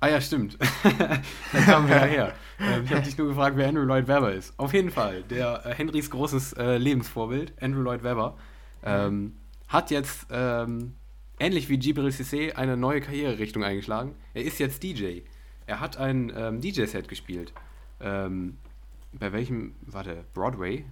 Ah 0.00 0.08
ja, 0.08 0.20
stimmt. 0.20 0.58
da 1.52 1.60
kamen 1.60 1.88
wir 1.88 1.96
ja 1.96 2.04
her. 2.04 2.34
Ähm, 2.62 2.84
ich 2.84 2.92
habe 2.92 3.02
dich 3.02 3.18
nur 3.18 3.28
gefragt, 3.28 3.56
wer 3.56 3.68
Andrew 3.68 3.82
Lloyd 3.82 4.08
Webber 4.08 4.32
ist. 4.32 4.58
Auf 4.58 4.72
jeden 4.72 4.90
Fall, 4.90 5.22
der 5.24 5.66
äh, 5.66 5.74
Henrys 5.74 6.10
großes 6.10 6.54
äh, 6.54 6.76
Lebensvorbild, 6.76 7.52
Andrew 7.60 7.82
Lloyd 7.82 8.02
Webber, 8.02 8.36
ähm, 8.84 9.34
hat 9.68 9.90
jetzt, 9.90 10.26
ähm, 10.30 10.94
ähnlich 11.38 11.68
wie 11.68 11.78
Gibril 11.78 12.08
Cissé, 12.08 12.54
eine 12.54 12.76
neue 12.76 13.00
Karriererichtung 13.00 13.64
eingeschlagen. 13.64 14.14
Er 14.34 14.42
ist 14.42 14.58
jetzt 14.58 14.82
DJ. 14.82 15.20
Er 15.66 15.80
hat 15.80 15.96
ein 15.96 16.32
ähm, 16.36 16.60
DJ-Set 16.60 17.08
gespielt. 17.08 17.52
Ähm, 18.00 18.58
bei 19.12 19.32
welchem, 19.32 19.74
warte, 19.82 20.24
Broadway? 20.34 20.84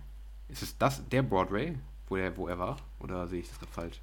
Ist 0.48 0.62
es 0.62 0.78
das, 0.78 1.08
der 1.08 1.22
Broadway, 1.22 1.76
wo, 2.08 2.16
der, 2.16 2.36
wo 2.36 2.48
er 2.48 2.58
war? 2.58 2.76
Oder 2.98 3.26
sehe 3.28 3.40
ich 3.40 3.48
das 3.48 3.58
gerade 3.58 3.72
falsch? 3.72 4.00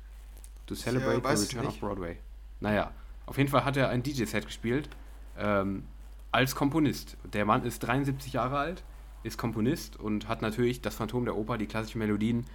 To 0.65 0.75
celebrate 0.75 1.23
weiß 1.23 1.49
the 1.49 1.55
return 1.55 1.67
of. 1.67 1.79
Broadway. 1.79 2.17
Naja, 2.59 2.91
auf 3.25 3.37
jeden 3.37 3.49
Fall 3.49 3.63
hat 3.63 3.77
er 3.77 3.89
ein 3.89 4.03
DJ-Set 4.03 4.45
gespielt 4.45 4.89
ähm, 5.37 5.83
als 6.31 6.55
Komponist. 6.55 7.17
Der 7.33 7.45
Mann 7.45 7.63
ist 7.63 7.79
73 7.79 8.33
Jahre 8.33 8.57
alt, 8.57 8.83
ist 9.23 9.37
Komponist 9.37 9.97
und 9.97 10.27
hat 10.27 10.41
natürlich 10.41 10.81
das 10.81 10.95
Phantom 10.95 11.25
der 11.25 11.35
Oper, 11.35 11.57
die 11.57 11.67
klassischen 11.67 11.99
Melodien, 11.99 12.45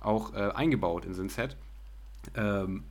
auch 0.00 0.34
äh, 0.34 0.50
eingebaut 0.54 1.04
in 1.04 1.14
sein 1.14 1.28
Set. 1.28 1.56
Ähm, 2.34 2.84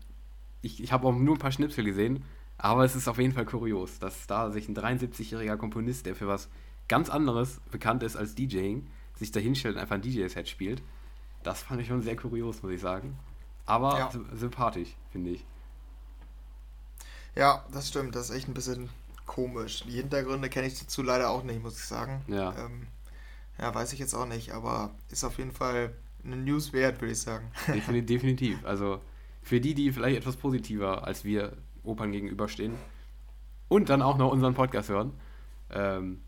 ich 0.62 0.82
ich 0.84 0.92
habe 0.92 1.08
auch 1.08 1.14
nur 1.16 1.36
ein 1.36 1.40
paar 1.40 1.52
Schnipsel 1.52 1.84
gesehen. 1.84 2.24
Aber 2.58 2.86
es 2.86 2.96
ist 2.96 3.10
auf 3.10 3.18
jeden 3.18 3.34
Fall 3.34 3.46
kurios, 3.46 4.00
dass 4.00 4.28
da 4.28 4.50
sich 4.50 4.70
ein 4.70 4.76
73-jähriger 4.78 5.58
Komponist, 5.58 6.06
der 6.06 6.16
für 6.16 6.28
was 6.30 6.48
ganz 6.88 7.10
anderes 7.10 7.60
bekannt 7.70 8.02
ist 8.02 8.16
als 8.16 8.34
DJing, 8.34 8.88
sich 9.18 9.30
da 9.34 9.42
hinstellt 9.42 9.76
und 9.76 9.82
einfach 9.82 9.96
ein 9.96 10.02
DJ-Set 10.02 10.48
spielt. 10.48 10.82
Das 11.44 11.62
fand 11.64 11.82
ich 11.82 11.88
schon 11.90 12.02
sehr 12.02 12.16
kurios, 12.16 12.64
muss 12.64 12.72
ich 12.72 12.80
sagen. 12.80 13.20
Aber 13.66 13.98
Ja. 14.00 14.10
sy- 14.10 14.22
sympathisch, 14.38 14.96
finde 15.12 15.32
ich. 15.32 15.46
Ja, 17.36 17.66
das 17.74 17.90
stimmt. 17.90 18.16
Das 18.16 18.30
ist 18.30 18.36
echt 18.36 18.48
ein 18.48 18.54
bisschen 18.54 18.90
komisch. 19.26 19.84
Die 19.88 19.92
Hintergründe 19.92 20.50
kenne 20.50 20.68
ich 20.68 20.80
dazu 20.80 21.02
leider 21.04 21.30
auch 21.30 21.44
nicht, 21.44 21.62
muss 21.62 21.78
ich 21.78 21.86
sagen. 21.86 22.24
Ja. 22.28 22.54
Ähm, 22.58 22.88
ja, 23.60 23.74
weiß 23.74 23.94
ich 23.94 24.00
jetzt 24.00 24.14
auch 24.14 24.26
nicht, 24.28 24.52
aber 24.52 24.92
ist 25.10 25.24
auf 25.24 25.38
jeden 25.38 25.52
Fall 25.52 25.94
eine 26.24 26.36
News 26.38 26.74
wert, 26.74 27.02
würde 27.02 27.14
ich 27.14 27.20
sagen. 27.22 27.52
Defini- 27.68 28.02
Definitiv. 28.06 28.64
Also 28.66 29.00
für 29.42 29.60
die, 29.62 29.74
die 29.74 29.92
vielleicht 29.92 30.18
etwas 30.18 30.36
positiver 30.38 31.06
als 31.06 31.24
wir 31.24 31.54
Opern 31.84 32.12
gegenüberstehen 32.12 32.74
und 33.68 33.90
dann 33.90 34.02
auch 34.02 34.18
noch 34.18 34.32
unseren 34.32 34.54
Podcast 34.56 34.90
hören, 34.90 35.14
ähm, 35.72 36.22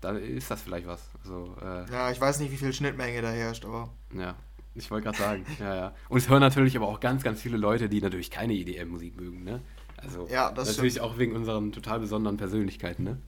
dann 0.00 0.16
ist 0.16 0.50
das 0.50 0.62
vielleicht 0.62 0.86
was. 0.86 1.10
Also, 1.22 1.54
äh, 1.62 1.90
Ja, 1.90 2.10
ich 2.10 2.20
weiß 2.20 2.40
nicht, 2.40 2.52
wie 2.52 2.56
viel 2.56 2.72
Schnittmenge 2.72 3.20
da 3.22 3.30
herrscht, 3.30 3.64
aber 3.64 3.90
ja, 4.14 4.34
ich 4.74 4.90
wollte 4.90 5.04
gerade 5.04 5.18
sagen. 5.18 5.46
ja, 5.58 5.74
ja. 5.74 5.94
Und 6.08 6.18
es 6.18 6.28
hören 6.28 6.40
natürlich 6.40 6.76
aber 6.76 6.88
auch 6.88 7.00
ganz, 7.00 7.22
ganz 7.22 7.40
viele 7.40 7.56
Leute, 7.56 7.88
die 7.88 8.00
natürlich 8.00 8.30
keine 8.30 8.54
EDM-Musik 8.54 9.16
mögen, 9.16 9.42
ne? 9.44 9.60
Also 10.02 10.26
Ja, 10.30 10.50
das 10.50 10.68
natürlich 10.68 10.94
stimmt. 10.94 11.06
auch 11.06 11.18
wegen 11.18 11.34
unseren 11.36 11.72
total 11.72 12.00
besonderen 12.00 12.36
Persönlichkeiten, 12.36 13.04
ne? 13.04 13.18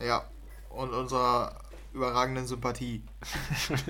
ja. 0.00 0.24
Und 0.70 0.90
unserer 0.90 1.58
überragenden 1.94 2.46
Sympathie. 2.46 3.02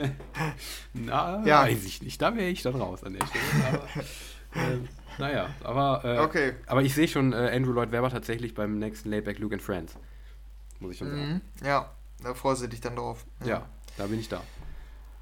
Na, 0.94 1.44
Ja. 1.44 1.62
weiß 1.62 1.84
ich 1.84 2.02
nicht. 2.02 2.20
Da 2.22 2.36
wäre 2.36 2.48
ich 2.48 2.62
dann 2.62 2.76
raus 2.76 3.02
an 3.04 3.14
der 3.14 3.26
Stelle. 3.26 3.44
Aber, 3.66 3.84
äh, 4.60 4.78
naja, 5.18 5.50
aber, 5.64 6.04
äh, 6.04 6.18
Okay. 6.20 6.52
aber 6.66 6.82
ich 6.82 6.94
sehe 6.94 7.08
schon 7.08 7.32
äh, 7.32 7.50
Andrew 7.52 7.72
Lloyd 7.72 7.90
Webber 7.92 8.10
tatsächlich 8.10 8.54
beim 8.54 8.78
nächsten 8.78 9.10
Laidback 9.10 9.38
Luke 9.38 9.54
and 9.54 9.62
Friends. 9.62 9.96
Muss 10.78 10.92
ich 10.92 10.98
schon 10.98 11.10
sagen. 11.10 11.42
Mhm. 11.60 11.66
Ja, 11.66 11.90
da 12.22 12.34
freust 12.34 12.62
du 12.62 12.68
dich 12.68 12.80
dann 12.80 12.96
drauf. 12.96 13.24
Ja, 13.44 13.66
da 13.96 14.06
bin 14.06 14.20
ich 14.20 14.28
da. 14.28 14.42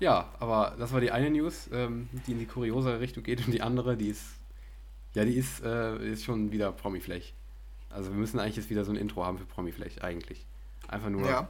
Ja, 0.01 0.29
aber 0.41 0.75
das 0.79 0.93
war 0.93 1.01
die 1.01 1.13
eine 1.13 1.31
News, 1.31 1.71
ähm, 1.73 2.09
die 2.27 2.33
in 2.33 2.39
die 2.41 2.47
kuriosere 2.47 3.01
Richtung 3.01 3.23
geht 3.23 3.45
und 3.47 3.53
die 3.53 3.63
andere, 3.63 3.97
die 3.97 4.09
ist, 4.09 4.23
ja, 5.15 5.25
die 5.25 5.35
ist, 5.35 5.63
äh, 5.63 5.97
ist 6.13 6.25
schon 6.25 6.51
wieder 6.53 6.73
Promifläch. 6.73 7.35
Also 7.91 8.11
wir 8.11 8.19
müssen 8.19 8.41
eigentlich 8.41 8.57
jetzt 8.57 8.71
wieder 8.71 8.85
so 8.85 8.91
ein 8.93 8.97
Intro 8.97 9.25
haben 9.25 9.39
für 9.39 9.45
Promifläch, 9.47 10.03
eigentlich. 10.03 10.45
Einfach 10.89 11.11
nur, 11.11 11.29
Ja. 11.29 11.49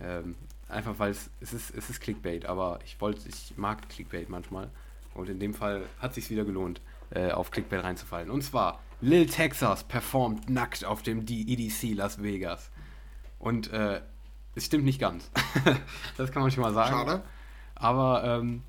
ähm, 0.00 0.34
einfach 0.68 0.98
weil 0.98 1.10
es, 1.10 1.30
es 1.40 1.52
ist, 1.52 1.74
es 1.74 1.90
ist 1.90 2.00
Clickbait, 2.00 2.46
aber 2.46 2.78
ich 2.84 3.00
wollte, 3.00 3.28
ich 3.28 3.52
mag 3.56 3.88
Clickbait 3.88 4.28
manchmal 4.28 4.70
und 5.14 5.28
in 5.28 5.38
dem 5.38 5.52
Fall 5.54 5.84
hat 5.98 6.14
sich 6.14 6.30
wieder 6.30 6.44
gelohnt, 6.44 6.80
äh, 7.10 7.30
auf 7.32 7.50
Clickbait 7.50 7.82
reinzufallen. 7.84 8.30
Und 8.30 8.42
zwar, 8.42 8.80
Lil 9.02 9.26
Texas 9.26 9.84
performt 9.84 10.48
nackt 10.48 10.84
auf 10.84 11.02
dem 11.02 11.24
EDC 11.26 11.94
Las 11.94 12.22
Vegas. 12.22 12.70
Und 13.38 13.72
äh, 13.72 14.00
es 14.54 14.66
stimmt 14.66 14.84
nicht 14.84 15.00
ganz. 15.00 15.30
das 16.16 16.30
kann 16.32 16.42
man 16.42 16.50
schon 16.50 16.62
mal 16.62 16.72
sagen. 16.74 16.90
Schade. 16.92 17.22
Aber 17.74 18.24
ähm, 18.24 18.62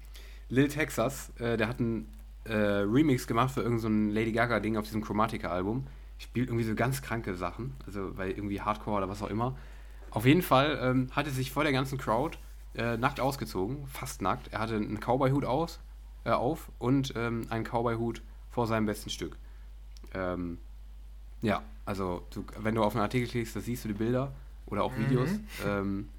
Lil 0.49 0.67
Texas, 0.69 1.31
äh, 1.39 1.57
der 1.57 1.67
hat 1.67 1.79
einen 1.79 2.11
äh, 2.45 2.53
Remix 2.53 3.27
gemacht 3.27 3.53
für 3.53 3.61
irgendein 3.61 3.81
so 3.81 3.87
ein 3.87 4.09
Lady 4.09 4.31
Gaga-Ding 4.31 4.77
auf 4.77 4.85
diesem 4.85 5.01
Chromatica-Album. 5.01 5.85
Spielt 6.17 6.49
irgendwie 6.49 6.65
so 6.65 6.75
ganz 6.75 7.01
kranke 7.01 7.33
Sachen, 7.35 7.73
also 7.85 8.15
weil 8.17 8.31
irgendwie 8.31 8.61
Hardcore 8.61 8.97
oder 8.97 9.09
was 9.09 9.23
auch 9.23 9.29
immer. 9.29 9.57
Auf 10.11 10.25
jeden 10.25 10.41
Fall 10.41 10.77
ähm, 10.81 11.07
hat 11.11 11.25
er 11.25 11.31
sich 11.31 11.51
vor 11.51 11.63
der 11.63 11.71
ganzen 11.71 11.97
Crowd 11.97 12.37
äh, 12.75 12.97
nackt 12.97 13.19
ausgezogen, 13.19 13.87
fast 13.87 14.21
nackt. 14.21 14.49
Er 14.51 14.59
hatte 14.59 14.75
einen 14.75 14.99
Cowboy-Hut 14.99 15.45
aus, 15.45 15.79
äh, 16.23 16.31
auf 16.31 16.69
und 16.79 17.13
ähm, 17.15 17.47
einen 17.49 17.63
Cowboy-Hut 17.65 18.21
vor 18.49 18.67
seinem 18.67 18.85
besten 18.85 19.09
Stück. 19.09 19.37
Ähm, 20.13 20.57
ja, 21.41 21.63
also 21.85 22.25
du, 22.29 22.45
wenn 22.59 22.75
du 22.75 22.83
auf 22.83 22.93
einen 22.93 23.03
Artikel 23.03 23.27
klickst, 23.27 23.55
da 23.55 23.59
siehst 23.59 23.83
du 23.83 23.87
die 23.87 23.95
Bilder 23.95 24.31
oder 24.67 24.83
auch 24.83 24.95
Videos. 24.97 25.31
Mhm. 25.31 25.39
Ähm, 25.65 26.09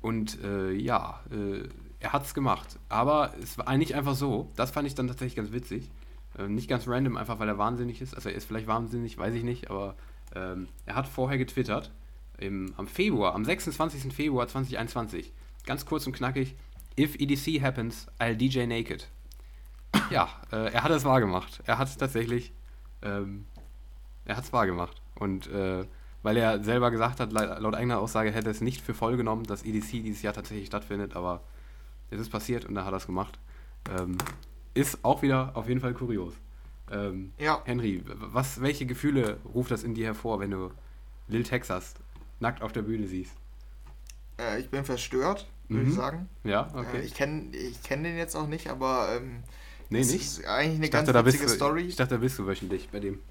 und 0.00 0.42
äh, 0.42 0.72
ja, 0.72 1.20
äh, 1.30 1.68
er 2.06 2.12
hat 2.12 2.24
es 2.24 2.34
gemacht. 2.34 2.78
Aber 2.88 3.34
es 3.42 3.58
war 3.58 3.66
eigentlich 3.66 3.96
einfach 3.96 4.14
so, 4.14 4.52
das 4.54 4.70
fand 4.70 4.86
ich 4.86 4.94
dann 4.94 5.08
tatsächlich 5.08 5.34
ganz 5.34 5.50
witzig. 5.50 5.90
Äh, 6.38 6.46
nicht 6.46 6.68
ganz 6.68 6.86
random, 6.86 7.16
einfach 7.16 7.40
weil 7.40 7.48
er 7.48 7.58
wahnsinnig 7.58 8.00
ist. 8.00 8.14
Also 8.14 8.28
er 8.28 8.36
ist 8.36 8.46
vielleicht 8.46 8.68
wahnsinnig, 8.68 9.18
weiß 9.18 9.34
ich 9.34 9.42
nicht, 9.42 9.70
aber 9.70 9.96
ähm, 10.34 10.68
er 10.84 10.94
hat 10.94 11.08
vorher 11.08 11.36
getwittert, 11.36 11.90
im, 12.38 12.72
am 12.76 12.86
Februar, 12.86 13.34
am 13.34 13.44
26. 13.44 14.12
Februar 14.12 14.46
2021, 14.46 15.32
ganz 15.64 15.84
kurz 15.84 16.06
und 16.06 16.12
knackig, 16.12 16.54
If 16.98 17.16
EDC 17.16 17.60
happens, 17.60 18.06
I'll 18.20 18.36
DJ 18.36 18.66
naked. 18.66 19.08
Ja, 20.10 20.28
äh, 20.52 20.72
er 20.72 20.84
hat 20.84 20.92
es 20.92 21.04
wahr 21.04 21.20
gemacht. 21.20 21.60
Er 21.66 21.78
hat 21.78 21.88
es 21.88 21.96
tatsächlich, 21.96 22.52
ähm, 23.02 23.46
er 24.24 24.36
hat 24.36 24.44
es 24.44 24.52
wahr 24.52 24.66
gemacht. 24.66 25.02
Und 25.16 25.48
äh, 25.48 25.84
weil 26.22 26.36
er 26.36 26.62
selber 26.62 26.90
gesagt 26.92 27.18
hat, 27.18 27.32
laut 27.32 27.74
eigener 27.74 27.98
Aussage 27.98 28.30
hätte 28.30 28.48
er 28.48 28.52
es 28.52 28.60
nicht 28.60 28.80
für 28.80 28.94
voll 28.94 29.16
genommen, 29.16 29.44
dass 29.44 29.64
EDC 29.64 30.04
dieses 30.04 30.22
Jahr 30.22 30.34
tatsächlich 30.34 30.68
stattfindet, 30.68 31.16
aber 31.16 31.42
es 32.10 32.20
ist 32.20 32.30
passiert 32.30 32.64
und 32.64 32.74
da 32.74 32.84
hat 32.84 32.92
er 32.92 32.98
es 32.98 33.06
gemacht. 33.06 33.38
Ähm, 33.98 34.18
ist 34.74 35.04
auch 35.04 35.22
wieder 35.22 35.52
auf 35.56 35.68
jeden 35.68 35.80
Fall 35.80 35.94
kurios. 35.94 36.34
Ähm, 36.90 37.32
Ja. 37.38 37.62
Henry, 37.64 38.02
was, 38.06 38.60
welche 38.60 38.86
Gefühle 38.86 39.38
ruft 39.54 39.70
das 39.70 39.82
in 39.82 39.94
dir 39.94 40.06
hervor, 40.06 40.38
wenn 40.40 40.50
du 40.50 40.70
Lil 41.28 41.42
Texas 41.44 41.94
nackt 42.40 42.62
auf 42.62 42.72
der 42.72 42.82
Bühne 42.82 43.06
siehst? 43.06 43.32
Äh, 44.38 44.60
ich 44.60 44.68
bin 44.70 44.84
verstört, 44.84 45.46
würde 45.68 45.84
Mhm. 45.84 45.90
ich 45.90 45.94
sagen. 45.96 46.28
Ja, 46.44 46.70
Äh, 46.74 46.78
okay. 46.78 47.00
ich 47.00 47.14
kenne 47.14 47.56
ich 47.56 47.82
kenn 47.82 48.04
den 48.04 48.16
jetzt 48.16 48.36
auch 48.36 48.46
nicht, 48.46 48.68
aber 48.68 49.16
ähm, 49.16 49.42
nee, 49.88 50.00
nicht? 50.00 50.14
ist 50.14 50.44
eigentlich 50.46 50.76
eine 50.76 50.84
Ich 50.86 50.90
ganz 50.92 51.06
dachte, 51.06 51.12
da 51.14 51.22
bist 51.22 51.36
witzige 51.40 51.50
du, 51.50 51.56
Story. 51.56 51.82
ich 51.82 51.96
dachte, 51.96 52.14
da 52.14 52.20
bist 52.20 52.38
du 52.38 52.46
wöchentlich 52.46 52.88
bei 52.90 53.00
dem. 53.00 53.20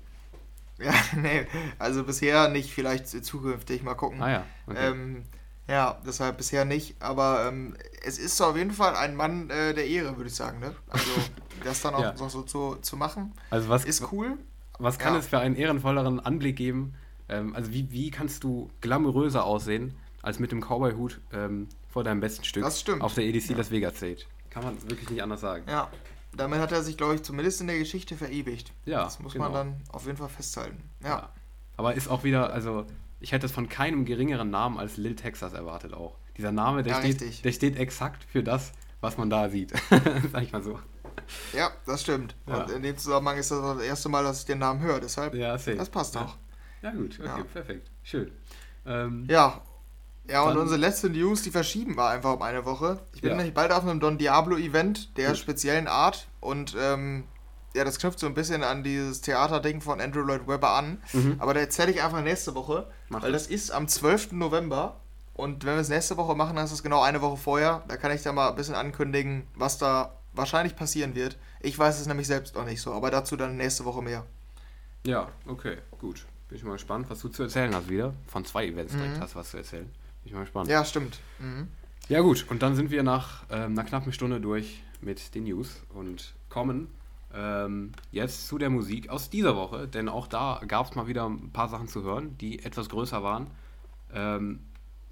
Ja, 0.77 0.93
nee, 1.15 1.47
also 1.79 2.03
bisher 2.03 2.49
nicht, 2.49 2.69
vielleicht 2.73 3.07
zukünftig 3.07 3.81
mal 3.83 3.93
gucken. 3.93 4.21
Ah 4.21 4.29
ja, 4.29 4.45
okay. 4.67 4.89
Ähm, 4.91 5.23
ja, 5.67 5.99
deshalb 6.05 6.37
bisher 6.37 6.65
nicht, 6.65 6.95
aber 7.01 7.47
ähm, 7.47 7.75
es 8.03 8.17
ist 8.19 8.39
auf 8.41 8.55
jeden 8.55 8.71
Fall 8.71 8.95
ein 8.95 9.15
Mann 9.15 9.49
äh, 9.49 9.73
der 9.73 9.87
Ehre, 9.87 10.15
würde 10.17 10.29
ich 10.29 10.35
sagen, 10.35 10.59
ne? 10.59 10.75
Also 10.89 11.09
das 11.63 11.81
dann 11.81 11.95
auch 11.95 12.01
Ja. 12.01 12.17
so, 12.17 12.29
so 12.29 12.41
zu, 12.43 12.75
zu 12.81 12.97
machen, 12.97 13.33
also 13.49 13.69
was, 13.69 13.85
ist 13.85 14.11
cool. 14.11 14.37
was 14.79 14.99
kann 14.99 15.13
ja. 15.13 15.19
es 15.19 15.27
für 15.27 15.39
einen 15.39 15.55
ehrenvolleren 15.55 16.19
Anblick 16.19 16.55
geben? 16.57 16.93
Ähm, 17.29 17.55
also 17.55 17.71
wie, 17.73 17.91
wie 17.91 18.11
kannst 18.11 18.43
du 18.43 18.69
glamouröser 18.81 19.43
aussehen, 19.43 19.95
als 20.21 20.37
mit 20.39 20.51
dem 20.51 20.61
Cowboy-Hut 20.61 21.19
ähm, 21.33 21.67
vor 21.89 22.03
deinem 22.03 22.19
besten 22.19 22.43
Stück 22.43 22.63
Das 22.63 22.79
stimmt. 22.79 23.01
auf 23.01 23.15
der 23.15 23.23
EDC 23.25 23.49
Ja. 23.51 23.57
Las 23.57 23.71
Vegas 23.71 23.97
Stage? 23.97 24.25
Kann 24.51 24.63
man 24.63 24.81
wirklich 24.89 25.09
nicht 25.09 25.23
anders 25.23 25.41
sagen. 25.41 25.63
Ja, 25.67 25.89
damit 26.35 26.59
hat 26.59 26.71
er 26.71 26.83
sich, 26.83 26.97
glaube 26.97 27.15
ich, 27.15 27.23
zumindest 27.23 27.61
in 27.61 27.67
der 27.67 27.79
Geschichte 27.79 28.15
verewigt. 28.15 28.71
Ja, 28.85 29.03
das 29.05 29.19
muss 29.19 29.33
genau. 29.33 29.45
man 29.45 29.53
dann 29.53 29.81
auf 29.91 30.05
jeden 30.05 30.17
Fall 30.17 30.29
festhalten. 30.29 30.89
Ja, 31.01 31.09
Ja. 31.09 31.29
Aber 31.77 31.93
ist 31.95 32.07
auch 32.07 32.23
wieder, 32.23 32.53
also 32.53 32.85
ich 33.25 33.31
hätte 33.31 33.47
es 33.47 33.51
von 33.51 33.67
keinem 33.67 34.05
geringeren 34.05 34.51
Namen 34.51 34.77
als 34.77 34.97
Lil 34.97 35.15
Texas 35.15 35.53
erwartet 35.53 35.93
auch. 35.95 36.15
Dieser 36.37 36.51
Name, 36.51 36.83
der, 36.83 36.93
Ja, 36.93 36.99
steht, 36.99 37.43
der 37.43 37.51
steht 37.51 37.75
exakt 37.75 38.23
für 38.23 38.43
das, 38.43 38.71
was 39.01 39.17
man 39.17 39.31
da 39.31 39.49
sieht. 39.49 39.71
Sag 40.31 40.43
ich 40.43 40.51
mal 40.51 40.61
so. 40.61 40.79
ja 41.57 41.71
das 41.87 42.01
stimmt. 42.03 42.35
Ja. 42.47 42.61
Und 42.63 42.71
in 42.71 42.83
dem 42.83 42.95
Zusammenhang 42.99 43.37
ist 43.37 43.49
das 43.49 43.59
das 43.61 43.81
erste 43.83 44.09
Mal, 44.09 44.23
dass 44.23 44.41
ich 44.41 44.45
den 44.45 44.59
Namen 44.59 44.79
höre, 44.81 44.99
deshalb, 44.99 45.33
Ja, 45.33 45.57
safe. 45.57 45.75
das 45.75 45.89
passt 45.89 46.15
auch. 46.17 46.35
Ja, 46.83 46.91
gut, 46.91 47.19
okay, 47.19 47.43
perfekt. 47.51 47.89
Schön. 48.03 48.31
Ähm, 48.85 49.25
Ja. 49.27 49.61
Ja, 50.27 50.41
und 50.43 50.57
unsere 50.57 50.79
letzte 50.79 51.09
News, 51.09 51.41
die 51.41 51.51
verschieben 51.51 51.97
wir 51.97 52.07
einfach 52.09 52.33
um 52.33 52.41
eine 52.43 52.63
Woche. 52.65 52.99
Ich 53.15 53.21
bin 53.21 53.31
Ja. 53.31 53.37
nämlich 53.37 53.55
bald 53.55 53.71
auf 53.71 53.83
einem 53.83 53.99
Don 53.99 54.17
Diablo-Event 54.19 55.17
der 55.17 55.29
Gut. 55.29 55.37
speziellen 55.37 55.87
Art 55.87 56.27
und 56.41 56.75
ähm, 56.79 57.23
ja, 57.75 57.83
das 57.83 57.99
knüpft 57.99 58.19
so 58.19 58.25
ein 58.27 58.33
bisschen 58.33 58.63
an 58.63 58.83
dieses 58.83 59.21
Theaterding 59.21 59.81
von 59.81 60.01
Andrew 60.01 60.21
Lloyd 60.21 60.47
Webber 60.47 60.71
an. 60.71 61.01
Mhm. 61.13 61.35
Aber 61.39 61.53
da 61.53 61.59
erzähle 61.59 61.91
ich 61.91 62.01
einfach 62.01 62.21
nächste 62.23 62.55
Woche, 62.55 62.87
Mach 63.09 63.21
weil 63.21 63.31
das. 63.31 63.43
das 63.43 63.51
ist 63.51 63.71
am 63.71 63.87
12. 63.87 64.31
November. 64.33 64.99
Und 65.33 65.65
wenn 65.65 65.73
wir 65.73 65.81
es 65.81 65.89
nächste 65.89 66.15
Woche 66.17 66.33
machen, 66.35 66.55
dann 66.55 66.65
ist 66.65 66.71
es 66.71 66.81
genau 66.81 67.01
eine 67.01 67.21
Woche 67.21 67.35
vorher. 67.37 67.83
Da 67.89 67.97
kann 67.97 68.11
ich 68.11 68.21
dann 68.23 68.35
mal 68.35 68.49
ein 68.49 68.55
bisschen 68.55 68.75
ankündigen, 68.75 69.45
was 69.53 69.77
da 69.77 70.15
wahrscheinlich 70.33 70.75
passieren 70.77 71.13
wird. 71.15 71.37
Ich 71.59 71.77
weiß 71.77 71.99
es 71.99 72.07
nämlich 72.07 72.27
selbst 72.27 72.55
noch 72.55 72.65
nicht 72.65 72.81
so, 72.81 72.93
aber 72.93 73.11
dazu 73.11 73.35
dann 73.35 73.57
nächste 73.57 73.83
Woche 73.85 74.01
mehr. 74.01 74.25
Ja, 75.05 75.27
okay, 75.47 75.77
gut. 75.99 76.25
Bin 76.47 76.57
ich 76.57 76.63
mal 76.63 76.73
gespannt, 76.73 77.07
was 77.09 77.19
du 77.19 77.27
zu 77.29 77.43
erzählen 77.43 77.73
hast 77.75 77.89
wieder. 77.89 78.13
Von 78.27 78.45
zwei 78.45 78.65
Events 78.67 78.93
direkt 78.93 79.17
Mhm. 79.17 79.21
hast 79.21 79.33
du 79.35 79.39
was 79.39 79.51
zu 79.51 79.57
erzählen. 79.57 79.85
Bin 80.23 80.25
ich 80.25 80.33
mal 80.33 80.41
gespannt. 80.41 80.69
Ja, 80.69 80.85
stimmt. 80.85 81.19
Mhm. 81.39 81.67
Ja 82.07 82.21
gut, 82.21 82.45
und 82.49 82.61
dann 82.61 82.75
sind 82.75 82.91
wir 82.91 83.03
nach 83.03 83.43
ähm, 83.49 83.71
einer 83.77 83.83
knappen 83.83 84.13
Stunde 84.13 84.39
durch 84.39 84.83
mit 85.01 85.33
den 85.35 85.43
News 85.45 85.81
und 85.89 86.33
kommen 86.49 86.87
ähm, 87.35 87.91
jetzt 88.11 88.47
zu 88.47 88.57
der 88.57 88.69
Musik 88.69 89.09
aus 89.09 89.29
dieser 89.29 89.55
Woche, 89.55 89.87
denn 89.87 90.09
auch 90.09 90.27
da 90.27 90.61
gab 90.67 90.87
es 90.89 90.95
mal 90.95 91.07
wieder 91.07 91.25
ein 91.27 91.51
paar 91.51 91.67
Sachen 91.69 91.87
zu 91.87 92.03
hören, 92.03 92.37
die 92.37 92.63
etwas 92.63 92.89
größer 92.89 93.21
waren, 93.23 93.47
ähm, 94.13 94.61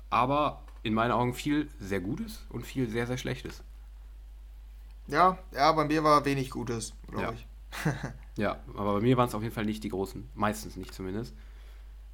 aber 0.09 0.61
in 0.83 0.93
meinen 0.93 1.11
Augen 1.11 1.33
viel 1.33 1.69
sehr 1.79 1.99
Gutes 2.01 2.45
und 2.49 2.65
viel 2.65 2.89
sehr, 2.89 3.07
sehr 3.07 3.17
Schlechtes. 3.17 3.63
Ja, 5.07 5.37
ja, 5.51 5.71
bei 5.73 5.85
mir 5.85 6.03
war 6.03 6.23
wenig 6.25 6.49
Gutes, 6.49 6.93
glaube 7.07 7.23
Ja. 7.23 7.31
ich. 7.33 7.47
Ja, 8.35 8.57
aber 8.75 8.95
bei 8.95 9.01
mir 9.01 9.15
waren 9.15 9.27
es 9.29 9.35
auf 9.35 9.43
jeden 9.43 9.53
Fall 9.53 9.65
nicht 9.65 9.83
die 9.83 9.89
großen, 9.89 10.27
meistens 10.33 10.75
nicht 10.75 10.91
zumindest. 10.91 11.35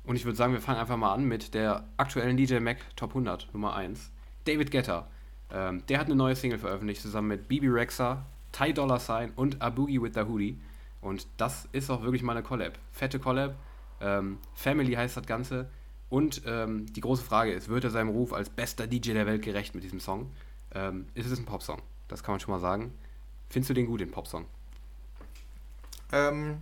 Und 0.04 0.18
ich 0.18 0.26
würde 0.26 0.36
sagen, 0.36 0.52
wir 0.52 0.60
fangen 0.60 0.80
einfach 0.80 0.98
mal 0.98 1.14
an 1.14 1.24
mit 1.24 1.54
der 1.54 1.86
aktuellen 1.96 2.36
DJ 2.36 2.60
Mac 2.60 2.78
Top 2.98 3.12
100, 3.12 3.54
Nummer 3.54 3.74
1. 3.74 4.12
David 4.44 4.70
Guetta. 4.70 5.08
Ähm, 5.50 5.86
der 5.88 5.98
hat 5.98 6.08
eine 6.08 6.16
neue 6.16 6.36
Single 6.36 6.60
veröffentlicht, 6.60 7.02
zusammen 7.02 7.30
mit 7.30 7.48
Bibi 7.48 7.70
Rexa, 7.70 8.26
Ty 8.52 8.74
Dollar 8.74 9.00
Sign 9.00 9.32
und 9.36 9.62
A 9.62 9.70
Boogie 9.70 10.02
with 10.02 10.12
the 10.16 10.22
Hoodie. 10.22 10.60
Und 11.02 11.28
das 11.38 11.68
ist 11.72 11.90
auch 11.90 12.02
wirklich 12.02 12.24
mal 12.24 12.34
eine 12.34 12.44
Collab. 12.44 12.78
Fette 12.92 13.20
Collab. 13.20 13.56
Ähm, 14.02 14.38
Family 14.54 14.94
heißt 14.94 15.18
das 15.18 15.26
Ganze. 15.26 15.70
Und 16.10 16.42
ähm, 16.46 16.92
die 16.94 17.02
große 17.02 17.24
Frage 17.24 17.54
ist, 17.54 17.70
wird 17.70 17.84
er 17.84 17.90
seinem 17.92 18.10
Ruf 18.10 18.34
als 18.34 18.50
bester 18.50 18.88
DJ 18.88 19.14
der 19.14 19.26
Welt 19.28 19.42
gerecht 19.44 19.76
mit 19.76 19.84
diesem 19.84 20.00
Song? 20.00 20.32
Ähm, 20.74 21.06
ist 21.14 21.30
es 21.30 21.38
ein 21.40 21.46
Popsong? 21.46 21.82
Das 22.08 22.24
kann 22.24 22.34
man 22.34 22.40
schon 22.40 22.52
mal 22.54 22.60
sagen. 22.60 22.94
Findest 23.50 23.70
du 23.70 23.74
den 23.76 23.86
gut, 23.86 24.02
den 24.02 24.12
Popsong? 24.12 24.46
Ähm, 26.12 26.62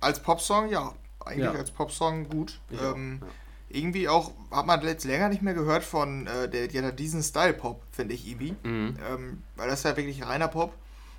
als 0.00 0.20
Popsong, 0.22 0.68
ja. 0.68 0.92
Eigentlich 1.24 1.44
Ja. 1.44 1.52
als 1.52 1.70
Popsong 1.70 2.28
gut. 2.28 2.60
Ähm, 2.70 3.20
ja. 3.20 3.26
Irgendwie 3.68 4.08
auch, 4.08 4.30
hat 4.52 4.66
man 4.66 4.80
jetzt 4.82 5.04
länger 5.04 5.28
nicht 5.28 5.42
mehr 5.42 5.54
gehört 5.54 5.82
von, 5.82 6.26
äh, 6.28 6.48
der, 6.48 6.68
die 6.68 6.80
hat 6.80 6.98
diesen 6.98 7.22
Style-Pop, 7.22 7.82
finde 7.90 8.14
ich, 8.14 8.26
Ibi. 8.28 8.54
Mhm. 8.62 8.96
Ähm, 9.10 9.42
weil 9.56 9.68
das 9.68 9.80
ist 9.80 9.84
ja 9.84 9.96
wirklich 9.96 10.24
reiner 10.24 10.48
Pop. 10.48 10.72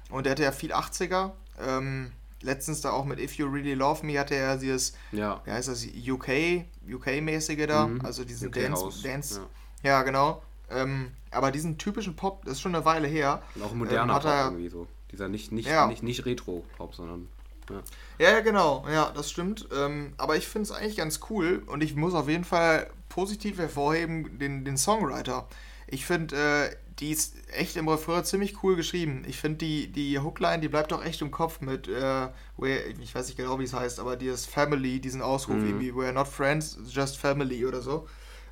Und 0.09 0.25
der 0.25 0.31
hatte 0.31 0.43
ja 0.43 0.51
viel 0.51 0.71
80er. 0.73 1.31
Ähm, 1.65 2.11
letztens 2.41 2.81
da 2.81 2.91
auch 2.91 3.05
mit 3.05 3.19
If 3.19 3.33
You 3.33 3.47
Really 3.47 3.73
Love 3.73 4.05
Me 4.05 4.19
hatte 4.19 4.35
er 4.35 4.57
dieses, 4.57 4.93
Ja. 5.11 5.41
wie 5.45 5.51
heißt 5.51 5.67
das, 5.67 5.85
UK, 5.85 6.65
UK-mäßige 6.89 7.65
da, 7.67 7.87
Mhm. 7.87 8.01
also 8.05 8.23
diesen 8.23 8.47
UK 8.49 8.53
Dance, 8.61 8.83
House, 8.85 9.01
Dance, 9.01 9.41
ja. 9.83 9.89
ja, 9.91 10.03
genau. 10.03 10.41
Ähm, 10.69 11.11
aber 11.31 11.51
diesen 11.51 11.77
typischen 11.77 12.15
Pop, 12.15 12.43
das 12.45 12.53
ist 12.53 12.61
schon 12.61 12.75
eine 12.75 12.85
Weile 12.85 13.07
her. 13.07 13.41
Und 13.55 13.63
auch 13.63 13.71
ein 13.71 13.77
moderner 13.77 14.13
Ähm, 14.15 14.19
Pop 14.21 14.25
er- 14.31 14.45
irgendwie 14.45 14.69
so. 14.69 14.87
Dieser 15.11 15.29
nicht, 15.29 15.51
nicht, 15.51 15.67
Ja. 15.69 15.87
nicht, 15.87 16.03
nicht 16.03 16.25
Retro-Pop, 16.25 16.93
sondern. 16.93 17.29
Ja. 17.69 17.81
Ja, 18.19 18.31
ja, 18.35 18.39
genau, 18.41 18.85
ja, 18.91 19.11
das 19.15 19.29
stimmt. 19.31 19.67
Ähm, 19.75 20.13
aber 20.17 20.35
ich 20.37 20.47
finde 20.47 20.63
es 20.63 20.71
eigentlich 20.71 20.95
ganz 20.97 21.19
cool 21.29 21.63
und 21.67 21.81
ich 21.83 21.95
muss 21.95 22.13
auf 22.13 22.27
jeden 22.29 22.43
Fall 22.43 22.89
positiv 23.09 23.57
hervorheben 23.57 24.37
den, 24.39 24.63
den 24.65 24.77
Songwriter. 24.77 25.47
Ich 25.87 26.05
finde, 26.05 26.35
äh, 26.35 26.75
die 26.99 27.11
ist 27.11 27.35
echt 27.51 27.75
im 27.75 27.87
Refrain 27.87 28.23
ziemlich 28.23 28.63
cool 28.63 28.75
geschrieben. 28.75 29.23
Ich 29.27 29.37
finde, 29.37 29.59
die, 29.59 29.87
die 29.91 30.19
Hookline, 30.19 30.59
die 30.59 30.67
bleibt 30.67 30.91
auch 30.93 31.03
echt 31.03 31.21
im 31.21 31.31
Kopf 31.31 31.61
mit, 31.61 31.87
äh, 31.87 32.29
where, 32.57 32.83
ich 33.01 33.13
weiß 33.13 33.27
nicht 33.27 33.37
genau, 33.37 33.59
wie 33.59 33.65
es 33.65 33.73
heißt, 33.73 33.99
aber 33.99 34.15
dieses 34.15 34.45
Family, 34.45 34.99
diesen 34.99 35.21
Ausruf 35.21 35.61
Mhm. 35.61 35.67
irgendwie, 35.67 35.91
we're 35.91 36.11
not 36.11 36.27
friends, 36.27 36.77
just 36.89 37.17
family 37.17 37.65
oder 37.65 37.81
so. 37.81 38.07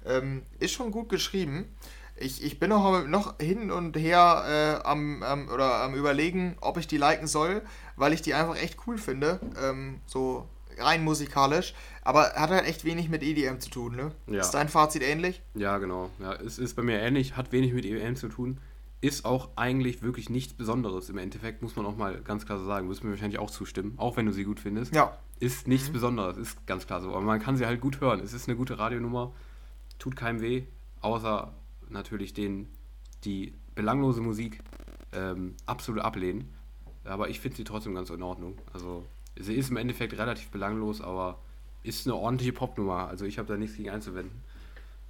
Ähm, 0.06 0.44
ist 0.60 0.74
schon 0.74 0.92
gut 0.92 1.10
geschrieben. 1.10 1.66
Ich, 2.18 2.44
ich 2.44 2.60
bin 2.60 2.70
noch, 2.70 3.06
noch 3.08 3.38
hin 3.40 3.72
und 3.72 3.98
her 3.98 4.82
äh, 4.84 4.88
am, 4.88 5.22
am, 5.24 5.50
oder 5.50 5.82
am 5.84 5.96
überlegen, 5.96 6.56
ob 6.62 6.78
ich 6.78 6.88
die 6.88 6.98
liken 6.98 7.28
soll, 7.28 7.62
weil 7.98 8.14
ich 8.14 8.22
die 8.22 8.34
einfach 8.34 8.56
echt 8.56 8.78
cool 8.88 8.98
finde. 8.98 9.40
Ähm, 9.62 10.00
so 10.06 10.48
rein 10.78 11.04
musikalisch. 11.04 11.74
Aber 12.04 12.34
hat 12.34 12.50
halt 12.50 12.66
echt 12.66 12.86
wenig 12.86 13.10
mit 13.10 13.24
EDM 13.24 13.60
zu 13.60 13.70
tun, 13.70 13.96
ne? 13.96 14.12
Ja. 14.28 14.42
Ist 14.42 14.52
dein 14.52 14.70
Fazit 14.70 15.02
ähnlich? 15.02 15.42
Ja, 15.56 15.78
genau. 15.78 16.10
Ja, 16.20 16.34
es 16.34 16.60
ist 16.60 16.76
bei 16.76 16.84
mir 16.84 17.00
ähnlich, 17.00 17.36
hat 17.36 17.52
wenig 17.52 17.74
mit 17.74 17.86
EM 17.86 18.16
zu 18.16 18.30
tun, 18.30 18.60
ist 19.02 19.26
auch 19.26 19.50
eigentlich 19.56 20.02
wirklich 20.02 20.30
nichts 20.30 20.54
Besonderes. 20.54 21.10
Im 21.10 21.18
Endeffekt 21.18 21.62
muss 21.62 21.76
man 21.76 21.86
auch 21.86 21.96
mal 21.96 22.22
ganz 22.22 22.46
klar 22.46 22.60
so 22.60 22.66
sagen, 22.66 22.90
wirst 22.90 23.02
du 23.02 23.08
mir 23.08 23.14
wahrscheinlich 23.14 23.40
auch 23.40 23.52
zustimmen, 23.52 23.94
auch 23.98 24.18
wenn 24.18 24.26
du 24.26 24.32
sie 24.32 24.44
gut 24.44 24.60
findest. 24.60 24.96
Ja. 24.96 25.18
Ist 25.40 25.68
nichts 25.68 25.90
Besonderes, 25.90 26.38
ist 26.38 26.66
ganz 26.66 26.88
klar 26.88 27.02
so. 27.02 27.10
Aber 27.10 27.22
man 27.22 27.40
kann 27.40 27.58
sie 27.58 27.66
halt 27.66 27.82
gut 27.82 28.02
hören. 28.02 28.20
Es 28.20 28.34
ist 28.34 28.48
eine 28.48 28.58
gute 28.58 28.80
Radionummer, 28.80 29.34
tut 30.00 30.16
keinem 30.16 30.42
weh, 30.42 30.64
außer 31.02 31.54
natürlich 31.90 32.34
denen, 32.34 32.70
die 33.26 33.54
belanglose 33.76 34.22
Musik 34.22 34.62
ähm, 35.12 35.56
absolut 35.66 36.02
ablehnen. 36.02 36.54
Aber 37.04 37.30
ich 37.30 37.40
finde 37.40 37.58
sie 37.58 37.64
trotzdem 37.64 37.94
ganz 37.94 38.10
in 38.10 38.24
Ordnung. 38.24 38.58
Also 38.74 39.06
sie 39.38 39.56
ist 39.56 39.70
im 39.70 39.78
Endeffekt 39.78 40.18
relativ 40.18 40.50
belanglos, 40.50 41.02
aber 41.02 41.40
ist 41.84 42.08
eine 42.08 42.16
ordentliche 42.16 42.54
Popnummer. 42.54 43.08
Also 43.08 43.26
ich 43.26 43.38
habe 43.38 43.48
da 43.48 43.58
nichts 43.58 43.78
gegen 43.78 43.90
einzuwenden. 43.90 44.42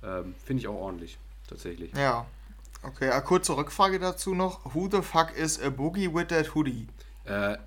Ähm, 0.04 0.36
finde 0.44 0.62
ich 0.62 0.68
auch 0.68 0.76
ordentlich, 0.76 1.18
tatsächlich. 1.48 1.94
Ja. 1.96 2.26
Okay, 2.84 3.10
eine 3.10 3.24
kurze 3.24 3.58
Rückfrage 3.58 3.98
dazu 4.00 4.36
noch. 4.36 4.76
Who 4.76 4.90
the 4.92 5.02
fuck 5.02 5.36
is 5.36 5.60
a 5.60 5.70
boogie 5.70 6.14
with 6.14 6.28
that 6.28 6.54
hoodie? 6.54 6.88
Äh, 7.24 7.58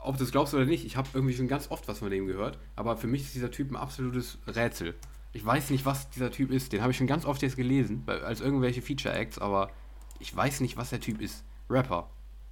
ob 0.00 0.16
du 0.16 0.24
es 0.24 0.30
glaubst 0.30 0.54
oder 0.54 0.64
nicht, 0.64 0.86
ich 0.86 0.96
habe 0.96 1.08
irgendwie 1.12 1.34
schon 1.34 1.48
ganz 1.48 1.70
oft 1.70 1.88
was 1.88 1.98
von 1.98 2.10
dem 2.10 2.26
gehört, 2.26 2.58
aber 2.76 2.96
für 2.96 3.08
mich 3.08 3.22
ist 3.22 3.34
dieser 3.34 3.50
Typ 3.50 3.70
ein 3.70 3.76
absolutes 3.76 4.38
Rätsel. 4.46 4.94
Ich 5.32 5.44
weiß 5.44 5.70
nicht, 5.70 5.84
was 5.84 6.08
dieser 6.10 6.30
Typ 6.30 6.50
ist. 6.50 6.72
Den 6.72 6.80
habe 6.80 6.92
ich 6.92 6.96
schon 6.96 7.06
ganz 7.06 7.26
oft 7.26 7.42
jetzt 7.42 7.56
gelesen, 7.56 8.04
als 8.06 8.40
irgendwelche 8.40 8.80
Feature-Acts, 8.80 9.38
aber 9.38 9.70
ich 10.18 10.34
weiß 10.34 10.60
nicht, 10.60 10.76
was 10.76 10.90
der 10.90 11.00
Typ 11.00 11.20
ist. 11.20 11.44
Rapper. 11.68 12.08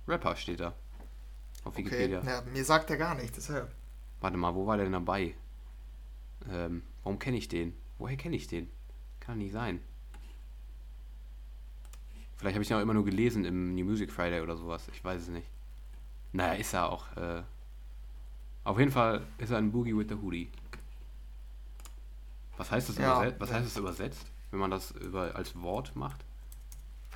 Rapper 0.07 0.37
steht 0.37 0.61
da. 0.61 0.75
Auf 1.65 1.77
Okay, 1.77 1.85
Wikipedia. 1.87 2.23
ja, 2.25 2.43
mir 2.53 2.65
sagt 2.65 2.91
er 2.91 2.97
gar 2.97 3.15
nichts, 3.15 3.37
deshalb. 3.37 3.75
Warte 4.21 4.37
mal, 4.37 4.55
wo 4.55 4.67
war 4.67 4.77
der 4.77 4.87
denn 4.87 4.93
dabei? 4.93 5.35
Ähm, 6.51 6.83
warum 7.03 7.19
kenne 7.19 7.37
ich 7.37 7.49
den? 7.49 7.75
Woher 7.99 8.17
kenne 8.17 8.37
ich 8.37 8.47
den? 8.47 8.69
Kann 9.21 9.39
nicht 9.39 9.53
sein. 9.53 9.81
Vielleicht 12.37 12.55
habe 12.57 12.63
ich 12.63 12.71
ihn 12.71 12.77
auch 12.77 12.81
immer 12.83 12.95
nur 12.95 13.05
gelesen 13.05 13.45
im 13.45 13.75
New 13.75 13.85
Music 13.85 14.11
Friday 14.13 14.41
oder 14.41 14.57
sowas. 14.57 14.89
Ich 14.93 15.03
weiß 15.05 15.23
es 15.23 15.29
nicht. 15.29 15.49
Naja, 16.33 16.55
ist 16.55 16.75
er 16.75 16.91
auch. 16.91 17.17
Äh, 17.17 17.43
auf 18.65 18.79
jeden 18.79 18.91
Fall 18.91 19.27
ist 19.39 19.51
er 19.51 19.59
ein 19.59 19.71
Boogie 19.73 19.97
with 19.97 20.07
the 20.09 20.17
Hoodie. 20.17 20.51
Was 22.57 22.71
heißt 22.71 22.89
das, 22.89 22.99
Ja, 22.99 23.17
überset 23.17 23.41
was 23.41 23.51
ja. 23.51 23.57
heißt 23.57 23.67
das 23.67 23.77
übersetzt, 23.77 24.27
wenn 24.51 24.61
man 24.61 24.71
das 24.71 24.91
über, 24.93 25.35
als 25.35 25.61
Wort 25.61 25.95
macht? 25.97 26.25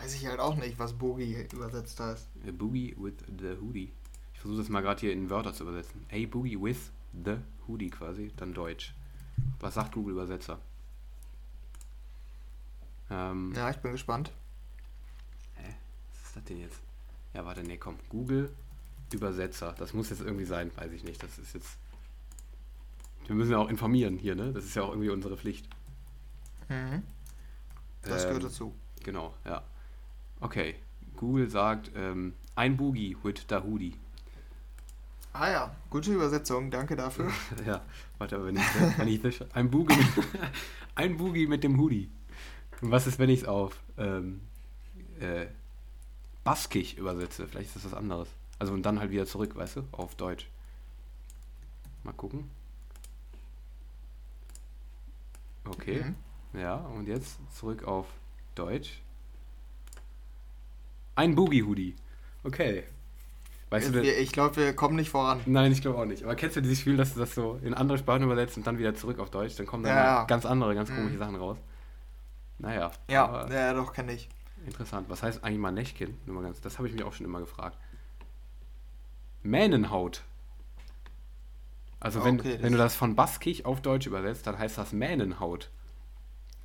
Weiß 0.00 0.14
ich 0.14 0.26
halt 0.26 0.40
auch 0.40 0.54
nicht, 0.56 0.78
was 0.78 0.92
Boogie 0.92 1.46
übersetzt 1.52 1.98
heißt. 1.98 2.28
A 2.46 2.50
Boogie 2.52 2.94
with 2.98 3.14
the 3.38 3.56
Hoodie. 3.60 3.92
Ich 4.38 4.42
versuche 4.42 4.60
das 4.60 4.68
mal 4.68 4.82
gerade 4.82 5.00
hier 5.00 5.12
in 5.12 5.30
Wörter 5.30 5.52
zu 5.52 5.64
übersetzen. 5.64 6.06
A 6.12 6.26
Boogie 6.26 6.56
with 6.62 6.92
the 7.24 7.38
Hoodie 7.66 7.90
quasi, 7.90 8.30
dann 8.36 8.54
Deutsch. 8.54 8.94
Was 9.58 9.74
sagt 9.74 9.90
Google 9.90 10.12
Übersetzer? 10.12 10.60
Ähm, 13.10 13.52
Ja, 13.56 13.68
ich 13.68 13.78
bin 13.78 13.90
gespannt. 13.90 14.30
Hä? 15.56 15.74
Was 16.12 16.28
ist 16.28 16.36
das 16.36 16.44
denn 16.44 16.60
jetzt? 16.60 16.78
Ja, 17.34 17.44
warte, 17.44 17.64
nee, 17.64 17.78
komm. 17.78 17.96
Google 18.10 18.54
Übersetzer. 19.12 19.74
Das 19.76 19.92
muss 19.92 20.10
jetzt 20.10 20.20
irgendwie 20.22 20.44
sein, 20.44 20.70
weiß 20.76 20.92
ich 20.92 21.02
nicht. 21.02 21.20
Das 21.20 21.36
ist 21.40 21.54
jetzt. 21.54 21.76
Wir 23.26 23.34
müssen 23.34 23.50
ja 23.50 23.58
auch 23.58 23.68
informieren 23.68 24.18
hier, 24.18 24.36
ne? 24.36 24.52
Das 24.52 24.64
ist 24.64 24.76
ja 24.76 24.84
auch 24.84 24.90
irgendwie 24.90 25.10
unsere 25.10 25.36
Pflicht. 25.36 25.68
Mhm. 26.68 27.02
Das 28.02 28.22
Ähm, 28.22 28.28
gehört 28.28 28.44
dazu. 28.44 28.72
Genau, 29.02 29.34
ja. 29.44 29.64
Okay. 30.38 30.76
Google 31.16 31.50
sagt, 31.50 31.90
ähm, 31.96 32.34
ein 32.54 32.76
Boogie 32.76 33.16
with 33.24 33.46
the 33.48 33.56
Hoodie. 33.56 33.96
Ah 35.40 35.50
ja, 35.50 35.76
gute 35.88 36.12
Übersetzung, 36.12 36.70
danke 36.70 36.96
dafür. 36.96 37.30
Ja, 37.66 37.80
warte, 38.18 38.36
aber 38.36 38.46
wenn 38.46 38.56
ich, 38.56 38.98
wenn 38.98 39.06
ich 39.08 39.22
das, 39.22 39.36
ein 39.52 39.70
Boogie 39.70 39.94
mit, 39.96 40.06
ein 40.96 41.16
Boogie 41.16 41.46
mit 41.46 41.62
dem 41.62 41.78
Hoodie. 41.78 42.10
Und 42.80 42.90
was 42.90 43.06
ist, 43.06 43.18
wenn 43.20 43.30
ich 43.30 43.42
es 43.42 43.46
auf 43.48 43.76
ähm, 43.98 44.40
äh, 45.20 45.46
Baskisch 46.42 46.94
übersetze? 46.94 47.46
Vielleicht 47.46 47.68
ist 47.68 47.76
das 47.76 47.84
was 47.84 47.94
anderes. 47.94 48.28
Also 48.58 48.72
und 48.72 48.82
dann 48.82 48.98
halt 48.98 49.12
wieder 49.12 49.26
zurück, 49.26 49.54
weißt 49.54 49.76
du, 49.76 49.82
auf 49.92 50.16
Deutsch. 50.16 50.48
Mal 52.02 52.12
gucken. 52.14 52.50
Okay, 55.68 56.02
Mhm. 56.52 56.58
ja, 56.60 56.76
und 56.76 57.06
jetzt 57.06 57.38
zurück 57.54 57.84
auf 57.84 58.06
Deutsch. 58.54 59.00
Ein 61.14 61.34
Boogie-Hoodie. 61.34 61.94
Okay. 62.42 62.84
Weißt 63.70 63.88
du, 63.88 63.92
denn- 63.92 64.02
Wir- 64.02 64.18
ich 64.18 64.32
glaube, 64.32 64.56
wir 64.56 64.72
kommen 64.74 64.96
nicht 64.96 65.10
voran. 65.10 65.40
Nein, 65.46 65.72
ich 65.72 65.82
glaube 65.82 65.98
auch 65.98 66.04
nicht. 66.06 66.24
Aber 66.24 66.34
kennst 66.34 66.56
du 66.56 66.62
dieses 66.62 66.78
Gefühl, 66.78 66.96
dass 66.96 67.14
du 67.14 67.20
das 67.20 67.34
so 67.34 67.58
in 67.62 67.74
andere 67.74 67.98
Sprachen 67.98 68.22
übersetzt 68.22 68.56
und 68.56 68.66
dann 68.66 68.78
wieder 68.78 68.94
zurück 68.94 69.18
auf 69.18 69.30
Deutsch? 69.30 69.56
Dann 69.56 69.66
kommen 69.66 69.82
dann 69.82 69.94
Ja, 69.96 70.24
ganz 70.24 70.46
andere, 70.46 70.74
ganz 70.74 70.88
Mhm. 70.90 70.94
komische 70.96 71.18
Sachen 71.18 71.36
raus. 71.36 71.58
Naja, 72.58 72.90
Ja, 73.10 73.46
ja, 73.48 73.74
doch, 73.74 73.92
kenne 73.92 74.12
ich. 74.12 74.28
interessant. 74.66 75.08
Was 75.10 75.22
heißt 75.22 75.44
eigentlich 75.44 75.58
mal 75.60 75.70
Nächkin? 75.70 76.16
Nur 76.26 76.36
mal 76.36 76.42
ganz, 76.44 76.60
das 76.62 76.78
habe 76.78 76.88
ich 76.88 76.94
mich 76.94 77.04
auch 77.04 77.12
schon 77.12 77.26
immer 77.26 77.40
gefragt. 77.40 77.76
Mähnenhaut. 79.42 80.22
Also 82.00 82.24
wenn, 82.24 82.40
Okay, 82.40 82.58
wenn 82.60 82.72
du 82.72 82.78
das 82.78 82.94
von 82.94 83.16
Baskisch 83.16 83.64
auf 83.64 83.80
Deutsch 83.82 84.06
übersetzt, 84.06 84.46
dann 84.46 84.58
heißt 84.58 84.78
das 84.78 84.92
Mähnenhaut. 84.92 85.70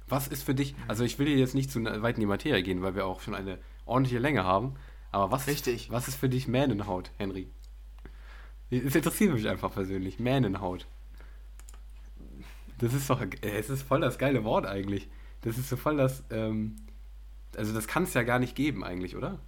Was 0.08 0.28
ist 0.28 0.44
für 0.44 0.54
dich, 0.54 0.76
also 0.88 1.04
ich 1.04 1.18
will 1.18 1.28
hier 1.28 1.38
jetzt 1.38 1.56
nicht 1.56 1.72
zu 1.72 1.84
weit 1.84 2.16
in 2.16 2.22
die 2.22 2.26
Materie 2.28 2.62
gehen, 2.62 2.82
weil 2.82 2.94
wir 2.96 3.06
auch 3.06 3.22
schon 3.22 3.34
eine 3.34 3.58
ordentliche 3.86 4.20
Länge 4.20 4.44
haben, 4.44 4.76
aber 5.14 5.32
was, 5.32 5.48
Richtig. 5.48 5.92
was 5.92 6.08
ist 6.08 6.16
für 6.16 6.28
dich 6.28 6.48
Mähnenhaut, 6.48 7.12
Henry? 7.18 7.48
Es 8.72 8.96
interessiert 8.96 9.32
mich 9.32 9.48
einfach 9.48 9.72
persönlich, 9.72 10.20
Mähnenhaut. 10.20 10.88
Das 12.80 12.94
ist 12.94 13.10
doch, 13.10 13.22
äh, 13.22 13.28
es 13.42 13.70
ist 13.70 13.84
voll 13.84 14.02
das 14.02 14.18
geile 14.18 14.44
Wort 14.44 14.66
eigentlich. 14.66 15.08
Das 15.42 15.58
ist 15.60 15.70
so 15.70 15.78
voll 15.78 15.98
das, 15.98 16.24
ähm, 16.32 16.78
also 17.56 17.74
das 17.74 17.88
kann 17.88 18.04
es 18.04 18.16
ja 18.16 18.24
gar 18.24 18.40
nicht 18.40 18.56
geben 18.56 18.84
eigentlich, 18.84 19.16
oder? 19.16 19.40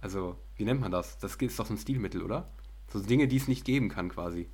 Also, 0.00 0.38
wie 0.56 0.64
nennt 0.64 0.80
man 0.80 0.90
das? 0.90 1.18
Das 1.18 1.34
ist 1.36 1.58
doch 1.58 1.66
so 1.66 1.74
ein 1.74 1.78
Stilmittel, 1.78 2.22
oder? 2.22 2.48
So 2.90 3.00
Dinge, 3.00 3.28
die 3.28 3.36
es 3.36 3.46
nicht 3.46 3.66
geben 3.66 3.90
kann 3.90 4.08
quasi. 4.08 4.48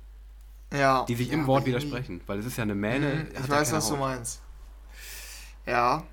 Ja. 0.73 1.05
Die 1.05 1.15
sich 1.15 1.29
ja, 1.29 1.35
im 1.35 1.47
Wort 1.47 1.65
widersprechen. 1.65 2.19
Weil 2.27 2.39
es 2.39 2.45
ist 2.45 2.57
ja 2.57 2.63
eine 2.63 2.75
Mähne. 2.75 3.15
Mhm, 3.15 3.27
ich 3.31 3.33
ja 3.35 3.49
weiß, 3.49 3.69
keine 3.69 3.77
was 3.77 3.87
du 3.87 3.93
Haut. 3.93 3.99
meinst. 4.01 4.41
Ja. 5.65 5.97
Boah, 5.99 6.05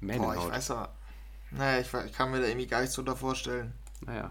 ich 0.00 0.06
Mähnenhaut. 0.06 0.50
weiß 0.50 0.70
aber. 0.70 0.95
Naja, 1.56 1.80
ich, 1.80 1.92
ich 1.92 2.12
kann 2.12 2.30
mir 2.30 2.40
da 2.40 2.46
irgendwie 2.46 2.66
gar 2.66 2.80
nichts 2.80 2.94
drunter 2.94 3.16
vorstellen. 3.16 3.72
Naja. 4.04 4.30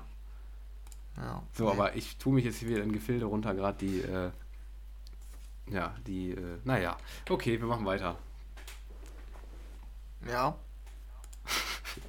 Ja. 1.17 1.43
So, 1.53 1.65
nee. 1.65 1.71
aber 1.71 1.95
ich 1.95 2.17
tue 2.17 2.33
mich 2.33 2.45
jetzt 2.45 2.57
hier 2.57 2.69
wieder 2.69 2.83
in 2.83 2.91
Gefilde 2.91 3.25
runter, 3.25 3.53
gerade 3.53 3.77
die, 3.77 4.01
äh, 4.01 4.31
ja, 5.69 5.95
die, 6.05 6.31
äh, 6.31 6.59
naja. 6.63 6.97
Okay, 7.29 7.59
wir 7.59 7.67
machen 7.67 7.85
weiter. 7.85 8.17
Ja. 10.27 10.55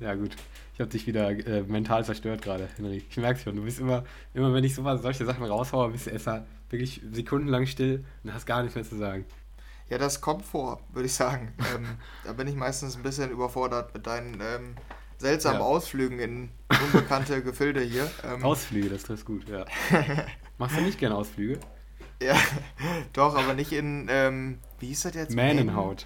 Ja, 0.00 0.14
gut. 0.14 0.36
Ich 0.74 0.80
habe 0.80 0.90
dich 0.90 1.08
wieder 1.08 1.30
äh, 1.30 1.62
mental 1.62 2.04
zerstört 2.04 2.40
gerade, 2.40 2.68
Henry. 2.76 3.02
Ich 3.10 3.16
merke 3.16 3.40
schon, 3.40 3.56
du 3.56 3.64
bist 3.64 3.80
immer, 3.80 4.04
immer 4.32 4.54
wenn 4.54 4.62
ich 4.62 4.76
so 4.76 4.84
was, 4.84 5.02
solche 5.02 5.24
Sachen 5.24 5.42
raushaue, 5.42 5.90
bist 5.90 6.06
du 6.06 6.10
erst 6.10 6.28
wirklich 6.70 7.02
sekundenlang 7.10 7.66
still 7.66 8.04
und 8.22 8.32
hast 8.32 8.46
gar 8.46 8.62
nichts 8.62 8.76
mehr 8.76 8.84
zu 8.84 8.96
sagen. 8.96 9.24
Ja, 9.90 9.98
das 9.98 10.20
kommt 10.20 10.44
vor, 10.44 10.80
würde 10.92 11.06
ich 11.06 11.14
sagen. 11.14 11.52
ähm, 11.74 11.86
da 12.24 12.32
bin 12.32 12.46
ich 12.46 12.54
meistens 12.54 12.96
ein 12.96 13.02
bisschen 13.02 13.30
überfordert 13.30 13.94
mit 13.94 14.06
deinen 14.06 14.34
ähm, 14.40 14.74
seltsamen 15.18 15.60
ja. 15.60 15.66
Ausflügen 15.66 16.18
in 16.18 16.50
unbekannte 16.68 17.42
Gefilde 17.44 17.80
hier. 17.80 18.10
Ähm, 18.24 18.44
Ausflüge, 18.44 18.90
das 18.90 19.02
trifft 19.02 19.24
gut, 19.24 19.48
ja. 19.48 19.64
Machst 20.58 20.76
du 20.76 20.82
nicht 20.82 20.98
gerne 20.98 21.14
Ausflüge? 21.14 21.58
Ja, 22.22 22.36
doch, 23.12 23.36
aber 23.36 23.54
nicht 23.54 23.72
in, 23.72 24.08
ähm, 24.10 24.58
wie 24.80 24.88
hieß 24.88 25.02
das 25.02 25.14
jetzt? 25.14 25.34
Mähnenhaut. 25.34 26.04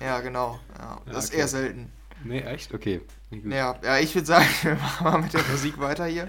Ja, 0.00 0.20
genau. 0.20 0.58
Ja, 0.78 0.98
das 1.06 1.06
ja, 1.06 1.12
okay. 1.12 1.18
ist 1.18 1.34
eher 1.34 1.48
selten. 1.48 1.92
Nee, 2.22 2.40
echt? 2.40 2.72
Okay. 2.72 3.00
Ja, 3.30 3.76
ja, 3.82 3.98
ich 3.98 4.14
würde 4.14 4.26
sagen, 4.26 4.46
wir 4.62 4.76
machen 4.76 5.04
mal 5.04 5.18
mit 5.20 5.32
der 5.32 5.42
Musik 5.50 5.78
weiter 5.80 6.06
hier. 6.06 6.28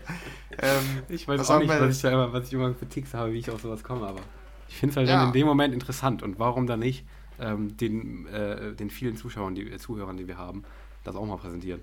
Ähm, 0.58 1.04
ich 1.10 1.28
weiß 1.28 1.50
auch 1.50 1.60
nicht, 1.60 1.70
was 1.70 1.96
ich, 1.96 2.02
da 2.02 2.12
immer, 2.12 2.34
was 2.34 2.48
ich 2.48 2.54
immer 2.54 2.74
für 2.74 2.88
Ticks 2.88 3.14
habe, 3.14 3.32
wie 3.34 3.40
ich 3.40 3.50
auf 3.52 3.62
sowas 3.62 3.84
komme, 3.84 4.08
aber 4.08 4.22
ich 4.68 4.78
finde 4.78 4.92
es 4.92 4.98
halt 4.98 5.10
ja. 5.10 5.26
in 5.26 5.34
dem 5.34 5.48
Moment 5.48 5.74
interessant 5.74 6.24
und 6.24 6.40
warum 6.40 6.68
dann 6.68 6.80
nicht 6.80 7.06
ähm, 7.40 7.76
den, 7.78 8.28
äh, 8.28 8.74
den 8.74 8.90
vielen 8.90 9.18
Zuschauern, 9.18 9.56
die, 9.56 9.70
äh, 9.70 9.78
Zuhörern, 9.78 10.18
die 10.18 10.28
wir 10.28 10.38
haben, 10.38 10.64
das 11.04 11.16
auch 11.16 11.26
mal 11.26 11.38
präsentieren. 11.38 11.82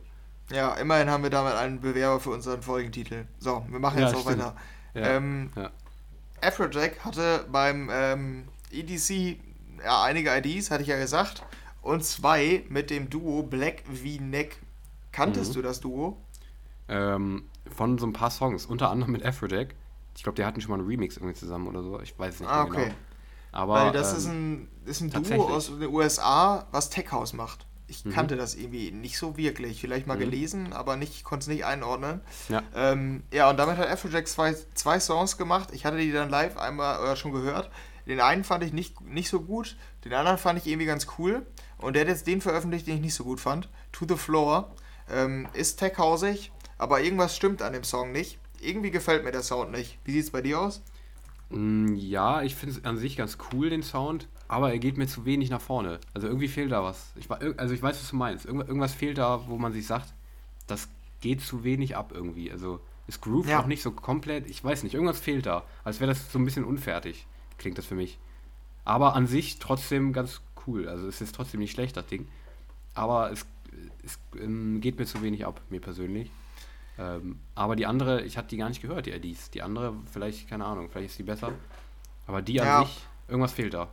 Ja, 0.51 0.75
immerhin 0.75 1.09
haben 1.09 1.23
wir 1.23 1.31
damit 1.31 1.55
einen 1.55 1.81
Bewerber 1.81 2.21
für 2.21 2.31
unseren 2.31 2.63
Folgentitel. 2.63 3.25
So, 3.39 3.65
wir 3.69 3.79
machen 3.79 4.01
jetzt 4.01 4.13
ja, 4.13 4.19
auch 4.19 4.23
stimmt. 4.23 4.39
weiter. 4.39 4.57
Ja, 4.95 5.17
ähm, 5.17 5.51
ja. 5.57 5.71
Afrojack 6.41 7.05
hatte 7.05 7.47
beim 7.51 7.89
ähm, 7.93 8.45
EDC 8.71 9.39
ja, 9.85 10.03
einige 10.03 10.31
IDs, 10.37 10.71
hatte 10.71 10.83
ich 10.83 10.89
ja 10.89 10.99
gesagt, 10.99 11.45
und 11.81 12.05
zwei 12.05 12.65
mit 12.69 12.91
dem 12.91 13.11
Duo 13.11 13.43
Black 13.43 13.83
v 13.87 14.23
Neck. 14.23 14.57
Kanntest 15.11 15.51
mhm. 15.51 15.55
du 15.55 15.63
das 15.63 15.81
Duo? 15.81 16.17
Ähm, 16.89 17.45
von 17.75 17.99
so 17.99 18.07
ein 18.07 18.13
paar 18.13 18.31
Songs, 18.31 18.67
unter 18.67 18.91
anderem 18.91 19.13
mit 19.13 19.25
Afrojack. 19.25 19.75
Ich 20.17 20.23
glaube, 20.23 20.37
die 20.37 20.45
hatten 20.45 20.61
schon 20.61 20.71
mal 20.71 20.79
einen 20.79 20.87
Remix 20.87 21.17
irgendwie 21.17 21.35
zusammen 21.35 21.67
oder 21.67 21.83
so. 21.83 22.01
Ich 22.01 22.19
weiß 22.19 22.35
es 22.35 22.41
nicht 22.41 22.49
ah, 22.51 22.65
okay. 22.65 22.85
genau. 22.85 22.95
Aber, 23.53 23.75
Weil 23.75 23.93
das 23.93 24.13
ähm, 24.13 24.19
ist 24.19 24.27
ein, 24.27 24.69
ist 24.87 25.01
ein 25.01 25.11
Duo 25.11 25.49
aus 25.49 25.67
den 25.67 25.89
USA, 25.89 26.67
was 26.71 26.91
Tech 26.91 27.13
House 27.13 27.35
macht. 27.35 27.67
Ich 27.87 28.05
mhm. 28.05 28.13
kannte 28.13 28.37
das 28.37 28.55
irgendwie 28.55 28.91
nicht 28.91 29.19
so 29.19 29.37
wirklich. 29.37 29.81
Vielleicht 29.81 30.07
mal 30.07 30.17
mhm. 30.17 30.21
gelesen, 30.21 30.73
aber 30.73 30.97
nicht, 30.97 31.25
konnte 31.25 31.45
es 31.45 31.49
nicht 31.49 31.67
einordnen. 31.67 32.23
Ja. 32.49 32.63
Ähm, 32.75 33.23
ja, 33.33 33.51
und 33.51 33.59
damit 33.59 33.77
hat 33.77 33.89
Afrojack 33.89 34.27
zwei, 34.27 34.57
zwei 34.75 34.99
Songs 34.99 35.37
gemacht. 35.37 35.69
Ich 35.73 35.85
hatte 35.85 35.99
die 35.99 36.13
dann 36.13 36.31
live 36.31 36.57
einmal 36.57 37.07
äh, 37.07 37.17
schon 37.17 37.33
gehört. 37.33 37.71
Den 38.07 38.21
einen 38.21 38.45
fand 38.45 38.65
ich 38.65 38.73
nicht, 38.73 39.01
nicht 39.03 39.29
so 39.29 39.41
gut, 39.41 39.77
den 40.05 40.13
anderen 40.13 40.39
fand 40.39 40.59
ich 40.59 40.67
irgendwie 40.67 40.87
ganz 40.87 41.07
cool. 41.19 41.47
Und 41.79 41.95
der 41.95 42.03
hat 42.03 42.09
jetzt 42.09 42.27
den 42.27 42.41
veröffentlicht, 42.41 42.87
den 42.87 42.97
ich 42.97 43.01
nicht 43.01 43.15
so 43.15 43.25
gut 43.25 43.41
fand. 43.41 43.69
To 43.93 44.07
the 44.09 44.17
Floor. 44.17 44.71
Ähm, 45.11 45.49
ist 45.53 45.79
tech-hausig, 45.79 46.53
aber 46.79 47.01
irgendwas 47.01 47.37
stimmt 47.37 47.61
an 47.61 47.73
dem 47.73 47.85
Song 47.85 48.13
nicht. 48.13 48.39
Irgendwie 48.63 48.91
gefällt 48.91 49.25
mir 49.25 49.33
der 49.33 49.43
Sound 49.43 49.73
nicht. 49.73 49.99
Wie 50.05 50.13
sieht 50.13 50.25
es 50.25 50.31
bei 50.31 50.41
dir 50.41 50.61
aus? 50.61 50.83
Mm, 51.51 51.95
ja, 51.97 52.43
ich 52.43 52.55
finde 52.55 52.77
es 52.77 52.85
an 52.85 52.97
sich 52.97 53.17
ganz 53.17 53.39
cool, 53.53 53.71
den 53.71 53.83
Sound, 53.83 54.29
aber 54.49 54.73
er 54.73 54.79
geht 54.79 54.97
mir 54.97 55.07
zu 55.07 55.25
wenig 55.25 55.51
nach 55.51 55.61
vorne. 55.61 56.01
Also 56.15 56.27
irgendwie 56.27 56.49
fehlt 56.49 56.73
da 56.73 56.83
was. 56.83 57.13
Ich, 57.17 57.31
also 57.31 57.75
ich 57.75 57.83
weiß, 57.83 58.01
was 58.01 58.11
du 58.11 58.17
meinst. 58.17 58.47
Irgend, 58.47 58.69
irgendwas 58.69 58.95
fehlt 58.95 59.19
da, 59.19 59.47
wo 59.49 59.59
man 59.59 59.73
sich 59.73 59.87
sagt, 59.87 60.15
das 60.67 60.89
geht 61.21 61.43
zu 61.43 61.65
wenig 61.65 61.97
ab 61.97 62.13
irgendwie. 62.15 62.51
Also 62.51 62.81
es 63.07 63.21
groovt 63.21 63.51
ja. 63.51 63.61
auch 63.61 63.67
nicht 63.67 63.83
so 63.83 63.91
komplett. 63.91 64.49
Ich 64.49 64.63
weiß 64.63 64.83
nicht, 64.83 64.95
irgendwas 64.95 65.21
fehlt 65.21 65.47
da. 65.47 65.65
Als 65.85 66.01
wäre 66.01 66.13
das 66.13 66.33
so 66.33 66.39
ein 66.39 66.45
bisschen 66.45 66.65
unfertig, 66.65 67.27
klingt 67.59 67.79
das 67.79 67.87
für 67.87 67.95
mich. 67.95 68.19
Aber 68.85 69.15
an 69.15 69.27
sich 69.27 69.59
trotzdem 69.59 70.13
ganz 70.13 70.41
cool. 70.67 70.89
Also 70.89 71.07
es 71.07 71.21
ist 71.21 71.35
trotzdem 71.35 71.61
nicht 71.61 71.73
schlecht, 71.73 71.97
das 71.97 72.07
Ding. 72.07 72.29
Aber 72.95 73.31
es, 73.31 73.47
es 74.05 74.19
ähm, 74.39 74.81
geht 74.81 74.99
mir 74.99 75.07
zu 75.07 75.23
wenig 75.23 75.47
ab, 75.47 75.61
mir 75.71 75.81
persönlich. 75.81 76.31
Ähm, 76.99 77.41
aber 77.55 77.77
die 77.77 77.87
andere, 77.87 78.23
ich 78.23 78.37
hatte 78.37 78.49
die 78.49 78.57
gar 78.59 78.69
nicht 78.69 78.83
gehört, 78.83 79.07
die 79.07 79.13
IDs. 79.13 79.51
Die 79.51 79.63
andere, 79.63 79.95
vielleicht, 80.13 80.49
keine 80.49 80.65
Ahnung, 80.65 80.89
vielleicht 80.91 81.11
ist 81.11 81.19
die 81.19 81.23
besser. 81.23 81.53
Aber 82.27 82.43
die 82.43 82.61
an 82.61 82.67
ja. 82.67 82.85
sich, 82.85 83.07
irgendwas 83.29 83.53
fehlt 83.53 83.75
da. 83.75 83.89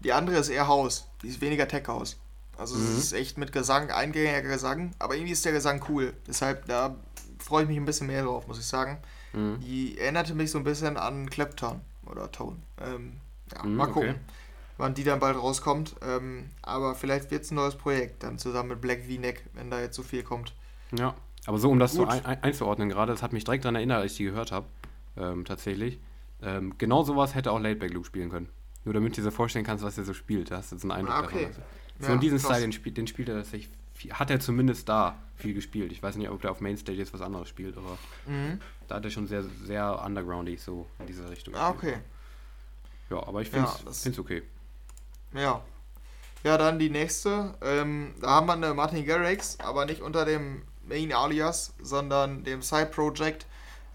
Die 0.00 0.12
andere 0.12 0.36
ist 0.36 0.48
eher 0.48 0.68
Haus. 0.68 1.08
Die 1.22 1.28
ist 1.28 1.40
weniger 1.40 1.66
Tech-Haus. 1.66 2.18
Also 2.56 2.76
mhm. 2.76 2.82
es 2.82 2.98
ist 2.98 3.12
echt 3.12 3.38
mit 3.38 3.52
Gesang, 3.52 3.90
eingängiger 3.90 4.42
Gesang, 4.42 4.92
aber 4.98 5.14
irgendwie 5.14 5.32
ist 5.32 5.44
der 5.44 5.52
Gesang 5.52 5.82
cool. 5.88 6.12
Deshalb, 6.26 6.66
da 6.66 6.94
freue 7.38 7.62
ich 7.62 7.68
mich 7.68 7.78
ein 7.78 7.84
bisschen 7.84 8.06
mehr 8.06 8.24
drauf, 8.24 8.46
muss 8.46 8.58
ich 8.58 8.66
sagen. 8.66 8.98
Mhm. 9.32 9.60
Die 9.60 9.98
erinnerte 9.98 10.34
mich 10.34 10.50
so 10.50 10.58
ein 10.58 10.64
bisschen 10.64 10.96
an 10.96 11.30
Clapton 11.30 11.80
oder 12.06 12.30
Tone. 12.30 12.56
Ähm, 12.80 13.14
ja, 13.52 13.62
mhm, 13.64 13.76
mal 13.76 13.86
gucken. 13.86 14.10
Okay 14.10 14.20
wann 14.82 14.94
die 14.94 15.04
dann 15.04 15.20
bald 15.20 15.36
rauskommt. 15.36 15.94
Ähm, 16.02 16.50
aber 16.60 16.94
vielleicht 16.94 17.30
wird 17.30 17.44
es 17.44 17.50
ein 17.50 17.54
neues 17.54 17.76
Projekt 17.76 18.22
dann 18.22 18.38
zusammen 18.38 18.70
mit 18.70 18.80
Black 18.80 19.04
V-Neck, 19.04 19.44
wenn 19.54 19.70
da 19.70 19.80
jetzt 19.80 19.96
so 19.96 20.02
viel 20.02 20.22
kommt. 20.22 20.54
Ja, 20.92 21.14
aber 21.46 21.58
so, 21.58 21.70
um 21.70 21.78
das 21.78 21.92
Gut. 21.96 22.06
so 22.06 22.06
ein, 22.06 22.24
ein, 22.24 22.42
einzuordnen 22.42 22.88
gerade, 22.88 23.12
das 23.12 23.22
hat 23.22 23.32
mich 23.32 23.44
direkt 23.44 23.64
daran 23.64 23.74
erinnert, 23.74 24.00
als 24.00 24.12
ich 24.12 24.18
die 24.18 24.24
gehört 24.24 24.52
habe. 24.52 24.66
Ähm, 25.16 25.44
tatsächlich. 25.44 25.98
Ähm, 26.40 26.74
genau 26.78 27.02
sowas 27.02 27.34
hätte 27.34 27.52
auch 27.52 27.60
Laidback 27.60 27.92
Luke 27.92 28.06
spielen 28.06 28.30
können. 28.30 28.48
Nur 28.84 28.94
damit 28.94 29.12
du 29.12 29.16
dir 29.16 29.24
so 29.24 29.30
vorstellen 29.30 29.64
kannst, 29.64 29.84
was 29.84 29.98
er 29.98 30.04
so 30.04 30.14
spielt. 30.14 30.50
Da 30.50 30.58
hast 30.58 30.72
du 30.72 30.78
so 30.78 30.88
einen 30.88 31.06
Eindruck 31.06 31.14
ah, 31.14 31.24
okay. 31.24 31.46
davon. 31.46 31.62
So 32.00 32.06
ja, 32.08 32.14
in 32.14 32.20
diesem 32.20 32.38
Style, 32.38 32.60
den, 32.60 32.72
spielt, 32.72 32.96
den 32.96 33.06
spielt 33.06 33.28
er 33.28 33.36
tatsächlich, 33.36 33.70
hat 34.10 34.30
er 34.30 34.40
zumindest 34.40 34.88
da 34.88 35.16
viel 35.36 35.54
gespielt. 35.54 35.92
Ich 35.92 36.02
weiß 36.02 36.16
nicht, 36.16 36.28
ob 36.30 36.42
er 36.42 36.50
auf 36.50 36.60
Mainstage 36.60 36.98
jetzt 36.98 37.12
was 37.12 37.20
anderes 37.20 37.48
spielt, 37.48 37.76
aber 37.76 37.98
mhm. 38.26 38.60
da 38.88 38.96
hat 38.96 39.04
er 39.04 39.10
schon 39.10 39.26
sehr, 39.26 39.44
sehr 39.64 40.02
undergroundig 40.04 40.60
so 40.60 40.86
in 40.98 41.06
dieser 41.06 41.30
Richtung. 41.30 41.54
Ah, 41.54 41.70
okay. 41.70 41.98
Ja, 43.10 43.26
aber 43.26 43.42
ich 43.42 43.50
finde 43.50 43.68
es 43.88 44.04
ja, 44.04 44.12
okay. 44.18 44.42
Ja. 45.34 45.62
Ja, 46.44 46.58
dann 46.58 46.78
die 46.78 46.90
nächste. 46.90 47.54
Ähm, 47.60 48.14
da 48.20 48.30
haben 48.30 48.46
wir 48.46 48.54
eine 48.54 48.74
Martin 48.74 49.04
Garrix, 49.04 49.60
aber 49.60 49.84
nicht 49.84 50.00
unter 50.00 50.24
dem 50.24 50.62
Main 50.92 51.12
Alias, 51.12 51.72
sondern 51.80 52.44
dem 52.44 52.60
Side 52.60 52.86
Project 52.86 53.46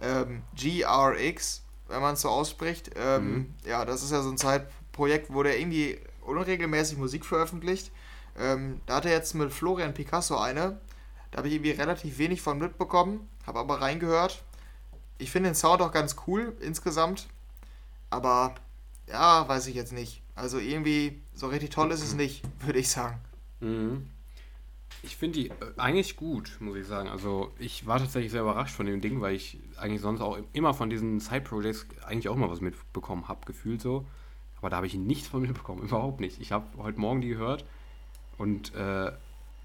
ähm, 0.01 0.41
GRX, 0.55 1.61
wenn 1.87 2.01
man 2.01 2.15
es 2.15 2.21
so 2.21 2.29
ausspricht. 2.29 2.91
Ähm, 2.95 3.33
mhm. 3.33 3.53
Ja, 3.65 3.85
das 3.85 4.03
ist 4.03 4.11
ja 4.11 4.21
so 4.21 4.29
ein 4.29 4.37
Side-Projekt, 4.37 5.31
wo 5.33 5.43
der 5.43 5.59
irgendwie 5.59 5.99
unregelmäßig 6.21 6.97
Musik 6.97 7.25
veröffentlicht. 7.25 7.91
Ähm, 8.37 8.81
da 8.85 8.95
hat 8.95 9.05
er 9.05 9.11
jetzt 9.11 9.33
mit 9.35 9.51
Florian 9.51 9.93
Picasso 9.93 10.37
eine. 10.37 10.79
Da 11.31 11.39
habe 11.39 11.47
ich 11.47 11.55
irgendwie 11.55 11.71
relativ 11.71 12.17
wenig 12.17 12.41
von 12.41 12.57
mitbekommen, 12.57 13.27
habe 13.45 13.59
aber 13.59 13.81
reingehört. 13.81 14.43
Ich 15.19 15.31
finde 15.31 15.49
den 15.49 15.55
Sound 15.55 15.81
auch 15.81 15.91
ganz 15.91 16.15
cool 16.25 16.55
insgesamt. 16.61 17.27
Aber 18.09 18.55
ja, 19.07 19.47
weiß 19.47 19.67
ich 19.67 19.75
jetzt 19.75 19.93
nicht. 19.93 20.21
Also 20.35 20.59
irgendwie 20.59 21.21
so 21.33 21.47
richtig 21.47 21.71
toll 21.71 21.91
ist 21.91 22.03
es 22.03 22.13
nicht, 22.13 22.43
würde 22.65 22.79
ich 22.79 22.89
sagen. 22.89 23.19
Mhm. 23.59 24.07
Ich 25.03 25.15
finde 25.15 25.39
die 25.39 25.49
äh, 25.49 25.53
eigentlich 25.77 26.15
gut, 26.15 26.57
muss 26.59 26.75
ich 26.75 26.85
sagen. 26.85 27.09
Also 27.09 27.51
ich 27.59 27.85
war 27.85 27.99
tatsächlich 27.99 28.31
sehr 28.31 28.41
überrascht 28.41 28.75
von 28.75 28.85
dem 28.85 29.01
Ding, 29.01 29.21
weil 29.21 29.35
ich 29.35 29.59
eigentlich 29.77 30.01
sonst 30.01 30.21
auch 30.21 30.37
immer 30.53 30.73
von 30.73 30.89
diesen 30.89 31.19
Side-Projects 31.19 31.87
eigentlich 32.05 32.29
auch 32.29 32.35
mal 32.35 32.49
was 32.49 32.61
mitbekommen 32.61 33.27
habe, 33.27 33.45
gefühlt 33.45 33.81
so. 33.81 34.05
Aber 34.57 34.69
da 34.69 34.77
habe 34.77 34.87
ich 34.87 34.95
nichts 34.95 35.27
von 35.27 35.41
mitbekommen, 35.43 35.83
überhaupt 35.83 36.19
nicht. 36.19 36.41
Ich 36.41 36.51
habe 36.51 36.65
heute 36.77 36.99
Morgen 36.99 37.21
die 37.21 37.29
gehört 37.29 37.65
und 38.37 38.73
äh, 38.75 39.11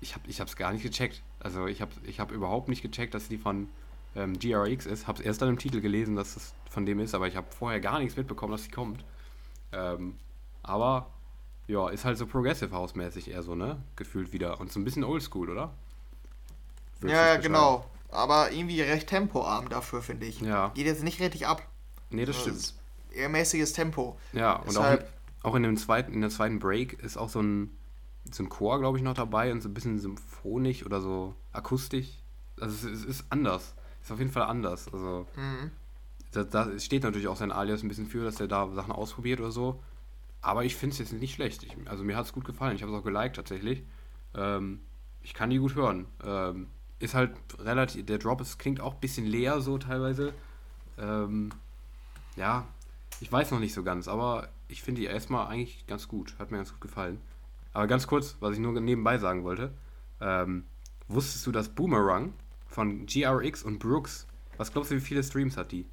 ich 0.00 0.14
habe 0.14 0.28
es 0.28 0.56
gar 0.56 0.72
nicht 0.72 0.82
gecheckt. 0.82 1.22
Also 1.38 1.66
ich 1.66 1.80
habe 1.80 1.92
ich 2.04 2.20
hab 2.20 2.32
überhaupt 2.32 2.68
nicht 2.68 2.82
gecheckt, 2.82 3.14
dass 3.14 3.28
die 3.28 3.38
von 3.38 3.68
ähm, 4.16 4.38
GRX 4.38 4.86
ist. 4.86 5.06
Habe 5.06 5.20
es 5.20 5.24
erst 5.24 5.42
dann 5.42 5.48
im 5.48 5.58
Titel 5.58 5.80
gelesen, 5.80 6.16
dass 6.16 6.36
es 6.36 6.54
von 6.70 6.86
dem 6.86 7.00
ist, 7.00 7.14
aber 7.14 7.28
ich 7.28 7.36
habe 7.36 7.46
vorher 7.50 7.80
gar 7.80 7.98
nichts 7.98 8.16
mitbekommen, 8.16 8.52
dass 8.52 8.64
sie 8.64 8.70
kommt. 8.70 9.04
Ähm, 9.72 10.16
aber 10.62 11.10
ja, 11.72 11.88
ist 11.88 12.04
halt 12.04 12.18
so 12.18 12.26
Progressive 12.26 12.70
House 12.72 12.94
mäßig 12.94 13.30
eher 13.30 13.42
so, 13.42 13.54
ne? 13.54 13.82
Gefühlt 13.96 14.32
wieder. 14.32 14.60
Und 14.60 14.70
so 14.70 14.78
ein 14.78 14.84
bisschen 14.84 15.04
oldschool, 15.04 15.48
oder? 15.48 15.72
Würdest 17.00 17.20
ja, 17.20 17.36
genau. 17.36 17.86
Aber 18.10 18.52
irgendwie 18.52 18.80
recht 18.82 19.08
tempoarm 19.08 19.70
dafür, 19.70 20.02
finde 20.02 20.26
ich. 20.26 20.40
Ja. 20.42 20.68
Geht 20.74 20.86
jetzt 20.86 21.02
nicht 21.02 21.20
richtig 21.20 21.46
ab. 21.46 21.66
Nee, 22.10 22.26
das, 22.26 22.36
das 22.36 22.42
stimmt. 22.42 22.74
Eher 23.14 23.30
mäßiges 23.30 23.72
Tempo. 23.72 24.18
Ja, 24.34 24.56
und 24.56 24.76
auch, 24.76 24.92
in, 24.92 24.98
auch 25.42 25.54
in, 25.54 25.62
dem 25.62 25.76
zweiten, 25.78 26.12
in 26.12 26.20
der 26.20 26.30
zweiten 26.30 26.58
Break 26.58 27.02
ist 27.02 27.16
auch 27.16 27.30
so 27.30 27.40
ein, 27.40 27.74
so 28.30 28.42
ein 28.42 28.50
Chor, 28.50 28.78
glaube 28.78 28.98
ich, 28.98 29.04
noch 29.04 29.14
dabei 29.14 29.50
und 29.50 29.62
so 29.62 29.68
ein 29.68 29.74
bisschen 29.74 29.98
symphonisch 29.98 30.84
oder 30.84 31.00
so 31.00 31.34
akustisch. 31.52 32.18
Also 32.60 32.88
es, 32.88 33.00
es 33.00 33.04
ist 33.04 33.24
anders. 33.30 33.74
Ist 34.02 34.12
auf 34.12 34.18
jeden 34.18 34.30
Fall 34.30 34.42
anders. 34.42 34.92
Also 34.92 35.26
mhm. 35.36 35.70
da, 36.32 36.44
da 36.44 36.78
steht 36.78 37.02
natürlich 37.02 37.28
auch 37.28 37.36
sein 37.36 37.50
Alias 37.50 37.82
ein 37.82 37.88
bisschen 37.88 38.06
für, 38.06 38.24
dass 38.24 38.40
er 38.40 38.48
da 38.48 38.68
Sachen 38.74 38.92
ausprobiert 38.92 39.40
oder 39.40 39.52
so. 39.52 39.80
Aber 40.42 40.64
ich 40.64 40.76
finde 40.76 40.92
es 40.94 40.98
jetzt 40.98 41.12
nicht 41.12 41.34
schlecht. 41.34 41.62
Ich, 41.62 41.76
also 41.86 42.02
mir 42.02 42.16
hat 42.16 42.26
es 42.26 42.32
gut 42.32 42.44
gefallen. 42.44 42.74
Ich 42.74 42.82
habe 42.82 42.92
es 42.92 42.98
auch 42.98 43.04
geliked 43.04 43.36
tatsächlich. 43.36 43.84
Ähm, 44.34 44.80
ich 45.22 45.34
kann 45.34 45.50
die 45.50 45.58
gut 45.58 45.76
hören. 45.76 46.06
Ähm, 46.24 46.66
ist 46.98 47.14
halt 47.14 47.36
relativ, 47.58 48.04
der 48.06 48.18
Drop 48.18 48.40
ist, 48.40 48.58
klingt 48.58 48.80
auch 48.80 48.94
ein 48.94 49.00
bisschen 49.00 49.24
leer 49.24 49.60
so 49.60 49.78
teilweise. 49.78 50.34
Ähm, 50.98 51.50
ja, 52.36 52.66
ich 53.20 53.30
weiß 53.30 53.52
noch 53.52 53.60
nicht 53.60 53.72
so 53.72 53.84
ganz, 53.84 54.08
aber 54.08 54.48
ich 54.68 54.82
finde 54.82 55.00
die 55.00 55.06
erstmal 55.06 55.46
eigentlich 55.46 55.86
ganz 55.86 56.08
gut. 56.08 56.34
Hat 56.38 56.50
mir 56.50 56.56
ganz 56.58 56.72
gut 56.72 56.80
gefallen. 56.80 57.20
Aber 57.72 57.86
ganz 57.86 58.06
kurz, 58.06 58.36
was 58.40 58.54
ich 58.54 58.60
nur 58.60 58.78
nebenbei 58.80 59.18
sagen 59.18 59.44
wollte. 59.44 59.72
Ähm, 60.20 60.64
wusstest 61.08 61.46
du, 61.46 61.52
dass 61.52 61.68
Boomerang 61.68 62.32
von 62.66 63.06
GRX 63.06 63.62
und 63.62 63.78
Brooks, 63.78 64.26
was 64.56 64.72
glaubst 64.72 64.90
du, 64.90 64.96
wie 64.96 65.00
viele 65.00 65.22
Streams 65.22 65.56
hat 65.56 65.72
die? 65.72 65.86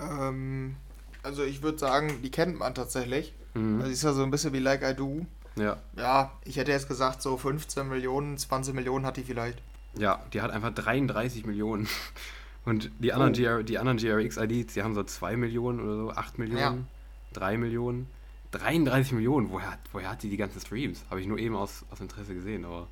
Ähm, 0.00 0.76
also 1.22 1.42
ich 1.44 1.62
würde 1.62 1.78
sagen, 1.78 2.20
die 2.22 2.30
kennt 2.30 2.58
man 2.58 2.74
tatsächlich. 2.74 3.34
Mhm. 3.54 3.80
Also 3.80 3.92
ist 3.92 4.02
ja 4.02 4.12
so 4.12 4.22
ein 4.22 4.30
bisschen 4.30 4.52
wie 4.52 4.58
Like 4.58 4.82
I 4.82 4.94
Do. 4.94 5.26
Ja. 5.56 5.76
Ja, 5.96 6.32
ich 6.44 6.56
hätte 6.56 6.70
jetzt 6.70 6.88
gesagt, 6.88 7.22
so 7.22 7.36
15 7.36 7.88
Millionen, 7.88 8.38
20 8.38 8.74
Millionen 8.74 9.04
hat 9.04 9.16
die 9.16 9.24
vielleicht. 9.24 9.58
Ja, 9.98 10.20
die 10.32 10.40
hat 10.40 10.50
einfach 10.52 10.72
33 10.72 11.44
Millionen. 11.46 11.88
Und 12.64 12.90
die 12.98 13.12
anderen, 13.12 13.32
Oh. 13.32 13.36
GR, 13.36 13.62
die 13.62 13.78
anderen 13.78 13.98
GRX-IDs, 13.98 14.74
die 14.74 14.82
haben 14.82 14.94
so 14.94 15.02
2 15.02 15.36
Millionen 15.36 15.80
oder 15.80 15.96
so, 15.96 16.10
8 16.12 16.38
Millionen, 16.38 16.86
3 17.32 17.56
Millionen. 17.56 18.06
33 18.52 19.12
Millionen, 19.12 19.50
woher, 19.50 19.78
woher 19.92 20.10
hat 20.10 20.22
die 20.24 20.28
die 20.28 20.36
ganzen 20.36 20.60
Streams? 20.60 21.04
Habe 21.08 21.20
ich 21.20 21.26
nur 21.28 21.38
eben 21.38 21.54
aus, 21.56 21.84
aus 21.90 22.00
Interesse 22.00 22.34
gesehen, 22.34 22.64
aber 22.64 22.86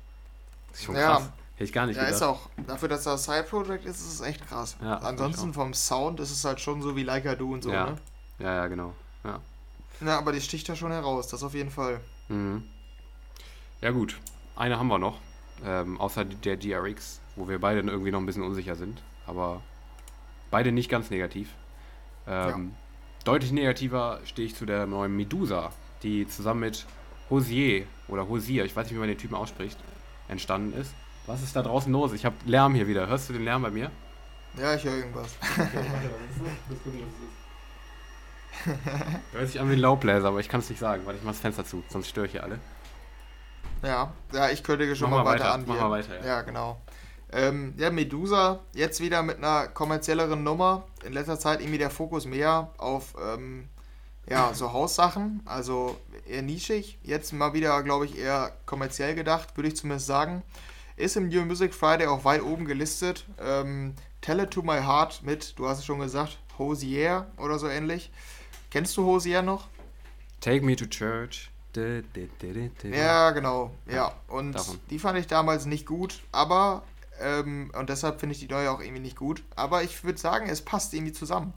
ist 0.73 0.83
schon 0.85 0.95
Ja. 0.95 1.15
krass. 1.17 1.29
Hätte 1.55 1.63
ich 1.65 1.73
gar 1.73 1.85
nicht 1.85 1.97
Ja, 1.97 2.03
ist 2.03 2.13
gedacht. 2.19 2.23
auch, 2.29 2.49
dafür, 2.65 2.87
dass 2.89 3.03
das 3.03 3.25
Side-Project 3.25 3.85
ist, 3.85 3.99
ist 3.99 4.13
es 4.13 4.21
echt 4.21 4.47
krass. 4.47 4.77
Ja, 4.81 4.97
Ansonsten 4.99 5.53
vom 5.53 5.73
Sound 5.73 6.19
ist 6.21 6.31
es 6.31 6.45
halt 6.45 6.61
schon 6.61 6.81
so 6.81 6.95
wie 6.95 7.03
Like 7.03 7.25
I 7.25 7.35
Do 7.37 7.51
und 7.51 7.63
so, 7.63 7.71
Ja. 7.71 7.91
ne? 7.91 7.95
Ja, 8.39 8.55
ja, 8.55 8.67
genau. 8.67 8.93
Ja. 9.23 9.39
Ja, 10.01 10.17
aber 10.17 10.31
die 10.31 10.41
sticht 10.41 10.67
da 10.69 10.75
schon 10.75 10.91
heraus, 10.91 11.27
das 11.27 11.43
auf 11.43 11.53
jeden 11.53 11.71
Fall. 11.71 11.99
Mhm. 12.29 12.63
Ja 13.81 13.91
gut, 13.91 14.19
eine 14.55 14.77
haben 14.77 14.87
wir 14.87 14.97
noch, 14.97 15.19
ähm, 15.65 15.99
außer 15.99 16.25
der 16.25 16.57
GRX, 16.57 17.19
wo 17.35 17.47
wir 17.47 17.59
beide 17.59 17.79
irgendwie 17.79 18.11
noch 18.11 18.19
ein 18.19 18.25
bisschen 18.25 18.43
unsicher 18.43 18.75
sind, 18.75 19.01
aber 19.25 19.61
beide 20.51 20.71
nicht 20.71 20.89
ganz 20.89 21.09
negativ. 21.09 21.49
Ähm, 22.27 22.73
Deutlich 23.25 23.51
negativer 23.51 24.21
stehe 24.23 24.47
ich 24.47 24.55
zu 24.55 24.65
der 24.65 24.85
neuen 24.85 25.15
Medusa, 25.15 25.73
die 26.03 26.27
zusammen 26.27 26.61
mit 26.61 26.85
Hosier 27.29 27.85
oder 28.07 28.27
Hosier, 28.29 28.63
ich 28.63 28.75
weiß 28.75 28.85
nicht, 28.85 28.95
wie 28.95 28.99
man 28.99 29.09
den 29.09 29.17
Typen 29.17 29.35
ausspricht, 29.35 29.77
entstanden 30.29 30.73
ist. 30.73 30.93
Was 31.25 31.43
ist 31.43 31.55
da 31.55 31.61
draußen 31.61 31.91
los? 31.91 32.13
Ich 32.13 32.25
habe 32.25 32.35
Lärm 32.45 32.73
hier 32.73 32.87
wieder. 32.87 33.07
Hörst 33.07 33.29
du 33.29 33.33
den 33.33 33.43
Lärm 33.43 33.61
bei 33.61 33.71
mir? 33.71 33.91
Ja, 34.57 34.73
ich 34.73 34.83
höre 34.83 34.95
irgendwas. 34.95 35.35
Hört 39.31 39.47
sich 39.47 39.59
an 39.59 39.69
wie 39.69 39.73
ein 39.73 39.79
Laubbläser, 39.79 40.27
aber 40.27 40.39
ich 40.39 40.49
kann 40.49 40.59
es 40.59 40.69
nicht 40.69 40.79
sagen, 40.79 41.05
weil 41.05 41.15
ich 41.15 41.23
mach 41.23 41.31
das 41.31 41.39
Fenster 41.39 41.65
zu, 41.65 41.83
sonst 41.89 42.09
störe 42.09 42.25
ich 42.25 42.33
hier 42.33 42.43
alle. 42.43 42.59
Ja, 43.83 44.13
ja, 44.33 44.49
ich 44.49 44.63
kündige 44.63 44.95
schon 44.95 45.09
Mach 45.09 45.23
mal 45.23 45.25
weiter, 45.25 45.45
weiter, 45.45 45.53
an. 45.53 45.63
mach 45.65 45.79
mal 45.79 45.91
weiter, 45.91 46.19
ja. 46.19 46.25
ja. 46.25 46.41
genau. 46.41 46.81
Ähm, 47.31 47.75
ja, 47.77 47.91
Medusa, 47.91 48.59
jetzt 48.73 49.01
wieder 49.01 49.21
mit 49.21 49.37
einer 49.37 49.67
kommerzielleren 49.67 50.43
Nummer. 50.43 50.87
In 51.05 51.13
letzter 51.13 51.39
Zeit 51.39 51.61
irgendwie 51.61 51.77
der 51.77 51.91
Fokus 51.91 52.25
mehr 52.25 52.71
auf 52.77 53.13
ähm, 53.21 53.69
ja, 54.27 54.53
so 54.53 54.73
Haussachen, 54.73 55.41
also 55.45 55.97
eher 56.27 56.41
nischig. 56.41 56.99
Jetzt 57.03 57.33
mal 57.33 57.53
wieder, 57.53 57.81
glaube 57.83 58.05
ich, 58.05 58.17
eher 58.17 58.53
kommerziell 58.65 59.15
gedacht, 59.15 59.55
würde 59.57 59.69
ich 59.69 59.75
zumindest 59.75 60.07
sagen. 60.07 60.43
Ist 60.97 61.15
im 61.17 61.29
New 61.29 61.45
Music 61.45 61.73
Friday 61.73 62.07
auch 62.07 62.25
weit 62.25 62.43
oben 62.43 62.65
gelistet. 62.65 63.25
Ähm, 63.39 63.95
Tell 64.21 64.39
It 64.39 64.51
To 64.51 64.61
My 64.61 64.81
Heart 64.81 65.23
mit, 65.23 65.57
du 65.57 65.67
hast 65.67 65.79
es 65.79 65.85
schon 65.85 65.99
gesagt, 65.99 66.39
Hosier 66.57 67.27
oder 67.37 67.57
so 67.57 67.67
ähnlich. 67.67 68.11
Kennst 68.69 68.95
du 68.97 69.05
Hosier 69.05 69.41
noch? 69.41 69.67
Take 70.41 70.63
me 70.65 70.75
to 70.75 70.85
church. 70.85 71.49
Du, 71.73 72.01
du, 72.13 72.27
du. 72.39 72.87
Ja, 72.87 73.31
genau. 73.31 73.71
Ja, 73.91 74.13
und 74.27 74.53
davon. 74.53 74.79
die 74.89 74.99
fand 74.99 75.19
ich 75.19 75.27
damals 75.27 75.65
nicht 75.65 75.85
gut, 75.85 76.21
aber, 76.31 76.83
ähm, 77.21 77.71
und 77.77 77.89
deshalb 77.89 78.19
finde 78.19 78.33
ich 78.33 78.39
die 78.39 78.47
neue 78.47 78.71
auch 78.71 78.79
irgendwie 78.79 79.01
nicht 79.01 79.15
gut. 79.17 79.43
Aber 79.55 79.83
ich 79.83 80.03
würde 80.03 80.17
sagen, 80.19 80.49
es 80.49 80.61
passt 80.61 80.93
irgendwie 80.93 81.13
zusammen. 81.13 81.53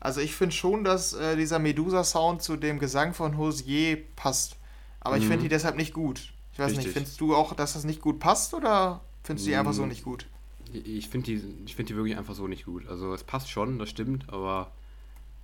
Also 0.00 0.20
ich 0.20 0.34
finde 0.34 0.54
schon, 0.54 0.84
dass 0.84 1.12
äh, 1.14 1.36
dieser 1.36 1.58
Medusa-Sound 1.58 2.42
zu 2.42 2.56
dem 2.56 2.78
Gesang 2.78 3.14
von 3.14 3.36
Hosier 3.36 3.98
passt. 4.16 4.56
Aber 5.00 5.16
ich 5.16 5.24
Mhm. 5.24 5.28
finde 5.28 5.42
die 5.44 5.48
deshalb 5.48 5.76
nicht 5.76 5.92
gut. 5.94 6.32
Ich 6.52 6.58
weiß 6.58 6.68
nicht, 6.72 6.78
Richtig. 6.78 6.92
findest 6.94 7.20
du 7.20 7.34
auch, 7.34 7.54
dass 7.54 7.72
das 7.72 7.84
nicht 7.84 8.00
gut 8.00 8.18
passt 8.20 8.52
oder 8.54 9.00
findest 9.22 9.46
du 9.46 9.50
die 9.50 9.56
einfach 9.56 9.72
so 9.72 9.84
Mm. 9.84 9.88
nicht 9.88 10.04
gut? 10.04 10.26
Ich 10.72 11.08
finde 11.08 11.26
die, 11.26 11.42
ich 11.66 11.74
find 11.74 11.88
die 11.88 11.96
wirklich 11.96 12.16
einfach 12.18 12.34
so 12.34 12.46
nicht 12.48 12.64
gut. 12.66 12.86
Also 12.88 13.14
es 13.14 13.24
passt 13.24 13.48
schon, 13.48 13.78
das 13.78 13.88
stimmt, 13.88 14.28
aber 14.28 14.70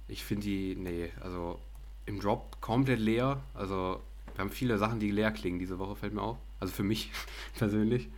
ich 0.09 0.25
finde 0.25 0.45
die, 0.45 0.77
nee, 0.77 1.11
also 1.21 1.59
im 2.07 2.21
Drop 2.21 2.61
komplett 2.61 3.01
leer. 3.01 3.43
Also 3.55 4.01
wir 4.35 4.39
haben 4.39 4.51
viele 4.51 4.79
Sachen, 4.79 5.01
die 5.01 5.11
leer 5.11 5.33
klingen 5.33 5.59
diese 5.59 5.79
Woche, 5.79 5.97
fällt 5.97 6.15
mir 6.15 6.23
auf. 6.23 6.39
Also 6.61 6.73
für 6.73 6.83
mich 6.83 7.11
persönlich. 7.59 8.09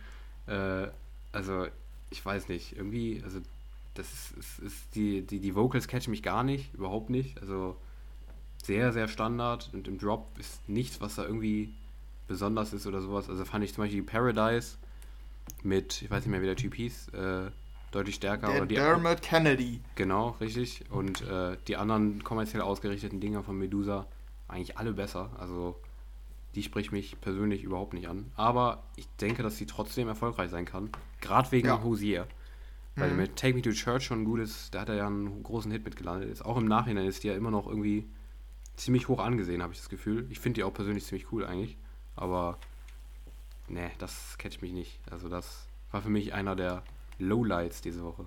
Äh, 0.47 0.87
also 1.31 1.67
ich 2.09 2.25
weiß 2.25 2.47
nicht, 2.49 2.75
irgendwie, 2.75 3.21
also 3.23 3.39
das 3.93 4.13
ist, 4.13 4.37
ist, 4.37 4.59
ist 4.59 4.95
die, 4.95 5.21
die, 5.21 5.39
die 5.39 5.55
Vocals 5.55 5.87
catchen 5.87 6.11
mich 6.11 6.23
gar 6.23 6.43
nicht, 6.43 6.73
überhaupt 6.73 7.09
nicht. 7.09 7.39
Also 7.41 7.75
sehr, 8.63 8.93
sehr 8.93 9.07
Standard 9.07 9.69
und 9.73 9.87
im 9.87 9.97
Drop 9.97 10.27
ist 10.39 10.67
nichts, 10.67 11.01
was 11.01 11.15
da 11.15 11.23
irgendwie 11.23 11.73
besonders 12.27 12.73
ist 12.73 12.85
oder 12.85 13.01
sowas. 13.01 13.29
Also 13.29 13.45
fand 13.45 13.63
ich 13.63 13.73
zum 13.73 13.83
Beispiel 13.83 14.03
Paradise 14.03 14.77
mit, 15.63 16.01
ich 16.01 16.11
weiß 16.11 16.23
nicht 16.23 16.31
mehr, 16.31 16.41
wie 16.41 16.47
der 16.47 16.55
Typ 16.55 16.75
hieß, 16.75 17.09
äh, 17.09 17.51
deutlich 17.97 18.15
stärker. 18.15 18.47
Der 18.51 18.65
Dermot 18.65 19.21
Kennedy. 19.21 19.81
Genau, 19.95 20.29
richtig. 20.39 20.83
Und 20.91 21.21
äh, 21.21 21.57
die 21.67 21.75
anderen 21.77 22.23
kommerziell 22.23 22.61
ausgerichteten 22.61 23.19
Dinger 23.19 23.43
von 23.43 23.57
Medusa 23.57 24.07
eigentlich 24.47 24.77
alle 24.77 24.93
besser. 24.93 25.31
Also 25.37 25.79
die 26.55 26.63
spricht 26.63 26.91
mich 26.91 27.19
persönlich 27.21 27.63
überhaupt 27.63 27.93
nicht 27.93 28.07
an. 28.07 28.31
Aber 28.35 28.83
ich 28.95 29.07
denke, 29.21 29.43
dass 29.43 29.57
sie 29.57 29.65
trotzdem 29.65 30.07
erfolgreich 30.07 30.49
sein 30.49 30.65
kann. 30.65 30.89
Gerade 31.21 31.51
wegen 31.51 31.67
Ja. 31.67 31.83
Hosier. 31.83 32.27
Weil 32.95 33.11
Mhm. 33.11 33.17
mit 33.17 33.35
Take 33.35 33.53
Me 33.55 33.61
to 33.61 33.71
Church 33.71 34.03
schon 34.05 34.25
gut 34.25 34.39
ist, 34.39 34.73
da 34.73 34.81
hat 34.81 34.89
er 34.89 34.95
ja 34.95 35.07
einen 35.07 35.43
großen 35.43 35.71
Hit 35.71 35.83
mitgelandet. 35.85 36.29
Ist 36.31 36.43
auch 36.45 36.57
im 36.57 36.65
Nachhinein 36.65 37.05
ist 37.05 37.23
die 37.23 37.27
ja 37.27 37.35
immer 37.35 37.51
noch 37.51 37.67
irgendwie 37.67 38.07
ziemlich 38.75 39.07
hoch 39.07 39.19
angesehen, 39.19 39.61
habe 39.61 39.73
ich 39.73 39.79
das 39.79 39.89
Gefühl. 39.89 40.25
Ich 40.29 40.39
finde 40.39 40.55
die 40.59 40.63
auch 40.63 40.73
persönlich 40.73 41.05
ziemlich 41.05 41.31
cool 41.31 41.45
eigentlich. 41.45 41.77
Aber 42.15 42.57
ne, 43.67 43.91
das 43.99 44.37
catcht 44.39 44.61
mich 44.61 44.71
nicht. 44.71 44.99
Also 45.11 45.29
das 45.29 45.67
war 45.91 46.01
für 46.01 46.09
mich 46.09 46.33
einer 46.33 46.55
der 46.55 46.83
Lowlights 47.19 47.81
diese 47.81 48.03
Woche. 48.03 48.25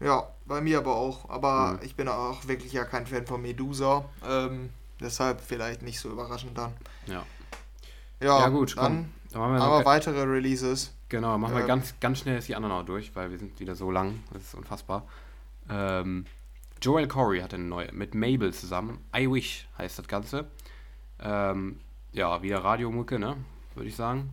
Ja, 0.00 0.26
bei 0.46 0.60
mir 0.60 0.78
aber 0.78 0.94
auch. 0.96 1.28
Aber 1.30 1.74
Mhm. 1.74 1.78
ich 1.82 1.94
bin 1.94 2.08
auch 2.08 2.46
wirklich 2.48 2.72
ja 2.72 2.84
kein 2.84 3.06
Fan 3.06 3.26
von 3.26 3.40
Medusa. 3.40 4.04
Ähm, 4.28 4.70
deshalb 5.00 5.40
vielleicht 5.40 5.82
nicht 5.82 6.00
so 6.00 6.10
überraschend 6.10 6.56
dann. 6.58 6.72
Ja. 7.06 7.24
Ja, 8.20 8.40
Ja, 8.40 8.48
gut, 8.48 8.76
dann 8.76 8.84
komm. 8.84 9.12
Dann 9.32 9.40
machen 9.40 9.52
wir 9.54 9.58
noch 9.60 9.66
aber 9.66 9.84
weitere 9.84 10.22
Releases. 10.22 10.92
Genau, 11.08 11.38
machen 11.38 11.54
wir 11.54 11.62
Ähm, 11.62 11.66
ganz, 11.68 11.94
ganz 12.00 12.18
schnell 12.20 12.36
jetzt 12.36 12.48
die 12.48 12.54
anderen 12.56 12.74
auch 12.74 12.84
durch, 12.84 13.14
weil 13.14 13.30
wir 13.30 13.38
sind 13.38 13.58
wieder 13.60 13.74
so 13.74 13.90
lang. 13.90 14.22
Das 14.32 14.42
ist 14.42 14.54
unfassbar. 14.54 15.06
Ähm, 15.70 16.26
Joel 16.80 17.06
Corey 17.06 17.40
hat 17.40 17.54
eine 17.54 17.64
neue, 17.64 17.92
mit 17.92 18.14
Mabel 18.14 18.52
zusammen. 18.52 18.98
I 19.16 19.30
Wish 19.30 19.68
heißt 19.78 19.98
das 19.98 20.08
Ganze. 20.08 20.46
Ähm, 21.20 21.80
ja, 22.12 22.42
wieder 22.42 22.64
Radiomucke, 22.64 23.18
ne? 23.18 23.36
Würde 23.74 23.88
ich 23.88 23.96
sagen. 23.96 24.30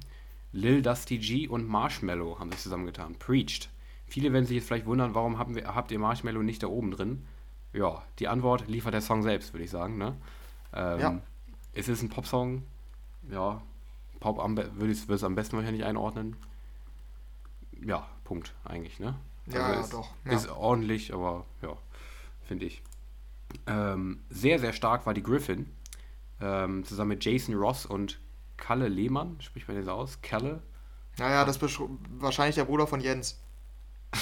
Lil 0.51 0.81
Dusty 0.81 1.17
G 1.17 1.47
und 1.47 1.67
Marshmallow 1.67 2.39
haben 2.39 2.51
sich 2.51 2.61
zusammengetan. 2.61 3.15
Preached. 3.15 3.69
Viele 4.07 4.34
werden 4.34 4.45
sich 4.45 4.55
jetzt 4.57 4.67
vielleicht 4.67 4.88
wundern, 4.88 5.13
warum 5.13 5.38
haben 5.38 5.55
wir, 5.55 5.76
habt 5.76 5.91
ihr 5.91 5.99
Marshmallow 5.99 6.41
nicht 6.41 6.63
da 6.63 6.67
oben 6.67 6.91
drin? 6.91 7.26
Ja, 7.73 8.01
die 8.17 8.27
Antwort 8.27 8.67
liefert 8.67 8.93
der 8.95 9.01
Song 9.01 9.21
selbst, 9.21 9.53
würde 9.53 9.63
ich 9.63 9.69
sagen, 9.69 9.97
ne? 9.97 10.15
Ähm, 10.73 10.99
Ja. 10.99 11.21
Es 11.73 11.88
ist 11.88 12.01
ein 12.01 12.09
Popsong. 12.09 12.63
Ja, 13.30 13.61
Pop 14.19 14.39
am 14.39 14.57
würde 14.57 14.91
ich 14.91 15.07
es 15.07 15.23
am 15.23 15.35
besten 15.35 15.55
wahrscheinlich 15.55 15.85
einordnen. 15.85 16.35
Ja, 17.85 18.07
Punkt 18.23 18.53
eigentlich, 18.65 18.99
ne? 18.99 19.15
Ja, 19.45 19.61
Also 19.61 19.73
ja, 19.73 19.80
ist, 19.81 19.93
doch. 19.93 20.09
Ja. 20.26 20.31
Ist 20.31 20.49
ordentlich, 20.49 21.13
aber 21.13 21.45
ja, 21.61 21.77
finde 22.41 22.65
ich. 22.65 22.81
Ähm, 23.67 24.21
sehr, 24.30 24.59
sehr 24.59 24.73
stark 24.73 25.05
war 25.05 25.13
die 25.13 25.23
Griffin. 25.23 25.67
Ähm, 26.41 26.84
zusammen 26.84 27.09
mit 27.09 27.26
Jason 27.26 27.55
Ross 27.55 27.85
und 27.85 28.19
Kalle 28.60 28.88
Lehmann, 28.88 29.38
spricht 29.41 29.68
man 29.68 29.77
das 29.77 29.88
aus? 29.88 30.22
Kalle? 30.22 30.61
Naja, 31.18 31.44
das 31.45 31.57
ist 31.57 31.80
wahrscheinlich 32.18 32.56
der 32.56 32.65
Bruder 32.65 32.88
von 32.88 33.02
Jens. 33.02 33.40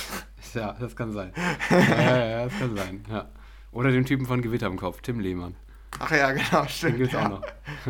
Ja, 0.53 0.71
das 0.79 0.95
kann 0.95 1.11
sein. 1.11 1.33
ja, 1.69 2.25
ja, 2.25 2.45
das 2.45 2.57
kann 2.57 2.75
sein, 2.75 3.05
ja. 3.09 3.27
Oder 3.73 3.91
dem 3.91 4.05
Typen 4.05 4.25
von 4.25 4.41
Gewitter 4.41 4.67
im 4.67 4.77
Kopf, 4.77 5.01
Tim 5.01 5.19
Lehmann. 5.19 5.55
Ach 5.99 6.11
ja, 6.11 6.31
genau, 6.31 6.61
Den 6.61 6.69
stimmt. 6.69 6.97
gibt's 6.97 7.13
ja. 7.13 7.25
auch 7.25 7.29
noch. 7.29 7.41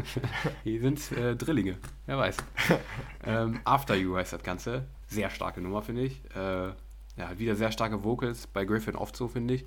Hier 0.63 0.81
sind 0.81 1.11
äh, 1.11 1.35
Drillinge, 1.35 1.77
wer 2.07 2.17
weiß. 2.17 2.37
ähm, 3.25 3.59
After 3.63 3.95
You 3.95 4.15
heißt 4.15 4.33
das 4.33 4.43
Ganze. 4.43 4.87
Sehr 5.07 5.29
starke 5.29 5.61
Nummer, 5.61 5.81
finde 5.81 6.03
ich. 6.03 6.23
Äh, 6.35 6.69
ja, 6.69 7.37
wieder 7.37 7.55
sehr 7.55 7.71
starke 7.71 8.03
Vocals. 8.03 8.47
Bei 8.47 8.65
Griffin 8.65 8.95
oft 8.95 9.15
so, 9.15 9.27
finde 9.27 9.55
ich. 9.55 9.65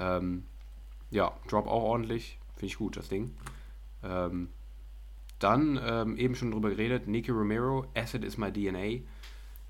Ähm, 0.00 0.44
ja, 1.10 1.32
Drop 1.48 1.66
auch 1.66 1.82
ordentlich. 1.82 2.38
Finde 2.54 2.66
ich 2.66 2.78
gut, 2.78 2.96
das 2.96 3.08
Ding. 3.08 3.36
Ähm, 4.02 4.48
dann 5.44 5.78
ähm, 5.86 6.16
eben 6.16 6.34
schon 6.34 6.50
drüber 6.50 6.70
geredet. 6.70 7.06
Nicky 7.06 7.30
Romero, 7.30 7.86
Acid 7.94 8.24
is 8.24 8.36
my 8.38 8.50
DNA. 8.52 9.02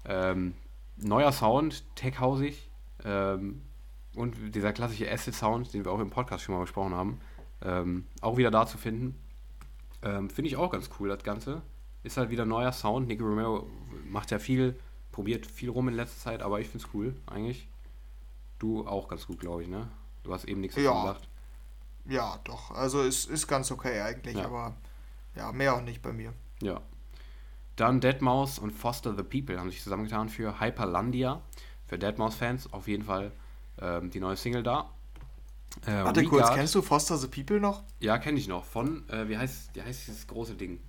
Ähm, 0.06 0.55
neuer 0.96 1.32
Sound, 1.32 1.84
tech-hausig. 1.96 2.70
Ähm, 3.05 3.60
und 4.14 4.55
dieser 4.55 4.72
klassische 4.72 5.10
Acid-Sound, 5.10 5.74
den 5.74 5.84
wir 5.84 5.92
auch 5.92 5.98
im 6.01 6.10
Podcast 6.10 6.44
schon 6.44 6.55
mal 6.55 6.60
besprochen 6.62 6.94
haben. 6.94 7.20
Ähm, 7.62 8.06
auch 8.20 8.36
wieder 8.36 8.51
da 8.51 8.66
zu 8.66 8.78
finden. 8.78 9.16
Ähm, 10.02 10.30
Finde 10.30 10.48
ich 10.48 10.56
auch 10.56 10.70
ganz 10.70 10.88
cool, 10.98 11.09
das 11.09 11.22
Ganze. 11.24 11.62
Ist 12.05 12.16
halt 12.16 12.30
wieder 12.30 12.44
neuer 12.44 12.72
Sound. 12.72 13.09
Nicky 13.09 13.22
Romero 13.22 13.66
macht 14.09 14.30
ja 14.30 14.38
viel, 14.38 14.78
probiert 15.12 15.46
viel 15.46 15.70
rum 15.70 15.88
in 15.88 15.94
letzter 15.94 16.20
Zeit, 16.20 16.42
aber 16.42 16.60
ich 16.60 16.68
finde 16.68 16.86
es 16.86 16.94
cool, 16.94 17.14
eigentlich. 17.26 17.66
Du 18.59 18.86
auch 18.86 19.09
ganz 19.09 19.26
gut, 19.26 19.40
glaube 19.40 19.62
ich, 19.62 19.68
ne? 19.68 19.88
Du 20.22 20.32
hast 20.32 20.44
eben 20.44 20.60
nichts 20.60 20.76
Ja. 20.76 21.01
gesagt. 21.02 21.28
Ja, 22.06 22.38
doch. 22.44 22.70
Also 22.70 23.02
es 23.02 23.24
ist 23.24 23.48
ganz 23.48 23.70
okay 23.72 24.01
eigentlich, 24.02 24.36
Ja. 24.36 24.44
aber 24.44 24.74
ja, 25.36 25.52
mehr 25.52 25.74
auch 25.74 25.81
nicht 25.82 26.02
bei 26.02 26.12
mir. 26.12 26.32
Ja. 26.62 26.81
Dann 27.77 28.01
Deadmau5 28.01 28.61
und 28.61 28.70
Foster 28.70 29.15
the 29.16 29.23
People 29.23 29.59
haben 29.59 29.70
sich 29.70 29.82
zusammengetan 29.82 30.28
für 30.28 30.61
Hyperlandia. 30.61 31.43
Für 31.86 31.97
Deadmau5-Fans 31.97 32.73
auf 32.73 32.86
jeden 32.89 33.05
Fall 33.05 33.32
ähm, 33.81 34.11
die 34.11 34.20
neue 34.20 34.36
Single 34.36 34.62
da. 34.62 34.90
Äh, 35.86 36.05
Warte 36.05 36.24
kurz, 36.24 36.52
kennst 36.55 36.74
du 36.77 36.82
Foster 36.82 37.19
the 37.19 37.27
People 37.27 37.59
noch? 37.61 37.82
Ja, 37.98 38.19
kenne 38.19 38.39
ich 38.39 38.47
noch. 38.47 38.65
Von, 38.65 39.09
äh, 39.09 39.28
wie, 39.28 39.36
heißt, 39.36 39.70
wie 39.74 39.82
heißt 39.82 40.06
dieses 40.06 40.27
große 40.28 40.55
Ding? 40.55 40.81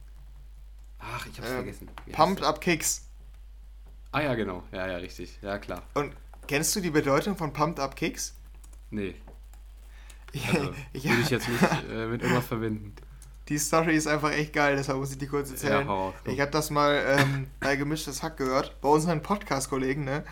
Ach, 0.99 1.25
ich 1.25 1.37
hab's 1.39 1.49
Ähm, 1.49 1.55
vergessen. 1.55 1.89
Wie 2.05 2.11
Pumped? 2.11 2.43
Up 2.43 2.61
Kicks. 2.61 3.07
Ah 4.11 4.21
ja, 4.21 4.35
genau. 4.35 4.63
Ja, 4.71 4.87
ja, 4.87 4.97
richtig. 4.97 5.39
Ja, 5.41 5.57
klar. 5.57 5.81
Und 5.95 6.13
kennst 6.47 6.75
du 6.75 6.81
die 6.81 6.91
Bedeutung 6.91 7.35
von 7.35 7.51
Pumped 7.51 7.79
Up 7.79 7.95
Kicks? 7.95 8.35
Nee. 8.91 9.15
Also, 10.53 10.73
Ich- 10.93 11.03
würde 11.05 11.21
ich 11.21 11.29
jetzt 11.29 11.49
nicht 11.49 11.63
äh, 11.89 12.07
mit 12.07 12.21
irgendwas 12.21 12.45
verbinden. 12.45 12.93
Die 13.47 13.59
Story 13.59 13.95
ist 13.95 14.07
einfach 14.07 14.31
echt 14.31 14.53
geil, 14.53 14.75
deshalb 14.75 14.97
muss 14.97 15.11
ich 15.11 15.19
die 15.19 15.27
kurz 15.27 15.51
erzählen. 15.51 15.85
Ja, 15.87 16.11
komm. 16.23 16.33
ich 16.33 16.39
habe 16.41 16.49
das 16.51 16.71
mal 16.71 16.99
ähm, 17.07 17.47
bei 17.59 17.75
Gemischtes 17.75 18.23
Hack 18.23 18.37
gehört, 18.37 18.81
bei 18.81 18.89
unseren 18.89 19.21
Podcast-Kollegen, 19.21 20.03
ne? 20.03 20.23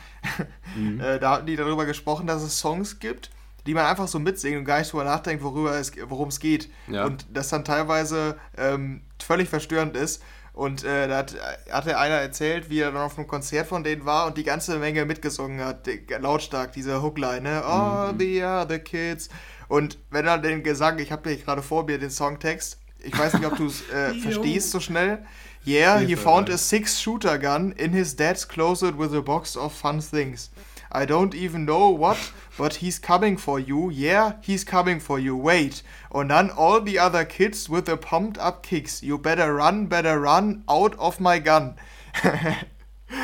Mhm. 0.76 1.00
Äh, 1.00 1.20
da 1.20 1.32
hatten 1.32 1.46
die 1.46 1.56
darüber 1.56 1.86
gesprochen, 1.86 2.26
dass 2.26 2.42
es 2.42 2.58
Songs 2.58 2.98
gibt, 3.00 3.30
die 3.68 3.76
man 3.76 3.86
einfach 3.86 4.08
so 4.08 4.18
mitsingen 4.18 4.60
und 4.60 4.66
gar 4.66 4.80
nicht 4.80 4.92
drüber 4.92 5.04
nachdenkt, 5.04 5.44
worüber 5.44 5.76
es, 5.78 5.92
worum 6.10 6.30
es 6.30 6.40
geht. 6.40 6.70
Ja. 6.88 7.06
Und 7.06 7.28
das 7.32 7.50
dann 7.50 7.64
teilweise 7.64 8.38
ähm, 8.58 9.02
völlig 9.24 9.48
verstörend 9.50 9.96
ist. 9.96 10.24
Und 10.54 10.84
äh, 10.84 11.08
da 11.08 11.18
hat, 11.18 11.36
hatte 11.72 11.98
einer 11.98 12.16
erzählt, 12.16 12.70
wie 12.70 12.80
er 12.80 12.92
dann 12.92 13.02
auf 13.02 13.18
einem 13.18 13.28
Konzert 13.28 13.68
von 13.68 13.84
denen 13.84 14.06
war 14.06 14.28
und 14.28 14.38
die 14.38 14.44
ganze 14.44 14.78
Menge 14.80 15.06
mitgesungen 15.06 15.64
hat, 15.64 15.86
die- 15.88 16.06
lautstark, 16.20 16.74
diese 16.74 17.02
Hookline, 17.02 17.42
ne? 17.42 17.64
All 17.64 18.14
the 18.18 18.44
other 18.44 18.80
kids. 18.80 19.30
Und 19.68 19.98
wenn 20.12 20.26
er 20.28 20.38
den 20.40 20.62
Gesang, 20.64 21.00
ich 21.00 21.12
habe 21.12 21.30
hier 21.30 21.40
gerade 21.40 21.62
vor 21.64 21.86
mir 21.86 21.98
den 21.98 22.12
Songtext, 22.12 22.80
ich 23.04 23.18
weiß 23.18 23.34
nicht, 23.34 23.46
ob 23.46 23.58
du 23.58 23.68
es 23.68 23.88
äh, 23.90 24.14
verstehst 24.22 24.72
so 24.72 24.80
schnell. 24.80 25.24
Yeah, 25.66 26.00
he 26.00 26.16
found 26.18 26.50
a 26.50 26.58
six-shooter 26.58 27.38
gun 27.40 27.72
in 27.74 27.94
his 27.94 28.16
dad's 28.18 28.46
closet 28.48 28.98
with 28.98 29.14
a 29.14 29.22
box 29.22 29.56
of 29.56 29.74
fun 29.74 30.02
things. 30.02 30.52
I 30.92 31.06
don't 31.06 31.34
even 31.34 31.66
know 31.66 31.90
what, 31.98 32.18
but 32.58 32.76
he's 32.76 33.00
coming 33.02 33.38
for 33.38 33.60
you. 33.60 33.90
Yeah, 33.90 34.34
he's 34.42 34.66
coming 34.66 35.00
for 35.00 35.18
you. 35.18 35.36
Wait. 35.36 35.84
Und 36.10 36.30
dann 36.30 36.52
all 36.52 36.82
the 36.86 37.00
other 37.00 37.24
kids 37.26 37.70
with 37.70 37.86
the 37.88 37.96
pumped 37.96 38.38
up 38.38 38.62
kicks. 38.62 39.02
You 39.02 39.18
better 39.18 39.56
run, 39.56 39.88
better 39.88 40.22
run 40.22 40.64
out 40.68 40.96
of 41.00 41.20
my 41.20 41.40
gun. 41.40 41.76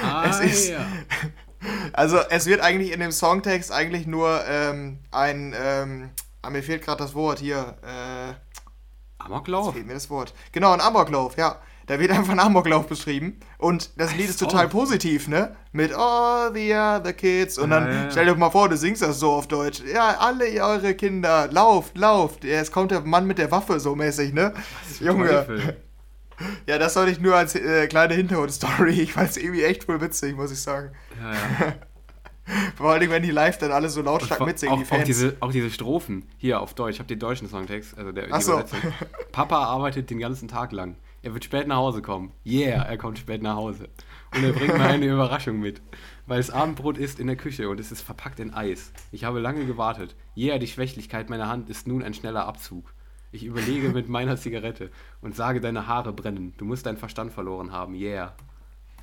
Ah, 0.01 0.29
es 0.29 0.39
ist- 0.39 0.69
ja. 0.69 0.85
Also 1.91 2.19
es 2.29 2.45
wird 2.45 2.61
eigentlich 2.61 2.93
in 2.93 3.01
dem 3.01 3.11
Songtext 3.11 3.69
eigentlich 3.69 4.07
nur 4.07 4.45
ähm, 4.47 4.99
ein, 5.11 5.53
ähm, 5.61 6.09
ah, 6.41 6.49
mir 6.51 6.63
fehlt 6.63 6.83
gerade 6.85 7.03
das 7.03 7.13
Wort 7.15 7.39
hier, 7.39 7.75
äh, 7.83 8.33
Amoklauf. 9.19 9.73
fehlt 9.73 9.87
mir 9.87 9.93
das 9.93 10.09
Wort. 10.09 10.33
Genau, 10.51 10.71
ein 10.71 10.81
Amoklauf, 10.81 11.37
ja. 11.37 11.57
Da 11.87 11.99
wird 11.99 12.11
einfach 12.11 12.33
ein 12.33 12.39
Amoklauf 12.39 12.87
beschrieben. 12.87 13.39
Und 13.57 13.89
das 13.97 14.15
Lied 14.15 14.29
ist 14.29 14.39
total 14.39 14.67
positiv, 14.69 15.27
ne? 15.27 15.55
Mit 15.71 15.91
all 15.91 16.53
the 16.53 16.71
other 16.73 17.13
kids. 17.13 17.57
Und 17.57 17.71
dann 17.71 17.85
Ja, 17.87 17.91
ja, 17.91 18.03
ja. 18.03 18.11
stell 18.11 18.25
dir 18.27 18.35
mal 18.35 18.51
vor, 18.51 18.69
du 18.69 18.77
singst 18.77 19.01
das 19.01 19.19
so 19.19 19.31
auf 19.31 19.47
Deutsch. 19.47 19.81
Ja, 19.91 20.17
alle 20.19 20.45
eure 20.63 20.93
Kinder, 20.93 21.47
lauft, 21.51 21.97
lauft. 21.97 22.43
Jetzt 22.43 22.71
kommt 22.71 22.91
der 22.91 23.01
Mann 23.01 23.25
mit 23.25 23.39
der 23.39 23.49
Waffe 23.49 23.79
so 23.79 23.95
mäßig, 23.95 24.33
ne? 24.33 24.53
Junge. 24.99 25.29
Teufel. 25.29 25.77
Ja, 26.67 26.77
das 26.77 26.93
soll 26.93 27.09
ich 27.09 27.19
nur 27.19 27.35
als 27.35 27.55
äh, 27.55 27.87
kleine 27.87 28.13
Hintergrundstory. 28.13 29.01
Ich 29.01 29.13
fand 29.13 29.31
es 29.31 29.37
irgendwie 29.37 29.63
echt 29.63 29.85
voll 29.85 29.99
witzig, 29.99 30.35
muss 30.35 30.51
ich 30.51 30.61
sagen. 30.61 30.91
Ja, 31.21 31.33
ja. 31.65 31.73
Vor 32.75 32.91
allem, 32.91 33.09
wenn 33.09 33.23
die 33.23 33.31
live 33.31 33.57
dann 33.57 33.71
alle 33.71 33.89
so 33.89 34.01
lautstark 34.01 34.45
mitsingen, 34.45 34.73
auch, 34.73 34.79
die 34.79 34.85
auch, 34.85 34.87
Fans. 34.87 35.05
diese, 35.05 35.37
auch 35.39 35.51
diese 35.51 35.69
Strophen 35.69 36.25
hier 36.37 36.61
auf 36.61 36.73
Deutsch. 36.73 36.95
Ich 36.95 36.99
habe 36.99 37.07
den 37.07 37.19
deutschen 37.19 37.47
Songtext, 37.47 37.97
also 37.97 38.11
der, 38.11 38.27
Ach 38.31 38.41
so. 38.41 38.53
Übersetzung. 38.53 38.79
Papa 39.31 39.65
arbeitet 39.65 40.09
den 40.09 40.19
ganzen 40.19 40.47
Tag 40.47 40.71
lang. 40.71 40.95
Er 41.21 41.33
wird 41.33 41.43
spät 41.43 41.67
nach 41.67 41.77
Hause 41.77 42.01
kommen. 42.01 42.31
Yeah, 42.45 42.83
er 42.83 42.97
kommt 42.97 43.19
spät 43.19 43.41
nach 43.41 43.55
Hause. 43.55 43.89
Und 44.33 44.43
er 44.43 44.53
bringt 44.53 44.77
mir 44.77 44.85
eine 44.85 45.05
Überraschung 45.13 45.59
mit. 45.59 45.81
Weil 46.27 46.37
das 46.37 46.49
Abendbrot 46.49 46.97
ist 46.97 47.19
in 47.19 47.27
der 47.27 47.35
Küche 47.35 47.67
und 47.69 47.79
es 47.79 47.91
ist 47.91 48.01
verpackt 48.01 48.39
in 48.39 48.53
Eis. 48.53 48.93
Ich 49.11 49.25
habe 49.25 49.39
lange 49.39 49.65
gewartet. 49.65 50.15
Yeah, 50.37 50.59
die 50.59 50.67
Schwächlichkeit 50.67 51.29
meiner 51.29 51.49
Hand 51.49 51.69
ist 51.69 51.87
nun 51.87 52.03
ein 52.03 52.13
schneller 52.13 52.45
Abzug. 52.45 52.93
Ich 53.31 53.43
überlege 53.43 53.89
mit 53.89 54.09
meiner 54.09 54.37
Zigarette 54.37 54.91
und 55.21 55.35
sage, 55.35 55.59
deine 55.59 55.87
Haare 55.87 56.13
brennen. 56.13 56.53
Du 56.57 56.65
musst 56.65 56.85
deinen 56.85 56.97
Verstand 56.97 57.31
verloren 57.31 57.71
haben. 57.71 57.95
Yeah. 57.95 58.35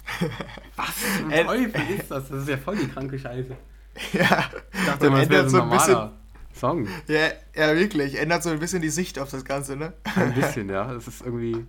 Was 0.76 1.18
zum 1.18 1.30
Äh, 1.30 1.44
Teufel 1.44 1.80
ist 1.98 2.10
das? 2.10 2.28
Das 2.28 2.42
ist 2.42 2.48
ja 2.48 2.56
voll 2.56 2.76
die 2.76 2.88
kranke 2.88 3.18
Scheiße. 3.18 3.56
ja, 4.12 4.50
Ich 4.72 4.84
dachte 4.86 5.06
es 5.06 5.12
wäre 5.12 5.22
ändert 5.22 5.50
so 5.50 5.56
ein 5.60 5.62
ein 5.64 5.70
bisschen, 5.70 5.92
normaler 5.94 6.12
Song. 6.54 6.88
ja, 7.08 7.28
ja, 7.54 7.74
wirklich, 7.76 8.18
ändert 8.18 8.42
so 8.42 8.50
ein 8.50 8.58
bisschen 8.58 8.82
die 8.82 8.88
Sicht 8.90 9.18
auf 9.18 9.30
das 9.30 9.44
Ganze, 9.44 9.76
ne? 9.76 9.92
Ein 10.16 10.34
bisschen, 10.34 10.68
ja. 10.68 10.92
Das 10.92 11.06
ist 11.08 11.22
irgendwie. 11.22 11.66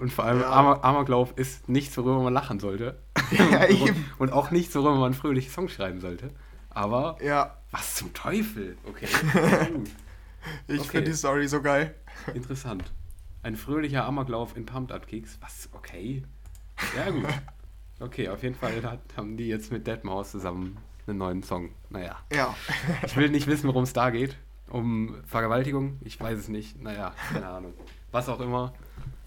Und 0.00 0.12
vor 0.12 0.24
allem, 0.24 0.40
Ja. 0.40 0.50
Amok, 0.50 0.84
Amoklauf 0.84 1.32
ist 1.36 1.68
nichts, 1.68 1.96
worüber 1.98 2.20
man 2.22 2.32
lachen 2.32 2.58
sollte. 2.60 2.98
Ja, 3.30 3.64
und, 3.66 3.70
eben. 3.88 4.04
und 4.18 4.32
auch 4.32 4.50
nichts, 4.50 4.74
worüber 4.74 4.94
man 4.96 5.14
fröhliche 5.14 5.50
Songs 5.50 5.72
schreiben 5.72 6.00
sollte. 6.00 6.30
Aber, 6.70 7.18
Ja, 7.22 7.56
was 7.70 7.96
zum 7.96 8.12
Teufel? 8.14 8.76
Okay. 8.86 9.06
Ich 10.66 10.80
Okay. 10.80 10.88
finde 10.88 11.10
die 11.10 11.16
Story 11.16 11.46
so 11.48 11.60
geil. 11.60 11.94
Interessant. 12.34 12.84
Ein 13.42 13.56
fröhlicher 13.56 14.04
Amoklauf 14.04 14.56
in 14.56 14.64
Pumped 14.64 14.92
Up 14.92 15.06
Kicks. 15.06 15.38
Was? 15.40 15.68
Okay. 15.72 16.22
Ja, 16.96 17.10
gut. 17.10 17.24
Okay, 18.00 18.28
auf 18.28 18.42
jeden 18.42 18.54
Fall 18.54 18.82
hat, 18.82 19.00
haben 19.16 19.36
die 19.36 19.48
jetzt 19.48 19.72
mit 19.72 19.88
Deadmau5 19.88 20.24
zusammen 20.24 20.78
einen 21.06 21.18
neuen 21.18 21.42
Song. 21.42 21.70
Naja. 21.90 22.16
Ja. 22.32 22.54
Ich 23.04 23.16
will 23.16 23.30
nicht 23.30 23.46
wissen, 23.46 23.66
worum 23.68 23.84
es 23.84 23.92
da 23.92 24.10
geht. 24.10 24.36
Um 24.70 25.16
Vergewaltigung? 25.26 25.98
Ich 26.02 26.20
weiß 26.20 26.38
es 26.38 26.48
nicht. 26.48 26.80
Naja, 26.82 27.12
keine 27.32 27.48
Ahnung. 27.48 27.74
Was 28.12 28.28
auch 28.28 28.40
immer. 28.40 28.74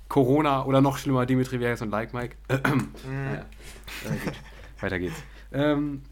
Corona 0.08 0.66
oder 0.66 0.82
noch 0.82 0.98
schlimmer, 0.98 1.26
Dimitri 1.26 1.60
Vegas 1.60 1.82
und 1.82 1.90
Like 1.90 2.14
Mike. 2.14 2.36
naja. 2.50 3.46
Äh, 4.06 4.10
gut. 4.26 4.34
Weiter 4.80 5.00
geht's. 5.00 5.24
Ähm, 5.52 6.04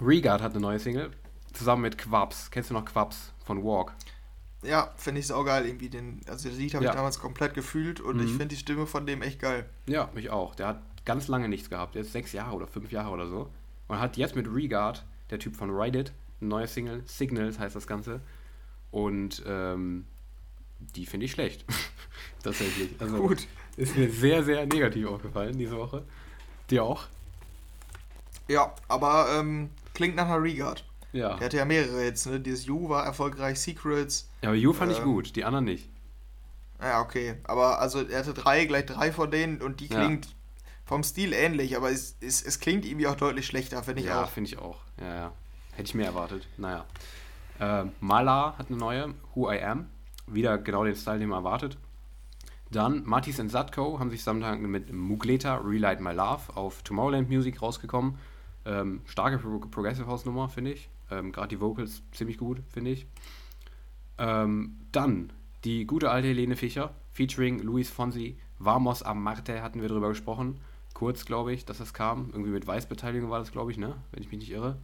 Regard 0.00 0.42
hat 0.42 0.52
eine 0.52 0.60
neue 0.60 0.78
Single. 0.78 1.10
Zusammen 1.52 1.82
mit 1.82 1.98
Quabs. 1.98 2.50
Kennst 2.50 2.70
du 2.70 2.74
noch 2.74 2.84
Quabs 2.84 3.32
von 3.44 3.62
Walk? 3.64 3.92
Ja, 4.66 4.92
finde 4.96 5.20
ich 5.20 5.26
saugeil 5.26 5.66
irgendwie. 5.66 5.88
Den, 5.88 6.20
also 6.28 6.48
das 6.48 6.58
Lied 6.58 6.74
habe 6.74 6.84
Ja. 6.84 6.90
ich 6.90 6.96
damals 6.96 7.18
komplett 7.18 7.54
gefühlt 7.54 8.00
und 8.00 8.18
ich 8.20 8.26
Mhm. 8.32 8.36
finde 8.38 8.46
die 8.48 8.56
Stimme 8.56 8.86
von 8.86 9.06
dem 9.06 9.22
echt 9.22 9.40
geil. 9.40 9.68
Ja, 9.86 10.10
mich 10.14 10.30
auch. 10.30 10.54
Der 10.54 10.68
hat 10.68 10.82
ganz 11.04 11.28
lange 11.28 11.48
nichts 11.48 11.70
gehabt. 11.70 11.94
Ist 11.96 12.12
sechs 12.12 12.32
Jahre 12.32 12.54
oder 12.56 12.66
fünf 12.66 12.90
Jahre 12.90 13.10
oder 13.10 13.28
so. 13.28 13.48
Und 13.88 14.00
hat 14.00 14.16
jetzt 14.16 14.34
mit 14.34 14.46
Regard, 14.52 15.04
der 15.30 15.38
Typ 15.38 15.54
von 15.56 15.70
Ride 15.70 16.00
It, 16.00 16.12
eine 16.40 16.48
neue 16.50 16.66
Single. 16.66 17.02
Signals 17.06 17.58
heißt 17.58 17.76
das 17.76 17.86
Ganze. 17.86 18.20
Und 18.90 19.42
ähm, 19.46 20.06
die 20.78 21.06
finde 21.06 21.26
ich 21.26 21.32
schlecht. 21.32 21.64
Tatsächlich. 22.42 22.90
Also, 23.00 23.18
Gut. 23.18 23.46
Ist 23.76 23.96
mir 23.96 24.10
sehr, 24.10 24.42
sehr 24.42 24.64
negativ 24.66 25.06
aufgefallen 25.06 25.56
diese 25.58 25.76
Woche. 25.76 26.02
Dir 26.70 26.82
auch? 26.82 27.04
Ja, 28.48 28.74
aber 28.88 29.28
ähm, 29.38 29.70
klingt 29.94 30.16
nach 30.16 30.26
einer 30.26 30.42
Regard. 30.42 30.84
Ja. 31.16 31.36
Der 31.36 31.46
hatte 31.46 31.56
ja 31.56 31.64
mehrere 31.64 32.04
jetzt, 32.04 32.26
ne? 32.26 32.40
Dieses 32.40 32.66
You 32.66 32.88
war 32.88 33.04
erfolgreich, 33.04 33.58
Secrets. 33.60 34.28
Ja, 34.42 34.50
aber 34.50 34.56
You 34.56 34.72
fand 34.72 34.92
ich 34.92 34.98
Ähm, 34.98 35.04
gut, 35.04 35.34
die 35.36 35.44
anderen 35.44 35.64
nicht. 35.64 35.88
Ja, 36.80 37.00
okay. 37.00 37.36
Aber 37.44 37.80
also 37.80 38.02
er 38.02 38.18
hatte 38.18 38.34
drei, 38.34 38.66
gleich 38.66 38.86
drei 38.86 39.10
von 39.12 39.30
denen 39.30 39.62
und 39.62 39.80
die 39.80 39.86
Ja. 39.86 39.96
klingt 40.04 40.34
vom 40.84 41.02
Stil 41.02 41.32
ähnlich, 41.32 41.76
aber 41.76 41.90
es, 41.90 42.16
es, 42.20 42.42
es 42.42 42.60
klingt 42.60 42.84
irgendwie 42.84 43.06
auch 43.06 43.16
deutlich 43.16 43.46
schlechter, 43.46 43.82
finde 43.82 44.02
ich 44.02 44.08
ja, 44.08 44.22
auch. 44.24 44.28
finde 44.28 44.50
ich 44.50 44.58
auch. 44.58 44.78
Ja, 45.00 45.14
ja. 45.14 45.32
Hätte 45.72 45.88
ich 45.88 45.94
mehr 45.94 46.06
erwartet. 46.06 46.46
Naja. 46.58 46.84
Ähm, 47.58 47.92
Mala 48.00 48.54
hat 48.58 48.68
eine 48.68 48.76
neue, 48.78 49.14
Who 49.34 49.50
I 49.50 49.60
Am. 49.62 49.86
Wieder 50.26 50.58
genau 50.58 50.84
den 50.84 50.94
Style, 50.96 51.18
den 51.18 51.28
man 51.28 51.38
erwartet. 51.44 51.78
Dann 52.70 53.04
Matis 53.04 53.38
and 53.40 53.50
Satko 53.50 53.98
haben 54.00 54.10
sich 54.10 54.20
zusammen 54.20 54.70
mit 54.70 54.92
Mugleta 54.92 55.56
Relight 55.56 56.00
My 56.00 56.12
Love 56.12 56.56
auf 56.56 56.82
Tomorrowland 56.82 57.28
Music 57.30 57.62
rausgekommen. 57.62 58.18
Ähm, 58.64 59.00
starke 59.06 59.38
Pro 59.38 59.60
Progressive 59.60 60.06
House 60.08 60.24
Nummer, 60.24 60.48
finde 60.48 60.72
ich. 60.72 60.88
Ähm, 61.10 61.32
Gerade 61.32 61.48
die 61.48 61.60
Vocals 61.60 62.02
ziemlich 62.12 62.38
gut, 62.38 62.62
finde 62.68 62.90
ich. 62.92 63.06
Ähm, 64.18 64.76
dann 64.92 65.32
die 65.64 65.86
gute 65.86 66.10
alte 66.10 66.28
Helene 66.28 66.56
Fischer 66.56 66.94
featuring 67.12 67.60
Luis 67.60 67.90
Fonsi. 67.90 68.38
Vamos 68.58 69.02
a 69.02 69.14
Marte 69.14 69.62
hatten 69.62 69.80
wir 69.80 69.88
drüber 69.88 70.08
gesprochen. 70.08 70.60
Kurz, 70.94 71.26
glaube 71.26 71.52
ich, 71.52 71.64
dass 71.64 71.78
das 71.78 71.92
kam. 71.92 72.30
Irgendwie 72.32 72.50
mit 72.50 72.66
Weißbeteiligung 72.66 73.28
war 73.30 73.38
das, 73.38 73.52
glaube 73.52 73.70
ich, 73.70 73.76
ne? 73.76 73.96
Wenn 74.12 74.22
ich 74.22 74.30
mich 74.30 74.40
nicht 74.40 74.50
irre. 74.50 74.78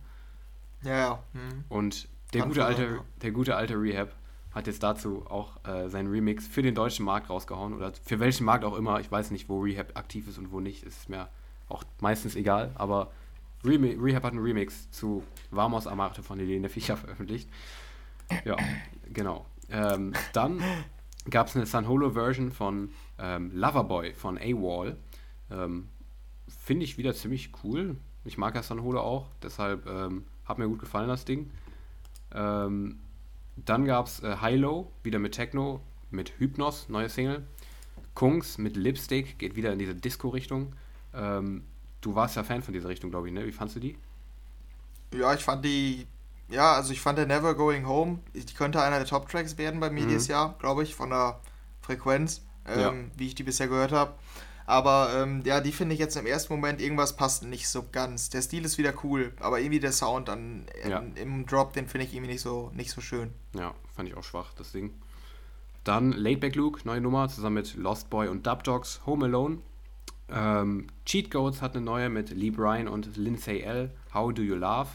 Ja, 0.82 0.97
ja. 0.97 1.23
Hm. 1.32 1.65
Und 1.69 2.09
der 2.32 2.40
Kann 2.40 2.51
gute, 2.51 2.61
schon 2.61 2.69
alte, 2.69 2.82
sein, 2.82 2.94
ja. 2.97 3.05
der 3.23 3.31
gute 3.31 3.57
alte 3.57 3.74
Rehab 3.81 4.15
hat 4.51 4.66
jetzt 4.66 4.82
dazu 4.82 5.24
auch 5.28 5.65
äh, 5.65 5.89
seinen 5.89 6.11
Remix 6.11 6.47
für 6.47 6.62
den 6.62 6.74
deutschen 6.74 7.07
Markt 7.07 7.31
rausgehauen. 7.31 7.73
Oder 7.73 7.93
für 8.05 8.20
welchen 8.20 8.44
Markt 8.44 8.65
auch 8.65 8.77
immer. 8.77 9.01
Ich 9.01 9.11
weiß 9.11 9.31
nicht, 9.31 9.49
wo 9.49 9.61
Rehab 9.61 9.97
aktiv 9.97 10.28
ist 10.28 10.39
und 10.39 10.53
wo 10.53 10.61
nicht. 10.61 10.82
Ist 10.82 11.09
mir 11.09 11.28
auch 11.69 11.85
meistens 12.01 12.36
egal. 12.36 12.73
Aber 12.74 13.11
Remi 13.65 13.97
Rehab 14.01 14.25
hat 14.25 14.33
einen 14.33 14.43
Remix 14.43 14.91
zu 14.91 15.23
Vamos 15.51 15.87
Amarte 15.87 16.23
von 16.23 16.39
Helene 16.39 16.69
Fischer 16.69 16.97
veröffentlicht. 16.97 17.49
Ja, 18.45 18.57
genau. 19.13 19.47
Ähm, 19.71 20.13
dann 20.33 20.63
gab 21.31 21.47
es 21.47 21.57
eine 21.57 21.67
San 21.67 21.87
Holo-Version 21.87 22.51
von 22.51 22.91
ähm, 23.19 23.51
Loverboy 23.55 24.15
von 24.15 24.39
A-Wall. 24.39 24.97
Ähm, 25.51 25.89
Finde 26.49 26.85
ich 26.85 26.99
wieder 26.99 27.15
ziemlich 27.15 27.51
cool. 27.63 27.97
Ich 28.25 28.39
mag 28.39 28.55
ja 28.55 28.63
San 28.63 28.83
Holo 28.83 29.01
auch, 29.01 29.29
deshalb 29.43 29.87
ähm, 29.87 30.25
hat 30.45 30.59
mir 30.59 30.69
gut 30.69 30.81
gefallen 30.81 31.09
das 31.09 31.25
Ding. 31.25 31.51
Ähm, 32.35 33.01
dann 33.57 33.85
gab 33.85 34.07
es 34.07 34.23
äh, 34.23 34.37
Hilo, 34.41 34.91
wieder 35.03 35.19
mit 35.19 35.33
Techno, 35.33 35.81
mit 36.11 36.39
Hypnos, 36.39 36.89
neue 36.89 37.09
Single. 37.09 37.47
Kungs 38.15 38.59
mit 38.59 38.77
Lipstick, 38.77 39.39
geht 39.39 39.57
wieder 39.57 39.73
in 39.73 39.79
diese 39.79 39.95
Disco-Richtung. 39.95 40.75
Ähm, 41.15 41.65
du 42.03 42.15
warst 42.15 42.37
ja 42.37 42.45
Fan 42.45 42.62
von 42.62 42.74
dieser 42.74 42.89
Richtung, 42.91 43.11
glaube 43.11 43.29
ich, 43.29 43.33
ne? 43.35 43.47
Wie 43.47 43.53
fandst 43.53 43.77
du 43.77 43.81
die? 43.81 43.97
Ja, 45.15 45.33
ich 45.35 45.43
fand 45.43 45.65
die. 45.65 46.07
Ja, 46.49 46.74
also 46.74 46.93
ich 46.93 47.01
fand 47.01 47.16
der 47.16 47.27
Never 47.27 47.55
Going 47.55 47.87
Home, 47.87 48.19
die 48.35 48.45
könnte 48.55 48.83
einer 48.83 48.99
der 48.99 49.07
Top-Tracks 49.07 49.57
werden 49.57 49.81
bei 49.81 49.89
mir 49.89 50.05
Mhm. 50.05 50.09
dieses 50.09 50.29
Jahr, 50.29 50.55
glaube 50.59 50.83
ich, 50.83 50.95
von 50.95 51.09
der 51.09 51.41
Frequenz, 51.81 52.43
ähm, 52.66 52.81
Ja. 52.81 52.93
wie 53.16 53.27
ich 53.29 53.35
die 53.35 53.43
bisher 53.43 53.69
gehört 53.69 53.93
habe. 53.93 54.12
Aber 54.66 55.11
ähm, 55.16 55.43
ja, 55.45 55.61
die 55.61 55.73
finde 55.73 55.95
ich 55.95 55.99
jetzt 56.01 56.16
im 56.16 56.27
ersten 56.27 56.53
Moment, 56.53 56.81
irgendwas 56.81 57.16
passt 57.16 57.43
nicht 57.43 57.69
so 57.69 57.85
ganz. 57.91 58.31
Der 58.31 58.43
Stil 58.43 58.65
ist 58.65 58.79
wieder 58.79 58.93
cool, 59.03 59.33
aber 59.41 59.61
irgendwie 59.61 59.81
der 59.81 59.93
Sound 59.93 60.29
dann 60.29 60.66
ja. 60.87 61.03
im 61.16 61.47
Drop, 61.47 61.73
den 61.73 61.89
finde 61.89 62.07
ich 62.07 62.15
irgendwie 62.15 62.33
nicht 62.33 62.43
so, 62.43 62.70
nicht 62.74 62.91
so 62.91 63.01
schön. 63.01 63.33
Ja, 63.55 63.74
fand 63.97 64.09
ich 64.09 64.16
auch 64.16 64.23
schwach, 64.23 64.53
das 64.57 64.73
Ding. 64.73 64.93
Dann 65.85 66.12
Laidback 66.12 66.55
Luke, 66.55 66.81
neue 66.85 67.01
Nummer, 67.01 67.29
zusammen 67.29 67.55
mit 67.55 67.74
Lost 67.74 68.09
Boy 68.09 68.29
und 68.29 68.47
Dub 68.47 68.62
Dogs, 68.62 69.01
Home 69.05 69.24
Alone. 69.24 69.59
Ähm, 70.33 70.87
Cheat 71.05 71.31
Codes 71.31 71.61
hat 71.61 71.77
eine 71.77 71.85
neue 71.85 72.09
mit 72.09 72.31
Lee 72.31 72.51
Bryan 72.51 72.89
und 72.89 73.17
Lindsay 73.17 73.61
L. 73.61 73.91
How 74.15 74.33
Do 74.33 74.43
You 74.43 74.55
Love? 74.55 74.89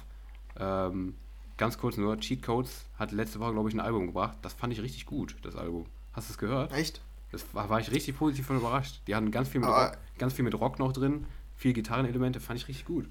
Ähm, 0.60 1.16
ganz 1.58 1.78
kurz 1.78 1.98
nur, 1.98 2.18
Cheat 2.20 2.42
Codes 2.44 2.86
hat 2.98 3.12
letzte 3.12 3.40
Woche, 3.40 3.54
glaube 3.54 3.70
ich, 3.70 3.76
ein 3.76 3.80
Album 3.80 4.08
gebracht. 4.08 4.38
Das 4.42 4.54
fand 4.54 4.74
ich 4.74 4.82
richtig 4.82 5.06
gut, 5.06 5.36
das 5.44 5.56
Album. 5.56 5.86
Hast 6.14 6.30
du 6.30 6.34
es 6.34 6.38
gehört? 6.38 6.74
Echt? 6.74 7.02
Das 7.32 7.46
war, 7.54 7.70
war 7.70 7.80
ich 7.80 7.92
richtig 7.92 8.18
positiv 8.18 8.48
von 8.48 8.58
überrascht. 8.58 9.02
Die 9.08 9.16
hatten 9.16 9.32
ganz 9.32 9.50
viel, 9.50 9.62
mit 9.62 9.70
Rock, 9.70 9.98
ganz 10.18 10.34
viel 10.34 10.46
mit 10.46 10.60
Rock 10.60 10.80
noch 10.80 10.94
drin, 10.94 11.26
viel 11.56 11.74
Gitarrenelemente, 11.74 12.40
fand 12.40 12.60
ich 12.60 12.68
richtig 12.68 12.86
gut. 12.86 13.08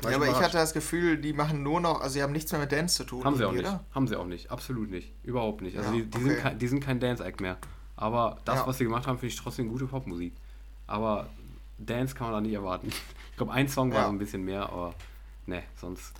War 0.00 0.10
ja, 0.10 0.16
aber 0.16 0.28
ich 0.28 0.40
hatte 0.40 0.56
das 0.56 0.72
Gefühl, 0.72 1.18
die 1.18 1.32
machen 1.32 1.62
nur 1.62 1.80
noch, 1.80 2.00
also 2.00 2.14
sie 2.14 2.22
haben 2.22 2.32
nichts 2.32 2.50
mehr 2.52 2.60
mit 2.60 2.72
Dance 2.72 2.96
zu 2.96 3.04
tun. 3.04 3.24
Haben 3.24 3.36
sie 3.36 3.44
auch 3.44 3.52
nicht. 3.52 3.70
Haben 3.92 4.08
sie 4.08 4.18
auch 4.18 4.26
nicht. 4.26 4.50
Absolut 4.50 4.90
nicht. 4.90 5.12
Überhaupt 5.22 5.62
nicht. 5.62 5.76
Also 5.76 5.90
ja, 5.90 5.96
die, 5.96 6.06
die, 6.06 6.16
okay. 6.16 6.28
sind 6.28 6.38
kein, 6.38 6.58
die 6.58 6.68
sind 6.68 6.80
kein 6.80 7.00
Dance-Act 7.00 7.40
mehr. 7.40 7.58
Aber 7.96 8.38
das, 8.44 8.60
ja. 8.60 8.66
was 8.66 8.78
sie 8.78 8.84
gemacht 8.84 9.06
haben, 9.06 9.18
finde 9.18 9.32
ich 9.32 9.40
trotzdem 9.40 9.68
gute 9.68 9.86
Popmusik. 9.86 10.34
Aber 10.86 11.28
Dance 11.78 12.14
kann 12.14 12.28
man 12.28 12.34
da 12.34 12.40
nicht 12.40 12.54
erwarten. 12.54 12.88
Ich 13.30 13.36
glaube, 13.36 13.52
ein 13.52 13.66
Song 13.66 13.90
war 13.90 14.02
ja. 14.02 14.04
so 14.04 14.12
ein 14.12 14.18
bisschen 14.18 14.44
mehr, 14.44 14.70
aber 14.70 14.94
ne, 15.46 15.64
sonst. 15.74 16.12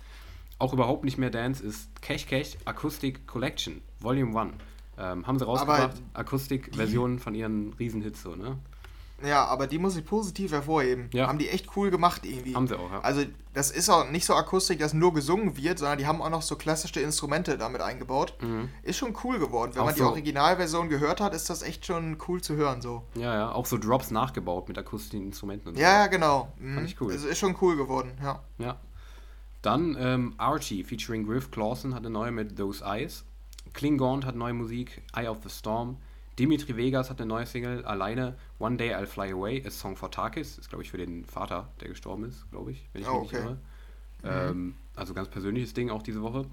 Auch 0.59 0.73
überhaupt 0.73 1.05
nicht 1.05 1.17
mehr 1.17 1.29
Dance 1.29 1.63
ist 1.63 2.01
Cash 2.01 2.25
Cash 2.25 2.57
Acoustic 2.65 3.25
Collection, 3.25 3.81
Volume 4.01 4.37
1. 4.37 4.53
Ähm, 4.97 5.25
haben 5.25 5.39
sie 5.39 5.45
rausgebracht, 5.45 5.95
Akustikversionen 6.13 7.19
von 7.19 7.33
ihren 7.33 7.71
Riesenhits 7.79 8.21
so, 8.21 8.35
ne? 8.35 8.57
Ja, 9.23 9.45
aber 9.45 9.67
die 9.67 9.77
muss 9.77 9.95
ich 9.95 10.05
positiv 10.05 10.51
hervorheben. 10.51 11.09
Ja. 11.13 11.27
Haben 11.27 11.39
die 11.39 11.49
echt 11.49 11.75
cool 11.75 11.89
gemacht 11.89 12.25
irgendwie. 12.25 12.53
Haben 12.53 12.67
sie 12.67 12.77
auch, 12.77 12.91
ja. 12.91 12.99
Also, 12.99 13.23
das 13.53 13.71
ist 13.71 13.89
auch 13.89 14.09
nicht 14.09 14.25
so 14.25 14.33
Akustik, 14.33 14.79
dass 14.79 14.93
nur 14.93 15.13
gesungen 15.13 15.55
wird, 15.55 15.79
sondern 15.79 15.97
die 15.97 16.05
haben 16.05 16.21
auch 16.21 16.29
noch 16.29 16.41
so 16.41 16.57
klassische 16.57 16.99
Instrumente 16.99 17.57
damit 17.57 17.81
eingebaut. 17.81 18.33
Mhm. 18.41 18.69
Ist 18.83 18.97
schon 18.97 19.15
cool 19.23 19.39
geworden. 19.39 19.71
Wenn 19.73 19.81
auch 19.81 19.85
man 19.85 19.95
die 19.95 20.01
Originalversion 20.01 20.89
gehört 20.89 21.21
hat, 21.21 21.33
ist 21.33 21.49
das 21.49 21.61
echt 21.61 21.85
schon 21.85 22.17
cool 22.27 22.41
zu 22.41 22.55
hören 22.55 22.81
so. 22.81 23.03
Ja, 23.15 23.33
ja, 23.33 23.51
auch 23.51 23.65
so 23.65 23.77
Drops 23.77 24.11
nachgebaut 24.11 24.67
mit 24.67 24.77
akustischen 24.77 25.25
Instrumenten 25.25 25.69
und 25.69 25.75
so. 25.75 25.81
Ja, 25.81 25.99
ja, 25.99 26.07
genau. 26.07 26.51
Mhm. 26.59 26.75
Fand 26.75 26.89
ich 26.89 26.99
cool. 26.99 27.13
Also 27.13 27.27
ist 27.27 27.39
schon 27.39 27.55
cool 27.61 27.77
geworden, 27.77 28.11
ja. 28.21 28.43
Ja. 28.57 28.77
Dann 29.61 29.95
ähm, 29.97 30.33
Archie 30.37 30.83
featuring 30.83 31.25
Griff 31.25 31.49
Clawson 31.49 31.95
hat 31.95 32.01
eine 32.01 32.11
neue 32.11 32.31
mit 32.31 32.57
Those 32.57 32.83
Eyes. 32.85 33.23
Klingon 33.73 34.25
hat 34.25 34.35
neue 34.35 34.53
Musik, 34.53 35.01
Eye 35.15 35.27
of 35.27 35.39
the 35.43 35.49
Storm. 35.49 35.97
Dimitri 36.37 36.75
Vegas 36.75 37.09
hat 37.09 37.19
eine 37.21 37.27
neue 37.27 37.45
Single, 37.45 37.85
alleine 37.85 38.35
One 38.59 38.77
Day 38.77 38.93
I'll 38.93 39.05
Fly 39.05 39.31
Away, 39.31 39.63
a 39.65 39.69
Song 39.69 39.95
for 39.95 40.11
Takis. 40.11 40.57
Ist, 40.57 40.69
glaube 40.69 40.83
ich, 40.83 40.91
für 40.91 40.97
den 40.97 41.25
Vater, 41.25 41.69
der 41.79 41.89
gestorben 41.89 42.25
ist, 42.25 42.49
glaube 42.51 42.71
ich, 42.71 42.89
wenn 42.93 43.01
ich 43.01 43.07
oh, 43.07 43.21
mich 43.21 43.33
okay. 43.33 43.35
nicht 43.35 43.45
irre. 43.45 43.57
Mhm. 44.23 44.49
Ähm, 44.49 44.75
also 44.95 45.13
ganz 45.13 45.29
persönliches 45.29 45.73
Ding 45.73 45.89
auch 45.89 46.03
diese 46.03 46.21
Woche. 46.21 46.45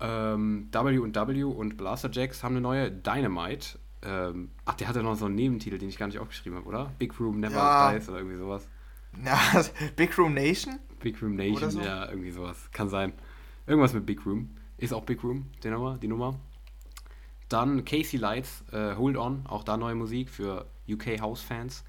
Ähm, 0.00 0.68
W&W 0.72 1.44
und 1.44 1.76
Blaster 1.76 2.10
Jacks 2.10 2.42
haben 2.42 2.52
eine 2.52 2.60
neue 2.60 2.90
Dynamite. 2.90 3.78
Ähm, 4.02 4.50
ach, 4.64 4.74
der 4.74 4.88
hatte 4.88 5.02
noch 5.02 5.16
so 5.16 5.26
einen 5.26 5.34
Nebentitel, 5.34 5.78
den 5.78 5.88
ich 5.88 5.98
gar 5.98 6.06
nicht 6.06 6.18
aufgeschrieben 6.18 6.58
habe, 6.58 6.68
oder? 6.68 6.92
Big 6.98 7.18
Room 7.18 7.40
Never 7.40 7.56
ja. 7.56 7.92
Dies 7.92 8.08
oder 8.08 8.18
irgendwie 8.18 8.36
sowas. 8.36 8.68
Ja, 9.24 9.38
Big 9.96 10.16
Room 10.16 10.34
Nation? 10.34 10.78
Big 11.00 11.20
Room 11.20 11.34
Nation, 11.34 11.70
so? 11.70 11.80
ja, 11.80 12.08
irgendwie 12.08 12.30
sowas. 12.30 12.68
Kann 12.72 12.88
sein. 12.88 13.12
Irgendwas 13.66 13.92
mit 13.92 14.06
Big 14.06 14.24
Room. 14.24 14.50
Ist 14.76 14.92
auch 14.92 15.04
Big 15.04 15.22
Room, 15.24 15.46
die 15.62 15.70
Nummer. 15.70 15.98
Die 15.98 16.08
Nummer. 16.08 16.38
Dann 17.48 17.84
Casey 17.84 18.18
Lights, 18.18 18.64
äh, 18.72 18.94
Hold 18.96 19.16
On, 19.16 19.46
auch 19.46 19.64
da 19.64 19.76
neue 19.76 19.94
Musik 19.94 20.28
für 20.28 20.66
UK 20.88 21.20
House-Fans. 21.20 21.84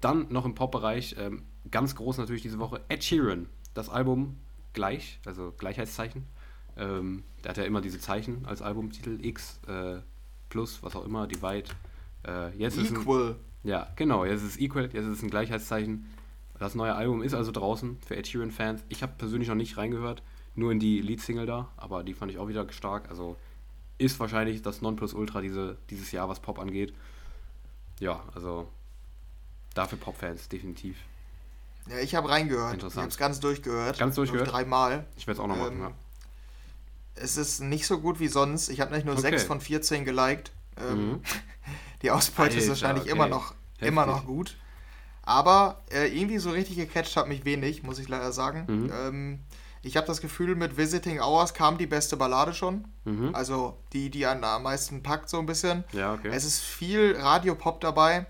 Dann 0.00 0.26
noch 0.30 0.44
im 0.44 0.54
Pop-Bereich, 0.54 1.16
ähm, 1.18 1.42
ganz 1.70 1.94
groß 1.94 2.18
natürlich 2.18 2.42
diese 2.42 2.58
Woche, 2.58 2.80
Ed 2.88 3.02
Sheeran. 3.04 3.48
Das 3.74 3.88
Album 3.88 4.38
gleich, 4.72 5.20
also 5.24 5.52
Gleichheitszeichen. 5.56 6.26
Ähm, 6.76 7.22
der 7.44 7.50
hat 7.50 7.56
ja 7.58 7.64
immer 7.64 7.80
diese 7.80 7.98
Zeichen 7.98 8.44
als 8.46 8.62
Albumtitel, 8.62 9.18
X, 9.24 9.60
äh, 9.66 10.00
Plus, 10.48 10.82
was 10.82 10.94
auch 10.96 11.04
immer, 11.04 11.26
Divide. 11.26 11.70
Äh, 12.26 12.56
jetzt 12.56 12.78
Equal. 12.78 13.30
Ist 13.30 13.36
ein, 13.36 13.36
ja, 13.64 13.88
genau, 13.96 14.24
jetzt 14.24 14.42
ist 14.42 14.56
es 14.56 14.60
Equal, 14.60 14.84
jetzt 14.84 14.94
ist 14.94 15.18
es 15.18 15.22
ein 15.22 15.30
Gleichheitszeichen. 15.30 16.06
Das 16.58 16.74
neue 16.74 16.94
Album 16.94 17.22
ist 17.22 17.34
also 17.34 17.50
draußen 17.50 17.98
für 18.06 18.16
Ed 18.16 18.26
Sheeran-Fans. 18.26 18.84
Ich 18.88 19.02
habe 19.02 19.14
persönlich 19.16 19.48
noch 19.48 19.54
nicht 19.54 19.76
reingehört, 19.76 20.22
nur 20.54 20.70
in 20.70 20.78
die 20.78 21.00
Lead-Single 21.00 21.46
da, 21.46 21.70
aber 21.76 22.04
die 22.04 22.14
fand 22.14 22.30
ich 22.30 22.38
auch 22.38 22.48
wieder 22.48 22.70
stark. 22.70 23.08
Also 23.08 23.36
ist 23.98 24.18
wahrscheinlich 24.20 24.62
das 24.62 24.82
Nonplusultra 24.82 25.40
diese, 25.40 25.76
dieses 25.90 26.12
Jahr, 26.12 26.28
was 26.28 26.40
Pop 26.40 26.58
angeht. 26.58 26.94
Ja, 28.00 28.22
also 28.34 28.68
dafür 29.74 29.98
Pop-Fans, 29.98 30.48
definitiv. 30.48 30.96
Ja, 31.88 31.98
ich 31.98 32.14
habe 32.14 32.28
reingehört. 32.28 32.74
Interessant. 32.74 32.94
Ich 32.94 33.02
habe 33.02 33.08
es 33.10 33.18
ganz 33.18 33.40
durchgehört. 33.40 33.98
Ganz 33.98 34.14
durchgehört? 34.14 34.50
Dreimal. 34.50 35.06
Ich 35.16 35.26
werde 35.26 35.38
es 35.38 35.44
auch 35.44 35.48
noch 35.48 35.56
ähm, 35.56 35.78
machen, 35.78 35.80
ja. 35.80 35.92
Es 37.14 37.36
ist 37.36 37.60
nicht 37.60 37.86
so 37.86 38.00
gut 38.00 38.20
wie 38.20 38.28
sonst. 38.28 38.68
Ich 38.68 38.80
habe 38.80 38.94
nicht 38.94 39.04
nur 39.04 39.14
okay. 39.14 39.30
6 39.30 39.44
von 39.44 39.60
14 39.60 40.04
geliked. 40.04 40.50
Ähm, 40.78 41.10
mhm. 41.10 41.20
Die 42.02 42.10
Ausbeute 42.10 42.56
ist 42.56 42.68
wahrscheinlich 42.68 43.04
okay. 43.04 43.12
immer, 43.12 43.28
noch, 43.28 43.54
immer 43.80 44.06
noch 44.06 44.26
gut. 44.26 44.56
Aber 45.22 45.80
äh, 45.92 46.08
irgendwie 46.08 46.38
so 46.38 46.50
richtig 46.50 46.76
gecatcht 46.76 47.16
hat 47.16 47.28
mich 47.28 47.44
wenig, 47.44 47.82
muss 47.82 47.98
ich 47.98 48.08
leider 48.08 48.32
sagen. 48.32 48.64
Mhm. 48.66 48.92
Ähm, 48.92 49.38
ich 49.82 49.96
habe 49.96 50.06
das 50.06 50.20
Gefühl, 50.20 50.54
mit 50.54 50.76
Visiting 50.76 51.20
Hours 51.20 51.54
kam 51.54 51.76
die 51.76 51.86
beste 51.86 52.16
Ballade 52.16 52.54
schon. 52.54 52.84
Mhm. 53.04 53.34
Also 53.34 53.78
die, 53.92 54.10
die 54.10 54.26
an, 54.26 54.44
am 54.44 54.62
meisten 54.62 55.02
packt, 55.02 55.28
so 55.28 55.38
ein 55.38 55.46
bisschen. 55.46 55.84
Ja, 55.92 56.14
okay. 56.14 56.30
Es 56.32 56.44
ist 56.44 56.60
viel 56.60 57.16
Radio-Pop 57.18 57.80
dabei. 57.80 58.26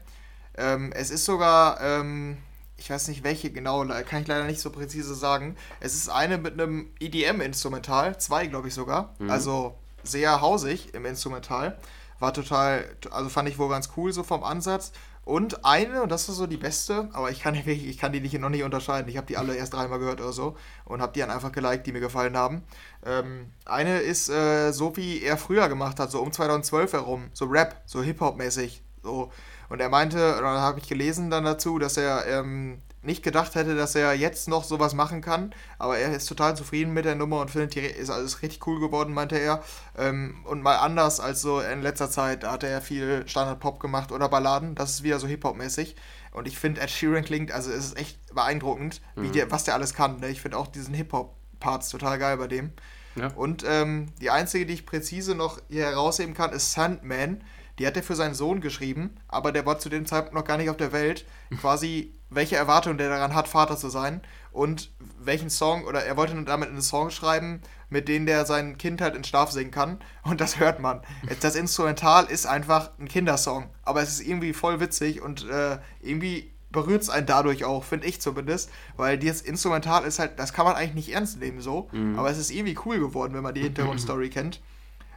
Ähm, 0.56 0.92
es 0.94 1.10
ist 1.10 1.24
sogar, 1.24 1.80
ähm, 1.80 2.38
ich 2.76 2.88
weiß 2.88 3.08
nicht 3.08 3.22
welche 3.22 3.50
genau, 3.50 3.84
kann 3.84 4.22
ich 4.22 4.28
leider 4.28 4.44
nicht 4.44 4.60
so 4.60 4.70
präzise 4.70 5.14
sagen. 5.14 5.56
Es 5.80 5.94
ist 5.94 6.08
eine 6.08 6.38
mit 6.38 6.54
einem 6.54 6.90
EDM-Instrumental, 7.00 8.18
zwei 8.18 8.46
glaube 8.46 8.68
ich 8.68 8.74
sogar. 8.74 9.14
Mhm. 9.18 9.30
Also 9.30 9.78
sehr 10.02 10.40
hausig 10.40 10.94
im 10.94 11.04
Instrumental. 11.04 11.78
War 12.18 12.32
total, 12.32 12.84
also 13.10 13.28
fand 13.28 13.48
ich 13.48 13.58
wohl 13.58 13.68
ganz 13.68 13.90
cool 13.96 14.12
so 14.12 14.22
vom 14.22 14.42
Ansatz. 14.42 14.92
Und 15.24 15.64
eine, 15.64 16.02
und 16.02 16.10
das 16.10 16.28
ist 16.28 16.36
so 16.36 16.48
die 16.48 16.56
beste, 16.56 17.08
aber 17.12 17.30
ich 17.30 17.40
kann, 17.40 17.54
die, 17.54 17.60
ich 17.70 17.98
kann 17.98 18.12
die 18.12 18.20
nicht, 18.20 18.38
noch 18.40 18.48
nicht 18.48 18.64
unterscheiden. 18.64 19.08
Ich 19.08 19.16
habe 19.16 19.26
die 19.26 19.36
alle 19.36 19.54
erst 19.54 19.72
dreimal 19.72 20.00
gehört 20.00 20.20
oder 20.20 20.32
so 20.32 20.56
und 20.84 21.00
habe 21.00 21.12
die 21.12 21.20
dann 21.20 21.30
einfach 21.30 21.52
geliked, 21.52 21.86
die 21.86 21.92
mir 21.92 22.00
gefallen 22.00 22.36
haben. 22.36 22.62
Ähm, 23.06 23.46
eine 23.64 24.00
ist 24.00 24.28
äh, 24.30 24.72
so, 24.72 24.96
wie 24.96 25.22
er 25.22 25.36
früher 25.36 25.68
gemacht 25.68 26.00
hat, 26.00 26.10
so 26.10 26.20
um 26.20 26.32
2012 26.32 26.92
herum, 26.92 27.30
so 27.34 27.44
Rap, 27.44 27.80
so 27.86 28.02
Hip-Hop-mäßig. 28.02 28.82
So. 29.04 29.30
Und 29.68 29.80
er 29.80 29.88
meinte, 29.88 30.36
oder 30.38 30.60
habe 30.60 30.80
ich 30.80 30.88
gelesen 30.88 31.30
dann 31.30 31.44
dazu, 31.44 31.78
dass 31.78 31.96
er 31.96 32.26
ähm, 32.26 32.82
nicht 33.02 33.22
gedacht 33.22 33.54
hätte, 33.54 33.74
dass 33.74 33.94
er 33.94 34.14
jetzt 34.14 34.48
noch 34.48 34.64
sowas 34.64 34.94
machen 34.94 35.20
kann, 35.20 35.52
aber 35.78 35.98
er 35.98 36.14
ist 36.14 36.26
total 36.26 36.56
zufrieden 36.56 36.92
mit 36.92 37.04
der 37.04 37.16
Nummer 37.16 37.40
und 37.40 37.50
findet, 37.50 37.74
die 37.74 37.80
ist 37.80 38.10
alles 38.10 38.42
richtig 38.42 38.66
cool 38.66 38.80
geworden, 38.80 39.12
meinte 39.12 39.36
er. 39.36 39.62
Ähm, 39.98 40.36
und 40.44 40.62
mal 40.62 40.76
anders 40.76 41.18
als 41.20 41.42
so 41.42 41.60
in 41.60 41.82
letzter 41.82 42.10
Zeit, 42.10 42.44
da 42.44 42.52
hat 42.52 42.62
er 42.62 42.80
viel 42.80 43.24
Standard-Pop 43.26 43.80
gemacht 43.80 44.12
oder 44.12 44.28
Balladen, 44.28 44.74
das 44.74 44.92
ist 44.92 45.02
wieder 45.02 45.18
so 45.18 45.26
Hip-Hop-mäßig. 45.26 45.96
Und 46.32 46.48
ich 46.48 46.58
finde, 46.58 46.80
Ed 46.80 46.90
Sheeran 46.90 47.24
klingt, 47.24 47.52
also 47.52 47.70
es 47.70 47.86
ist 47.86 47.98
echt 47.98 48.34
beeindruckend, 48.34 49.00
mhm. 49.16 49.22
wie 49.22 49.28
der, 49.28 49.50
was 49.50 49.64
der 49.64 49.74
alles 49.74 49.94
kann. 49.94 50.20
Ne? 50.20 50.28
Ich 50.28 50.40
finde 50.40 50.56
auch 50.56 50.68
diesen 50.68 50.94
Hip-Hop-Parts 50.94 51.90
total 51.90 52.18
geil 52.18 52.36
bei 52.36 52.46
dem. 52.46 52.72
Ja. 53.16 53.28
Und 53.34 53.64
ähm, 53.66 54.08
die 54.20 54.30
einzige, 54.30 54.64
die 54.64 54.74
ich 54.74 54.86
präzise 54.86 55.34
noch 55.34 55.60
hier 55.68 55.84
herausheben 55.84 56.34
kann, 56.34 56.52
ist 56.52 56.72
Sandman. 56.72 57.42
Die 57.78 57.86
hat 57.86 57.96
er 57.96 58.02
für 58.02 58.14
seinen 58.14 58.34
Sohn 58.34 58.60
geschrieben, 58.60 59.16
aber 59.28 59.50
der 59.50 59.66
war 59.66 59.78
zu 59.78 59.88
dem 59.88 60.06
Zeitpunkt 60.06 60.34
noch 60.34 60.44
gar 60.44 60.56
nicht 60.58 60.70
auf 60.70 60.76
der 60.76 60.92
Welt. 60.92 61.24
Quasi 61.60 62.14
welche 62.34 62.56
Erwartung 62.56 62.98
der 62.98 63.08
daran 63.08 63.34
hat, 63.34 63.48
Vater 63.48 63.76
zu 63.76 63.88
sein 63.88 64.20
und 64.52 64.90
welchen 65.18 65.50
Song, 65.50 65.84
oder 65.84 66.04
er 66.04 66.16
wollte 66.16 66.40
damit 66.44 66.68
einen 66.68 66.82
Song 66.82 67.10
schreiben, 67.10 67.62
mit 67.88 68.08
dem 68.08 68.26
der 68.26 68.46
sein 68.46 68.78
Kind 68.78 69.00
halt 69.00 69.14
in 69.14 69.24
Schlaf 69.24 69.50
singen 69.50 69.70
kann. 69.70 69.98
Und 70.24 70.40
das 70.40 70.58
hört 70.58 70.80
man. 70.80 71.02
Das 71.40 71.54
Instrumental 71.54 72.24
ist 72.26 72.46
einfach 72.46 72.90
ein 72.98 73.08
Kindersong, 73.08 73.68
aber 73.82 74.02
es 74.02 74.10
ist 74.10 74.26
irgendwie 74.26 74.52
voll 74.52 74.80
witzig 74.80 75.20
und 75.20 75.48
äh, 75.48 75.78
irgendwie 76.00 76.52
berührt 76.70 77.02
es 77.02 77.10
einen 77.10 77.26
dadurch 77.26 77.64
auch, 77.64 77.84
finde 77.84 78.06
ich 78.06 78.20
zumindest, 78.20 78.70
weil 78.96 79.18
dieses 79.18 79.42
Instrumental 79.42 80.04
ist 80.04 80.18
halt, 80.18 80.38
das 80.38 80.54
kann 80.54 80.64
man 80.64 80.74
eigentlich 80.74 80.94
nicht 80.94 81.12
ernst 81.12 81.38
nehmen 81.38 81.60
so, 81.60 81.88
mhm. 81.92 82.18
aber 82.18 82.30
es 82.30 82.38
ist 82.38 82.50
irgendwie 82.50 82.78
cool 82.86 82.98
geworden, 82.98 83.34
wenn 83.34 83.42
man 83.42 83.54
die 83.54 83.60
Hintergrundstory 83.62 84.30
kennt. 84.30 84.60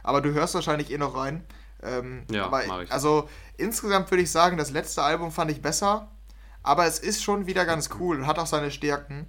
Aber 0.02 0.20
du 0.20 0.32
hörst 0.32 0.54
wahrscheinlich 0.54 0.92
eh 0.92 0.98
noch 0.98 1.16
rein. 1.16 1.44
Ähm, 1.82 2.24
ja, 2.30 2.46
aber. 2.46 2.62
Also 2.90 3.28
insgesamt 3.56 4.10
würde 4.10 4.22
ich 4.22 4.30
sagen, 4.30 4.56
das 4.56 4.70
letzte 4.70 5.02
Album 5.02 5.32
fand 5.32 5.50
ich 5.50 5.62
besser, 5.62 6.08
aber 6.66 6.86
es 6.86 6.98
ist 6.98 7.22
schon 7.22 7.46
wieder 7.46 7.64
ganz 7.64 7.90
cool 7.98 8.18
und 8.18 8.26
hat 8.26 8.38
auch 8.38 8.46
seine 8.46 8.70
Stärken. 8.70 9.26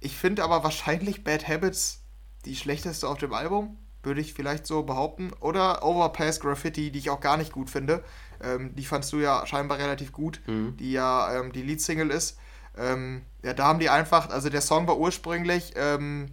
Ich 0.00 0.16
finde 0.16 0.42
aber 0.42 0.64
wahrscheinlich 0.64 1.24
Bad 1.24 1.48
Habits 1.48 2.02
die 2.44 2.56
schlechteste 2.56 3.08
auf 3.08 3.18
dem 3.18 3.32
Album, 3.32 3.76
würde 4.02 4.20
ich 4.20 4.32
vielleicht 4.32 4.66
so 4.66 4.82
behaupten. 4.82 5.30
Oder 5.40 5.84
Overpass 5.84 6.40
Graffiti, 6.40 6.90
die 6.90 6.98
ich 6.98 7.10
auch 7.10 7.20
gar 7.20 7.36
nicht 7.36 7.52
gut 7.52 7.70
finde. 7.70 8.02
Ähm, 8.42 8.74
die 8.74 8.84
fandst 8.84 9.12
du 9.12 9.18
ja 9.18 9.46
scheinbar 9.46 9.78
relativ 9.78 10.12
gut, 10.12 10.40
mhm. 10.46 10.76
die 10.78 10.92
ja 10.92 11.38
ähm, 11.38 11.52
die 11.52 11.62
Leadsingle 11.62 12.10
ist. 12.10 12.38
Ähm, 12.76 13.22
ja, 13.42 13.52
da 13.52 13.66
haben 13.66 13.78
die 13.78 13.90
einfach, 13.90 14.30
also 14.30 14.48
der 14.48 14.62
Song 14.62 14.86
war 14.86 14.98
ursprünglich 14.98 15.74
ähm, 15.76 16.26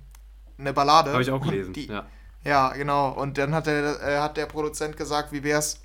eine 0.58 0.74
Ballade. 0.74 1.12
Habe 1.12 1.22
ich 1.22 1.32
auch 1.32 1.42
gelesen, 1.42 1.74
die, 1.74 1.88
ja. 1.88 2.06
Ja, 2.44 2.70
genau. 2.70 3.10
Und 3.10 3.38
dann 3.38 3.54
hat 3.54 3.68
der, 3.68 4.02
äh, 4.02 4.20
hat 4.20 4.38
der 4.38 4.46
Produzent 4.46 4.96
gesagt, 4.96 5.34
wie 5.34 5.44
wäre 5.44 5.60
es, 5.60 5.82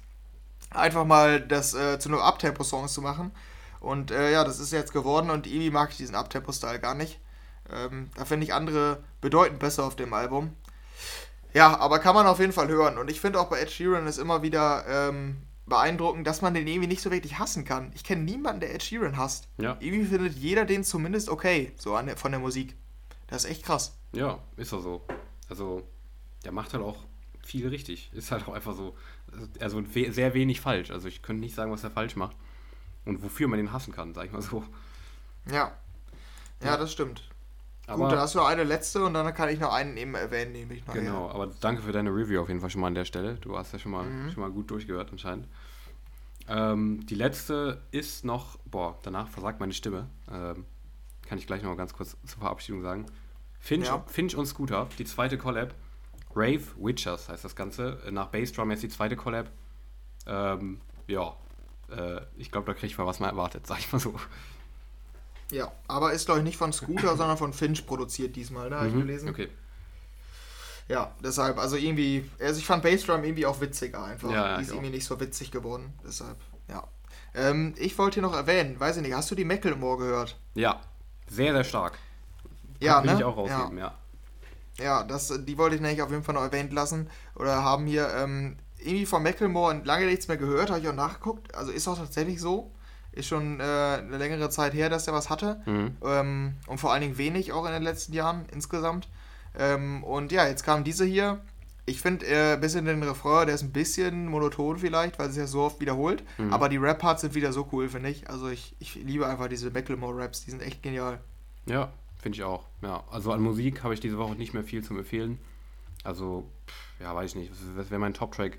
einfach 0.70 1.04
mal 1.04 1.40
das 1.40 1.74
äh, 1.74 1.98
zu 1.98 2.08
einem 2.08 2.20
Abtempo-Song 2.20 2.86
zu 2.86 3.02
machen. 3.02 3.32
Und 3.82 4.12
äh, 4.12 4.30
ja, 4.30 4.44
das 4.44 4.60
ist 4.60 4.72
jetzt 4.72 4.92
geworden 4.92 5.28
und 5.28 5.48
irgendwie 5.48 5.70
mag 5.70 5.90
ich 5.90 5.96
diesen 5.96 6.14
Abtempo-Style 6.14 6.78
gar 6.78 6.94
nicht. 6.94 7.18
Ähm, 7.68 8.10
da 8.14 8.24
finde 8.24 8.46
ich 8.46 8.54
andere 8.54 9.02
bedeutend 9.20 9.58
besser 9.58 9.84
auf 9.84 9.96
dem 9.96 10.14
Album. 10.14 10.54
Ja, 11.52 11.78
aber 11.80 11.98
kann 11.98 12.14
man 12.14 12.26
auf 12.26 12.38
jeden 12.38 12.52
Fall 12.52 12.68
hören. 12.68 12.96
Und 12.96 13.10
ich 13.10 13.20
finde 13.20 13.40
auch 13.40 13.50
bei 13.50 13.58
Ed 13.58 13.72
Sheeran 13.72 14.06
ist 14.06 14.18
immer 14.18 14.42
wieder 14.42 14.84
ähm, 14.86 15.38
beeindruckend, 15.66 16.24
dass 16.28 16.42
man 16.42 16.54
den 16.54 16.68
irgendwie 16.68 16.86
nicht 16.86 17.02
so 17.02 17.10
wirklich 17.10 17.40
hassen 17.40 17.64
kann. 17.64 17.90
Ich 17.96 18.04
kenne 18.04 18.22
niemanden, 18.22 18.60
der 18.60 18.72
Ed 18.72 18.84
Sheeran 18.84 19.16
hasst. 19.16 19.48
Ja. 19.58 19.76
Irgendwie 19.80 20.06
findet 20.06 20.36
jeder 20.36 20.64
den 20.64 20.84
zumindest 20.84 21.28
okay, 21.28 21.72
so 21.76 21.96
an 21.96 22.06
der, 22.06 22.16
von 22.16 22.30
der 22.30 22.40
Musik. 22.40 22.76
Das 23.26 23.44
ist 23.44 23.50
echt 23.50 23.64
krass. 23.64 23.96
Ja, 24.12 24.38
ist 24.56 24.72
doch 24.72 24.80
so. 24.80 25.04
Also, 25.48 25.82
der 26.44 26.52
macht 26.52 26.72
halt 26.72 26.84
auch 26.84 26.98
viel 27.44 27.66
richtig. 27.66 28.12
Ist 28.12 28.30
halt 28.30 28.46
auch 28.46 28.54
einfach 28.54 28.76
so, 28.76 28.94
also 29.58 29.82
sehr 29.90 30.34
wenig 30.34 30.60
falsch. 30.60 30.92
Also 30.92 31.08
ich 31.08 31.20
könnte 31.22 31.40
nicht 31.40 31.56
sagen, 31.56 31.72
was 31.72 31.82
er 31.82 31.90
falsch 31.90 32.14
macht. 32.14 32.36
Und 33.04 33.22
wofür 33.22 33.48
man 33.48 33.58
den 33.58 33.72
hassen 33.72 33.92
kann, 33.92 34.14
sag 34.14 34.26
ich 34.26 34.32
mal 34.32 34.42
so. 34.42 34.64
Ja. 35.50 35.72
Ja, 36.62 36.76
das 36.76 36.92
stimmt. 36.92 37.28
Aber, 37.86 38.04
Gut, 38.04 38.12
dann 38.12 38.20
hast 38.20 38.34
du 38.36 38.42
eine 38.42 38.62
letzte 38.62 39.04
und 39.04 39.14
dann 39.14 39.34
kann 39.34 39.48
ich 39.48 39.58
noch 39.58 39.72
einen 39.72 39.96
eben 39.96 40.14
erwähnen, 40.14 40.52
nämlich 40.52 40.86
nachher. 40.86 41.00
Genau, 41.00 41.28
aber 41.28 41.48
danke 41.60 41.82
für 41.82 41.90
deine 41.90 42.10
Review 42.10 42.40
auf 42.40 42.48
jeden 42.48 42.60
Fall 42.60 42.70
schon 42.70 42.80
mal 42.80 42.86
an 42.86 42.94
der 42.94 43.04
Stelle. 43.04 43.34
Du 43.34 43.58
hast 43.58 43.72
ja 43.72 43.78
schon 43.78 43.90
mal, 43.90 44.04
mhm. 44.04 44.30
schon 44.30 44.40
mal 44.40 44.50
gut 44.50 44.70
durchgehört 44.70 45.10
anscheinend. 45.10 45.48
Ähm, 46.48 47.04
die 47.06 47.14
letzte 47.16 47.82
ist 47.90 48.24
noch, 48.24 48.58
boah, 48.64 48.98
danach 49.02 49.28
versagt 49.28 49.58
meine 49.58 49.72
Stimme. 49.72 50.08
Ähm, 50.30 50.64
kann 51.26 51.38
ich 51.38 51.46
gleich 51.46 51.62
noch 51.62 51.70
mal 51.70 51.76
ganz 51.76 51.92
kurz 51.92 52.16
zur 52.24 52.40
Verabschiedung 52.40 52.82
sagen. 52.82 53.06
Finch, 53.58 53.86
ja. 53.86 54.04
Finch 54.06 54.36
und 54.36 54.46
Scooter, 54.46 54.88
die 54.98 55.04
zweite 55.04 55.38
Collab. 55.38 55.74
Rave 56.34 56.62
Witchers 56.76 57.28
heißt 57.28 57.44
das 57.44 57.56
Ganze. 57.56 57.98
Nach 58.10 58.28
Bassdrum 58.28 58.70
jetzt 58.70 58.82
die 58.82 58.88
zweite 58.88 59.16
Collab. 59.16 59.50
Ähm, 60.26 60.80
ja, 61.08 61.34
äh, 61.92 62.20
ich 62.36 62.50
glaube, 62.50 62.66
da 62.66 62.74
kriege 62.74 62.86
ich 62.86 62.98
mal 62.98 63.06
was 63.06 63.20
mal 63.20 63.28
erwartet, 63.28 63.66
sag 63.66 63.78
ich 63.78 63.92
mal 63.92 63.98
so. 63.98 64.14
Ja, 65.50 65.70
aber 65.86 66.12
ist, 66.12 66.26
glaube 66.26 66.40
ich, 66.40 66.44
nicht 66.44 66.56
von 66.56 66.72
Scooter, 66.72 67.16
sondern 67.16 67.36
von 67.36 67.52
Finch 67.52 67.86
produziert 67.86 68.36
diesmal, 68.36 68.70
ne? 68.70 68.76
Habe 68.76 68.88
mhm, 68.88 68.98
ich 68.98 69.06
gelesen. 69.06 69.28
Okay. 69.28 69.48
Ja, 70.88 71.12
deshalb, 71.22 71.58
also 71.58 71.76
irgendwie, 71.76 72.28
also 72.40 72.58
ich 72.58 72.66
fand 72.66 72.82
Bassdrum 72.82 73.22
irgendwie 73.22 73.46
auch 73.46 73.60
witziger 73.60 74.02
einfach. 74.02 74.30
Ja, 74.30 74.46
ja, 74.46 74.56
Die 74.56 74.62
ist 74.64 74.70
irgendwie 74.70 74.90
nicht 74.90 75.04
so 75.04 75.20
witzig 75.20 75.50
geworden, 75.50 75.92
deshalb, 76.04 76.36
ja. 76.68 76.86
Ähm, 77.34 77.74
ich 77.78 77.96
wollte 77.98 78.14
hier 78.14 78.22
noch 78.22 78.34
erwähnen, 78.34 78.78
weiß 78.80 78.96
ich 78.96 79.02
nicht, 79.02 79.14
hast 79.14 79.30
du 79.30 79.34
die 79.34 79.44
Macklemore 79.44 79.98
gehört? 79.98 80.38
Ja, 80.54 80.80
sehr, 81.28 81.52
sehr 81.52 81.64
stark. 81.64 81.98
Ja, 82.80 82.96
Kann 82.96 83.06
ne? 83.06 83.14
ich 83.16 83.24
auch 83.24 83.36
rausgeben, 83.36 83.78
ja. 83.78 83.84
ja. 83.84 83.98
Ja, 84.78 85.04
das, 85.04 85.32
die 85.44 85.58
wollte 85.58 85.76
ich 85.76 85.82
nämlich 85.82 86.02
auf 86.02 86.10
jeden 86.10 86.24
Fall 86.24 86.34
noch 86.34 86.42
erwähnt 86.42 86.72
lassen. 86.72 87.10
Oder 87.34 87.62
haben 87.62 87.86
hier 87.86 88.08
ähm, 88.14 88.56
irgendwie 88.84 89.06
von 89.06 89.22
Macklemore 89.22 89.82
lange 89.84 90.06
nichts 90.06 90.28
mehr 90.28 90.36
gehört, 90.36 90.70
habe 90.70 90.80
ich 90.80 90.88
auch 90.88 90.94
nachgeguckt. 90.94 91.54
Also 91.54 91.72
ist 91.72 91.88
auch 91.88 91.98
tatsächlich 91.98 92.40
so. 92.40 92.72
Ist 93.12 93.28
schon 93.28 93.60
äh, 93.60 93.62
eine 93.62 94.16
längere 94.16 94.48
Zeit 94.48 94.72
her, 94.72 94.88
dass 94.88 95.06
er 95.06 95.12
was 95.12 95.28
hatte. 95.28 95.60
Mhm. 95.66 95.96
Ähm, 96.02 96.54
und 96.66 96.78
vor 96.78 96.92
allen 96.92 97.02
Dingen 97.02 97.18
wenig 97.18 97.52
auch 97.52 97.66
in 97.66 97.72
den 97.72 97.82
letzten 97.82 98.14
Jahren 98.14 98.46
insgesamt. 98.52 99.08
Ähm, 99.58 100.02
und 100.02 100.32
ja, 100.32 100.46
jetzt 100.46 100.64
kam 100.64 100.82
diese 100.82 101.04
hier. 101.04 101.40
Ich 101.84 102.00
finde 102.00 102.26
äh, 102.26 102.54
ein 102.54 102.60
bisschen 102.60 102.84
den 102.84 103.02
Refrain, 103.02 103.46
der 103.46 103.54
ist 103.54 103.62
ein 103.62 103.72
bisschen 103.72 104.28
monoton 104.28 104.78
vielleicht, 104.78 105.18
weil 105.18 105.28
es 105.28 105.36
ja 105.36 105.46
so 105.46 105.60
oft 105.62 105.80
wiederholt. 105.80 106.22
Mhm. 106.38 106.52
Aber 106.52 106.68
die 106.68 106.76
Rap-Parts 106.78 107.22
sind 107.22 107.34
wieder 107.34 107.52
so 107.52 107.68
cool, 107.72 107.88
finde 107.88 108.08
ich. 108.08 108.30
Also 108.30 108.48
ich, 108.48 108.74
ich 108.78 108.94
liebe 108.94 109.26
einfach 109.26 109.48
diese 109.48 109.70
Macklemore-Raps, 109.70 110.44
die 110.44 110.52
sind 110.52 110.62
echt 110.62 110.82
genial. 110.82 111.20
Ja, 111.66 111.92
finde 112.16 112.36
ich 112.36 112.44
auch. 112.44 112.64
Ja, 112.80 113.04
also 113.10 113.32
an 113.32 113.42
Musik 113.42 113.82
habe 113.82 113.94
ich 113.94 114.00
diese 114.00 114.16
Woche 114.16 114.36
nicht 114.36 114.54
mehr 114.54 114.64
viel 114.64 114.82
zu 114.82 114.96
empfehlen. 114.96 115.38
Also, 116.04 116.48
ja, 117.00 117.14
weiß 117.14 117.30
ich 117.30 117.36
nicht. 117.36 117.52
Was 117.76 117.90
wäre 117.90 118.00
mein 118.00 118.14
Top-Track? 118.14 118.58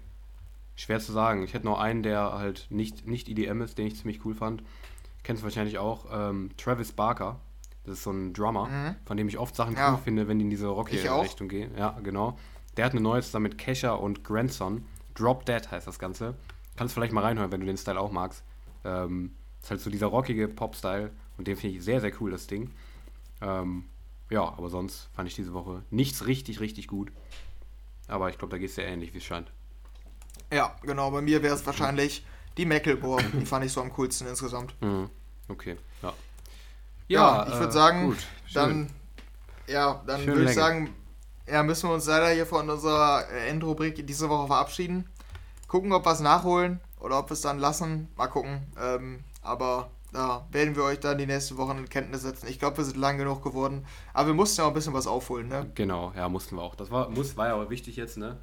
Schwer 0.75 0.99
zu 0.99 1.11
sagen. 1.11 1.43
Ich 1.43 1.53
hätte 1.53 1.65
noch 1.65 1.79
einen, 1.79 2.03
der 2.03 2.33
halt 2.33 2.67
nicht, 2.69 3.05
nicht 3.07 3.29
EDM 3.29 3.61
ist, 3.61 3.77
den 3.77 3.87
ich 3.87 3.95
ziemlich 3.95 4.25
cool 4.25 4.33
fand. 4.33 4.63
Kennst 5.23 5.41
du 5.41 5.45
wahrscheinlich 5.45 5.77
auch. 5.77 6.05
Ähm, 6.11 6.49
Travis 6.57 6.91
Barker. 6.91 7.39
Das 7.83 7.95
ist 7.95 8.03
so 8.03 8.11
ein 8.11 8.33
Drummer, 8.33 8.67
mhm. 8.67 8.95
von 9.05 9.17
dem 9.17 9.27
ich 9.27 9.37
oft 9.37 9.55
Sachen 9.55 9.75
ja. 9.75 9.91
cool 9.91 9.99
finde, 10.01 10.27
wenn 10.27 10.39
die 10.39 10.45
in 10.45 10.49
diese 10.49 10.67
Rocky-Richtung 10.67 11.49
gehen. 11.49 11.71
Ja, 11.77 11.99
genau. 12.01 12.37
Der 12.77 12.85
hat 12.85 12.93
eine 12.93 13.01
neue 13.01 13.21
zusammen 13.21 13.43
mit 13.43 13.57
Kesha 13.57 13.93
und 13.93 14.23
Grandson. 14.23 14.85
Drop 15.15 15.45
Dead 15.45 15.69
heißt 15.69 15.85
das 15.85 15.99
Ganze. 15.99 16.35
Kannst 16.75 16.93
vielleicht 16.93 17.13
mal 17.13 17.21
reinhören, 17.21 17.51
wenn 17.51 17.59
du 17.59 17.65
den 17.65 17.77
Style 17.77 17.99
auch 17.99 18.11
magst. 18.11 18.43
Ähm, 18.85 19.33
ist 19.61 19.69
halt 19.69 19.81
so 19.81 19.89
dieser 19.89 20.07
rockige 20.07 20.47
Pop-Style 20.47 21.11
und 21.37 21.47
den 21.47 21.55
finde 21.55 21.77
ich 21.77 21.83
sehr, 21.83 22.01
sehr 22.01 22.11
cool, 22.19 22.31
das 22.31 22.47
Ding. 22.47 22.71
Ähm, 23.41 23.85
ja, 24.29 24.41
aber 24.41 24.69
sonst 24.69 25.09
fand 25.13 25.27
ich 25.27 25.35
diese 25.35 25.53
Woche 25.53 25.83
nichts 25.91 26.25
richtig, 26.25 26.59
richtig 26.59 26.87
gut. 26.87 27.11
Aber 28.07 28.29
ich 28.29 28.37
glaube, 28.37 28.51
da 28.51 28.57
geht 28.57 28.69
es 28.69 28.75
sehr 28.75 28.87
ähnlich, 28.87 29.13
wie 29.13 29.19
es 29.19 29.23
scheint. 29.23 29.51
Ja, 30.53 30.75
genau. 30.83 31.11
Bei 31.11 31.21
mir 31.21 31.41
wäre 31.41 31.55
es 31.55 31.65
wahrscheinlich 31.65 32.25
die 32.57 32.65
Macklemore. 32.65 33.23
die 33.33 33.45
fand 33.45 33.65
ich 33.65 33.73
so 33.73 33.81
am 33.81 33.91
coolsten 33.93 34.27
insgesamt. 34.27 34.73
Mhm. 34.81 35.09
Okay, 35.49 35.77
ja. 36.01 36.13
Ja, 37.07 37.45
ja 37.45 37.47
ich 37.47 37.53
würde 37.55 37.67
äh, 37.67 37.71
sagen, 37.71 38.05
gut, 38.05 38.17
dann, 38.53 38.89
ja, 39.67 40.01
dann 40.05 40.25
würde 40.25 40.45
ich 40.45 40.53
sagen, 40.53 40.95
ja, 41.47 41.61
müssen 41.63 41.89
wir 41.89 41.93
uns 41.95 42.05
leider 42.05 42.29
hier 42.29 42.45
von 42.45 42.69
unserer 42.69 43.27
Endrubrik 43.47 44.05
diese 44.07 44.29
Woche 44.29 44.47
verabschieden. 44.47 45.09
Gucken, 45.67 45.91
ob 45.91 46.05
wir 46.05 46.11
es 46.11 46.19
nachholen 46.19 46.79
oder 46.99 47.19
ob 47.19 47.29
wir 47.29 47.33
es 47.33 47.41
dann 47.41 47.59
lassen. 47.59 48.07
Mal 48.15 48.27
gucken. 48.27 48.61
Ähm, 48.79 49.23
aber 49.41 49.89
da 50.13 50.47
werden 50.51 50.75
wir 50.75 50.83
euch 50.83 50.99
dann 50.99 51.17
die 51.17 51.25
nächsten 51.25 51.57
Wochen 51.57 51.79
in 51.79 51.89
Kenntnis 51.89 52.21
setzen. 52.21 52.47
Ich 52.47 52.59
glaube, 52.59 52.77
wir 52.77 52.83
sind 52.83 52.97
lang 52.97 53.17
genug 53.17 53.43
geworden. 53.43 53.85
Aber 54.13 54.27
wir 54.27 54.33
mussten 54.35 54.61
ja 54.61 54.65
auch 54.65 54.69
ein 54.69 54.73
bisschen 54.75 54.93
was 54.93 55.07
aufholen, 55.07 55.49
ne? 55.49 55.69
Genau, 55.75 56.13
ja, 56.15 56.29
mussten 56.29 56.55
wir 56.55 56.61
auch. 56.61 56.75
Das 56.75 56.91
war, 56.91 57.09
muss, 57.09 57.35
war 57.35 57.47
ja 57.47 57.55
auch 57.55 57.69
wichtig 57.69 57.95
jetzt, 57.95 58.17
ne? 58.17 58.37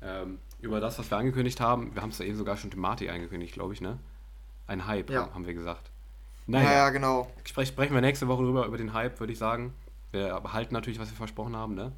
Ähm, 0.00 0.38
über 0.60 0.80
das, 0.80 0.98
was 0.98 1.10
wir 1.10 1.18
angekündigt 1.18 1.60
haben. 1.60 1.94
Wir 1.94 2.02
haben 2.02 2.10
es 2.10 2.18
ja 2.18 2.24
eben 2.24 2.36
sogar 2.36 2.56
schon 2.56 2.70
thematisch 2.70 3.08
angekündigt, 3.08 3.54
glaube 3.54 3.74
ich, 3.74 3.80
ne? 3.80 3.98
Ein 4.66 4.86
Hype, 4.86 5.10
ja. 5.10 5.32
haben 5.32 5.46
wir 5.46 5.54
gesagt. 5.54 5.90
Naja, 6.46 6.72
ja, 6.72 6.90
genau. 6.90 7.30
Sprech, 7.44 7.68
sprechen 7.68 7.94
wir 7.94 8.00
nächste 8.00 8.28
Woche 8.28 8.42
drüber, 8.42 8.66
über 8.66 8.78
den 8.78 8.92
Hype, 8.92 9.18
würde 9.20 9.32
ich 9.32 9.38
sagen. 9.38 9.74
Wir 10.12 10.40
behalten 10.40 10.74
natürlich, 10.74 10.98
was 10.98 11.10
wir 11.10 11.16
versprochen 11.16 11.56
haben, 11.56 11.74
ne? 11.74 11.92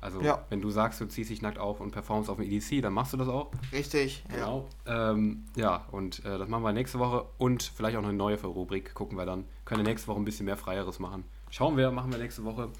Also, 0.00 0.20
ja. 0.20 0.44
wenn 0.48 0.60
du 0.60 0.68
sagst, 0.70 1.00
du 1.00 1.06
ziehst 1.06 1.30
dich 1.30 1.42
nackt 1.42 1.58
auf 1.58 1.78
und 1.78 1.92
performst 1.92 2.28
auf 2.28 2.36
dem 2.36 2.50
EDC, 2.50 2.82
dann 2.82 2.92
machst 2.92 3.12
du 3.12 3.16
das 3.16 3.28
auch. 3.28 3.52
Richtig, 3.70 4.24
genau. 4.28 4.68
Ja, 4.84 5.12
ähm, 5.12 5.44
ja 5.54 5.84
und 5.92 6.24
äh, 6.24 6.38
das 6.38 6.48
machen 6.48 6.64
wir 6.64 6.72
nächste 6.72 6.98
Woche 6.98 7.26
und 7.38 7.62
vielleicht 7.62 7.96
auch 7.96 8.02
eine 8.02 8.12
neue 8.12 8.42
Rubrik. 8.42 8.94
Gucken 8.94 9.16
wir 9.16 9.26
dann. 9.26 9.44
Können 9.64 9.84
nächste 9.84 10.08
Woche 10.08 10.20
ein 10.20 10.24
bisschen 10.24 10.46
mehr 10.46 10.56
Freieres 10.56 10.98
machen. 10.98 11.22
Schauen 11.50 11.76
wir, 11.76 11.92
machen 11.92 12.10
wir 12.10 12.18
nächste 12.18 12.42
Woche. 12.42 12.70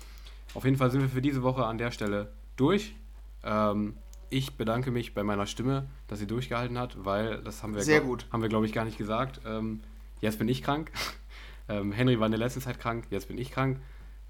Auf 0.55 0.65
jeden 0.65 0.77
Fall 0.77 0.91
sind 0.91 1.01
wir 1.01 1.09
für 1.09 1.23
diese 1.23 1.45
Woche 1.45 1.65
an 1.65 1.79
der 1.79 1.93
Stelle 1.93 2.33
durch. 2.57 2.97
Ähm, 3.45 3.97
ich 4.33 4.57
bedanke 4.57 4.91
mich 4.91 5.15
bei 5.15 5.23
meiner 5.23 5.47
Stimme, 5.47 5.89
dass 6.09 6.19
sie 6.19 6.27
durchgehalten 6.27 6.79
hat, 6.79 7.05
weil 7.05 7.43
das 7.43 7.63
haben 7.63 7.75
wir, 7.75 7.83
Sehr 7.83 8.01
gut. 8.01 8.27
haben 8.33 8.43
wir 8.43 8.49
glaube 8.49 8.67
ich, 8.67 8.73
gar 8.73 8.85
nicht 8.85 8.99
gesagt. 8.99 9.41
Ähm, 9.47 9.81
jetzt 10.21 10.39
bin 10.39 10.49
ich 10.49 10.63
krank. 10.63 10.91
ähm, 11.69 11.93
Henry 11.93 12.19
war 12.19 12.27
in 12.27 12.33
der 12.33 12.39
letzten 12.39 12.61
Zeit 12.61 12.81
krank, 12.81 13.07
jetzt 13.11 13.29
bin 13.29 13.39
ich 13.39 13.51
krank. 13.51 13.81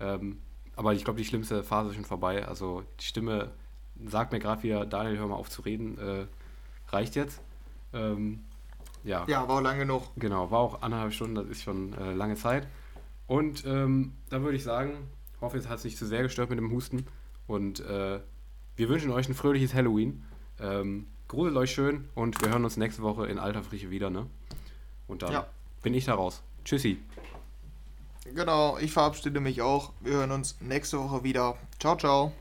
Ähm, 0.00 0.38
aber 0.74 0.94
ich 0.94 1.04
glaube, 1.04 1.18
die 1.18 1.24
schlimmste 1.24 1.62
Phase 1.62 1.90
ist 1.90 1.96
schon 1.96 2.04
vorbei. 2.04 2.46
Also 2.46 2.82
die 3.00 3.04
Stimme 3.04 3.52
sagt 4.06 4.32
mir 4.32 4.40
gerade 4.40 4.62
wieder, 4.62 4.86
Daniel, 4.86 5.18
hör 5.18 5.28
mal 5.28 5.36
auf 5.36 5.50
zu 5.50 5.62
reden. 5.62 5.98
Äh, 5.98 6.26
reicht 6.88 7.14
jetzt. 7.14 7.40
Ähm, 7.92 8.40
ja. 9.04 9.24
ja, 9.28 9.46
war 9.48 9.56
auch 9.56 9.60
lange 9.60 9.80
genug. 9.80 10.10
Genau, 10.16 10.50
war 10.50 10.60
auch 10.60 10.82
anderthalb 10.82 11.12
Stunden, 11.12 11.34
das 11.34 11.46
ist 11.46 11.62
schon 11.62 11.92
äh, 11.94 12.12
lange 12.12 12.36
Zeit. 12.36 12.66
Und 13.26 13.64
ähm, 13.66 14.14
da 14.30 14.42
würde 14.42 14.56
ich 14.56 14.62
sagen, 14.62 15.08
hoffe, 15.40 15.58
es 15.58 15.68
hat 15.68 15.78
es 15.78 15.84
nicht 15.84 15.98
zu 15.98 16.06
sehr 16.06 16.22
gestört 16.22 16.50
mit 16.50 16.58
dem 16.58 16.70
Husten. 16.70 17.06
Und 17.46 17.80
äh, 17.80 18.20
wir 18.76 18.88
wünschen 18.88 19.10
euch 19.10 19.28
ein 19.28 19.34
fröhliches 19.34 19.74
Halloween. 19.74 20.24
Ähm, 20.60 21.06
gruselt 21.28 21.56
euch 21.56 21.72
schön 21.72 22.08
und 22.14 22.40
wir 22.42 22.50
hören 22.50 22.64
uns 22.64 22.76
nächste 22.76 23.02
Woche 23.02 23.26
in 23.26 23.38
alter 23.38 23.62
Frische 23.62 23.90
wieder, 23.90 24.10
ne? 24.10 24.26
Und 25.08 25.22
dann 25.22 25.32
ja. 25.32 25.46
bin 25.82 25.94
ich 25.94 26.04
da 26.04 26.14
raus. 26.14 26.42
Tschüssi. 26.64 26.98
Genau, 28.34 28.78
ich 28.78 28.92
verabschiede 28.92 29.40
mich 29.40 29.62
auch. 29.62 29.92
Wir 30.00 30.14
hören 30.14 30.30
uns 30.30 30.60
nächste 30.60 30.98
Woche 30.98 31.24
wieder. 31.24 31.56
Ciao, 31.78 31.96
ciao. 31.96 32.32